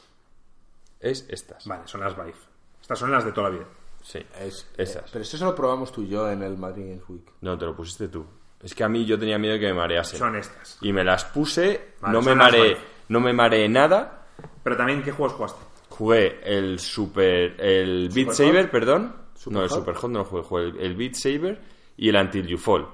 Es 0.99 1.27
estas. 1.29 1.67
Vale, 1.67 1.83
son 1.87 2.01
las 2.01 2.17
Vive. 2.17 2.35
Estas 2.81 2.99
son 2.99 3.11
las 3.13 3.25
de 3.25 3.33
toda 3.33 3.51
la 3.51 3.57
vida. 3.57 3.67
Sí, 4.03 4.19
Es- 4.41 4.69
esas. 4.77 5.11
Pero 5.11 5.23
eso 5.23 5.37
se 5.39 5.45
lo 5.45 5.55
probamos 5.55 5.93
tú 5.93 6.03
y 6.03 6.09
yo 6.09 6.29
en 6.31 6.43
el 6.43 6.57
Madrid 6.59 6.87
Games 6.89 7.05
Week. 7.09 7.33
No, 7.41 7.57
te 7.57 7.65
lo 7.65 7.75
pusiste 7.77 8.09
tú. 8.09 8.25
Es 8.63 8.75
que 8.75 8.85
a 8.85 8.89
mí 8.89 9.05
yo 9.05 9.19
tenía 9.19 9.39
miedo 9.39 9.55
de 9.55 9.61
que 9.61 9.67
me 9.67 9.75
marease. 9.75 10.17
Son 10.17 10.37
estas. 10.37 10.79
Y 10.83 10.93
me 10.93 11.03
las 11.05 11.25
puse, 11.25 11.95
Vale, 12.01 12.13
no 12.15 12.23
me 12.23 12.35
mareé, 12.35 12.77
no 13.09 13.21
me 13.21 13.33
mareé 13.33 13.69
nada. 13.69 14.27
Pero 14.63 14.77
también, 14.77 15.03
¿qué 15.03 15.11
juegos 15.13 15.35
jugaste? 15.35 15.61
Jugué 15.89 16.41
el 16.45 16.79
Super. 16.79 17.61
El 17.61 18.09
Beat 18.09 18.33
¿Super 18.33 18.35
Saber, 18.35 18.63
Hot? 18.65 18.71
perdón. 18.71 19.17
¿Super 19.35 19.59
no, 19.59 19.63
el 19.65 19.69
Hot? 19.69 19.79
Super 19.81 19.95
Hot 19.97 20.11
no 20.11 20.19
lo 20.21 20.25
jugué. 20.25 20.43
Jugué 20.43 20.63
el, 20.65 20.81
el 20.81 20.97
Beat 20.97 21.15
Saber 21.15 21.61
y 21.97 22.09
el 22.09 22.17
Until 22.17 22.47
You 22.47 22.59
Fall. 22.59 22.87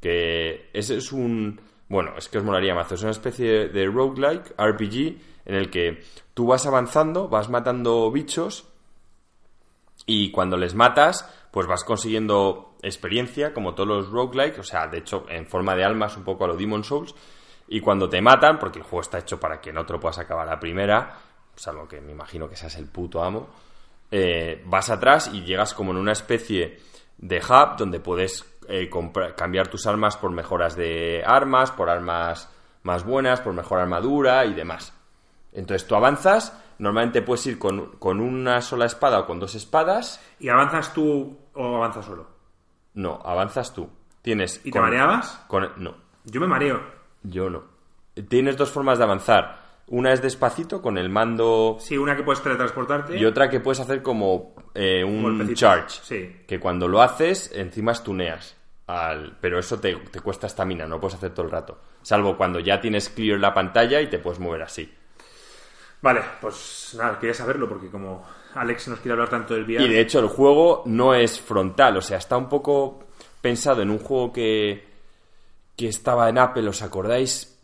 Que 0.00 0.70
ese 0.72 0.96
es 0.96 1.12
un. 1.12 1.60
Bueno, 1.88 2.12
es 2.16 2.28
que 2.28 2.38
os 2.38 2.44
molaría 2.44 2.74
más. 2.74 2.90
Es 2.92 3.02
una 3.02 3.10
especie 3.10 3.68
de 3.68 3.86
roguelike 3.86 4.54
RPG 4.56 5.18
en 5.46 5.54
el 5.54 5.70
que 5.70 6.02
tú 6.34 6.46
vas 6.46 6.66
avanzando, 6.66 7.28
vas 7.28 7.50
matando 7.50 8.10
bichos 8.12 8.68
y 10.06 10.30
cuando 10.30 10.56
les 10.56 10.74
matas, 10.74 11.28
pues 11.50 11.66
vas 11.66 11.84
consiguiendo 11.84 12.76
experiencia, 12.82 13.52
como 13.52 13.74
todos 13.74 13.88
los 13.88 14.10
roguelike, 14.10 14.58
o 14.58 14.62
sea, 14.62 14.86
de 14.86 14.98
hecho, 14.98 15.26
en 15.28 15.46
forma 15.46 15.74
de 15.74 15.84
almas, 15.84 16.16
un 16.16 16.24
poco 16.24 16.44
a 16.44 16.48
lo 16.48 16.56
Demon 16.56 16.84
Souls. 16.84 17.14
Y 17.68 17.80
cuando 17.80 18.08
te 18.08 18.20
matan, 18.20 18.58
porque 18.58 18.78
el 18.78 18.84
juego 18.84 19.02
está 19.02 19.18
hecho 19.18 19.38
para 19.38 19.60
que 19.60 19.72
no 19.72 19.86
te 19.86 19.92
lo 19.92 20.00
puedas 20.00 20.18
acabar 20.18 20.46
la 20.46 20.58
primera, 20.58 21.16
salvo 21.54 21.86
que 21.86 22.00
me 22.00 22.12
imagino 22.12 22.48
que 22.48 22.56
seas 22.56 22.76
el 22.76 22.86
puto 22.86 23.22
amo, 23.22 23.48
eh, 24.10 24.62
vas 24.66 24.90
atrás 24.90 25.30
y 25.32 25.42
llegas 25.42 25.74
como 25.74 25.92
en 25.92 25.98
una 25.98 26.12
especie 26.12 26.80
de 27.18 27.38
hub 27.38 27.76
donde 27.76 28.00
puedes 28.00 28.44
eh, 28.68 28.90
cambiar 29.36 29.68
tus 29.68 29.86
armas 29.86 30.16
por 30.16 30.32
mejoras 30.32 30.74
de 30.74 31.22
armas, 31.24 31.70
por 31.70 31.90
armas 31.90 32.50
más 32.82 33.04
buenas, 33.04 33.40
por 33.40 33.52
mejor 33.52 33.78
armadura 33.78 34.44
y 34.46 34.54
demás. 34.54 34.92
Entonces 35.52 35.86
tú 35.86 35.94
avanzas, 35.94 36.58
normalmente 36.80 37.22
puedes 37.22 37.46
ir 37.46 37.58
con, 37.58 37.92
con 37.98 38.20
una 38.20 38.60
sola 38.60 38.86
espada 38.86 39.20
o 39.20 39.26
con 39.26 39.38
dos 39.38 39.54
espadas. 39.54 40.20
¿Y 40.40 40.48
avanzas 40.48 40.92
tú 40.92 41.38
o 41.54 41.76
avanzas 41.76 42.04
solo? 42.06 42.26
No, 42.94 43.20
avanzas 43.24 43.72
tú. 43.72 43.88
Tienes. 44.22 44.60
¿Y 44.64 44.70
te 44.72 44.80
mareabas? 44.80 45.44
con- 45.46 45.70
no, 45.76 45.94
Yo 46.24 46.40
me 46.40 46.46
mareo. 46.46 46.80
yo 47.22 47.48
no. 47.48 47.62
Tienes 48.28 48.56
dos 48.56 48.70
formas 48.70 48.98
de 48.98 49.04
avanzar. 49.04 49.60
Una 49.86 50.12
es 50.12 50.22
despacito 50.22 50.80
con 50.82 50.98
el 50.98 51.08
mando 51.08 51.76
Sí, 51.80 51.96
una 51.98 52.14
que 52.16 52.22
puedes 52.22 52.42
teletransportarte. 52.42 53.16
y 53.18 53.24
otra 53.24 53.48
que 53.48 53.60
puedes 53.60 53.80
hacer 53.80 54.02
como 54.02 54.54
eh, 54.74 55.02
un 55.04 55.52
charge. 55.54 56.00
Sí. 56.02 56.42
Que 56.46 56.60
cuando 56.60 56.86
lo 56.88 57.02
haces, 57.02 57.50
encima 57.54 57.94
stuneas. 57.94 58.56
Al... 58.86 59.36
Pero 59.40 59.58
eso 59.58 59.78
te, 59.80 59.94
te 59.96 60.20
cuesta 60.20 60.46
estamina, 60.48 60.86
no 60.86 61.00
puedes 61.00 61.16
hacer 61.16 61.32
todo 61.32 61.46
el 61.46 61.52
rato. 61.52 61.80
Salvo 62.02 62.36
cuando 62.36 62.60
ya 62.60 62.80
tienes 62.80 63.08
clear 63.08 63.38
la 63.40 63.52
pantalla 63.54 64.00
y 64.00 64.08
te 64.08 64.18
puedes 64.18 64.38
mover 64.40 64.62
así. 64.62 64.92
Vale, 66.02 66.20
pues 66.40 66.94
nada, 66.96 67.18
quería 67.18 67.34
saberlo 67.34 67.68
porque 67.68 67.88
como 67.88 68.24
Alex 68.54 68.88
nos 68.88 69.00
quiere 69.00 69.12
hablar 69.12 69.28
tanto 69.28 69.54
del 69.54 69.64
VR. 69.64 69.84
Y 69.84 69.88
de 69.88 70.00
hecho 70.00 70.18
el 70.18 70.28
juego 70.28 70.82
no 70.86 71.14
es 71.14 71.40
frontal, 71.40 71.96
o 71.96 72.02
sea, 72.02 72.18
está 72.18 72.36
un 72.36 72.48
poco 72.48 73.04
pensado 73.40 73.82
en 73.82 73.90
un 73.90 73.98
juego 73.98 74.32
que, 74.32 74.86
que 75.76 75.88
estaba 75.88 76.28
en 76.28 76.38
Apple, 76.38 76.68
¿os 76.68 76.82
acordáis? 76.82 77.56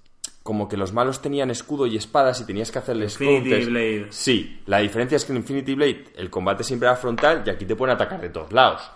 Como 0.42 0.68
que 0.68 0.76
los 0.76 0.92
malos 0.92 1.20
tenían 1.22 1.50
escudo 1.50 1.86
y 1.86 1.96
espadas 1.96 2.40
y 2.40 2.44
tenías 2.46 2.70
que 2.70 2.78
hacerles 2.78 3.14
Infinity 3.14 3.40
counters. 3.50 3.66
Blade. 3.68 4.06
Sí, 4.10 4.62
la 4.66 4.78
diferencia 4.78 5.16
es 5.16 5.24
que 5.24 5.32
en 5.32 5.38
Infinity 5.38 5.74
Blade 5.74 6.04
el 6.16 6.30
combate 6.30 6.62
siempre 6.62 6.88
era 6.88 6.96
frontal 6.96 7.42
y 7.44 7.50
aquí 7.50 7.64
te 7.64 7.74
pueden 7.74 7.94
atacar 7.96 8.20
de 8.20 8.28
todos 8.28 8.52
lados. 8.52 8.88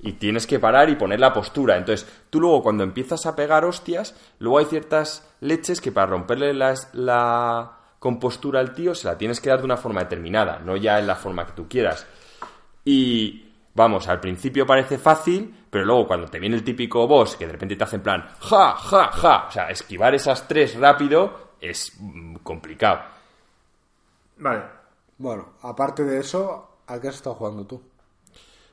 Y 0.00 0.12
tienes 0.14 0.46
que 0.46 0.58
parar 0.58 0.90
y 0.90 0.96
poner 0.96 1.18
la 1.20 1.32
postura. 1.32 1.76
Entonces, 1.78 2.06
tú 2.28 2.40
luego 2.40 2.62
cuando 2.62 2.84
empiezas 2.84 3.24
a 3.24 3.34
pegar 3.34 3.64
hostias, 3.64 4.14
luego 4.38 4.58
hay 4.58 4.66
ciertas 4.66 5.26
leches 5.40 5.80
que 5.80 5.92
para 5.92 6.08
romperle 6.08 6.52
las- 6.52 6.92
la 6.94 7.77
compostura 7.98 8.60
al 8.60 8.74
tío 8.74 8.94
se 8.94 9.08
la 9.08 9.18
tienes 9.18 9.40
que 9.40 9.50
dar 9.50 9.58
de 9.58 9.64
una 9.64 9.76
forma 9.76 10.02
determinada, 10.02 10.58
no 10.58 10.76
ya 10.76 10.98
en 10.98 11.06
la 11.06 11.16
forma 11.16 11.46
que 11.46 11.52
tú 11.52 11.68
quieras. 11.68 12.06
Y 12.84 13.52
vamos, 13.74 14.08
al 14.08 14.20
principio 14.20 14.66
parece 14.66 14.98
fácil, 14.98 15.54
pero 15.70 15.84
luego 15.84 16.06
cuando 16.06 16.28
te 16.28 16.38
viene 16.38 16.56
el 16.56 16.64
típico 16.64 17.06
boss 17.06 17.36
que 17.36 17.46
de 17.46 17.52
repente 17.52 17.76
te 17.76 17.84
hace 17.84 17.96
en 17.96 18.02
plan 18.02 18.28
ja, 18.40 18.74
ja, 18.74 19.08
ja, 19.12 19.46
o 19.48 19.50
sea, 19.50 19.70
esquivar 19.70 20.14
esas 20.14 20.46
tres 20.46 20.78
rápido 20.78 21.48
es 21.60 21.92
mm, 21.98 22.36
complicado. 22.36 23.00
Vale. 24.38 24.62
Bueno, 25.18 25.54
aparte 25.62 26.04
de 26.04 26.20
eso, 26.20 26.78
¿a 26.86 27.00
qué 27.00 27.08
has 27.08 27.16
estado 27.16 27.34
jugando 27.34 27.66
tú? 27.66 27.82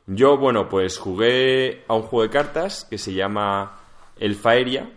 Yo, 0.06 0.38
bueno, 0.38 0.70
pues 0.70 1.00
jugué 1.00 1.84
a 1.88 1.96
un 1.96 2.04
juego 2.04 2.22
de 2.22 2.30
cartas 2.30 2.86
que 2.88 3.00
se 3.00 3.14
llama 3.14 3.80
El 4.18 4.36
Faeria, 4.36 4.92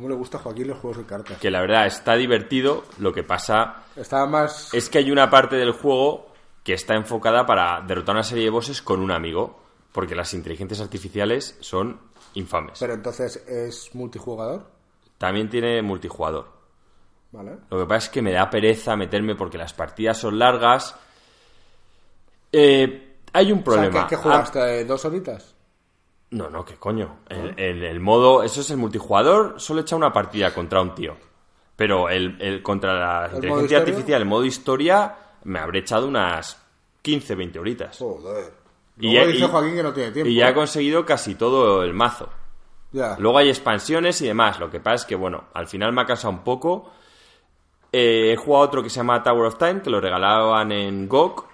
¿Cómo 0.00 0.08
le 0.08 0.14
gusta 0.14 0.38
a 0.38 0.40
Joaquín 0.40 0.66
los 0.68 0.78
juegos 0.78 0.96
de 0.96 1.04
cartas? 1.04 1.36
que 1.38 1.50
la 1.50 1.60
verdad 1.60 1.84
está 1.84 2.14
divertido, 2.14 2.84
lo 2.96 3.12
que 3.12 3.22
pasa 3.22 3.82
más... 4.30 4.72
es 4.72 4.88
que 4.88 4.96
hay 4.96 5.10
una 5.10 5.28
parte 5.28 5.56
del 5.56 5.72
juego 5.72 6.32
que 6.64 6.72
está 6.72 6.94
enfocada 6.94 7.44
para 7.44 7.82
derrotar 7.86 8.14
una 8.14 8.22
serie 8.22 8.44
de 8.44 8.50
bosses 8.50 8.80
con 8.80 9.00
un 9.00 9.10
amigo, 9.10 9.60
porque 9.92 10.14
las 10.14 10.32
inteligencias 10.32 10.80
artificiales 10.80 11.58
son 11.60 12.00
infames. 12.32 12.78
Pero 12.80 12.94
entonces, 12.94 13.44
¿es 13.46 13.94
multijugador? 13.94 14.70
También 15.18 15.50
tiene 15.50 15.82
multijugador. 15.82 16.48
Vale. 17.32 17.58
Lo 17.68 17.80
que 17.80 17.84
pasa 17.84 18.06
es 18.06 18.08
que 18.08 18.22
me 18.22 18.32
da 18.32 18.48
pereza 18.48 18.96
meterme 18.96 19.34
porque 19.34 19.58
las 19.58 19.74
partidas 19.74 20.16
son 20.16 20.38
largas. 20.38 20.96
Eh, 22.52 23.16
hay 23.34 23.52
un 23.52 23.58
O 23.58 23.62
sea, 23.62 23.64
problema. 23.64 24.06
¿qué, 24.06 24.08
qué 24.08 24.14
Ah, 24.14 24.22
jugaste? 24.22 24.84
¿Dos 24.86 25.04
horitas? 25.04 25.54
No, 26.30 26.48
no, 26.50 26.64
qué 26.64 26.74
coño. 26.76 27.18
El, 27.28 27.54
el- 27.58 27.84
el 27.84 28.00
modo, 28.00 28.42
eso 28.42 28.60
es 28.60 28.70
el 28.70 28.76
multijugador, 28.76 29.54
solo 29.60 29.80
echa 29.80 29.96
una 29.96 30.12
partida 30.12 30.52
contra 30.54 30.80
un 30.80 30.94
tío. 30.94 31.16
Pero 31.76 32.08
el, 32.08 32.36
el- 32.40 32.62
contra 32.62 32.94
la 32.94 33.30
inteligencia 33.34 33.78
artificial, 33.78 34.22
el 34.22 34.28
modo 34.28 34.44
historia, 34.44 35.14
me 35.44 35.58
habré 35.58 35.80
echado 35.80 36.06
unas 36.06 36.62
15, 37.02 37.34
20 37.34 37.58
horitas. 37.58 37.98
Joder. 37.98 38.52
Y 38.98 39.14
ya- 39.14 39.26
dice 39.26 39.46
Joaquín 39.48 39.74
que 39.74 39.82
no 39.82 39.92
tiene 39.92 40.10
tiempo. 40.12 40.28
Y 40.30 40.34
ya 40.34 40.50
he 40.50 40.54
conseguido 40.54 41.04
casi 41.06 41.34
todo 41.34 41.82
el 41.82 41.94
mazo. 41.94 42.28
Ya. 42.92 43.16
Luego 43.18 43.38
hay 43.38 43.48
expansiones 43.48 44.20
y 44.20 44.26
demás. 44.26 44.58
Lo 44.60 44.68
que 44.70 44.80
pasa 44.80 44.96
es 44.96 45.04
que, 45.06 45.14
bueno, 45.14 45.44
al 45.54 45.66
final 45.68 45.92
me 45.92 46.02
ha 46.02 46.06
cansado 46.06 46.32
un 46.34 46.40
poco. 46.44 46.90
Eh, 47.92 48.32
he 48.32 48.36
jugado 48.36 48.64
otro 48.64 48.82
que 48.82 48.90
se 48.90 48.96
llama 48.96 49.22
Tower 49.22 49.46
of 49.46 49.58
Time, 49.58 49.80
que 49.82 49.90
lo 49.90 50.00
regalaban 50.00 50.70
en 50.72 51.08
GOG. 51.08 51.48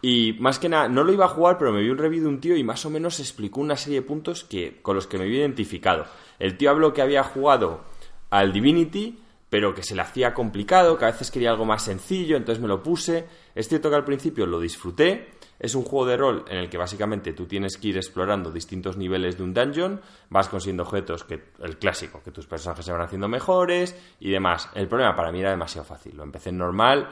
Y 0.00 0.34
más 0.34 0.58
que 0.58 0.68
nada, 0.68 0.88
no 0.88 1.02
lo 1.02 1.12
iba 1.12 1.24
a 1.24 1.28
jugar, 1.28 1.58
pero 1.58 1.72
me 1.72 1.82
vi 1.82 1.90
un 1.90 1.98
review 1.98 2.22
de 2.22 2.28
un 2.28 2.40
tío 2.40 2.56
y 2.56 2.62
más 2.62 2.84
o 2.86 2.90
menos 2.90 3.18
explicó 3.18 3.60
una 3.60 3.76
serie 3.76 4.00
de 4.00 4.06
puntos 4.06 4.44
que, 4.44 4.80
con 4.80 4.94
los 4.94 5.06
que 5.06 5.18
me 5.18 5.26
vi 5.26 5.38
identificado. 5.38 6.06
El 6.38 6.56
tío 6.56 6.70
habló 6.70 6.92
que 6.92 7.02
había 7.02 7.24
jugado 7.24 7.84
al 8.30 8.52
Divinity, 8.52 9.18
pero 9.50 9.74
que 9.74 9.82
se 9.82 9.94
le 9.94 10.02
hacía 10.02 10.34
complicado, 10.34 10.98
que 10.98 11.06
a 11.06 11.10
veces 11.10 11.30
quería 11.30 11.50
algo 11.50 11.64
más 11.64 11.82
sencillo, 11.82 12.36
entonces 12.36 12.60
me 12.62 12.68
lo 12.68 12.82
puse. 12.82 13.26
Es 13.54 13.68
cierto 13.68 13.90
que 13.90 13.96
al 13.96 14.04
principio 14.04 14.46
lo 14.46 14.60
disfruté. 14.60 15.30
Es 15.58 15.74
un 15.74 15.82
juego 15.82 16.06
de 16.06 16.16
rol 16.16 16.44
en 16.48 16.58
el 16.58 16.70
que 16.70 16.78
básicamente 16.78 17.32
tú 17.32 17.46
tienes 17.46 17.76
que 17.76 17.88
ir 17.88 17.96
explorando 17.96 18.52
distintos 18.52 18.96
niveles 18.96 19.36
de 19.36 19.42
un 19.42 19.52
dungeon, 19.52 20.00
vas 20.30 20.48
consiguiendo 20.48 20.84
objetos, 20.84 21.24
que 21.24 21.42
el 21.60 21.78
clásico, 21.78 22.22
que 22.22 22.30
tus 22.30 22.46
personajes 22.46 22.84
se 22.84 22.92
van 22.92 23.00
haciendo 23.00 23.26
mejores 23.26 23.96
y 24.20 24.30
demás. 24.30 24.70
El 24.74 24.86
problema 24.86 25.16
para 25.16 25.32
mí 25.32 25.40
era 25.40 25.50
demasiado 25.50 25.84
fácil. 25.84 26.16
Lo 26.16 26.22
empecé 26.22 26.50
en 26.50 26.58
normal, 26.58 27.08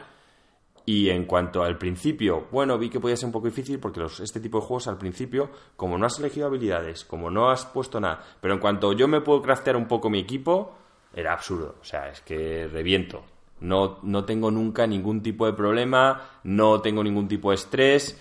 y 0.87 1.11
en 1.11 1.25
cuanto 1.25 1.65
al 1.65 1.77
principio, 1.77 2.47
bueno, 2.53 2.79
vi 2.79 2.89
que 2.89 3.01
podía 3.01 3.17
ser 3.17 3.27
un 3.27 3.33
poco 3.33 3.49
difícil 3.49 3.81
porque 3.81 3.99
los, 3.99 4.21
este 4.21 4.39
tipo 4.39 4.61
de 4.61 4.67
juegos 4.67 4.87
al 4.87 4.97
principio, 4.97 5.51
como 5.77 5.99
no 5.99 6.07
has 6.07 6.19
elegido 6.21 6.47
habilidades, 6.47 7.05
como 7.05 7.29
no 7.29 7.51
has 7.51 7.67
puesto 7.67 8.01
nada, 8.01 8.23
pero 8.41 8.55
en 8.55 8.61
cuanto 8.61 8.93
yo 8.93 9.09
me 9.09 9.21
puedo 9.21 9.43
craftear 9.43 9.77
un 9.77 9.89
poco 9.89 10.09
mi 10.09 10.21
equipo, 10.21 10.75
era 11.13 11.33
absurdo. 11.33 11.77
O 11.81 11.85
sea, 11.85 12.09
es 12.09 12.21
que 12.21 12.69
reviento. 12.69 13.25
No, 13.61 13.99
no 14.03 14.25
tengo 14.25 14.51
nunca 14.51 14.87
ningún 14.87 15.23
tipo 15.23 15.47
de 15.47 15.55
problema, 15.55 16.39
no 16.45 16.81
tengo 16.81 17.03
ningún 17.03 17.27
tipo 17.27 17.51
de 17.51 17.57
estrés 17.57 18.17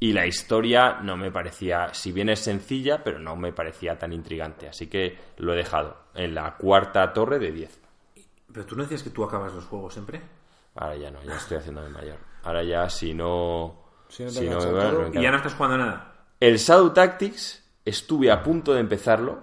y 0.00 0.12
la 0.12 0.26
historia 0.26 0.98
no 1.00 1.16
me 1.16 1.30
parecía, 1.30 1.94
si 1.94 2.12
bien 2.12 2.28
es 2.28 2.40
sencilla, 2.40 3.02
pero 3.02 3.18
no 3.18 3.36
me 3.36 3.52
parecía 3.52 3.98
tan 3.98 4.12
intrigante. 4.12 4.68
Así 4.68 4.88
que 4.88 5.16
lo 5.38 5.54
he 5.54 5.56
dejado 5.56 5.96
en 6.14 6.34
la 6.34 6.56
cuarta 6.56 7.12
torre 7.14 7.38
de 7.38 7.52
10. 7.52 7.80
Pero 8.52 8.66
tú 8.66 8.76
no 8.76 8.82
decías 8.82 9.02
que 9.02 9.10
tú 9.10 9.24
acabas 9.24 9.54
los 9.54 9.64
juegos 9.64 9.94
siempre. 9.94 10.20
Ahora 10.76 10.96
ya 10.96 11.10
no, 11.10 11.22
ya 11.22 11.36
estoy 11.36 11.58
haciéndome 11.58 11.88
mayor. 11.90 12.16
Ahora 12.42 12.62
ya 12.62 12.88
si 12.90 13.14
no... 13.14 13.82
Si 14.08 14.22
no 14.24 14.28
te 14.30 14.34
si 14.40 14.44
no 14.48 14.56
me 14.58 14.62
todo. 14.62 15.08
Y 15.12 15.22
ya 15.22 15.30
no 15.30 15.36
estás 15.38 15.54
jugando 15.54 15.78
nada. 15.78 16.12
El 16.40 16.56
Shadow 16.58 16.92
Tactics 16.92 17.62
estuve 17.84 18.30
a 18.30 18.42
punto 18.42 18.74
de 18.74 18.80
empezarlo 18.80 19.40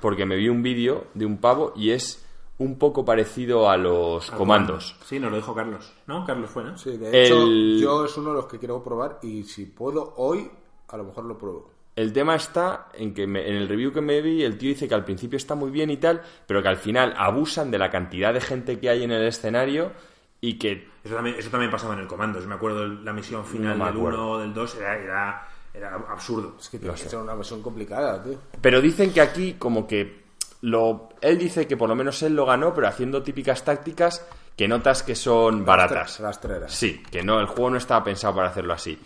porque 0.00 0.24
me 0.26 0.36
vi 0.36 0.48
un 0.48 0.62
vídeo 0.62 1.06
de 1.14 1.26
un 1.26 1.38
pavo 1.38 1.72
y 1.76 1.90
es 1.90 2.24
un 2.58 2.78
poco 2.78 3.04
parecido 3.04 3.68
a 3.70 3.76
los 3.76 4.30
comandos. 4.32 4.96
Sí, 5.04 5.18
nos 5.20 5.30
lo 5.30 5.36
dijo 5.36 5.54
Carlos. 5.54 5.92
¿No? 6.06 6.24
Carlos 6.24 6.50
fue, 6.50 6.64
¿no? 6.64 6.76
Sí, 6.78 6.96
de 6.96 7.24
hecho, 7.26 7.42
El- 7.42 7.78
yo 7.80 8.04
es 8.04 8.16
uno 8.16 8.30
de 8.30 8.36
los 8.36 8.46
que 8.46 8.58
quiero 8.58 8.82
probar 8.82 9.18
y 9.22 9.44
si 9.44 9.66
puedo 9.66 10.14
hoy, 10.16 10.50
a 10.88 10.96
lo 10.96 11.04
mejor 11.04 11.24
lo 11.24 11.36
pruebo. 11.38 11.70
El 11.94 12.12
tema 12.12 12.36
está 12.36 12.88
en 12.94 13.12
que 13.12 13.26
me- 13.26 13.48
en 13.48 13.56
el 13.56 13.68
review 13.68 13.92
que 13.92 14.00
me 14.00 14.20
vi 14.22 14.42
el 14.44 14.56
tío 14.56 14.68
dice 14.70 14.88
que 14.88 14.94
al 14.94 15.04
principio 15.04 15.36
está 15.36 15.54
muy 15.56 15.70
bien 15.70 15.90
y 15.90 15.96
tal, 15.98 16.22
pero 16.46 16.62
que 16.62 16.68
al 16.68 16.76
final 16.76 17.12
abusan 17.16 17.70
de 17.72 17.78
la 17.78 17.90
cantidad 17.90 18.32
de 18.32 18.40
gente 18.40 18.78
que 18.78 18.88
hay 18.88 19.02
en 19.04 19.10
el 19.10 19.24
escenario 19.26 19.92
y 20.40 20.58
que 20.58 20.88
Eso 21.02 21.14
también, 21.14 21.36
eso 21.36 21.50
también 21.50 21.70
pasaba 21.70 21.94
en 21.94 22.00
el 22.00 22.06
comando. 22.06 22.40
Yo 22.40 22.46
me 22.46 22.54
acuerdo 22.54 22.88
de 22.88 23.02
la 23.02 23.12
misión 23.12 23.44
final 23.44 23.78
No 23.78 23.86
del 23.86 23.96
acuerdo. 23.96 24.24
1 24.24 24.30
o 24.30 24.38
del 24.38 24.54
2 24.54 24.74
era, 24.76 24.96
era, 24.98 25.48
era 25.74 25.94
absurdo. 26.08 26.56
Es 26.58 26.68
que 26.68 26.78
tiene 26.78 26.94
que 26.94 27.08
ser 27.08 27.18
una 27.18 27.34
versión 27.34 27.62
complicada, 27.62 28.22
tío. 28.22 28.38
Pero 28.60 28.80
dicen 28.80 29.12
que 29.12 29.20
aquí 29.20 29.54
como 29.54 29.86
que 29.86 30.28
lo 30.60 31.08
él 31.20 31.38
dice 31.38 31.66
que 31.66 31.76
por 31.76 31.88
lo 31.88 31.94
menos 31.94 32.22
él 32.22 32.34
lo 32.34 32.46
ganó, 32.46 32.74
pero 32.74 32.88
haciendo 32.88 33.22
típicas 33.22 33.64
tácticas 33.64 34.26
que 34.56 34.66
notas 34.68 35.02
que 35.02 35.14
son 35.14 35.64
baratas. 35.64 36.18
Rastreras. 36.18 36.72
Sí, 36.72 37.02
que 37.10 37.22
no, 37.22 37.38
el 37.40 37.46
juego 37.46 37.70
no 37.70 37.76
estaba 37.76 38.04
pensado 38.04 38.34
para 38.34 38.48
hacerlo 38.48 38.72
así. 38.72 38.98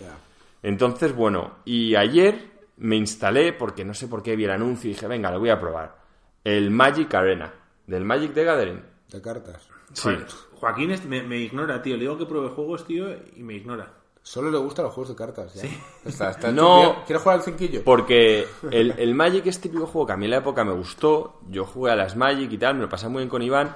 Entonces, 0.62 1.14
bueno, 1.14 1.56
y 1.64 1.94
ayer 1.94 2.52
me 2.78 2.96
instalé 2.96 3.52
porque 3.52 3.84
no 3.84 3.92
sé 3.94 4.08
por 4.08 4.22
qué 4.22 4.34
vi 4.34 4.44
el 4.44 4.50
anuncio 4.50 4.90
y 4.90 4.94
dije, 4.94 5.06
venga, 5.06 5.30
lo 5.30 5.38
voy 5.38 5.50
a 5.50 5.60
probar. 5.60 5.96
El 6.42 6.70
Magic 6.70 7.12
Arena, 7.14 7.52
del 7.86 8.04
Magic 8.04 8.32
the 8.32 8.44
Gathering. 8.44 8.82
De 9.10 9.20
cartas. 9.20 9.68
Sí. 9.92 10.02
Joder, 10.02 10.26
Joaquín 10.54 10.90
es- 10.92 11.04
me, 11.04 11.22
me 11.22 11.38
ignora, 11.38 11.82
tío. 11.82 11.94
Le 11.96 12.02
digo 12.02 12.18
que 12.18 12.26
pruebe 12.26 12.48
juegos, 12.50 12.86
tío, 12.86 13.06
y 13.36 13.42
me 13.42 13.54
ignora. 13.54 13.92
Solo 14.24 14.50
le 14.52 14.58
gustan 14.58 14.84
los 14.84 14.94
juegos 14.94 15.08
de 15.10 15.16
cartas. 15.16 15.54
Ya. 15.54 15.62
Está, 16.04 16.30
está 16.30 16.52
No. 16.52 16.76
¿Quieres- 16.80 16.96
¿Quieres 17.06 17.22
jugar 17.22 17.38
al 17.38 17.44
cinquillo? 17.44 17.82
Porque 17.84 18.46
el, 18.70 18.92
el 18.98 19.14
Magic 19.14 19.46
es 19.46 19.60
típico 19.60 19.86
juego 19.86 20.06
que 20.06 20.12
a 20.12 20.16
mí 20.16 20.26
en 20.26 20.30
la 20.30 20.36
época 20.38 20.64
me 20.64 20.72
gustó. 20.72 21.40
Yo 21.50 21.64
jugué 21.64 21.90
a 21.92 21.96
las 21.96 22.16
Magic 22.16 22.50
y 22.52 22.58
tal, 22.58 22.76
me 22.76 22.82
lo 22.82 22.88
pasé 22.88 23.08
muy 23.08 23.20
bien 23.20 23.28
con 23.28 23.42
Iván. 23.42 23.74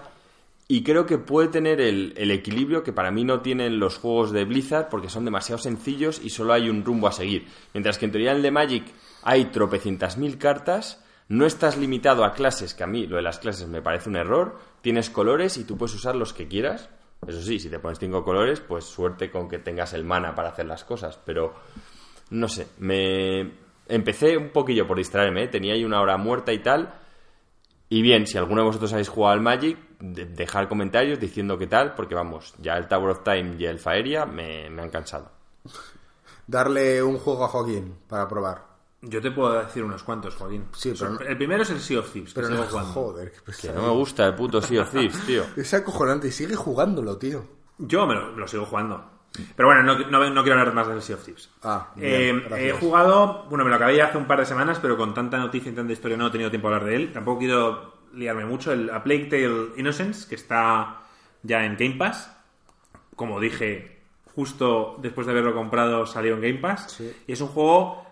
Y 0.68 0.82
creo 0.82 1.06
que 1.06 1.18
puede 1.18 1.46
tener 1.48 1.80
el, 1.80 2.12
el 2.16 2.30
equilibrio 2.32 2.82
que 2.82 2.92
para 2.92 3.12
mí 3.12 3.22
no 3.22 3.40
tienen 3.40 3.78
los 3.78 3.98
juegos 3.98 4.32
de 4.32 4.44
Blizzard 4.44 4.88
porque 4.88 5.08
son 5.08 5.24
demasiado 5.24 5.60
sencillos 5.60 6.20
y 6.22 6.30
solo 6.30 6.52
hay 6.52 6.68
un 6.68 6.84
rumbo 6.84 7.06
a 7.06 7.12
seguir. 7.12 7.46
Mientras 7.72 7.98
que 7.98 8.04
en 8.06 8.10
teoría 8.12 8.30
en 8.32 8.38
el 8.38 8.42
de 8.42 8.50
Magic 8.50 8.84
hay 9.22 9.44
tropecientas 9.46 10.16
mil 10.18 10.38
cartas, 10.38 11.04
no 11.28 11.44
estás 11.46 11.76
limitado 11.76 12.24
a 12.24 12.32
clases, 12.32 12.74
que 12.74 12.84
a 12.84 12.86
mí 12.86 13.06
lo 13.06 13.16
de 13.16 13.22
las 13.22 13.38
clases 13.38 13.66
me 13.68 13.82
parece 13.82 14.08
un 14.08 14.16
error. 14.16 14.58
Tienes 14.80 15.10
colores 15.10 15.56
y 15.56 15.64
tú 15.64 15.76
puedes 15.76 15.94
usar 15.94 16.14
los 16.16 16.32
que 16.32 16.46
quieras. 16.48 16.88
Eso 17.26 17.40
sí, 17.42 17.58
si 17.58 17.68
te 17.68 17.78
pones 17.78 17.98
cinco 17.98 18.22
colores, 18.24 18.60
pues 18.60 18.84
suerte 18.84 19.30
con 19.30 19.48
que 19.48 19.58
tengas 19.58 19.92
el 19.94 20.04
mana 20.04 20.34
para 20.34 20.50
hacer 20.50 20.66
las 20.66 20.84
cosas. 20.84 21.18
Pero 21.24 21.54
no 22.30 22.46
sé, 22.48 22.68
me 22.78 23.52
empecé 23.88 24.36
un 24.36 24.50
poquillo 24.50 24.86
por 24.86 24.98
distraerme, 24.98 25.44
¿eh? 25.44 25.48
tenía 25.48 25.74
ahí 25.74 25.84
una 25.84 26.00
hora 26.00 26.16
muerta 26.16 26.52
y 26.52 26.60
tal. 26.60 26.94
Y 27.88 28.02
bien, 28.02 28.26
si 28.26 28.36
alguno 28.36 28.62
de 28.62 28.66
vosotros 28.66 28.92
habéis 28.92 29.08
jugado 29.08 29.34
al 29.34 29.40
Magic, 29.40 29.78
de- 30.00 30.26
dejar 30.26 30.68
comentarios 30.68 31.18
diciendo 31.20 31.56
qué 31.56 31.66
tal, 31.68 31.94
porque 31.94 32.14
vamos, 32.16 32.54
ya 32.58 32.74
el 32.76 32.88
Tower 32.88 33.10
of 33.10 33.22
Time 33.24 33.54
y 33.58 33.64
el 33.64 33.78
Faeria 33.78 34.26
me, 34.26 34.68
me 34.70 34.82
han 34.82 34.90
cansado. 34.90 35.30
Darle 36.46 37.02
un 37.02 37.18
juego 37.18 37.44
a 37.44 37.48
Joaquín 37.48 37.94
para 38.08 38.28
probar. 38.28 38.65
Yo 39.08 39.20
te 39.20 39.30
puedo 39.30 39.52
decir 39.62 39.84
unos 39.84 40.02
cuantos, 40.02 40.34
Joaquín. 40.34 40.64
Sí, 40.72 40.92
pero 40.98 41.12
no- 41.12 41.20
El 41.20 41.36
primero 41.36 41.62
es 41.62 41.70
el 41.70 41.78
Sea 41.80 42.00
of 42.00 42.10
Thieves, 42.12 42.34
que 42.34 42.40
Pero 42.40 42.54
no, 42.54 42.62
jugando. 42.64 42.92
joder, 42.92 43.30
qué 43.30 43.36
Que 43.38 43.42
pesado. 43.44 43.74
no 43.74 43.82
me 43.82 43.90
gusta 43.94 44.26
el 44.26 44.34
puto 44.34 44.60
Sea 44.60 44.82
of 44.82 44.90
Thieves, 44.90 45.20
tío. 45.26 45.44
Es 45.56 45.72
acojonante 45.74 46.28
y 46.28 46.32
sigue 46.32 46.56
jugándolo, 46.56 47.16
tío. 47.16 47.44
Yo 47.78 48.06
me 48.06 48.14
lo, 48.14 48.48
sigo 48.48 48.64
jugando. 48.66 49.10
Pero 49.54 49.68
bueno, 49.68 49.82
no, 49.82 49.98
no- 50.10 50.30
no 50.30 50.42
quiero 50.42 50.58
hablar 50.58 50.74
más 50.74 50.88
del 50.88 51.02
Sea 51.02 51.16
of 51.16 51.24
Thieves. 51.24 51.50
Ah, 51.62 51.92
bien, 51.94 52.38
Eh, 52.38 52.42
gracias. 52.48 52.60
he 52.60 52.72
jugado, 52.72 53.44
bueno, 53.50 53.64
me 53.64 53.70
lo 53.70 53.76
acabé 53.76 53.96
ya 53.96 54.06
hace 54.06 54.18
un 54.18 54.26
par 54.26 54.40
de 54.40 54.46
semanas, 54.46 54.78
pero 54.80 54.96
con 54.96 55.12
tanta 55.14 55.38
noticia 55.38 55.70
y 55.70 55.74
tanta 55.74 55.92
historia 55.92 56.16
no 56.16 56.26
he 56.28 56.30
tenido 56.30 56.50
tiempo 56.50 56.68
de 56.70 56.74
hablar 56.74 56.88
de 56.90 56.96
él. 56.96 57.12
Tampoco 57.12 57.38
quiero 57.40 57.94
liarme 58.14 58.46
mucho. 58.46 58.72
El 58.72 58.88
A 58.90 59.04
Plague 59.04 59.26
Tale 59.26 59.72
Innocence, 59.76 60.26
que 60.28 60.34
está 60.36 61.02
ya 61.42 61.64
en 61.66 61.76
Game 61.76 61.96
Pass. 61.96 62.32
Como 63.14 63.38
dije, 63.40 64.00
justo 64.34 64.96
después 65.00 65.26
de 65.26 65.32
haberlo 65.32 65.54
comprado 65.54 66.06
salió 66.06 66.34
en 66.34 66.40
Game 66.40 66.58
Pass. 66.58 66.92
Sí. 66.96 67.14
Y 67.26 67.32
es 67.32 67.40
un 67.40 67.48
juego 67.48 68.05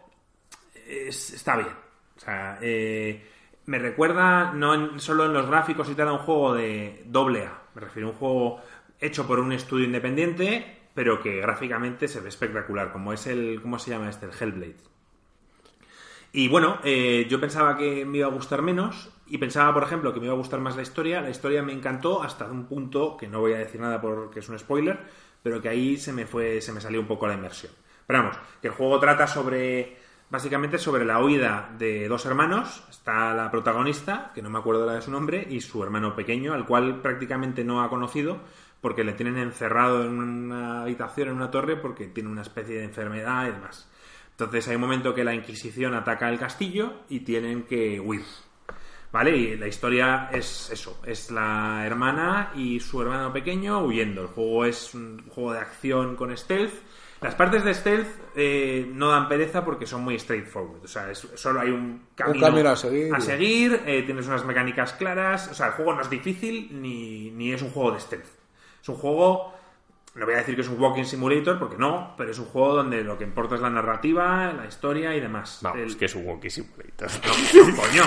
es- 0.86 1.32
está 1.32 1.56
bien. 1.56 1.68
O 2.16 2.20
sea, 2.20 2.58
eh, 2.62 3.26
me 3.66 3.78
recuerda 3.78 4.52
no 4.52 4.98
solo 4.98 5.26
en 5.26 5.32
los 5.32 5.46
gráficos 5.48 5.88
y 5.90 5.94
tal 5.94 6.08
a 6.08 6.12
un 6.12 6.18
juego 6.18 6.54
de 6.54 7.02
doble 7.06 7.46
A. 7.46 7.62
Me 7.74 7.80
refiero 7.82 8.08
a 8.08 8.10
un 8.12 8.16
juego 8.18 8.60
hecho 9.00 9.26
por 9.26 9.40
un 9.40 9.52
estudio 9.52 9.84
independiente, 9.86 10.82
pero 10.94 11.20
que 11.20 11.40
gráficamente 11.40 12.08
se 12.08 12.20
ve 12.20 12.28
espectacular, 12.28 12.92
como 12.92 13.12
es 13.12 13.26
el, 13.26 13.60
¿cómo 13.62 13.78
se 13.78 13.90
llama 13.90 14.08
este? 14.10 14.26
El 14.26 14.32
Hellblade. 14.38 14.76
Y 16.32 16.48
bueno, 16.48 16.78
eh, 16.82 17.26
yo 17.28 17.40
pensaba 17.40 17.76
que 17.76 18.04
me 18.04 18.18
iba 18.18 18.26
a 18.26 18.30
gustar 18.30 18.60
menos 18.62 19.10
y 19.26 19.38
pensaba, 19.38 19.72
por 19.72 19.84
ejemplo, 19.84 20.12
que 20.12 20.18
me 20.20 20.26
iba 20.26 20.34
a 20.34 20.38
gustar 20.38 20.60
más 20.60 20.74
la 20.76 20.82
historia. 20.82 21.20
La 21.20 21.30
historia 21.30 21.62
me 21.62 21.72
encantó 21.72 22.22
hasta 22.22 22.46
un 22.46 22.66
punto 22.66 23.16
que 23.16 23.28
no 23.28 23.40
voy 23.40 23.52
a 23.52 23.58
decir 23.58 23.80
nada 23.80 24.00
porque 24.00 24.40
es 24.40 24.48
un 24.48 24.58
spoiler, 24.58 24.98
pero 25.42 25.62
que 25.62 25.68
ahí 25.68 25.96
se 25.96 26.12
me 26.12 26.26
fue, 26.26 26.60
se 26.60 26.72
me 26.72 26.80
salió 26.80 27.00
un 27.00 27.06
poco 27.06 27.28
la 27.28 27.34
inmersión. 27.34 27.72
Pero 28.06 28.18
vamos, 28.20 28.36
que 28.60 28.68
el 28.68 28.74
juego 28.74 28.98
trata 28.98 29.26
sobre, 29.28 29.96
básicamente 30.34 30.78
sobre 30.78 31.04
la 31.04 31.22
huida 31.22 31.70
de 31.78 32.08
dos 32.08 32.26
hermanos. 32.26 32.82
Está 32.90 33.32
la 33.34 33.52
protagonista, 33.52 34.32
que 34.34 34.42
no 34.42 34.50
me 34.50 34.58
acuerdo 34.58 34.84
de 34.84 35.00
su 35.00 35.12
nombre, 35.12 35.46
y 35.48 35.60
su 35.60 35.80
hermano 35.80 36.16
pequeño, 36.16 36.54
al 36.54 36.66
cual 36.66 37.00
prácticamente 37.00 37.62
no 37.62 37.84
ha 37.84 37.88
conocido 37.88 38.40
porque 38.80 39.04
le 39.04 39.12
tienen 39.12 39.38
encerrado 39.38 40.02
en 40.02 40.18
una 40.18 40.82
habitación, 40.82 41.28
en 41.28 41.36
una 41.36 41.52
torre, 41.52 41.76
porque 41.76 42.08
tiene 42.08 42.30
una 42.30 42.42
especie 42.42 42.78
de 42.78 42.84
enfermedad 42.84 43.46
y 43.46 43.52
demás. 43.52 43.88
Entonces 44.32 44.66
hay 44.66 44.74
un 44.74 44.80
momento 44.80 45.14
que 45.14 45.22
la 45.22 45.36
Inquisición 45.36 45.94
ataca 45.94 46.28
el 46.28 46.40
castillo 46.40 47.04
y 47.08 47.20
tienen 47.20 47.62
que 47.62 48.00
huir. 48.00 48.24
¿Vale? 49.12 49.36
Y 49.36 49.56
la 49.56 49.68
historia 49.68 50.30
es 50.32 50.68
eso, 50.72 51.00
es 51.06 51.30
la 51.30 51.86
hermana 51.86 52.50
y 52.56 52.80
su 52.80 53.00
hermano 53.00 53.32
pequeño 53.32 53.84
huyendo. 53.84 54.22
El 54.22 54.26
juego 54.26 54.64
es 54.64 54.94
un 54.94 55.28
juego 55.28 55.52
de 55.52 55.60
acción 55.60 56.16
con 56.16 56.36
stealth. 56.36 56.74
Las 57.24 57.34
partes 57.34 57.64
de 57.64 57.74
stealth 57.74 58.06
eh, 58.36 58.86
no 58.92 59.08
dan 59.08 59.28
pereza 59.28 59.64
porque 59.64 59.86
son 59.86 60.02
muy 60.04 60.18
straightforward. 60.18 60.84
O 60.84 60.88
sea, 60.88 61.10
es- 61.10 61.26
solo 61.34 61.60
hay 61.60 61.70
un 61.70 62.08
camino, 62.14 62.46
camino 62.46 62.68
a 62.70 62.76
seguir. 62.76 63.14
a 63.14 63.20
seguir, 63.20 63.80
eh, 63.86 64.02
tienes 64.02 64.26
unas 64.26 64.44
mecánicas 64.44 64.92
claras. 64.92 65.48
O 65.50 65.54
sea, 65.54 65.68
el 65.68 65.72
juego 65.72 65.94
no 65.94 66.02
es 66.02 66.10
difícil 66.10 66.68
ni, 66.82 67.30
ni 67.30 67.52
es 67.52 67.62
un 67.62 67.70
juego 67.70 67.92
de 67.92 68.00
stealth. 68.00 68.26
Es 68.82 68.88
un 68.88 68.96
juego 68.96 69.52
no 70.16 70.26
voy 70.26 70.34
a 70.34 70.38
decir 70.38 70.54
que 70.54 70.60
es 70.60 70.68
un 70.68 70.80
walking 70.80 71.02
simulator, 71.02 71.58
porque 71.58 71.76
no, 71.76 72.14
pero 72.16 72.30
es 72.30 72.38
un 72.38 72.44
juego 72.44 72.74
donde 72.76 73.02
lo 73.02 73.18
que 73.18 73.24
importa 73.24 73.56
es 73.56 73.60
la 73.60 73.68
narrativa, 73.70 74.52
la 74.52 74.64
historia 74.66 75.12
y 75.16 75.20
demás. 75.20 75.58
Vamos, 75.60 75.80
El- 75.80 75.96
que 75.96 76.04
es 76.04 76.14
un 76.14 76.24
Wonky 76.24 76.50
Simulator. 76.50 77.10
no, 77.26 77.76
coño. 77.76 78.02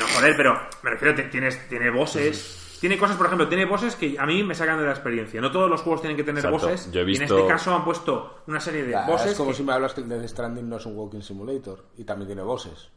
No, 0.00 0.06
joder, 0.16 0.36
pero 0.36 0.60
me 0.82 0.90
refiero, 0.90 1.14
tienes, 1.30 1.68
tiene 1.68 1.88
bosses. 1.90 2.59
Tiene 2.80 2.96
cosas, 2.98 3.16
por 3.16 3.26
ejemplo, 3.26 3.46
tiene 3.48 3.66
bosses 3.66 3.94
que 3.94 4.16
a 4.18 4.24
mí 4.26 4.42
me 4.42 4.54
sacan 4.54 4.78
de 4.78 4.84
la 4.86 4.90
experiencia. 4.92 5.40
No 5.40 5.50
todos 5.50 5.68
los 5.68 5.82
juegos 5.82 6.00
tienen 6.00 6.16
que 6.16 6.24
tener 6.24 6.44
Exacto. 6.44 6.66
bosses. 6.66 6.90
Yo 6.90 7.00
he 7.00 7.02
Y 7.02 7.14
en 7.14 7.20
visto- 7.20 7.36
este 7.38 7.48
caso 7.48 7.74
han 7.74 7.84
puesto 7.84 8.42
una 8.46 8.58
serie 8.60 8.84
de 8.84 8.96
bosses. 9.06 9.32
es 9.32 9.36
como 9.36 9.50
que- 9.50 9.56
si 9.56 9.62
me 9.62 9.72
hablas 9.72 9.92
que 9.92 10.00
el 10.00 10.08
Death 10.08 10.26
Stranding 10.28 10.68
no 10.68 10.76
es 10.78 10.86
un 10.86 10.96
walking 10.96 11.20
simulator 11.20 11.84
y 11.98 12.04
también 12.04 12.28
tiene 12.28 12.42
bosses. 12.42 12.90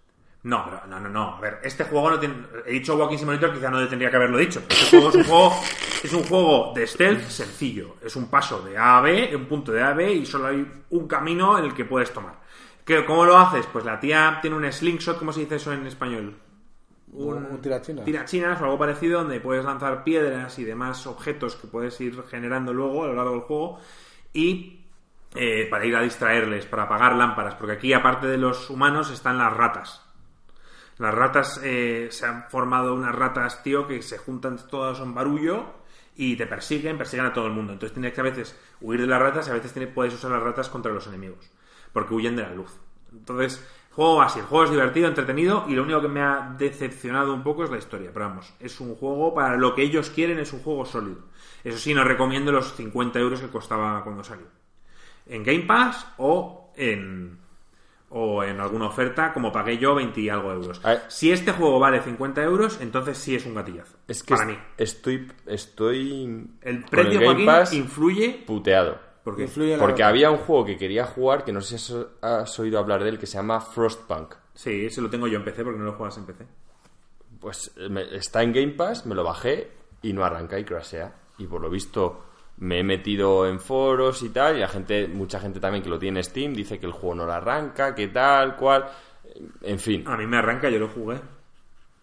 No, 0.43 0.61
pero 0.65 0.81
no, 0.88 0.99
no, 0.99 1.07
no. 1.09 1.36
A 1.38 1.39
ver, 1.39 1.59
este 1.63 1.86
juego 1.86 2.09
no 2.09 2.19
tiene. 2.19 2.36
He 2.65 2.73
dicho 2.73 2.97
Walking 2.97 3.17
Simulator, 3.17 3.53
quizá 3.53 3.69
no 3.71 3.88
tendría 3.88 4.09
que 4.09 4.17
haberlo 4.17 4.38
dicho. 4.38 4.61
Este 4.67 4.99
juego 4.99 5.07
es 5.09 5.15
un 5.15 5.23
juego, 5.23 5.53
es 6.03 6.13
un 6.13 6.23
juego 6.23 6.73
de 6.75 6.86
stealth 6.86 7.29
sencillo. 7.29 7.95
Es 8.03 8.17
un 8.17 8.27
paso 8.27 8.61
de 8.61 8.77
A 8.77 8.97
a 8.97 9.01
B, 9.01 9.34
un 9.38 9.45
punto 9.45 9.71
de 9.71 9.81
A 9.81 9.89
a 9.91 9.93
B, 9.93 10.11
y 10.11 10.25
solo 10.25 10.47
hay 10.47 10.69
un 10.89 11.07
camino 11.07 11.57
en 11.57 11.63
el 11.63 11.73
que 11.73 11.86
puedes 11.86 12.11
tomar. 12.11 12.41
¿Qué- 12.84 13.05
¿Cómo 13.05 13.23
lo 13.23 13.38
haces? 13.38 13.65
Pues 13.71 13.86
la 13.86 13.97
tía 14.01 14.39
tiene 14.41 14.57
un 14.57 14.69
slingshot, 14.69 15.17
¿cómo 15.17 15.31
se 15.31 15.39
dice 15.41 15.55
eso 15.55 15.71
en 15.71 15.88
español? 15.88 16.36
Un, 17.16 17.45
un 17.45 17.61
tirachina. 17.61 18.03
tirachinas 18.03 18.59
o 18.59 18.66
algo 18.66 18.78
parecido 18.80 19.20
donde 19.20 19.39
puedes 19.39 19.64
lanzar 19.64 20.03
piedras 20.03 20.57
y 20.57 20.64
demás 20.64 21.05
objetos 21.05 21.55
que 21.55 21.68
puedes 21.68 21.99
ir 22.01 22.22
generando 22.24 22.74
luego 22.74 23.03
a 23.03 23.07
lo 23.07 23.14
largo 23.14 23.32
del 23.32 23.41
juego 23.41 23.80
y 24.34 24.80
eh, 25.36 25.68
para 25.70 25.86
ir 25.86 25.95
a 25.95 26.01
distraerles, 26.01 26.66
para 26.66 26.84
apagar 26.84 27.16
lámparas, 27.16 27.55
porque 27.55 27.74
aquí 27.74 27.93
aparte 27.93 28.28
de 28.28 28.38
los 28.38 28.70
humanos 28.70 29.11
están 29.11 29.38
las 29.38 29.53
ratas. 29.53 30.01
Las 30.99 31.14
ratas 31.14 31.59
eh, 31.64 32.07
se 32.11 32.26
han 32.26 32.49
formado 32.49 32.93
unas 32.93 33.16
ratas, 33.16 33.64
tío, 33.64 33.88
que 33.88 34.01
se 34.03 34.18
juntan 34.20 34.57
todas 34.70 34.99
en 34.99 35.14
barullo 35.14 35.66
y 36.16 36.36
te 36.36 36.45
persiguen, 36.45 36.97
persiguen 36.99 37.26
a 37.28 37.34
todo 37.34 37.47
el 37.47 37.53
mundo. 37.53 37.74
Entonces 37.74 37.93
tienes 37.93 38.14
que 38.14 38.22
a 38.22 38.26
veces 38.26 38.55
huir 38.82 39.01
de 39.01 39.07
las 39.07 39.20
ratas 39.20 39.47
y 39.47 39.51
a 39.51 39.55
veces 39.55 39.74
tienes- 39.74 39.91
puedes 39.93 40.14
usar 40.14 40.30
las 40.32 40.43
ratas 40.43 40.70
contra 40.70 40.91
los 40.91 41.07
enemigos, 41.07 41.49
porque 41.91 42.14
huyen 42.14 42.36
de 42.36 42.43
la 42.43 42.53
luz. 42.53 42.72
Entonces, 43.11 43.64
juego 43.95 44.21
así, 44.21 44.39
el 44.39 44.45
juego 44.45 44.65
es 44.65 44.71
divertido, 44.71 45.07
entretenido 45.07 45.65
y 45.67 45.73
lo 45.73 45.83
único 45.83 46.01
que 46.01 46.07
me 46.07 46.21
ha 46.21 46.55
decepcionado 46.57 47.33
un 47.33 47.43
poco 47.43 47.63
es 47.63 47.69
la 47.69 47.77
historia. 47.77 48.11
Pero 48.13 48.27
vamos, 48.29 48.53
es 48.59 48.79
un 48.79 48.95
juego 48.95 49.33
para 49.33 49.55
lo 49.57 49.75
que 49.75 49.83
ellos 49.83 50.09
quieren, 50.09 50.39
es 50.39 50.51
un 50.53 50.61
juego 50.61 50.85
sólido. 50.85 51.21
Eso 51.63 51.77
sí, 51.77 51.93
no 51.93 52.03
recomiendo 52.03 52.51
los 52.51 52.73
50 52.73 53.19
euros 53.19 53.39
que 53.41 53.47
costaba 53.47 54.03
cuando 54.03 54.23
salió. 54.23 54.47
En 55.25 55.43
Game 55.43 55.61
Pass 55.61 56.07
o 56.17 56.71
en, 56.75 57.37
o 58.09 58.43
en 58.43 58.59
alguna 58.59 58.87
oferta, 58.87 59.31
como 59.31 59.51
pagué 59.51 59.77
yo, 59.77 59.95
20 59.95 60.19
y 60.19 60.29
algo 60.29 60.51
euros. 60.51 60.81
Si 61.07 61.31
este 61.31 61.51
juego 61.51 61.79
vale 61.79 62.01
50 62.01 62.43
euros, 62.43 62.79
entonces 62.81 63.17
sí 63.17 63.35
es 63.35 63.45
un 63.45 63.55
gatillazo. 63.55 63.97
Es 64.07 64.23
que 64.23 64.33
para 64.35 64.45
mí. 64.47 64.57
estoy, 64.77 65.31
estoy 65.45 66.47
El 66.61 66.83
precio, 66.83 67.13
Game 67.21 67.25
Joaquín, 67.25 67.45
Pass 67.45 67.73
influye. 67.73 68.43
puteado. 68.45 69.12
Porque 69.24 69.43
Influye 69.43 69.74
en 69.74 69.80
la- 69.80 69.86
Porque 69.86 70.03
había 70.03 70.30
un 70.32 70.38
juego 70.39 70.65
que 70.65 70.78
quería 70.78 71.05
jugar 71.05 71.43
que 71.45 71.53
no 71.53 71.61
sé 71.61 71.78
si 71.78 71.93
has- 72.21 72.59
oído 72.59 72.78
hablar 72.80 73.03
de 73.03 73.09
él 73.09 73.19
que 73.19 73.26
se 73.26 73.38
llama 73.38 73.61
Frostpunk. 73.61 74.36
Sí, 74.53 74.86
ese 74.86 75.01
lo 75.01 75.09
tengo 75.09 75.28
yo 75.28 75.38
en 75.38 75.45
PC 75.45 75.63
porque 75.63 75.80
no 75.80 75.86
lo 75.86 75.93
juegas 75.93 76.17
en 76.17 76.26
PC. 76.26 76.45
Pues 77.39 77.74
me- 77.89 78.15
está 78.15 78.43
en 78.43 78.53
Game 78.53 78.74
Pass, 78.74 79.05
me 79.05 79.15
lo 79.15 79.24
bajé 79.24 79.71
y 80.01 80.13
no 80.13 80.24
arranca 80.24 80.59
y 80.59 80.63
crashea. 80.65 81.13
Y 81.38 81.47
por 81.47 81.61
lo 81.61 81.69
visto 81.69 82.26
me 82.57 82.80
he 82.80 82.84
metido 82.84 83.47
en 83.47 83.59
foros 83.59 84.21
y 84.24 84.30
tal, 84.30 84.57
y 84.57 84.59
la 84.59 84.67
gente, 84.67 85.07
mucha 85.07 85.39
gente 85.39 85.59
también 85.59 85.84
que 85.84 85.89
lo 85.89 85.97
tiene 85.97 86.19
en 86.19 86.24
Steam 86.24 86.53
dice 86.53 86.80
que 86.80 86.86
el 86.86 86.91
juego 86.91 87.15
no 87.15 87.26
lo 87.26 87.34
arranca, 87.34 87.95
que 87.95 88.09
tal, 88.09 88.55
cual. 88.55 88.86
En 89.61 89.80
fin, 89.80 90.03
A 90.07 90.15
mí 90.17 90.28
me 90.28 90.38
arranca, 90.38 90.69
yo 90.69 90.78
lo 90.80 90.88
jugué. 90.89 91.19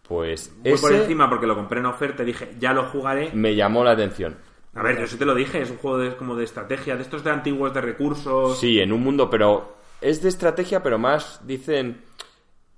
pues 0.08 0.52
Muy 0.64 0.76
por 0.78 0.92
ese 0.92 1.02
encima 1.02 1.28
porque 1.30 1.46
lo 1.46 1.54
compré 1.54 1.78
en 1.80 1.86
oferta 1.86 2.22
y 2.22 2.26
dije, 2.26 2.56
ya 2.58 2.72
lo 2.72 2.84
jugaré. 2.86 3.30
me 3.32 3.54
llamó 3.54 3.84
la 3.84 3.92
atención. 3.92 4.36
A 4.74 4.82
ver, 4.82 5.00
yo 5.00 5.06
sí 5.06 5.16
te 5.16 5.24
lo 5.24 5.34
dije, 5.34 5.60
es 5.60 5.70
un 5.70 5.78
juego 5.78 5.98
de, 5.98 6.16
como 6.16 6.36
de 6.36 6.44
estrategia, 6.44 6.96
de 6.96 7.02
estos 7.02 7.24
de 7.24 7.30
antiguos 7.30 7.74
de 7.74 7.80
recursos. 7.80 8.58
Sí, 8.58 8.78
en 8.78 8.92
un 8.92 9.02
mundo, 9.02 9.28
pero 9.28 9.76
es 10.00 10.22
de 10.22 10.28
estrategia, 10.28 10.82
pero 10.82 10.98
más 10.98 11.40
dicen. 11.44 12.02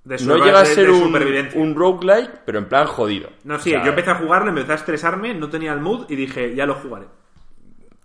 de 0.05 0.17
No 0.25 0.37
llega 0.37 0.61
a 0.61 0.65
ser 0.65 0.91
un, 0.91 1.15
un 1.55 1.75
roguelike, 1.75 2.41
pero 2.47 2.59
en 2.59 2.67
plan 2.67 2.87
jodido. 2.87 3.31
No, 3.45 3.59
sí, 3.59 3.71
O 3.71 3.75
sea, 3.75 3.85
yo 3.85 3.91
empecé 3.91 4.11
a 4.11 4.15
jugarlo, 4.15 4.49
empecé 4.49 4.73
a 4.73 4.77
estresarme, 4.77 5.35
no 5.35 5.51
tenía 5.51 5.73
el 5.73 5.81
mood 5.81 6.07
y 6.09 6.17
dije, 6.17 6.55
ya 6.55 6.65
lo 6.65 6.75
jugaré. 6.77 7.07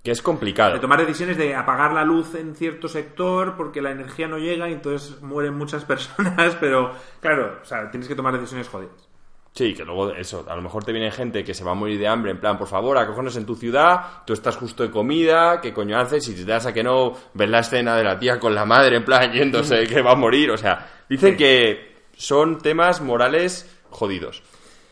Que 0.04 0.12
es 0.12 0.22
complicado. 0.22 0.74
De 0.74 0.80
tomar 0.80 1.00
decisiones 1.00 1.38
de 1.38 1.56
apagar 1.56 1.94
la 1.94 2.04
luz 2.04 2.36
en 2.36 2.56
cierto 2.56 2.88
sector 2.88 3.56
porque 3.58 3.82
la 3.82 3.92
energía 3.92 4.28
no 4.28 4.38
llega 4.38 4.70
y 4.70 4.74
entonces 4.74 5.22
mueren 5.22 5.54
muchas 5.54 5.86
personas, 5.86 6.56
pero 6.60 6.92
claro, 7.22 7.60
o 7.62 7.66
sea, 7.66 7.90
tienes 7.90 8.08
que 8.08 8.16
tomar 8.16 8.34
decisiones 8.34 8.68
jodidas. 8.68 9.07
Sí, 9.58 9.74
que 9.74 9.84
luego 9.84 10.12
eso, 10.12 10.46
a 10.48 10.56
lo 10.56 10.62
mejor 10.62 10.84
te 10.84 10.92
viene 10.92 11.10
gente 11.10 11.44
que 11.44 11.56
se 11.56 11.64
va 11.64 11.72
a 11.72 11.74
morir 11.74 11.98
de 11.98 12.08
hambre, 12.08 12.30
en 12.30 12.40
plan, 12.40 12.60
por 12.60 12.68
favor, 12.68 12.96
acógenos 12.96 13.36
en 13.38 13.46
tu 13.48 13.56
ciudad, 13.56 14.24
tú 14.24 14.34
estás 14.34 14.56
justo 14.56 14.84
de 14.84 14.92
comida, 14.92 15.60
¿qué 15.62 15.74
coño 15.74 15.98
haces? 15.98 16.28
Y 16.28 16.34
si 16.38 16.46
te 16.46 16.52
das 16.52 16.68
a 16.68 16.74
que 16.76 16.84
no, 16.84 17.14
ves 17.34 17.50
la 17.50 17.62
escena 17.62 17.96
de 17.98 18.04
la 18.04 18.20
tía 18.20 18.40
con 18.40 18.54
la 18.54 18.66
madre, 18.66 18.98
en 18.98 19.04
plan, 19.04 19.32
yéndose, 19.34 19.88
que 19.88 20.04
va 20.04 20.12
a 20.12 20.16
morir, 20.16 20.52
o 20.52 20.58
sea, 20.58 20.88
dicen 21.10 21.32
Sí. 21.32 21.38
que 21.38 21.96
son 22.16 22.60
temas 22.60 23.02
morales 23.02 23.68
jodidos. 23.90 24.44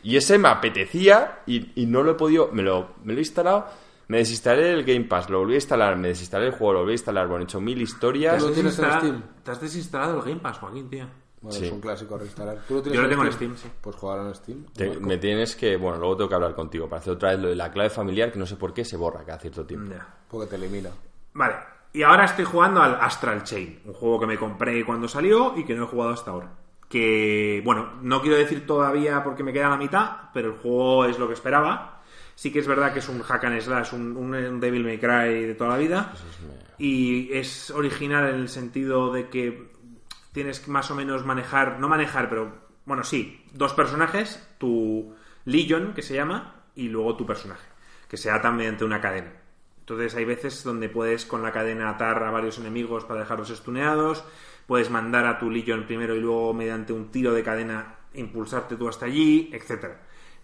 Y 0.01 0.17
ese 0.17 0.39
me 0.39 0.47
apetecía 0.49 1.41
y, 1.45 1.79
y 1.79 1.85
no 1.85 2.01
lo 2.01 2.13
he 2.13 2.15
podido, 2.15 2.49
me 2.51 2.63
lo, 2.63 2.95
me 3.03 3.13
lo 3.13 3.19
he 3.19 3.21
instalado, 3.21 3.67
me 4.07 4.17
desinstalé 4.17 4.71
el 4.71 4.83
Game 4.83 5.05
Pass, 5.05 5.29
lo 5.29 5.39
volví 5.39 5.53
a 5.53 5.57
instalar, 5.57 5.95
me 5.95 6.07
desinstalé 6.07 6.47
el 6.47 6.51
juego, 6.53 6.73
lo 6.73 6.79
volví 6.79 6.93
a 6.93 6.93
instalar, 6.93 7.27
bueno, 7.27 7.43
he 7.43 7.45
hecho 7.45 7.61
mil 7.61 7.79
historias. 7.79 8.39
¿Tú 8.39 8.47
lo 8.47 8.51
tienes 8.53 8.79
en 8.79 8.85
Desinstala- 8.85 8.99
Steam? 8.99 9.23
Te 9.43 9.51
has 9.51 9.61
desinstalado 9.61 10.17
el 10.17 10.21
Game 10.23 10.39
Pass, 10.41 10.57
Joaquín, 10.57 10.89
tío. 10.89 11.05
Bueno, 11.45 11.59
Sí. 11.59 11.65
es 11.67 11.71
un 11.71 11.79
clásico 11.81 12.15
a 12.15 12.17
reinstalar. 12.17 12.57
¿Tú 12.67 12.73
lo 12.73 12.81
tienes 12.81 12.97
Yo 12.97 13.03
lo 13.03 13.09
tengo 13.09 13.23
en 13.23 13.31
Steam, 13.31 13.55
sí. 13.55 13.67
Pues 13.81 13.95
jugar 13.95 14.25
en 14.25 14.33
Steam. 14.35 14.65
Te- 14.73 14.99
me 14.99 15.17
tienes 15.17 15.55
que, 15.55 15.77
bueno, 15.77 15.99
luego 15.99 16.17
tengo 16.17 16.29
que 16.29 16.35
hablar 16.35 16.55
contigo 16.55 16.89
para 16.89 16.99
hacer 17.01 17.13
otra 17.13 17.29
vez 17.31 17.39
lo 17.39 17.49
de 17.49 17.55
la 17.55 17.71
clave 17.71 17.89
familiar, 17.91 18.31
que 18.31 18.39
no 18.39 18.45
sé 18.47 18.55
por 18.55 18.73
qué 18.73 18.83
se 18.83 18.97
borra 18.97 19.23
cada 19.23 19.37
cierto 19.37 19.63
tiempo. 19.65 19.93
Porque 20.27 20.47
te 20.49 20.55
elimina. 20.55 20.89
Vale, 21.33 21.55
y 21.93 22.01
ahora 22.01 22.25
estoy 22.25 22.45
jugando 22.45 22.81
al 22.81 22.95
Astral 22.95 23.43
Chain, 23.43 23.79
un 23.85 23.93
juego 23.93 24.19
que 24.21 24.25
me 24.25 24.37
compré 24.37 24.83
cuando 24.83 25.07
salió 25.07 25.53
y 25.55 25.63
que 25.65 25.75
no 25.75 25.83
he 25.83 25.87
jugado 25.87 26.11
hasta 26.13 26.31
ahora. 26.31 26.51
Que, 26.89 27.61
bueno, 27.63 27.93
no 28.01 28.21
quiero 28.21 28.37
decir 28.37 28.65
todavía 28.65 29.23
porque 29.23 29.43
me 29.43 29.51
queda 29.53 29.69
la 29.69 29.77
mitad, 29.77 30.29
pero 30.33 30.49
el 30.49 30.55
juego 30.59 31.05
es 31.05 31.19
lo 31.19 31.27
que 31.27 31.33
esperaba. 31.33 32.01
Sí 32.35 32.51
que 32.51 32.59
es 32.59 32.67
verdad 32.67 32.91
que 32.91 32.99
es 32.99 33.07
un 33.09 33.21
hack 33.21 33.43
and 33.45 33.61
slash, 33.61 33.93
un, 33.93 34.17
un- 34.17 34.33
un 34.35 34.59
Devil 34.59 34.83
May 34.83 34.97
Cry 34.99 35.45
de 35.45 35.55
toda 35.55 35.69
la 35.71 35.77
vida. 35.77 36.11
Y 36.77 37.31
es 37.33 37.71
original 37.71 38.27
en 38.29 38.35
el 38.35 38.49
sentido 38.49 39.11
de 39.13 39.29
que 39.29 39.71
tienes 40.35 40.59
que 40.59 40.69
más 40.69 40.91
o 40.91 40.95
menos 40.95 41.25
manejar, 41.25 41.79
no 41.79 41.87
manejar, 41.87 42.27
pero 42.29 42.53
bueno, 42.85 43.05
sí, 43.05 43.41
dos 43.53 43.73
personajes, 43.73 44.45
tu 44.57 45.15
Legion, 45.45 45.93
que 45.93 46.01
se 46.01 46.13
llama, 46.13 46.65
y 46.75 46.89
luego 46.89 47.15
tu 47.15 47.25
personaje, 47.25 47.65
que 48.09 48.17
se 48.17 48.29
ata 48.29 48.51
mediante 48.51 48.83
una 48.83 48.99
cadena. 48.99 49.31
Entonces 49.79 50.13
hay 50.13 50.25
veces 50.25 50.65
donde 50.65 50.89
puedes 50.89 51.25
con 51.25 51.41
la 51.41 51.53
cadena 51.53 51.89
atar 51.89 52.21
a 52.21 52.31
varios 52.31 52.59
enemigos 52.59 53.05
para 53.05 53.21
dejarlos 53.21 53.49
estuneados, 53.49 54.25
puedes 54.67 54.89
mandar 54.89 55.25
a 55.25 55.39
tu 55.39 55.49
Legion 55.49 55.85
primero 55.85 56.15
y 56.15 56.19
luego 56.19 56.53
mediante 56.53 56.91
un 56.91 57.11
tiro 57.11 57.33
de 57.33 57.41
cadena 57.41 57.95
impulsarte 58.13 58.75
tú 58.75 58.89
hasta 58.89 59.05
allí, 59.05 59.49
etcétera. 59.53 60.01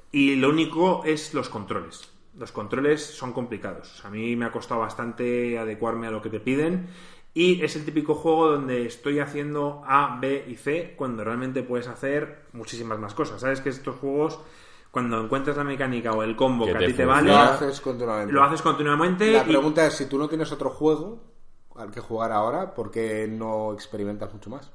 Y 0.10 0.38
lo 0.38 0.50
único 0.50 1.04
es 1.04 1.34
los 1.34 1.50
controles. 1.50 2.10
Los 2.38 2.54
controles 2.54 3.04
son 3.04 3.34
complicados. 3.34 4.06
A 4.06 4.10
mí 4.10 4.38
me 4.38 4.46
ha 4.46 4.54
costado 4.54 4.80
bastante 4.80 5.60
adecuarme 5.60 6.08
a 6.08 6.12
lo 6.12 6.22
que 6.22 6.30
te 6.30 6.40
piden. 6.40 6.88
Y 7.34 7.64
es 7.64 7.76
el 7.78 7.86
típico 7.86 8.14
juego 8.16 8.52
donde 8.52 8.86
estoy 8.86 9.20
haciendo 9.20 9.84
A, 9.86 10.18
B 10.20 10.46
y 10.48 10.56
C 10.56 10.96
cuando 10.98 11.24
realmente 11.24 11.64
puedes 11.64 11.88
hacer 11.88 12.44
muchísimas 12.54 13.00
más 13.00 13.14
cosas. 13.14 13.40
Sabes 13.42 13.62
que 13.62 13.70
estos 13.70 13.96
juegos, 13.98 14.40
cuando 14.92 15.22
encuentras 15.24 15.56
la 15.56 15.64
mecánica 15.64 16.12
o 16.12 16.24
el 16.24 16.36
combo 16.36 16.66
que, 16.66 16.72
Que 16.72 16.78
a 16.78 16.80
te 16.80 16.86
ti 16.86 16.94
te 16.94 17.06
vale, 17.06 17.30
Lo 17.32 17.38
haces 17.38 17.80
continuamente. 17.82 18.34
lo 18.34 18.44
haces 18.44 18.62
continuamente. 18.62 19.32
La 19.32 19.44
y- 19.46 19.48
pregunta 19.48 19.86
es, 19.88 19.94
si 19.94 20.08
tú 20.08 20.18
no 20.18 20.28
tienes 20.28 20.52
otro 20.52 20.70
juego 20.70 21.22
al 21.76 21.90
que 21.92 22.02
jugar 22.02 22.32
ahora, 22.34 22.74
¿por 22.74 22.92
qué 22.92 23.28
no 23.30 23.72
experimentas 23.74 24.34
mucho 24.34 24.50
más? 24.50 24.70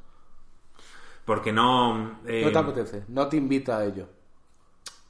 Porque 1.25 1.53
no. 1.53 2.21
eh, 2.27 2.43
No 2.45 2.53
te 2.53 2.59
apetece, 2.59 3.05
no 3.09 3.29
te 3.29 3.37
invita 3.37 3.79
a 3.79 3.85
ello, 3.85 4.09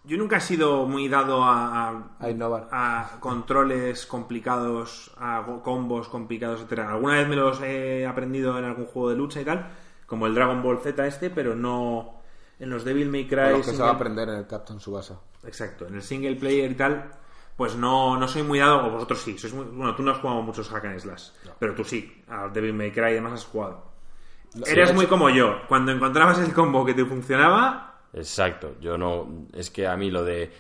yo 0.07 0.17
nunca 0.17 0.37
he 0.37 0.41
sido 0.41 0.87
muy 0.87 1.09
dado 1.09 1.43
a, 1.45 1.89
a- 1.89 2.03
a 2.21 2.31
innovar. 2.31 2.69
a 2.71 3.17
controles 3.21 4.07
complicados, 4.07 5.11
a 5.19 5.45
combos 5.63 6.09
complicados, 6.09 6.61
etcétera. 6.61 6.91
Alguna 6.93 7.15
vez 7.15 7.29
me 7.29 7.37
los 7.37 7.61
he 7.61 8.07
aprendido 8.07 8.59
en 8.59 8.65
algún 8.65 8.87
juego 8.87 9.11
de 9.11 9.17
lucha 9.17 9.41
y 9.41 9.45
tal, 9.45 9.67
como 10.07 10.27
el 10.27 10.35
Dragon 10.35 10.63
Ball 10.63 10.79
Z 10.81 11.07
este, 11.07 11.31
pero 11.31 11.55
no 11.55 12.15
en 12.59 12.71
los 12.71 12.85
Devil 12.85 13.11
May 13.11 13.27
Cry. 13.27 13.51
Lo 13.51 13.57
que 13.59 13.65
se 13.65 13.83
va 13.83 13.91
a 13.91 13.93
aprender 13.93 14.29
en 14.29 14.37
el 14.37 14.47
Captain 14.47 14.81
Subasa. 14.81 15.19
Exacto, 15.45 15.87
en 15.87 15.95
el 15.97 16.03
single 16.03 16.37
player 16.37 16.71
y 16.71 16.75
tal, 16.75 17.11
pues 17.57 17.77
no, 17.77 18.17
no 18.19 18.27
soy 18.29 18.43
muy 18.43 18.59
dado, 18.59 18.87
o 18.87 18.91
vosotros 18.91 19.21
sí, 19.23 19.37
sois 19.39 19.53
muy, 19.55 19.65
bueno, 19.67 19.95
tú 19.95 20.03
no 20.03 20.11
has 20.13 20.19
jugado 20.19 20.43
muchos 20.43 20.69
hack 20.69 20.85
and 20.87 20.99
slash, 21.01 21.29
pero 21.59 21.75
tú 21.75 21.85
sí, 21.85 22.23
a 22.29 22.49
Devil 22.49 22.73
May 22.75 22.91
Cry 22.93 23.11
y 23.11 23.15
demás 23.15 23.33
has 23.35 23.45
jugado. 23.47 23.85
Eres 24.67 24.95
muy 24.95 25.07
como 25.07 25.29
yo, 25.31 25.59
cuando 25.69 25.93
encontrabas 25.93 26.39
el 26.39 26.53
combo 26.55 26.85
que 26.85 26.95
te 26.95 27.05
funcionaba, 27.05 27.96
Exacto, 28.17 28.75
yo 28.81 28.99
no. 28.99 29.47
Es 29.55 29.71
que 29.71 29.87
a 29.87 29.97
mí 29.97 30.11
lo 30.11 30.25
de. 30.25 30.51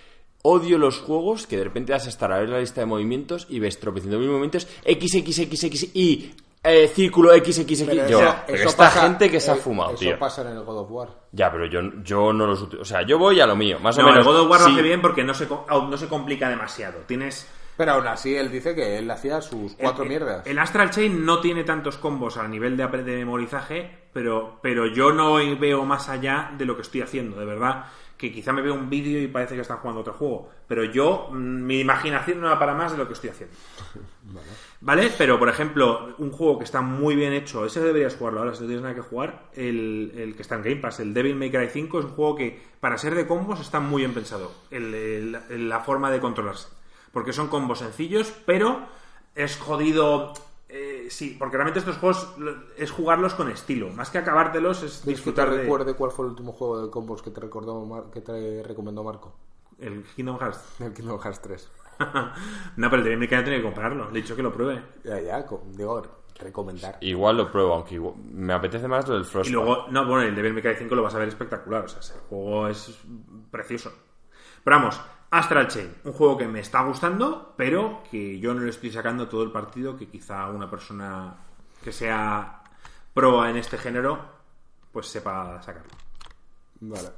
Odio 0.42 0.78
los 0.78 1.00
juegos 1.00 1.46
que 1.48 1.56
de 1.56 1.64
repente 1.64 1.92
vas 1.92 2.06
a 2.06 2.08
estar 2.08 2.30
a 2.32 2.38
ver 2.38 2.48
la 2.48 2.60
lista 2.60 2.80
de 2.80 2.86
movimientos 2.86 3.46
y 3.50 3.58
ves 3.58 3.80
tropeciendo 3.80 4.18
mil 4.20 4.28
movimientos 4.28 4.68
X, 4.84 5.14
X, 5.16 5.38
X, 5.40 5.64
X 5.64 5.90
y 5.94 6.34
eh, 6.62 6.86
círculo 6.88 7.32
X, 7.34 7.58
X, 7.60 7.80
X. 7.80 7.88
Pero 8.06 8.08
yo, 8.08 8.34
pero 8.46 8.58
esta 8.68 8.76
pasa- 8.84 9.02
gente 9.02 9.28
que 9.30 9.40
se 9.40 9.50
ha 9.50 9.56
fumado, 9.56 9.90
Eso 9.90 9.98
tío. 10.00 10.18
pasa 10.18 10.42
en 10.42 10.48
el 10.56 10.62
God 10.62 10.78
of 10.80 10.90
War. 10.90 11.08
Ya, 11.32 11.50
pero 11.50 11.66
yo, 11.66 11.80
yo 12.04 12.32
no 12.32 12.46
los 12.46 12.60
utilizo. 12.62 12.82
O 12.82 12.84
sea, 12.84 13.02
yo 13.04 13.18
voy 13.18 13.40
a 13.40 13.46
lo 13.46 13.56
mío, 13.56 13.78
más 13.80 13.98
o 13.98 14.02
no, 14.02 14.08
el 14.08 14.14
menos. 14.14 14.26
God 14.26 14.40
of 14.42 14.50
War 14.50 14.60
lo 14.60 14.66
hace 14.68 14.82
bien 14.82 15.00
porque 15.00 15.24
no 15.24 15.34
se, 15.34 15.48
co- 15.48 15.66
no 15.68 15.96
se 15.96 16.06
complica 16.06 16.48
demasiado. 16.48 16.98
Tienes 17.08 17.48
Pero 17.76 17.92
aún 17.92 18.06
así 18.06 18.34
él 18.34 18.50
dice 18.50 18.74
que 18.74 18.98
él 18.98 19.10
hacía 19.10 19.40
sus 19.42 19.74
cuatro 19.74 20.04
el, 20.04 20.08
mierdas. 20.08 20.46
El 20.46 20.58
Astral 20.58 20.90
Chain 20.90 21.24
no 21.26 21.40
tiene 21.40 21.62
tantos 21.64 21.98
combos 21.98 22.36
a 22.38 22.48
nivel 22.48 22.76
de, 22.76 22.86
de 22.88 23.16
memorizaje, 23.16 23.90
pero, 24.12 24.58
pero 24.62 24.86
yo 24.86 25.12
no 25.12 25.34
veo 25.58 25.84
más 25.84 26.08
allá 26.08 26.52
de 26.56 26.64
lo 26.64 26.74
que 26.76 26.82
estoy 26.82 27.02
haciendo, 27.02 27.38
de 27.38 27.44
verdad. 27.46 27.84
Que 28.16 28.32
quizá 28.32 28.50
me 28.54 28.62
veo 28.62 28.72
un 28.72 28.88
vídeo 28.88 29.20
y 29.22 29.26
parece 29.28 29.56
que 29.56 29.60
está 29.60 29.76
jugando 29.76 30.00
otro 30.00 30.14
juego. 30.14 30.48
Pero 30.66 30.84
yo, 30.84 31.28
mm, 31.30 31.36
mi 31.66 31.80
imaginación 31.80 32.40
no 32.40 32.46
va 32.46 32.58
para 32.58 32.72
más 32.72 32.92
de 32.92 32.96
lo 32.98 33.06
que 33.06 33.12
estoy 33.12 33.28
haciendo. 33.28 33.54
Vale. 34.80 35.10
Pero, 35.18 35.38
por 35.38 35.48
ejemplo, 35.50 36.14
un 36.16 36.30
juego 36.30 36.58
que 36.58 36.64
está 36.64 36.80
muy 36.80 37.14
bien 37.14 37.34
hecho, 37.34 37.66
ese 37.66 37.80
deberías 37.80 38.16
jugarlo 38.16 38.40
ahora, 38.40 38.54
si 38.54 38.60
no 38.62 38.66
tienes 38.68 38.82
nada 38.82 38.94
que 38.94 39.00
jugar, 39.02 39.48
el, 39.54 40.12
el 40.16 40.34
que 40.34 40.40
está 40.42 40.54
en 40.54 40.62
Game 40.62 40.76
Pass, 40.76 41.00
el 41.00 41.12
Devil 41.12 41.36
May 41.36 41.50
Cry 41.50 41.68
5, 41.70 41.98
es 41.98 42.04
un 42.06 42.10
juego 42.12 42.36
que, 42.36 42.58
para 42.80 42.96
ser 42.96 43.14
de 43.14 43.26
combos, 43.26 43.60
está 43.60 43.80
muy 43.80 44.00
bien 44.02 44.14
pensado. 44.14 44.50
El- 44.70 45.32
la 45.68 45.80
forma 45.80 46.10
de 46.10 46.20
controlarse. 46.20 46.68
Porque 47.16 47.32
son 47.32 47.48
combos 47.48 47.78
sencillos, 47.78 48.30
pero 48.44 48.80
es 49.34 49.56
jodido. 49.56 50.34
eh, 50.68 51.06
sí, 51.08 51.34
porque 51.38 51.56
realmente 51.56 51.78
estos 51.78 51.96
juegos 51.96 52.28
es 52.76 52.90
jugarlos 52.90 53.32
con 53.32 53.50
estilo. 53.50 53.88
Más 53.88 54.10
que 54.10 54.18
acabártelos, 54.18 54.82
es 54.82 54.82
¿Quieres 54.82 55.00
que 55.00 55.04
te 55.06 55.10
disfrutar 55.12 55.50
de. 55.50 55.62
recuerde 55.62 55.94
cuál 55.94 56.10
fue 56.10 56.26
el 56.26 56.32
último 56.32 56.52
juego 56.52 56.84
de 56.84 56.90
combos 56.90 57.22
que 57.22 57.30
te 57.30 57.40
recordó 57.40 57.82
Mar- 57.86 58.10
que 58.12 58.20
te 58.20 58.62
recomendó 58.62 59.02
Marco? 59.02 59.34
El 59.78 60.04
Kingdom 60.14 60.38
Hearts. 60.38 60.60
El 60.80 60.92
Kingdom 60.92 61.18
Hearts 61.18 61.40
3. 61.40 61.70
no, 62.76 62.90
pero 62.90 62.96
el 62.96 63.04
Devil 63.04 63.18
May 63.18 63.28
Cry 63.28 63.42
tiene 63.44 63.56
que 63.56 63.62
comprarlo. 63.62 64.10
Le 64.10 64.18
he 64.18 64.22
dicho 64.22 64.36
que 64.36 64.42
lo 64.42 64.52
pruebe. 64.52 64.82
Ya, 65.02 65.18
ya, 65.18 65.46
digo, 65.72 66.02
recomendar. 66.38 66.98
Igual 67.00 67.38
lo 67.38 67.50
pruebo, 67.50 67.72
aunque 67.76 67.94
igual- 67.94 68.16
me 68.30 68.52
apetece 68.52 68.86
más 68.88 69.08
lo 69.08 69.14
del 69.14 69.22
Y 69.22 69.26
Frostpunk. 69.26 69.54
luego, 69.54 69.86
no, 69.88 70.04
bueno, 70.06 70.20
el 70.28 70.34
Devil 70.34 70.52
May 70.52 70.60
Cry 70.62 70.74
5 70.76 70.94
lo 70.94 71.02
vas 71.02 71.14
a 71.14 71.18
ver 71.18 71.28
espectacular. 71.28 71.82
O 71.86 71.88
sea, 71.88 72.00
ese 72.00 72.12
juego 72.28 72.68
es 72.68 72.98
precioso. 73.50 73.90
Pero 74.62 74.76
vamos, 74.76 75.00
Astral 75.30 75.68
Chain, 75.68 75.94
un 76.04 76.12
juego 76.12 76.36
que 76.36 76.46
me 76.46 76.60
está 76.60 76.82
gustando, 76.82 77.54
pero 77.56 78.02
que 78.10 78.38
yo 78.38 78.54
no 78.54 78.60
le 78.60 78.70
estoy 78.70 78.90
sacando 78.90 79.28
todo 79.28 79.42
el 79.42 79.50
partido 79.50 79.96
que 79.96 80.08
quizá 80.08 80.48
una 80.50 80.70
persona 80.70 81.36
que 81.82 81.92
sea 81.92 82.62
proa 83.12 83.50
en 83.50 83.56
este 83.56 83.76
género, 83.78 84.18
pues 84.92 85.08
sepa 85.08 85.60
sacarlo. 85.62 85.90
Vale. 86.80 87.08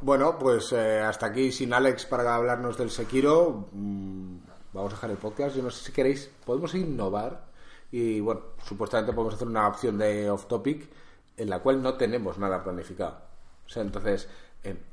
Bueno, 0.00 0.38
pues 0.38 0.72
eh, 0.72 1.00
hasta 1.00 1.26
aquí 1.26 1.50
sin 1.50 1.72
Alex 1.72 2.06
para 2.06 2.34
hablarnos 2.34 2.76
del 2.76 2.90
Sekiro. 2.90 3.68
Mm, 3.72 4.36
vamos 4.72 4.92
a 4.92 4.96
dejar 4.96 5.10
el 5.10 5.16
podcast. 5.16 5.56
Yo 5.56 5.62
no 5.62 5.70
sé 5.70 5.84
si 5.84 5.92
queréis, 5.92 6.30
podemos 6.44 6.74
innovar 6.74 7.46
y 7.90 8.20
bueno, 8.20 8.40
supuestamente 8.64 9.12
podemos 9.12 9.34
hacer 9.34 9.48
una 9.48 9.68
opción 9.68 9.98
de 9.98 10.28
off 10.30 10.46
topic 10.46 10.90
en 11.36 11.50
la 11.50 11.60
cual 11.60 11.82
no 11.82 11.94
tenemos 11.94 12.38
nada 12.38 12.62
planificado. 12.62 13.18
O 13.66 13.68
sea, 13.68 13.82
entonces, 13.82 14.28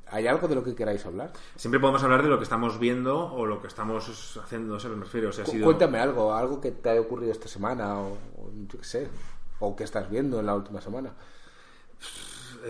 ¿hay 0.07 0.27
algo 0.27 0.47
de 0.47 0.55
lo 0.55 0.63
que 0.63 0.75
queráis 0.75 1.05
hablar? 1.05 1.31
Siempre 1.55 1.79
podemos 1.79 2.03
hablar 2.03 2.21
de 2.23 2.29
lo 2.29 2.37
que 2.37 2.43
estamos 2.43 2.79
viendo 2.79 3.31
o 3.33 3.45
lo 3.45 3.61
que 3.61 3.67
estamos 3.67 4.37
haciendo, 4.43 4.79
¿sabes? 4.79 4.97
Me 4.97 5.03
refiero, 5.05 5.29
o 5.29 5.31
sea, 5.31 5.43
ha 5.45 5.47
sido... 5.47 5.65
Cuéntame 5.65 5.99
algo, 5.99 6.33
algo 6.33 6.59
que 6.59 6.71
te 6.71 6.89
haya 6.89 7.01
ocurrido 7.01 7.31
esta 7.31 7.47
semana 7.47 7.97
o, 7.99 8.13
o 8.37 8.51
yo 8.67 8.77
qué 8.79 8.83
sé, 8.85 9.07
o 9.59 9.75
que 9.75 9.83
estás 9.83 10.09
viendo 10.09 10.39
en 10.39 10.45
la 10.45 10.55
última 10.55 10.81
semana. 10.81 11.13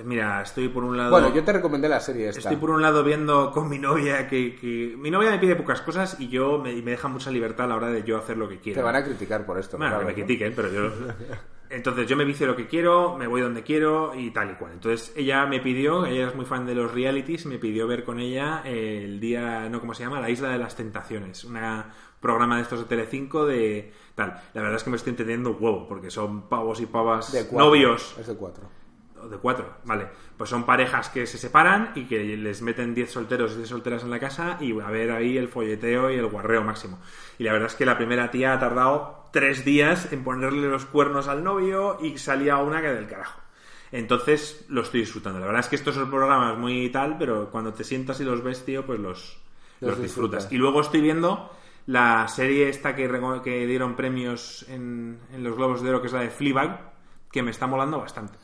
Mira, 0.06 0.42
estoy 0.42 0.70
por 0.70 0.84
un 0.86 0.96
lado... 0.98 1.10
Bueno, 1.12 1.34
yo 1.34 1.44
te 1.44 1.52
recomendé 1.52 1.90
la 1.90 2.00
serie 2.00 2.30
esta. 2.30 2.40
Estoy 2.40 2.56
por 2.56 2.70
un 2.70 2.82
lado 2.82 3.04
viendo 3.04 3.52
con 3.52 3.68
mi 3.68 3.78
novia 3.78 4.28
que, 4.28 4.56
que- 4.56 4.96
Mi 4.98 5.12
novia 5.12 5.32
me 5.32 5.40
pide 5.40 5.56
pocas 5.58 5.82
cosas 5.82 6.18
y 6.20 6.30
yo 6.30 6.60
me, 6.60 6.74
me 6.82 6.92
deja 6.92 7.10
mucha 7.10 7.30
libertad 7.30 7.66
a 7.66 7.70
la 7.70 7.76
hora 7.76 7.88
de 7.88 8.04
yo 8.04 8.18
hacer 8.18 8.38
lo 8.38 8.48
que 8.48 8.60
quiero. 8.60 8.80
Te 8.80 8.84
van 8.84 8.96
a 8.96 9.04
criticar 9.04 9.46
por 9.46 9.60
esto. 9.60 9.78
Bueno, 9.78 9.96
claro, 9.96 10.08
que 10.08 10.14
me 10.14 10.20
¿no? 10.22 10.26
critiquen, 10.28 10.54
pero 10.56 10.70
yo... 10.72 10.92
Entonces 11.72 12.08
yo 12.08 12.16
me 12.18 12.26
vicio 12.26 12.46
lo 12.48 12.56
que 12.56 12.68
quiero, 12.68 13.16
me 13.18 13.28
voy 13.28 13.42
donde 13.42 13.64
quiero 13.64 14.14
y 14.16 14.32
tal 14.32 14.52
y 14.52 14.54
cual. 14.56 14.74
Entonces 14.74 15.14
ella 15.16 15.46
me 15.46 15.60
pidió, 15.60 16.06
ella 16.06 16.28
es 16.28 16.36
muy 16.36 16.46
fan 16.46 16.66
de 16.66 16.76
los 16.76 16.94
realities, 16.94 17.46
me 17.46 17.58
pidió 17.58 17.88
ver 17.88 18.04
con 18.04 18.20
ella 18.20 18.62
el 18.66 19.20
día, 19.20 19.70
no, 19.70 19.80
¿cómo 19.80 19.94
se 19.94 20.04
llama? 20.04 20.20
La 20.20 20.30
Isla 20.30 20.50
de 20.50 20.58
las 20.58 20.76
Tentaciones. 20.76 21.44
Un 21.46 21.58
programa 22.20 22.58
de 22.58 22.64
estos 22.64 22.80
de 22.80 22.86
Telecinco 22.86 23.46
de 23.46 23.94
tal. 24.16 24.42
La 24.54 24.62
verdad 24.62 24.78
es 24.78 24.84
que 24.84 24.90
me 24.90 24.98
estoy 24.98 25.12
entendiendo 25.12 25.52
huevo, 25.52 25.88
porque 25.88 26.12
son 26.12 26.50
pavos 26.50 26.82
y 26.82 26.86
pavas 26.86 27.32
De 27.32 27.48
cuatro. 27.48 27.66
novios 27.68 28.16
Es 28.20 28.28
de 28.28 28.36
cuatro. 28.36 28.70
De 29.30 29.38
cuatro, 29.38 29.78
vale. 29.86 30.08
Pues 30.38 30.50
son 30.50 30.66
parejas 30.66 31.10
que 31.10 31.26
se 31.26 31.38
separan 31.38 31.92
y 31.96 32.06
que 32.06 32.24
les 32.38 32.62
meten 32.62 32.94
10 32.94 33.12
solteros 33.12 33.54
y 33.54 33.58
10 33.58 33.70
solteras 33.70 34.04
en 34.04 34.10
la 34.10 34.20
casa 34.20 34.58
y 34.60 34.80
a 34.80 34.88
ver 34.90 35.12
ahí 35.12 35.38
el 35.38 35.48
folleteo 35.48 36.10
y 36.10 36.16
el 36.16 36.28
guarreo 36.28 36.64
máximo. 36.64 37.00
Y 37.38 37.44
la 37.44 37.54
verdad 37.54 37.68
es 37.70 37.76
que 37.76 37.86
la 37.86 37.98
primera 37.98 38.32
tía 38.32 38.54
ha 38.54 38.60
tardado 38.60 39.30
tres 39.32 39.64
días 39.66 40.12
en 40.12 40.24
ponerle 40.24 40.68
los 40.68 40.86
cuernos 40.86 41.28
al 41.28 41.44
novio 41.44 41.98
y 42.02 42.18
salía 42.18 42.58
una 42.58 42.82
que 42.82 42.90
del 42.90 43.08
carajo. 43.08 43.40
Entonces 43.92 44.66
lo 44.70 44.82
estoy 44.82 45.02
disfrutando. 45.02 45.40
La 45.40 45.46
verdad 45.46 45.62
es 45.62 45.68
que 45.68 45.76
estos 45.76 45.96
son 45.96 46.10
programas 46.10 46.58
muy 46.58 46.90
tal, 46.90 47.18
pero 47.18 47.50
cuando 47.50 47.74
te 47.74 47.84
sientas 47.84 48.20
y 48.22 48.24
los 48.24 48.44
ves, 48.44 48.64
tío, 48.64 48.86
pues 48.86 49.00
los, 49.00 49.38
Los 49.82 49.92
los 49.92 50.02
disfrutas. 50.02 50.44
disfrutas. 50.44 50.52
Y 50.52 50.58
luego 50.58 50.82
estoy 50.82 51.02
viendo 51.02 51.52
la 51.88 52.28
serie 52.28 52.70
esta 52.70 52.96
que, 52.96 53.10
que 53.44 53.66
dieron 53.66 53.96
premios 53.96 54.66
en, 54.70 55.20
en 55.34 55.44
los 55.44 55.56
Globos 55.56 55.82
de 55.82 55.90
Oro, 55.90 56.02
que 56.02 56.08
es 56.08 56.14
la 56.14 56.22
de 56.22 56.30
Fleabag, 56.30 56.92
que 57.32 57.44
me 57.44 57.52
está 57.52 57.68
molando 57.68 58.00
bastante. 58.00 58.38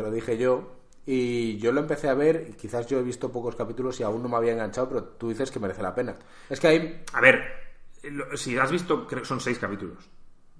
Te 0.00 0.06
lo 0.06 0.10
dije 0.10 0.38
yo. 0.38 0.76
Y 1.04 1.58
yo 1.58 1.72
lo 1.72 1.80
empecé 1.80 2.08
a 2.08 2.14
ver, 2.14 2.46
y 2.48 2.52
quizás 2.54 2.86
yo 2.86 2.98
he 2.98 3.02
visto 3.02 3.30
pocos 3.30 3.54
capítulos 3.54 4.00
y 4.00 4.02
aún 4.02 4.22
no 4.22 4.28
me 4.30 4.36
había 4.36 4.52
enganchado, 4.52 4.88
pero 4.88 5.04
tú 5.04 5.28
dices 5.28 5.50
que 5.50 5.58
merece 5.58 5.82
la 5.82 5.94
pena. 5.94 6.16
Es 6.48 6.58
que 6.58 6.68
hay... 6.68 7.04
A 7.12 7.20
ver, 7.20 7.42
si 8.34 8.56
has 8.56 8.70
visto, 8.70 9.06
creo 9.06 9.24
son 9.24 9.40
seis 9.40 9.58
capítulos 9.58 10.08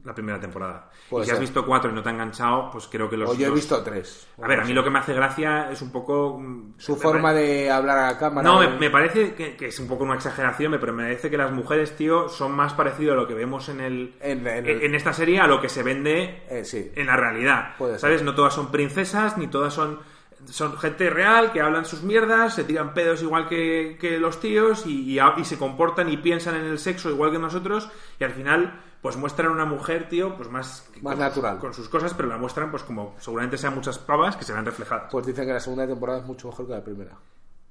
la 0.05 0.15
primera 0.15 0.41
temporada. 0.41 0.89
Puede 1.09 1.25
y 1.25 1.27
si 1.29 1.33
has 1.33 1.41
visto 1.41 1.65
cuatro 1.67 1.91
y 1.91 1.95
no 1.95 2.03
te 2.03 2.09
ha 2.09 2.13
enganchado, 2.13 2.71
pues 2.71 2.87
creo 2.91 3.09
que 3.11 3.17
los. 3.17 3.31
O 3.31 3.35
yo 3.35 3.47
he 3.47 3.49
los- 3.49 3.57
visto 3.57 3.83
tres. 3.83 4.29
A 4.43 4.49
ver, 4.49 4.61
a 4.61 4.65
mí 4.65 4.73
lo 4.73 4.83
que 4.83 4.91
me 4.91 4.99
hace 4.99 5.13
gracia 5.15 5.71
es 5.71 5.83
un 5.83 5.93
poco. 5.93 6.39
mm, 6.41 6.75
Su 6.79 6.95
me 6.97 6.99
forma 7.03 7.23
pare- 7.31 7.41
de 7.41 7.71
hablar 7.71 7.99
a 7.99 8.07
la 8.13 8.19
cámara. 8.19 8.49
No, 8.49 8.61
me, 8.61 8.69
me 8.79 8.91
parece 8.91 9.35
que, 9.35 9.57
que 9.57 9.67
es 9.67 9.79
un 9.79 9.89
poco 9.89 10.05
una 10.05 10.15
exageración, 10.15 10.77
pero 10.81 10.93
me 10.93 11.03
parece 11.05 11.31
que 11.31 11.37
las 11.37 11.53
mujeres, 11.53 11.97
tío, 11.97 12.29
son 12.29 12.53
más 12.53 12.73
parecido 12.75 13.13
a 13.13 13.17
lo 13.17 13.27
que 13.27 13.35
vemos 13.35 13.69
en 13.69 13.81
el. 13.81 14.15
En- 14.21 14.47
en 14.47 14.67
en, 14.67 14.83
el- 14.83 14.95
esta 14.95 15.13
serie 15.13 15.41
a 15.41 15.47
lo 15.47 15.61
que 15.61 15.69
se 15.69 15.83
vende 15.83 16.45
Eh, 16.49 16.65
sí. 16.65 16.91
en 16.95 17.07
la 17.07 17.17
realidad. 17.17 17.75
Puede 17.79 17.93
ser. 17.93 18.01
¿Sabes? 18.01 18.23
No 18.23 18.35
todas 18.35 18.55
son 18.55 18.71
princesas, 18.71 19.37
ni 19.37 19.47
todas 19.49 19.75
son. 19.75 19.99
son 20.47 20.79
gente 20.79 21.11
real 21.11 21.53
que 21.53 21.61
hablan 21.61 21.85
sus 21.85 22.03
mierdas, 22.03 22.55
se 22.55 22.65
tiran 22.65 22.95
pedos 22.95 23.21
igual 23.23 23.47
que, 23.47 23.99
que 24.01 24.19
los 24.19 24.41
tíos 24.41 24.87
y, 24.87 25.03
y 25.03 25.19
a- 25.19 25.35
y 25.37 25.45
se 25.45 25.59
comportan 25.59 26.09
y 26.09 26.17
piensan 26.17 26.55
en 26.57 26.65
el 26.65 26.79
sexo 26.79 27.11
igual 27.11 27.31
que 27.31 27.39
nosotros 27.39 27.91
y 28.19 28.25
al 28.25 28.31
final 28.31 28.81
pues 29.01 29.17
muestran 29.17 29.51
una 29.51 29.65
mujer, 29.65 30.09
tío, 30.09 30.37
pues 30.37 30.49
más... 30.51 30.89
Más 31.03 31.15
con- 31.15 31.19
natural. 31.21 31.59
Con 31.59 31.73
sus 31.75 31.89
cosas, 31.89 32.13
pero 32.15 32.29
la 32.29 32.37
muestran 32.37 32.71
pues 32.71 32.83
como 32.83 33.15
seguramente 33.19 33.57
sean 33.59 33.75
muchas 33.75 33.99
pavas 33.99 34.37
que 34.37 34.45
se 34.45 34.53
ven 34.53 34.65
reflejadas. 34.65 35.09
Pues 35.11 35.27
dicen 35.27 35.47
que 35.47 35.53
la 35.55 35.61
segunda 35.61 35.87
temporada 35.87 36.19
es 36.21 36.25
mucho 36.27 36.49
mejor 36.49 36.67
que 36.67 36.73
la 36.73 36.85
primera. 36.85 37.13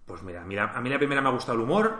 Pues 0.05 0.23
mira, 0.23 0.43
mira, 0.43 0.71
a 0.75 0.81
mí 0.81 0.89
la 0.89 0.97
primera 0.97 1.21
me 1.21 1.29
ha 1.29 1.31
gustado 1.31 1.57
el 1.57 1.63
humor, 1.63 1.93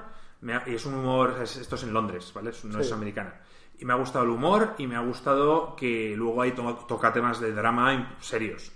ha- 0.52 0.64
y 0.70 0.76
es 0.76 0.86
un 0.86 0.96
humor, 0.96 1.36
es- 1.44 1.58
esto 1.58 1.76
es 1.76 1.84
en 1.84 1.94
Londres, 1.94 2.32
¿vale? 2.34 2.52
No 2.64 2.80
es 2.80 2.92
americana. 2.92 3.36
Y 3.78 3.86
me 3.86 3.94
ha 3.94 3.98
gustado 3.98 4.26
el 4.26 4.32
humor 4.32 4.74
y 4.78 4.88
me 4.88 4.96
ha 4.96 5.02
gustado 5.02 5.76
que 5.76 6.14
luego 6.18 6.42
ahí 6.42 6.52
to- 6.54 6.86
toca 6.88 7.14
temas 7.14 7.40
de 7.40 7.54
drama 7.54 8.16
serios. 8.20 8.72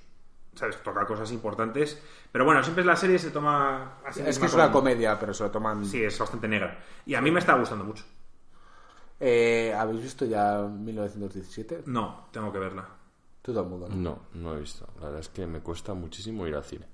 ¿Sabes? 0.55 0.77
Toca 0.83 1.03
cosas 1.07 1.31
importantes. 1.31 1.99
Pero 2.31 2.45
bueno, 2.45 2.61
siempre 2.61 2.85
la 2.85 2.95
serie 2.95 3.17
se 3.17 3.31
toma 3.31 3.97
así. 4.05 4.21
Es 4.21 4.37
que 4.37 4.45
es 4.45 4.53
una 4.53 4.71
comedia, 4.71 5.19
pero 5.19 5.33
se 5.33 5.43
lo 5.43 5.49
toman... 5.49 5.83
Sí, 5.83 6.03
es 6.03 6.17
bastante 6.19 6.47
negra. 6.47 6.77
Y 7.07 7.15
a 7.15 7.21
mí 7.21 7.31
me 7.31 7.39
está 7.39 7.55
gustando 7.55 7.83
mucho. 7.83 8.03
Eh, 9.25 9.73
¿Habéis 9.73 10.01
visto 10.03 10.25
ya 10.25 10.57
1917? 10.67 11.83
No, 11.85 12.25
tengo 12.31 12.51
que 12.51 12.59
verla. 12.59 12.85
Tú 13.41 13.53
tampoco, 13.53 13.87
¿no? 13.87 13.95
No, 13.95 14.19
no 14.33 14.55
he 14.55 14.59
visto. 14.59 14.85
La 14.99 15.05
verdad 15.05 15.19
es 15.21 15.29
que 15.29 15.47
me 15.47 15.59
cuesta 15.61 15.93
muchísimo 15.93 16.45
ir 16.45 16.55
al 16.55 16.63
cine. 16.65 16.85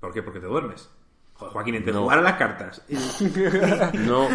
¿Por 0.00 0.14
qué? 0.14 0.22
Porque 0.22 0.40
te 0.40 0.46
duermes. 0.46 0.88
Joaquín, 1.34 1.74
entre 1.74 1.92
No. 1.92 2.02
jugar 2.04 2.20
a 2.20 2.22
las 2.22 2.34
cartas 2.38 2.80
y 2.88 2.94
No, 3.98 4.26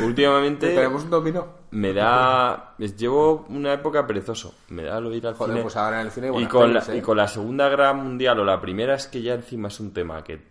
últimamente 0.00 0.74
¿Tenemos 0.74 1.04
un 1.04 1.10
dominó? 1.10 1.46
me 1.70 1.92
da... 1.92 2.74
es- 2.80 2.96
Llevo 2.96 3.46
una 3.48 3.72
época 3.74 4.04
perezoso. 4.08 4.52
Me 4.70 4.82
da 4.82 4.98
lo 5.00 5.14
ir 5.14 5.24
al 5.26 5.34
Joder, 5.34 5.52
cine. 5.52 5.62
pues 5.62 5.76
ahora 5.76 6.00
en 6.00 6.06
el 6.06 6.12
cine... 6.12 6.26
y, 6.26 6.30
buenas 6.30 6.50
con 6.50 6.74
la, 6.74 6.80
pelis, 6.80 6.88
¿eh? 6.88 6.98
y 6.98 7.02
con 7.02 7.16
la 7.16 7.28
Segunda 7.28 7.68
Guerra 7.68 7.92
Mundial 7.92 8.40
o 8.40 8.44
la 8.44 8.60
Primera 8.60 8.94
es 8.96 9.06
que 9.06 9.22
ya 9.22 9.34
encima 9.34 9.68
es 9.68 9.78
un 9.78 9.92
tema 9.92 10.24
que 10.24 10.42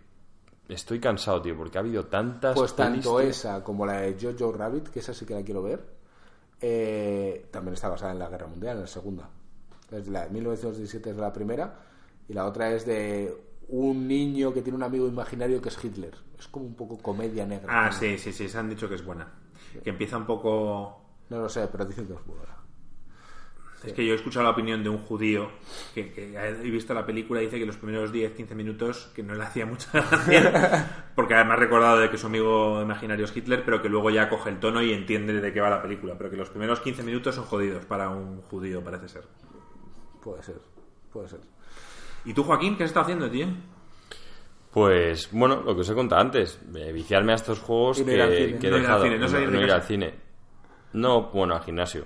estoy 0.74 1.00
cansado, 1.00 1.42
tío, 1.42 1.56
porque 1.56 1.78
ha 1.78 1.82
habido 1.82 2.06
tantas 2.06 2.56
Pues 2.56 2.76
tanto 2.76 3.20
esa 3.20 3.64
como 3.64 3.86
la 3.86 4.02
de 4.02 4.18
Jojo 4.20 4.52
Rabbit, 4.52 4.90
que 4.90 5.00
esa 5.00 5.14
sí 5.14 5.26
que 5.26 5.34
la 5.34 5.44
quiero 5.44 5.64
ver, 5.64 5.84
eh, 6.60 7.48
también 7.52 7.74
está 7.74 7.90
basada 7.90 8.12
en 8.12 8.20
la 8.20 8.30
Guerra 8.30 8.48
Mundial, 8.48 8.78
en 8.78 8.82
la 8.82 8.88
segunda. 8.88 9.30
Es 9.92 10.08
la 10.08 10.26
de 10.26 10.30
1917 10.30 11.10
es 11.10 11.18
la 11.18 11.34
primera 11.34 11.80
y 12.28 12.34
la 12.34 12.46
otra 12.46 12.72
es 12.72 12.86
de 12.86 13.36
un 13.70 14.08
niño 14.08 14.54
que 14.54 14.62
tiene 14.62 14.78
un 14.78 14.84
amigo 14.84 15.08
imaginario 15.08 15.62
que 15.62 15.70
es 15.70 15.84
Hitler. 15.84 16.16
Es 16.38 16.48
como 16.48 16.66
un 16.66 16.76
poco 16.76 16.98
comedia 16.98 17.46
negra. 17.46 17.88
Ah, 17.88 17.92
sí, 17.92 18.18
sí, 18.18 18.32
sí, 18.32 18.48
se 18.48 18.58
han 18.58 18.70
dicho 18.70 18.88
que 18.88 18.96
es 18.96 19.06
buena. 19.06 19.28
Que 19.84 19.90
empieza 19.90 20.18
un 20.18 20.26
poco... 20.26 21.02
No 21.30 21.40
lo 21.40 21.50
sé, 21.50 21.68
pero 21.68 21.86
dicen 21.86 22.08
que 22.08 22.14
es 22.14 22.26
buena. 22.26 22.61
Es 23.84 23.94
que 23.94 24.06
yo 24.06 24.14
he 24.14 24.16
escuchado 24.16 24.44
la 24.44 24.52
opinión 24.52 24.84
de 24.84 24.90
un 24.90 25.00
judío 25.00 25.50
que, 25.96 26.12
que 26.14 26.38
ha 26.38 26.52
visto 26.52 26.94
la 26.94 27.04
película 27.06 27.42
y 27.42 27.46
dice 27.46 27.58
que 27.58 27.66
los 27.66 27.78
primeros 27.78 28.14
10-15 28.14 28.54
minutos 28.54 29.12
que 29.16 29.24
no 29.24 29.34
le 29.34 29.44
hacía 29.44 29.66
mucha 29.66 29.90
gracia, 29.94 31.06
porque 31.16 31.34
además 31.34 31.58
ha 31.58 31.62
recordado 31.62 31.98
de 32.00 32.10
que 32.12 32.18
su 32.18 32.28
amigo 32.28 32.80
imaginario 32.82 33.26
es 33.26 33.36
Hitler, 33.36 33.64
pero 33.66 33.82
que 33.82 33.90
luego 33.90 34.10
ya 34.12 34.30
coge 34.30 34.52
el 34.52 34.60
tono 34.60 34.84
y 34.84 34.94
entiende 34.94 35.34
de 35.42 35.52
qué 35.52 35.62
va 35.62 35.70
la 35.72 35.82
película, 35.82 36.16
pero 36.18 36.30
que 36.30 36.38
los 36.38 36.50
primeros 36.50 36.80
15 36.80 37.02
minutos 37.04 37.34
son 37.34 37.46
jodidos 37.46 37.86
para 37.86 38.10
un 38.10 38.42
judío, 38.44 38.84
parece 38.84 39.08
ser. 39.08 39.24
Puede 40.22 40.44
ser, 40.44 40.60
puede 41.12 41.28
ser. 41.30 41.40
¿Y 42.26 42.34
tú, 42.36 42.44
Joaquín, 42.44 42.78
qué 42.78 42.84
has 42.84 42.92
estado 42.92 43.06
haciendo, 43.06 43.30
tío? 43.32 43.48
Pues 44.72 45.30
bueno, 45.32 45.62
lo 45.64 45.76
que 45.76 45.82
os 45.82 45.90
he 45.90 45.94
contado 45.96 46.22
antes, 46.22 46.60
eh, 46.76 46.92
viciarme 46.94 47.34
a 47.34 47.36
estos 47.36 47.60
juegos 47.60 48.00
Y 48.00 48.02
no 48.02 48.08
que, 48.08 48.14
ir 48.16 48.22
al 48.22 48.32
cine. 48.34 48.60
que 48.60 48.68
he 48.68 48.72
No 48.72 48.78
ir 48.78 48.82
al 48.82 48.82
dejado. 48.84 49.04
cine, 49.04 49.18
no 49.18 49.28
salir 49.28 49.50
de 49.52 49.58
ir 49.58 49.64
casa. 49.64 49.76
al 49.76 49.84
cine. 49.84 50.14
No, 50.94 51.24
bueno, 51.32 51.56
al 51.56 51.62
gimnasio. 51.64 52.06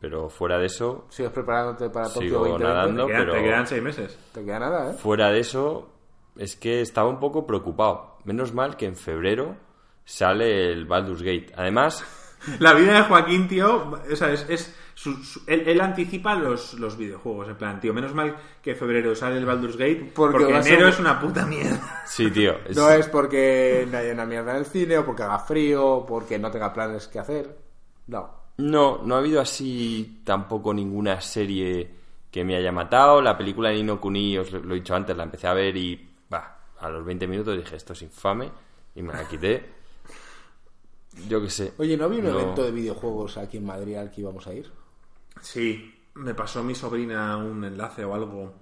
Pero 0.00 0.30
fuera 0.30 0.58
de 0.58 0.66
eso, 0.66 1.06
¿Sigues 1.10 1.30
preparándote 1.32 1.90
para 1.90 2.06
Tokio 2.06 2.20
Sigo 2.22 2.38
2020? 2.38 2.64
nadando. 2.74 3.02
Te 3.06 3.12
quedan, 3.12 3.20
pero- 3.22 3.32
te 3.34 3.42
quedan 3.42 3.66
seis 3.66 3.82
meses. 3.82 4.18
Te 4.32 4.44
queda 4.44 4.58
nada, 4.58 4.90
¿eh? 4.92 4.94
fuera 4.94 5.30
de 5.30 5.40
eso, 5.40 5.90
es 6.36 6.56
que 6.56 6.80
estaba 6.80 7.08
un 7.08 7.20
poco 7.20 7.46
preocupado. 7.46 8.16
Menos 8.24 8.54
mal 8.54 8.76
que 8.76 8.86
en 8.86 8.96
febrero 8.96 9.56
sale 10.04 10.72
el 10.72 10.86
Baldur's 10.86 11.22
Gate. 11.22 11.52
Además, 11.56 12.02
La 12.58 12.72
vida 12.72 12.94
de 12.94 13.02
Joaquín, 13.02 13.46
tío, 13.48 13.92
o 14.10 14.16
sea, 14.16 14.32
es, 14.32 14.46
es 14.48 14.74
su- 14.94 15.22
su- 15.22 15.42
él, 15.46 15.64
él 15.68 15.78
anticipa 15.82 16.34
los, 16.34 16.72
los 16.80 16.96
videojuegos, 16.96 17.48
en 17.48 17.56
plan, 17.56 17.78
tío, 17.80 17.92
menos 17.92 18.14
mal 18.14 18.34
que 18.62 18.70
en 18.70 18.76
febrero 18.78 19.14
sale 19.14 19.36
el 19.36 19.44
Baldur's 19.44 19.76
Gate, 19.76 20.10
Porque 20.14 20.38
porque, 20.38 20.54
a 20.54 20.60
enero 20.60 20.80
ser- 20.86 20.88
es 20.88 21.00
una 21.00 21.20
puta 21.20 21.44
mierda. 21.44 22.02
sí, 22.06 22.30
tío. 22.30 22.54
es- 22.66 22.74
No 22.74 22.88
es 22.90 23.06
porque 23.08 23.86
no 23.92 23.98
haya 23.98 24.14
una 24.14 24.24
mierda 24.24 24.52
en 24.52 24.56
el 24.56 24.64
cine, 24.64 24.96
o 24.96 25.04
porque 25.04 25.22
haga 25.24 25.38
frío, 25.40 25.86
o 25.86 26.06
porque 26.06 26.38
no 26.38 26.50
tenga 26.50 26.72
planes 26.72 27.08
que 27.08 27.18
hacer. 27.18 27.58
No. 28.06 28.39
No, 28.60 29.00
no 29.04 29.14
ha 29.14 29.18
habido 29.18 29.40
así 29.40 30.20
tampoco 30.24 30.74
ninguna 30.74 31.20
serie 31.20 31.90
que 32.30 32.44
me 32.44 32.56
haya 32.56 32.72
matado. 32.72 33.22
La 33.22 33.36
película 33.38 33.70
de 33.70 33.76
Nino 33.76 34.00
Kuni, 34.00 34.38
os 34.38 34.52
lo 34.52 34.72
he 34.74 34.78
dicho 34.78 34.94
antes, 34.94 35.16
la 35.16 35.22
empecé 35.24 35.46
a 35.46 35.54
ver 35.54 35.76
y 35.76 36.08
bah, 36.28 36.58
a 36.78 36.88
los 36.88 37.04
20 37.04 37.26
minutos 37.26 37.56
dije 37.56 37.76
esto 37.76 37.92
es 37.94 38.02
infame 38.02 38.50
y 38.94 39.02
me 39.02 39.12
la 39.12 39.26
quité. 39.26 39.64
Yo 41.28 41.40
qué 41.42 41.50
sé. 41.50 41.72
Oye, 41.78 41.96
¿no 41.96 42.04
había 42.04 42.20
un 42.20 42.26
No. 42.26 42.38
evento 42.38 42.62
de 42.64 42.70
videojuegos 42.70 43.36
aquí 43.36 43.56
en 43.56 43.66
Madrid 43.66 43.96
al 43.96 44.10
que 44.10 44.20
íbamos 44.20 44.46
a 44.46 44.54
ir? 44.54 44.70
Sí, 45.40 45.92
me 46.14 46.34
pasó 46.34 46.62
mi 46.62 46.74
sobrina 46.74 47.36
un 47.36 47.64
enlace 47.64 48.04
o 48.04 48.14
algo. 48.14 48.52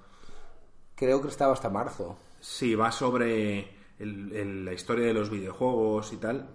Creo 0.94 1.20
que 1.20 1.28
estaba 1.28 1.52
hasta 1.52 1.68
marzo. 1.68 2.16
Sí, 2.40 2.74
va 2.74 2.90
sobre 2.90 3.68
el- 3.98 4.32
el- 4.32 4.64
la 4.64 4.72
historia 4.72 5.06
de 5.06 5.14
los 5.14 5.28
videojuegos 5.30 6.12
y 6.12 6.16
tal. 6.16 6.48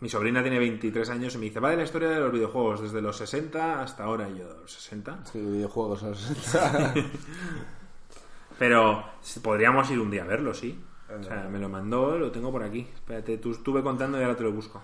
Mi 0.00 0.08
sobrina 0.08 0.42
tiene 0.42 0.58
23 0.58 1.10
años 1.10 1.34
y 1.34 1.38
me 1.38 1.44
dice, 1.46 1.58
vale, 1.58 1.76
la 1.76 1.82
historia 1.82 2.08
de 2.08 2.20
los 2.20 2.32
videojuegos, 2.32 2.82
desde 2.82 3.02
los 3.02 3.16
60 3.16 3.82
hasta 3.82 4.04
ahora. 4.04 4.28
Y 4.28 4.38
yo, 4.38 4.46
¿los 4.60 4.72
60? 4.72 5.24
Sí, 5.24 5.40
videojuegos, 5.40 6.02
no 6.04 6.14
sé. 6.14 6.34
Pero 8.58 9.04
podríamos 9.42 9.90
ir 9.90 9.98
un 9.98 10.10
día 10.10 10.22
a 10.22 10.26
verlo, 10.26 10.54
sí. 10.54 10.80
O 11.18 11.22
sea, 11.22 11.48
me 11.48 11.58
lo 11.58 11.68
mandó, 11.68 12.18
lo 12.18 12.30
tengo 12.30 12.52
por 12.52 12.62
aquí. 12.62 12.86
Espérate, 12.94 13.38
tú 13.38 13.52
estuve 13.52 13.82
contando 13.82 14.18
y 14.20 14.22
ahora 14.22 14.36
te 14.36 14.42
lo 14.42 14.52
busco. 14.52 14.80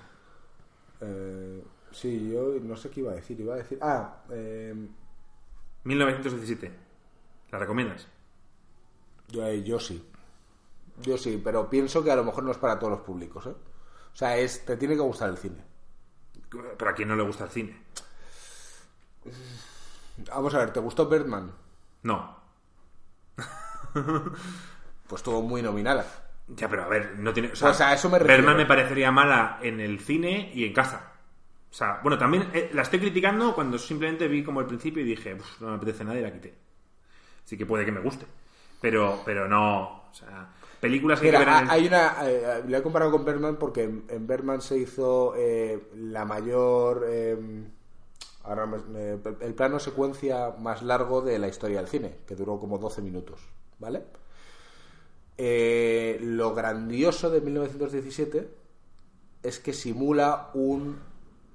Eh, 1.01 1.63
sí, 1.93 2.31
yo 2.33 2.55
no 2.63 2.77
sé 2.77 2.91
qué 2.91 3.01
iba 3.01 3.13
a 3.13 3.17
decir. 3.17 3.39
Iba 3.39 3.55
a 3.55 3.59
decir. 3.59 3.79
Ah, 3.83 4.23
eh, 4.31 4.75
1917. 5.85 6.71
¿La 7.53 7.59
recomiendas? 7.59 8.09
yo, 9.29 9.47
eh, 9.47 9.63
yo 9.63 9.79
sí. 9.79 10.03
Yo 11.03 11.19
sí, 11.19 11.41
pero 11.43 11.69
pienso 11.69 12.03
que 12.03 12.11
a 12.11 12.17
lo 12.17 12.25
mejor 12.25 12.45
no 12.45 12.53
es 12.53 12.59
para 12.59 12.79
todos 12.79 12.93
los 12.93 13.01
públicos, 13.01 13.47
¿eh? 13.47 13.55
O 14.15 14.17
sea, 14.17 14.37
es, 14.37 14.65
te 14.65 14.77
tiene 14.77 14.95
que 14.95 15.01
gustar 15.01 15.29
el 15.29 15.37
cine. 15.39 15.63
Pero 16.79 16.91
a 16.91 16.95
quién 16.95 17.09
no 17.09 17.17
le 17.17 17.25
gusta 17.25 17.45
el 17.45 17.51
cine. 17.51 17.77
Vamos 20.33 20.55
a 20.55 20.59
ver, 20.59 20.73
¿te 20.73 20.81
gustó 20.81 21.09
Birdman? 21.09 21.53
No. 22.03 22.37
Pues 25.07 25.21
estuvo 25.21 25.43
muy 25.43 25.61
nominada. 25.61 26.07
Ya, 26.49 26.67
pero 26.69 26.85
a 26.85 26.89
ver, 26.89 27.19
no 27.19 27.33
tiene. 27.35 27.53
O 27.53 27.57
sea, 27.57 27.69
Pues 27.69 27.81
a 27.83 27.93
eso 27.93 28.09
me 28.09 28.19
refiero. 28.19 28.39
Birdman 28.41 28.57
me 28.57 28.65
parecería 28.67 29.11
mala 29.13 29.59
en 29.63 29.79
el 29.81 30.01
cine 30.01 30.51
y 30.55 30.65
en 30.65 30.73
casa. 30.73 31.13
O 31.71 31.75
sea, 31.75 32.01
bueno, 32.03 32.17
también 32.17 32.49
eh, 32.55 32.71
la 32.73 32.83
estoy 32.83 33.01
criticando 33.01 33.55
cuando 33.55 33.79
simplemente 33.79 34.27
vi 34.29 34.43
como 34.43 34.61
el 34.61 34.67
principio 34.67 35.03
y 35.03 35.07
dije, 35.07 35.35
"Uf, 35.35 35.61
no 35.61 35.69
me 35.69 35.75
apetece 35.77 36.05
nada 36.05 36.19
y 36.19 36.23
la 36.23 36.33
quité. 36.33 36.55
Así 37.45 37.59
que 37.59 37.67
puede 37.67 37.85
que 37.85 37.93
me 37.93 38.01
guste. 38.01 38.27
Pero, 38.81 39.21
pero 39.27 39.47
no. 39.47 40.05
O 40.11 40.15
sea, 40.15 40.49
películas 40.85 41.21
que 41.21 41.27
hay 41.27 41.33
Mira, 41.33 41.39
que 41.39 41.45
ver 41.51 41.55
en 41.55 41.63
el- 41.65 41.71
ha- 41.71 41.73
hay 41.73 41.87
una. 41.87 42.17
eh, 42.31 42.63
le 42.67 42.77
he 42.79 42.83
comparado 42.83 43.11
con 43.11 43.25
Birdman 43.25 43.57
porque 43.57 43.85
en, 43.85 44.05
en 44.09 44.27
Birdman 44.27 44.61
se 44.61 44.79
hizo 44.79 45.35
eh, 45.37 45.91
la 45.97 46.25
mayor. 46.25 47.05
eh, 47.09 47.37
ahora 48.45 48.67
me- 48.67 49.19
el 49.41 49.55
plano 49.55 49.79
secuencia 49.81 50.55
más 50.59 50.83
largo 50.83 51.23
de 51.23 51.39
la 51.39 51.49
historia 51.49 51.79
del 51.79 51.89
cine, 51.89 52.19
que 52.27 52.35
duró 52.37 52.61
como 52.61 52.79
12 52.79 53.01
minutos, 53.03 53.41
¿vale? 53.79 54.03
Eh, 55.37 56.19
lo 56.21 56.55
grandioso 56.55 57.31
de 57.31 57.41
1917 57.41 58.49
es 59.43 59.59
que 59.59 59.73
simula 59.73 60.51
un 60.55 60.99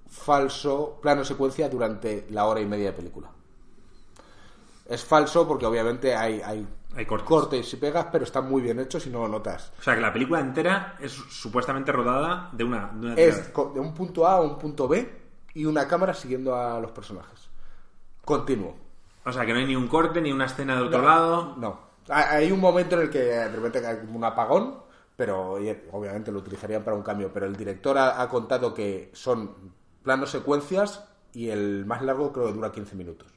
falso 0.08 1.00
plano 1.02 1.24
secuencia 1.24 1.70
durante 1.70 2.26
la 2.32 2.46
hora 2.46 2.60
y 2.60 2.66
media 2.66 2.88
de 2.88 2.94
película. 2.94 3.30
Es 4.88 5.04
falso 5.06 5.48
porque 5.48 5.66
obviamente 5.68 6.16
hay, 6.16 6.42
hay, 6.44 6.68
Hay 6.96 7.06
cortes. 7.06 7.28
cortes 7.28 7.74
y 7.74 7.78
pegas, 7.78 8.08
pero 8.12 8.24
están 8.24 8.50
muy 8.50 8.62
bien 8.62 8.80
hechos 8.80 9.06
y 9.06 9.10
no 9.10 9.20
lo 9.20 9.28
notas. 9.28 9.72
O 9.80 9.84
sea, 9.84 9.96
que 9.96 10.02
la 10.02 10.12
película 10.12 10.40
entera 10.40 10.96
es 11.00 11.12
supuestamente 11.12 11.92
rodada 11.92 12.50
de 12.52 12.64
una. 12.64 12.92
de 12.94 13.08
una 13.08 13.16
Es 13.16 13.54
de 13.54 13.80
un 13.80 13.94
punto 13.94 14.28
A 14.28 14.34
a 14.36 14.42
un 14.42 14.58
punto 14.58 14.88
B 14.88 15.08
y 15.54 15.66
una 15.66 15.88
cámara 15.88 16.14
siguiendo 16.14 16.56
a 16.56 16.80
los 16.80 16.92
personajes. 16.92 17.50
Continuo. 18.26 18.76
O 19.26 19.32
sea, 19.32 19.46
que 19.46 19.54
no 19.54 19.60
hay 19.60 19.66
ni 19.66 19.76
un 19.76 19.88
corte 19.88 20.22
ni 20.22 20.32
una 20.32 20.46
escena 20.46 20.76
de 20.76 20.84
otro 20.84 21.02
lado. 21.02 21.56
No. 21.58 21.90
Hay 22.10 22.52
un 22.52 22.60
momento 22.60 22.96
en 22.96 23.02
el 23.04 23.10
que 23.10 23.20
de 23.20 23.50
repente 23.50 23.86
hay 23.86 23.98
como 23.98 24.18
un 24.18 24.24
apagón, 24.24 24.82
pero 25.16 25.60
obviamente 25.92 26.32
lo 26.32 26.40
utilizarían 26.40 26.84
para 26.84 26.98
un 26.98 27.04
cambio. 27.04 27.32
Pero 27.32 27.46
el 27.46 27.56
director 27.56 27.98
ha, 27.98 28.22
ha 28.22 28.28
contado 28.30 28.74
que 28.74 29.12
son 29.14 29.74
planos 30.02 30.32
secuencias 30.32 31.04
y 31.34 31.50
el 31.50 31.86
más 31.86 32.02
largo 32.02 32.34
creo 32.34 32.48
que 32.48 32.54
dura 32.54 32.72
15 32.72 32.96
minutos. 32.96 33.28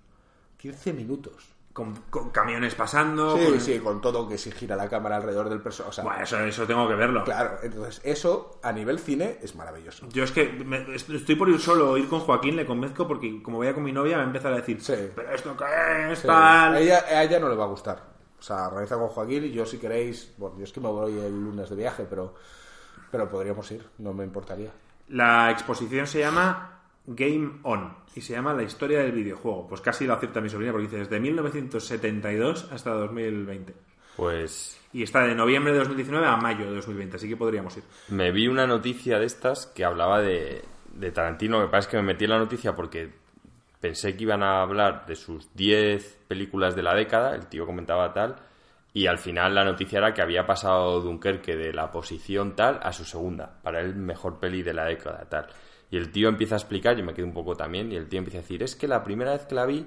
15 0.56 0.92
minutos. 0.94 1.48
Con, 1.72 1.94
con 2.10 2.28
camiones 2.30 2.74
pasando. 2.74 3.36
Sí, 3.38 3.46
con- 3.46 3.60
sí, 3.60 3.78
con 3.78 4.00
todo 4.02 4.28
que 4.28 4.36
si 4.36 4.50
gira 4.52 4.76
la 4.76 4.90
cámara 4.90 5.16
alrededor 5.16 5.48
del 5.48 5.62
personaje. 5.62 5.88
O 5.88 5.92
sea, 5.92 6.04
Bueno, 6.04 6.22
eso, 6.22 6.38
eso 6.40 6.66
tengo 6.66 6.86
que 6.86 6.94
verlo. 6.94 7.24
claro, 7.24 7.58
entonces 7.62 8.00
eso 8.04 8.58
a 8.62 8.72
nivel 8.72 8.98
cine 8.98 9.38
es 9.40 9.54
maravilloso. 9.56 10.06
Yo 10.10 10.22
es 10.24 10.32
que 10.32 10.50
me- 10.50 10.94
estoy 10.94 11.34
por 11.34 11.48
ir 11.48 11.58
solo, 11.58 11.96
ir 11.96 12.08
con 12.10 12.20
Joaquín, 12.20 12.56
le 12.56 12.66
convenzco, 12.66 13.08
porque 13.08 13.42
como 13.42 13.58
vaya 13.60 13.72
con 13.72 13.84
mi 13.84 13.92
novia, 13.92 14.18
me 14.18 14.24
empezar 14.24 14.52
a 14.52 14.56
decir, 14.56 14.82
Sí. 14.82 14.92
pero 15.16 15.30
esto 15.32 15.56
qué 15.56 16.12
es, 16.12 16.18
Sí. 16.18 16.26
tal. 16.26 16.74
A, 16.74 16.78
ella, 16.78 17.04
a 17.08 17.22
ella 17.24 17.40
no 17.40 17.48
le 17.48 17.54
va 17.56 17.64
a 17.64 17.68
gustar. 17.68 18.02
O 18.38 18.42
sea, 18.42 18.66
organiza 18.68 18.96
con 18.98 19.08
Joaquín 19.08 19.44
y 19.44 19.52
yo 19.52 19.64
si 19.64 19.78
queréis, 19.78 20.34
bueno, 20.36 20.58
yo 20.58 20.64
es 20.64 20.72
que 20.72 20.80
me 20.80 20.88
voy 20.88 21.18
el 21.18 21.32
lunes 21.42 21.70
de 21.70 21.76
viaje, 21.76 22.04
pero, 22.10 22.34
pero 23.10 23.30
podríamos 23.30 23.70
ir, 23.70 23.88
no 23.98 24.12
me 24.12 24.24
importaría. 24.24 24.70
La 25.08 25.50
exposición 25.50 26.06
se 26.06 26.18
llama 26.18 26.81
Game 27.06 27.60
On 27.62 27.94
y 28.14 28.20
se 28.20 28.34
llama 28.34 28.54
La 28.54 28.62
historia 28.62 29.00
del 29.00 29.12
videojuego. 29.12 29.66
Pues 29.68 29.80
casi 29.80 30.06
lo 30.06 30.14
acepta 30.14 30.40
mi 30.40 30.48
sobrina 30.48 30.72
porque 30.72 30.86
dice 30.86 30.98
desde 30.98 31.18
1972 31.20 32.68
hasta 32.70 32.90
2020. 32.90 33.74
Pues 34.16 34.78
Y 34.92 35.02
está 35.02 35.22
de 35.22 35.34
noviembre 35.34 35.72
de 35.72 35.78
2019 35.78 36.26
a 36.26 36.36
mayo 36.36 36.66
de 36.66 36.76
2020, 36.76 37.16
así 37.16 37.28
que 37.28 37.36
podríamos 37.36 37.76
ir. 37.76 37.84
me 38.08 38.30
vi 38.30 38.46
una 38.46 38.66
noticia 38.66 39.18
de 39.18 39.24
estas 39.26 39.66
que 39.66 39.84
hablaba 39.84 40.20
de, 40.20 40.62
de 40.94 41.10
Tarantino. 41.10 41.64
Pasa 41.66 41.78
es 41.78 41.86
que 41.88 41.96
me 41.96 42.02
metí 42.02 42.24
en 42.24 42.30
la 42.30 42.38
noticia 42.38 42.74
porque 42.74 43.10
pensé 43.80 44.14
que 44.16 44.24
iban 44.24 44.42
a 44.42 44.62
hablar 44.62 45.06
de 45.06 45.16
sus 45.16 45.54
10 45.54 46.18
películas 46.28 46.76
de 46.76 46.82
la 46.82 46.94
década. 46.94 47.34
El 47.34 47.46
tío 47.46 47.66
comentaba 47.66 48.12
tal. 48.12 48.36
Y 48.94 49.06
al 49.06 49.16
final 49.18 49.54
la 49.54 49.64
noticia 49.64 49.98
era 49.98 50.12
que 50.12 50.20
había 50.20 50.46
pasado 50.46 51.00
Dunkerque 51.00 51.56
de 51.56 51.72
la 51.72 51.90
posición 51.90 52.54
tal 52.54 52.78
a 52.82 52.92
su 52.92 53.04
segunda. 53.04 53.58
Para 53.62 53.80
él, 53.80 53.96
mejor 53.96 54.38
peli 54.38 54.62
de 54.62 54.74
la 54.74 54.84
década 54.84 55.26
tal. 55.30 55.46
Y 55.92 55.98
el 55.98 56.10
tío 56.10 56.30
empieza 56.30 56.54
a 56.54 56.58
explicar, 56.58 56.96
yo 56.96 57.04
me 57.04 57.12
quedé 57.12 57.26
un 57.26 57.34
poco 57.34 57.54
también, 57.54 57.92
y 57.92 57.96
el 57.96 58.08
tío 58.08 58.18
empieza 58.18 58.38
a 58.38 58.40
decir, 58.40 58.62
es 58.62 58.74
que 58.74 58.88
la 58.88 59.04
primera 59.04 59.32
vez 59.32 59.44
que 59.44 59.54
la 59.54 59.66
vi 59.66 59.86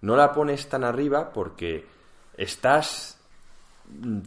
no 0.00 0.16
la 0.16 0.32
pones 0.32 0.68
tan 0.68 0.82
arriba 0.82 1.32
porque 1.32 1.86
estás 2.36 3.20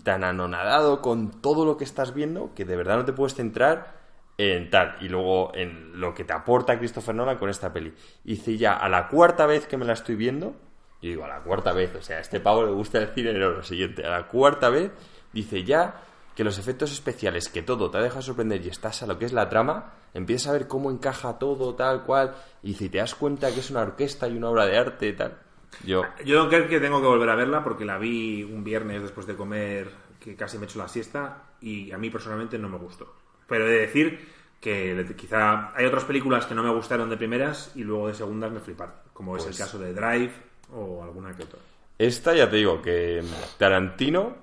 tan 0.04 0.24
anonadado 0.24 1.02
con 1.02 1.42
todo 1.42 1.66
lo 1.66 1.76
que 1.76 1.84
estás 1.84 2.14
viendo 2.14 2.54
que 2.56 2.64
de 2.64 2.78
verdad 2.78 2.98
no 2.98 3.06
te 3.06 3.12
puedes 3.12 3.36
centrar 3.36 3.96
en 4.38 4.70
tal 4.70 4.96
y 5.02 5.10
luego 5.10 5.54
en 5.54 6.00
lo 6.00 6.14
que 6.14 6.24
te 6.24 6.32
aporta 6.34 6.78
Christopher 6.78 7.14
Nolan 7.14 7.38
con 7.38 7.50
esta 7.50 7.74
peli. 7.74 7.94
Y 8.24 8.36
dice 8.36 8.58
ya 8.58 8.74
a 8.74 8.88
la 8.88 9.10
cuarta 9.10 9.46
vez 9.46 9.68
que 9.68 9.76
me 9.76 9.86
la 9.86 9.94
estoy 9.94 10.16
viendo, 10.16 10.56
yo 11.02 11.10
digo 11.10 11.26
a 11.26 11.28
la 11.28 11.42
cuarta 11.42 11.74
vez, 11.74 11.94
o 11.96 12.02
sea, 12.02 12.18
a 12.18 12.22
este 12.22 12.40
pavo 12.40 12.64
le 12.64 12.72
gusta 12.72 13.00
el 13.00 13.10
cine, 13.10 13.34
no, 13.34 13.50
lo 13.50 13.64
siguiente, 13.64 14.06
a 14.06 14.10
la 14.12 14.28
cuarta 14.28 14.70
vez 14.70 14.92
dice 15.34 15.66
ya 15.66 16.02
que 16.36 16.46
los 16.46 16.58
efectos 16.58 16.94
especiales, 16.94 17.50
que 17.50 17.64
todo 17.64 17.92
te 17.92 17.98
ha 17.98 18.02
dejado 18.02 18.22
sorprender 18.22 18.66
y 18.66 18.70
estás 18.70 19.04
a 19.04 19.08
lo 19.08 19.20
que 19.20 19.26
es 19.26 19.34
la 19.34 19.50
trama, 19.50 19.94
empiezas 20.16 20.48
a 20.48 20.54
ver 20.54 20.68
cómo 20.68 20.90
encaja 20.90 21.38
todo 21.38 21.76
tal 21.76 22.04
cual 22.04 22.34
y 22.64 22.74
si 22.74 22.90
te 22.90 22.98
das 22.98 23.14
cuenta 23.14 23.54
que 23.54 23.60
es 23.60 23.70
una 23.70 23.82
orquesta 23.82 24.28
y 24.28 24.36
una 24.36 24.50
obra 24.50 24.66
de 24.66 24.78
arte 24.78 25.14
tal. 25.14 25.38
Yo 25.86 26.02
Yo 26.26 26.40
Dunkerque 26.40 26.80
tengo 26.80 27.02
que 27.02 27.08
volver 27.08 27.30
a 27.30 27.36
verla 27.36 27.64
porque 27.64 27.86
la 27.86 27.98
vi 28.00 28.42
un 28.44 28.64
viernes 28.64 29.02
después 29.04 29.28
de 29.28 29.36
comer, 29.36 29.90
que 30.20 30.36
casi 30.36 30.58
me 30.58 30.66
echo 30.66 30.80
la 30.80 30.88
siesta, 30.88 31.44
y 31.62 31.92
a 31.92 31.98
mí 31.98 32.10
personalmente 32.10 32.58
no 32.58 32.70
me 32.70 32.78
gustó. 32.78 33.14
Pero 33.48 33.68
he 33.68 33.70
de 33.72 33.80
decir 33.82 34.28
que 34.62 35.06
quizá 35.16 35.76
hay 35.76 35.86
otras 35.86 36.06
películas 36.06 36.46
que 36.48 36.56
no 36.56 36.64
me 36.64 36.72
gustaron 36.74 37.10
de 37.10 37.18
primeras 37.18 37.72
y 37.76 37.84
luego 37.84 38.08
de 38.08 38.16
segundas 38.16 38.52
me 38.52 38.62
fliparon, 38.62 38.96
como 39.14 39.36
es 39.38 39.44
Pues- 39.44 39.60
el 39.60 39.64
caso 39.66 39.78
de 39.78 39.94
Drive 39.94 40.32
o 40.74 41.04
alguna 41.04 41.36
que 41.36 41.44
otra. 41.44 41.60
Esta 42.00 42.34
ya 42.34 42.50
te 42.50 42.56
digo 42.56 42.82
que 42.82 43.22
Tarantino 43.58 44.36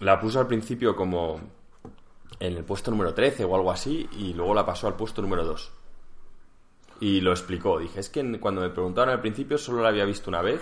la 0.00 0.18
puso 0.20 0.40
al 0.40 0.46
principio 0.46 0.96
como 0.96 1.38
en 2.42 2.56
el 2.56 2.64
puesto 2.64 2.90
número 2.90 3.14
13 3.14 3.44
o 3.44 3.54
algo 3.54 3.70
así 3.70 4.08
y 4.18 4.34
luego 4.34 4.52
la 4.52 4.66
pasó 4.66 4.88
al 4.88 4.96
puesto 4.96 5.22
número 5.22 5.44
2. 5.44 5.72
Y 7.00 7.20
lo 7.20 7.30
explicó. 7.30 7.78
Dije, 7.78 8.00
es 8.00 8.10
que 8.10 8.40
cuando 8.40 8.60
me 8.60 8.70
preguntaron 8.70 9.14
al 9.14 9.20
principio 9.20 9.58
solo 9.58 9.80
la 9.80 9.90
había 9.90 10.04
visto 10.04 10.28
una 10.28 10.42
vez 10.42 10.60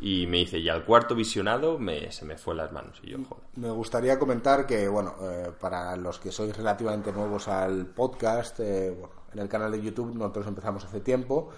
y 0.00 0.26
me 0.26 0.38
dice, 0.38 0.58
y 0.58 0.68
al 0.68 0.84
cuarto 0.84 1.14
visionado 1.14 1.78
me, 1.78 2.12
se 2.12 2.26
me 2.26 2.36
fue 2.36 2.54
las 2.54 2.72
manos. 2.72 3.00
Y 3.02 3.10
yo, 3.12 3.18
joder. 3.26 3.42
Me 3.56 3.70
gustaría 3.70 4.18
comentar 4.18 4.66
que, 4.66 4.86
bueno, 4.86 5.14
eh, 5.22 5.50
para 5.58 5.96
los 5.96 6.18
que 6.18 6.30
sois 6.30 6.54
relativamente 6.54 7.10
nuevos 7.10 7.48
al 7.48 7.86
podcast, 7.86 8.60
eh, 8.60 8.90
bueno, 8.90 9.14
en 9.32 9.38
el 9.38 9.48
canal 9.48 9.72
de 9.72 9.80
YouTube 9.80 10.14
nosotros 10.14 10.46
empezamos 10.46 10.84
hace 10.84 11.00
tiempo 11.00 11.50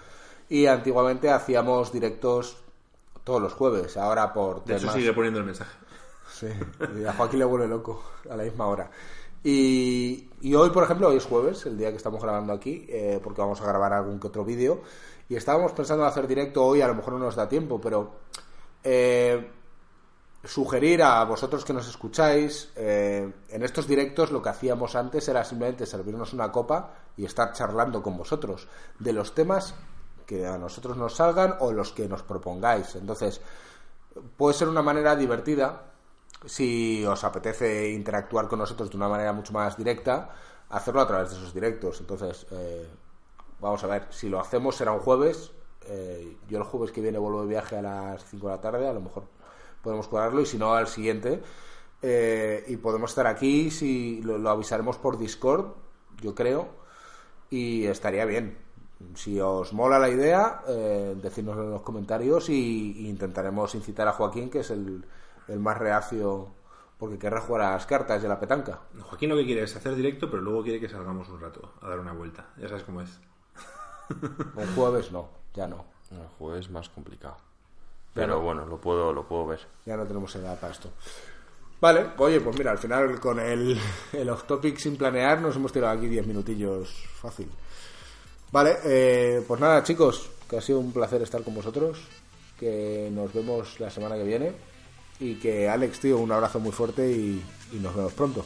y 0.47 0.67
antiguamente 0.67 1.29
hacíamos 1.29 1.91
directos 1.91 2.57
todos 3.25 3.41
los 3.41 3.51
jueves, 3.51 3.97
ahora 3.97 4.31
por 4.31 4.63
De 4.63 4.75
eso 4.75 4.83
temas... 4.83 4.95
sigue 4.95 5.11
poniendo 5.11 5.39
el 5.39 5.45
mensaje. 5.45 5.77
Sí, 6.29 6.47
y 7.01 7.03
a 7.05 7.13
Joaquín 7.13 7.39
le 7.39 7.45
vuelve 7.45 7.67
loco 7.67 8.01
a 8.29 8.35
la 8.37 8.43
misma 8.43 8.67
hora. 8.67 8.89
Y, 9.49 10.55
hoy, 10.55 10.71
por 10.71 10.83
ejemplo, 10.83 11.07
hoy 11.07 11.15
es 11.15 11.25
jueves, 11.25 11.65
el 11.67 11.77
día 11.77 11.89
que 11.91 11.95
estamos 11.95 12.21
grabando 12.21 12.51
aquí, 12.51 12.85
eh, 12.89 13.21
porque 13.23 13.39
vamos 13.39 13.61
a 13.61 13.65
grabar 13.65 13.93
algún 13.93 14.19
que 14.19 14.27
otro 14.27 14.43
vídeo. 14.43 14.81
Y 15.29 15.37
estábamos 15.37 15.71
pensando 15.71 16.03
en 16.03 16.09
hacer 16.09 16.27
directo 16.27 16.65
hoy, 16.65 16.81
a 16.81 16.87
lo 16.87 16.95
mejor 16.95 17.13
no 17.13 17.19
nos 17.19 17.37
da 17.37 17.47
tiempo, 17.47 17.79
pero 17.79 18.11
eh, 18.83 19.49
sugerir 20.43 21.01
a 21.01 21.23
vosotros 21.23 21.63
que 21.63 21.71
nos 21.71 21.87
escucháis, 21.87 22.73
eh, 22.75 23.31
en 23.47 23.63
estos 23.63 23.87
directos 23.87 24.33
lo 24.33 24.41
que 24.41 24.49
hacíamos 24.49 24.97
antes 24.97 25.25
era 25.29 25.45
simplemente 25.45 25.85
servirnos 25.85 26.33
una 26.33 26.51
copa 26.51 26.95
y 27.15 27.23
estar 27.23 27.53
charlando 27.53 28.03
con 28.03 28.17
vosotros 28.17 28.67
de 28.99 29.13
los 29.13 29.33
temas 29.33 29.75
que 30.25 30.45
a 30.45 30.57
nosotros 30.57 30.97
nos 30.97 31.15
salgan 31.15 31.55
o 31.61 31.71
los 31.71 31.93
que 31.93 32.09
nos 32.09 32.21
propongáis. 32.21 32.97
Entonces, 32.97 33.39
puede 34.35 34.55
ser 34.55 34.67
una 34.67 34.81
manera 34.81 35.15
divertida 35.15 35.93
si 36.45 37.05
os 37.05 37.23
apetece 37.23 37.91
interactuar 37.91 38.47
con 38.47 38.59
nosotros 38.59 38.89
de 38.89 38.97
una 38.97 39.09
manera 39.09 39.33
mucho 39.33 39.53
más 39.53 39.77
directa, 39.77 40.29
hacerlo 40.69 41.01
a 41.01 41.07
través 41.07 41.29
de 41.31 41.37
esos 41.37 41.53
directos. 41.53 41.99
Entonces, 41.99 42.45
eh, 42.51 42.87
vamos 43.59 43.83
a 43.83 43.87
ver, 43.87 44.07
si 44.09 44.29
lo 44.29 44.39
hacemos 44.39 44.75
será 44.75 44.91
un 44.91 44.99
jueves. 44.99 45.51
eh, 45.89 46.37
yo 46.49 46.57
el 46.57 46.63
jueves 46.65 46.91
que 46.91 47.01
viene 47.01 47.17
vuelvo 47.17 47.41
de 47.43 47.47
viaje 47.47 47.77
a 47.77 47.81
las 47.81 48.25
5 48.25 48.47
de 48.47 48.53
la 48.53 48.61
tarde, 48.61 48.87
a 48.87 48.93
lo 48.93 49.01
mejor 49.01 49.23
podemos 49.81 50.07
cuadrarlo 50.07 50.41
y 50.41 50.45
si 50.45 50.57
no 50.57 50.73
al 50.73 50.87
siguiente. 50.87 51.41
Eh, 52.01 52.63
y 52.67 52.77
podemos 52.77 53.11
estar 53.11 53.25
aquí, 53.27 53.71
si 53.71 54.21
lo, 54.21 54.49
avisaremos 54.49 54.97
por 54.97 55.17
Discord, 55.17 55.71
yo 56.21 56.35
creo, 56.35 56.69
y 57.49 57.85
estaría 57.85 58.25
bien. 58.25 58.57
Si 59.15 59.39
os 59.39 59.73
mola 59.73 59.99
la 59.99 60.09
idea, 60.09 60.61
eh, 60.67 61.15
decídnoslo 61.21 61.63
en 61.63 61.71
los 61.71 61.81
comentarios 61.83 62.49
y, 62.49 62.93
y 62.97 63.09
intentaremos 63.09 63.73
incitar 63.75 64.07
a 64.07 64.13
Joaquín, 64.13 64.49
que 64.49 64.59
es 64.59 64.71
el, 64.71 65.05
el 65.47 65.59
más 65.59 65.77
reacio, 65.77 66.47
porque 66.97 67.17
querrá 67.19 67.41
jugar 67.41 67.61
a 67.63 67.71
las 67.71 67.85
cartas 67.85 68.21
de 68.21 68.27
la 68.27 68.39
petanca. 68.39 68.79
Joaquín 69.01 69.29
lo 69.29 69.35
que 69.37 69.45
quiere 69.45 69.63
es 69.63 69.75
hacer 69.75 69.95
directo, 69.95 70.29
pero 70.29 70.41
luego 70.41 70.63
quiere 70.63 70.79
que 70.79 70.89
salgamos 70.89 71.29
un 71.29 71.39
rato 71.39 71.73
a 71.81 71.89
dar 71.89 71.99
una 71.99 72.13
vuelta. 72.13 72.47
Ya 72.57 72.67
sabes 72.67 72.83
cómo 72.83 73.01
es. 73.01 73.09
Un 74.55 74.75
jueves 74.75 75.11
no, 75.11 75.29
ya 75.53 75.67
no. 75.67 75.85
El 76.11 76.25
juego 76.37 76.55
es 76.55 76.69
más 76.69 76.89
complicado. 76.89 77.37
Pero- 78.13 78.39
bueno, 78.39 78.65
lo 78.65 78.79
puedo, 78.79 79.11
lo 79.13 79.27
puedo 79.27 79.45
ver. 79.47 79.59
Ya 79.85 79.97
no 79.97 80.05
tenemos 80.05 80.33
edad 80.35 80.59
para 80.59 80.73
esto. 80.73 80.89
Vale, 81.79 82.07
oye, 82.17 82.41
pues 82.41 82.57
mira, 82.57 82.71
al 82.71 82.77
final 82.79 83.19
con 83.19 83.39
el, 83.39 83.77
el 84.13 84.29
off 84.29 84.45
topic 84.45 84.77
sin 84.77 84.97
planear 84.97 85.39
nos 85.41 85.55
hemos 85.57 85.71
tirado 85.71 85.95
aquí 85.97 86.07
10 86.07 86.25
minutillos 86.25 86.89
fácil. 87.21 87.51
Vale, 88.51 88.77
eh, 88.85 89.43
pues 89.47 89.59
nada, 89.59 89.83
chicos, 89.83 90.29
que 90.49 90.57
ha 90.57 90.61
sido 90.61 90.79
un 90.79 90.91
placer 90.93 91.21
estar 91.21 91.43
con 91.43 91.53
vosotros. 91.53 92.01
Que 92.57 93.09
nos 93.11 93.31
vemos 93.33 93.79
la 93.79 93.89
semana 93.91 94.15
que 94.15 94.23
viene. 94.23 94.53
Y 95.19 95.35
que 95.35 95.69
Alex, 95.69 95.99
tío, 95.99 96.17
un 96.17 96.31
abrazo 96.31 96.59
muy 96.59 96.71
fuerte 96.71 97.09
y, 97.11 97.43
y 97.71 97.75
nos 97.77 97.95
vemos 97.95 98.13
pronto. 98.13 98.45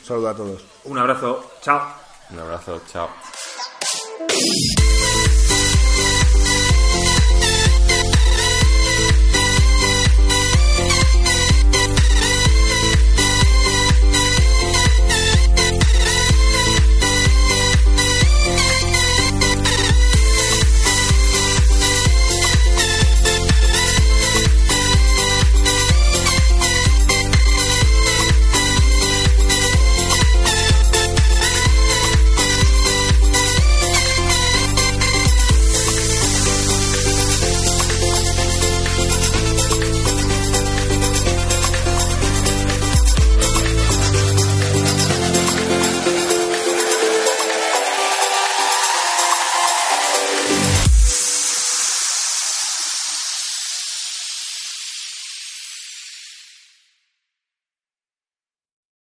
Un 0.00 0.04
saludo 0.04 0.28
a 0.28 0.36
todos. 0.36 0.64
Un 0.84 0.98
abrazo, 0.98 1.50
chao. 1.62 1.80
Un 2.30 2.38
abrazo, 2.40 2.80
chao. 2.90 3.08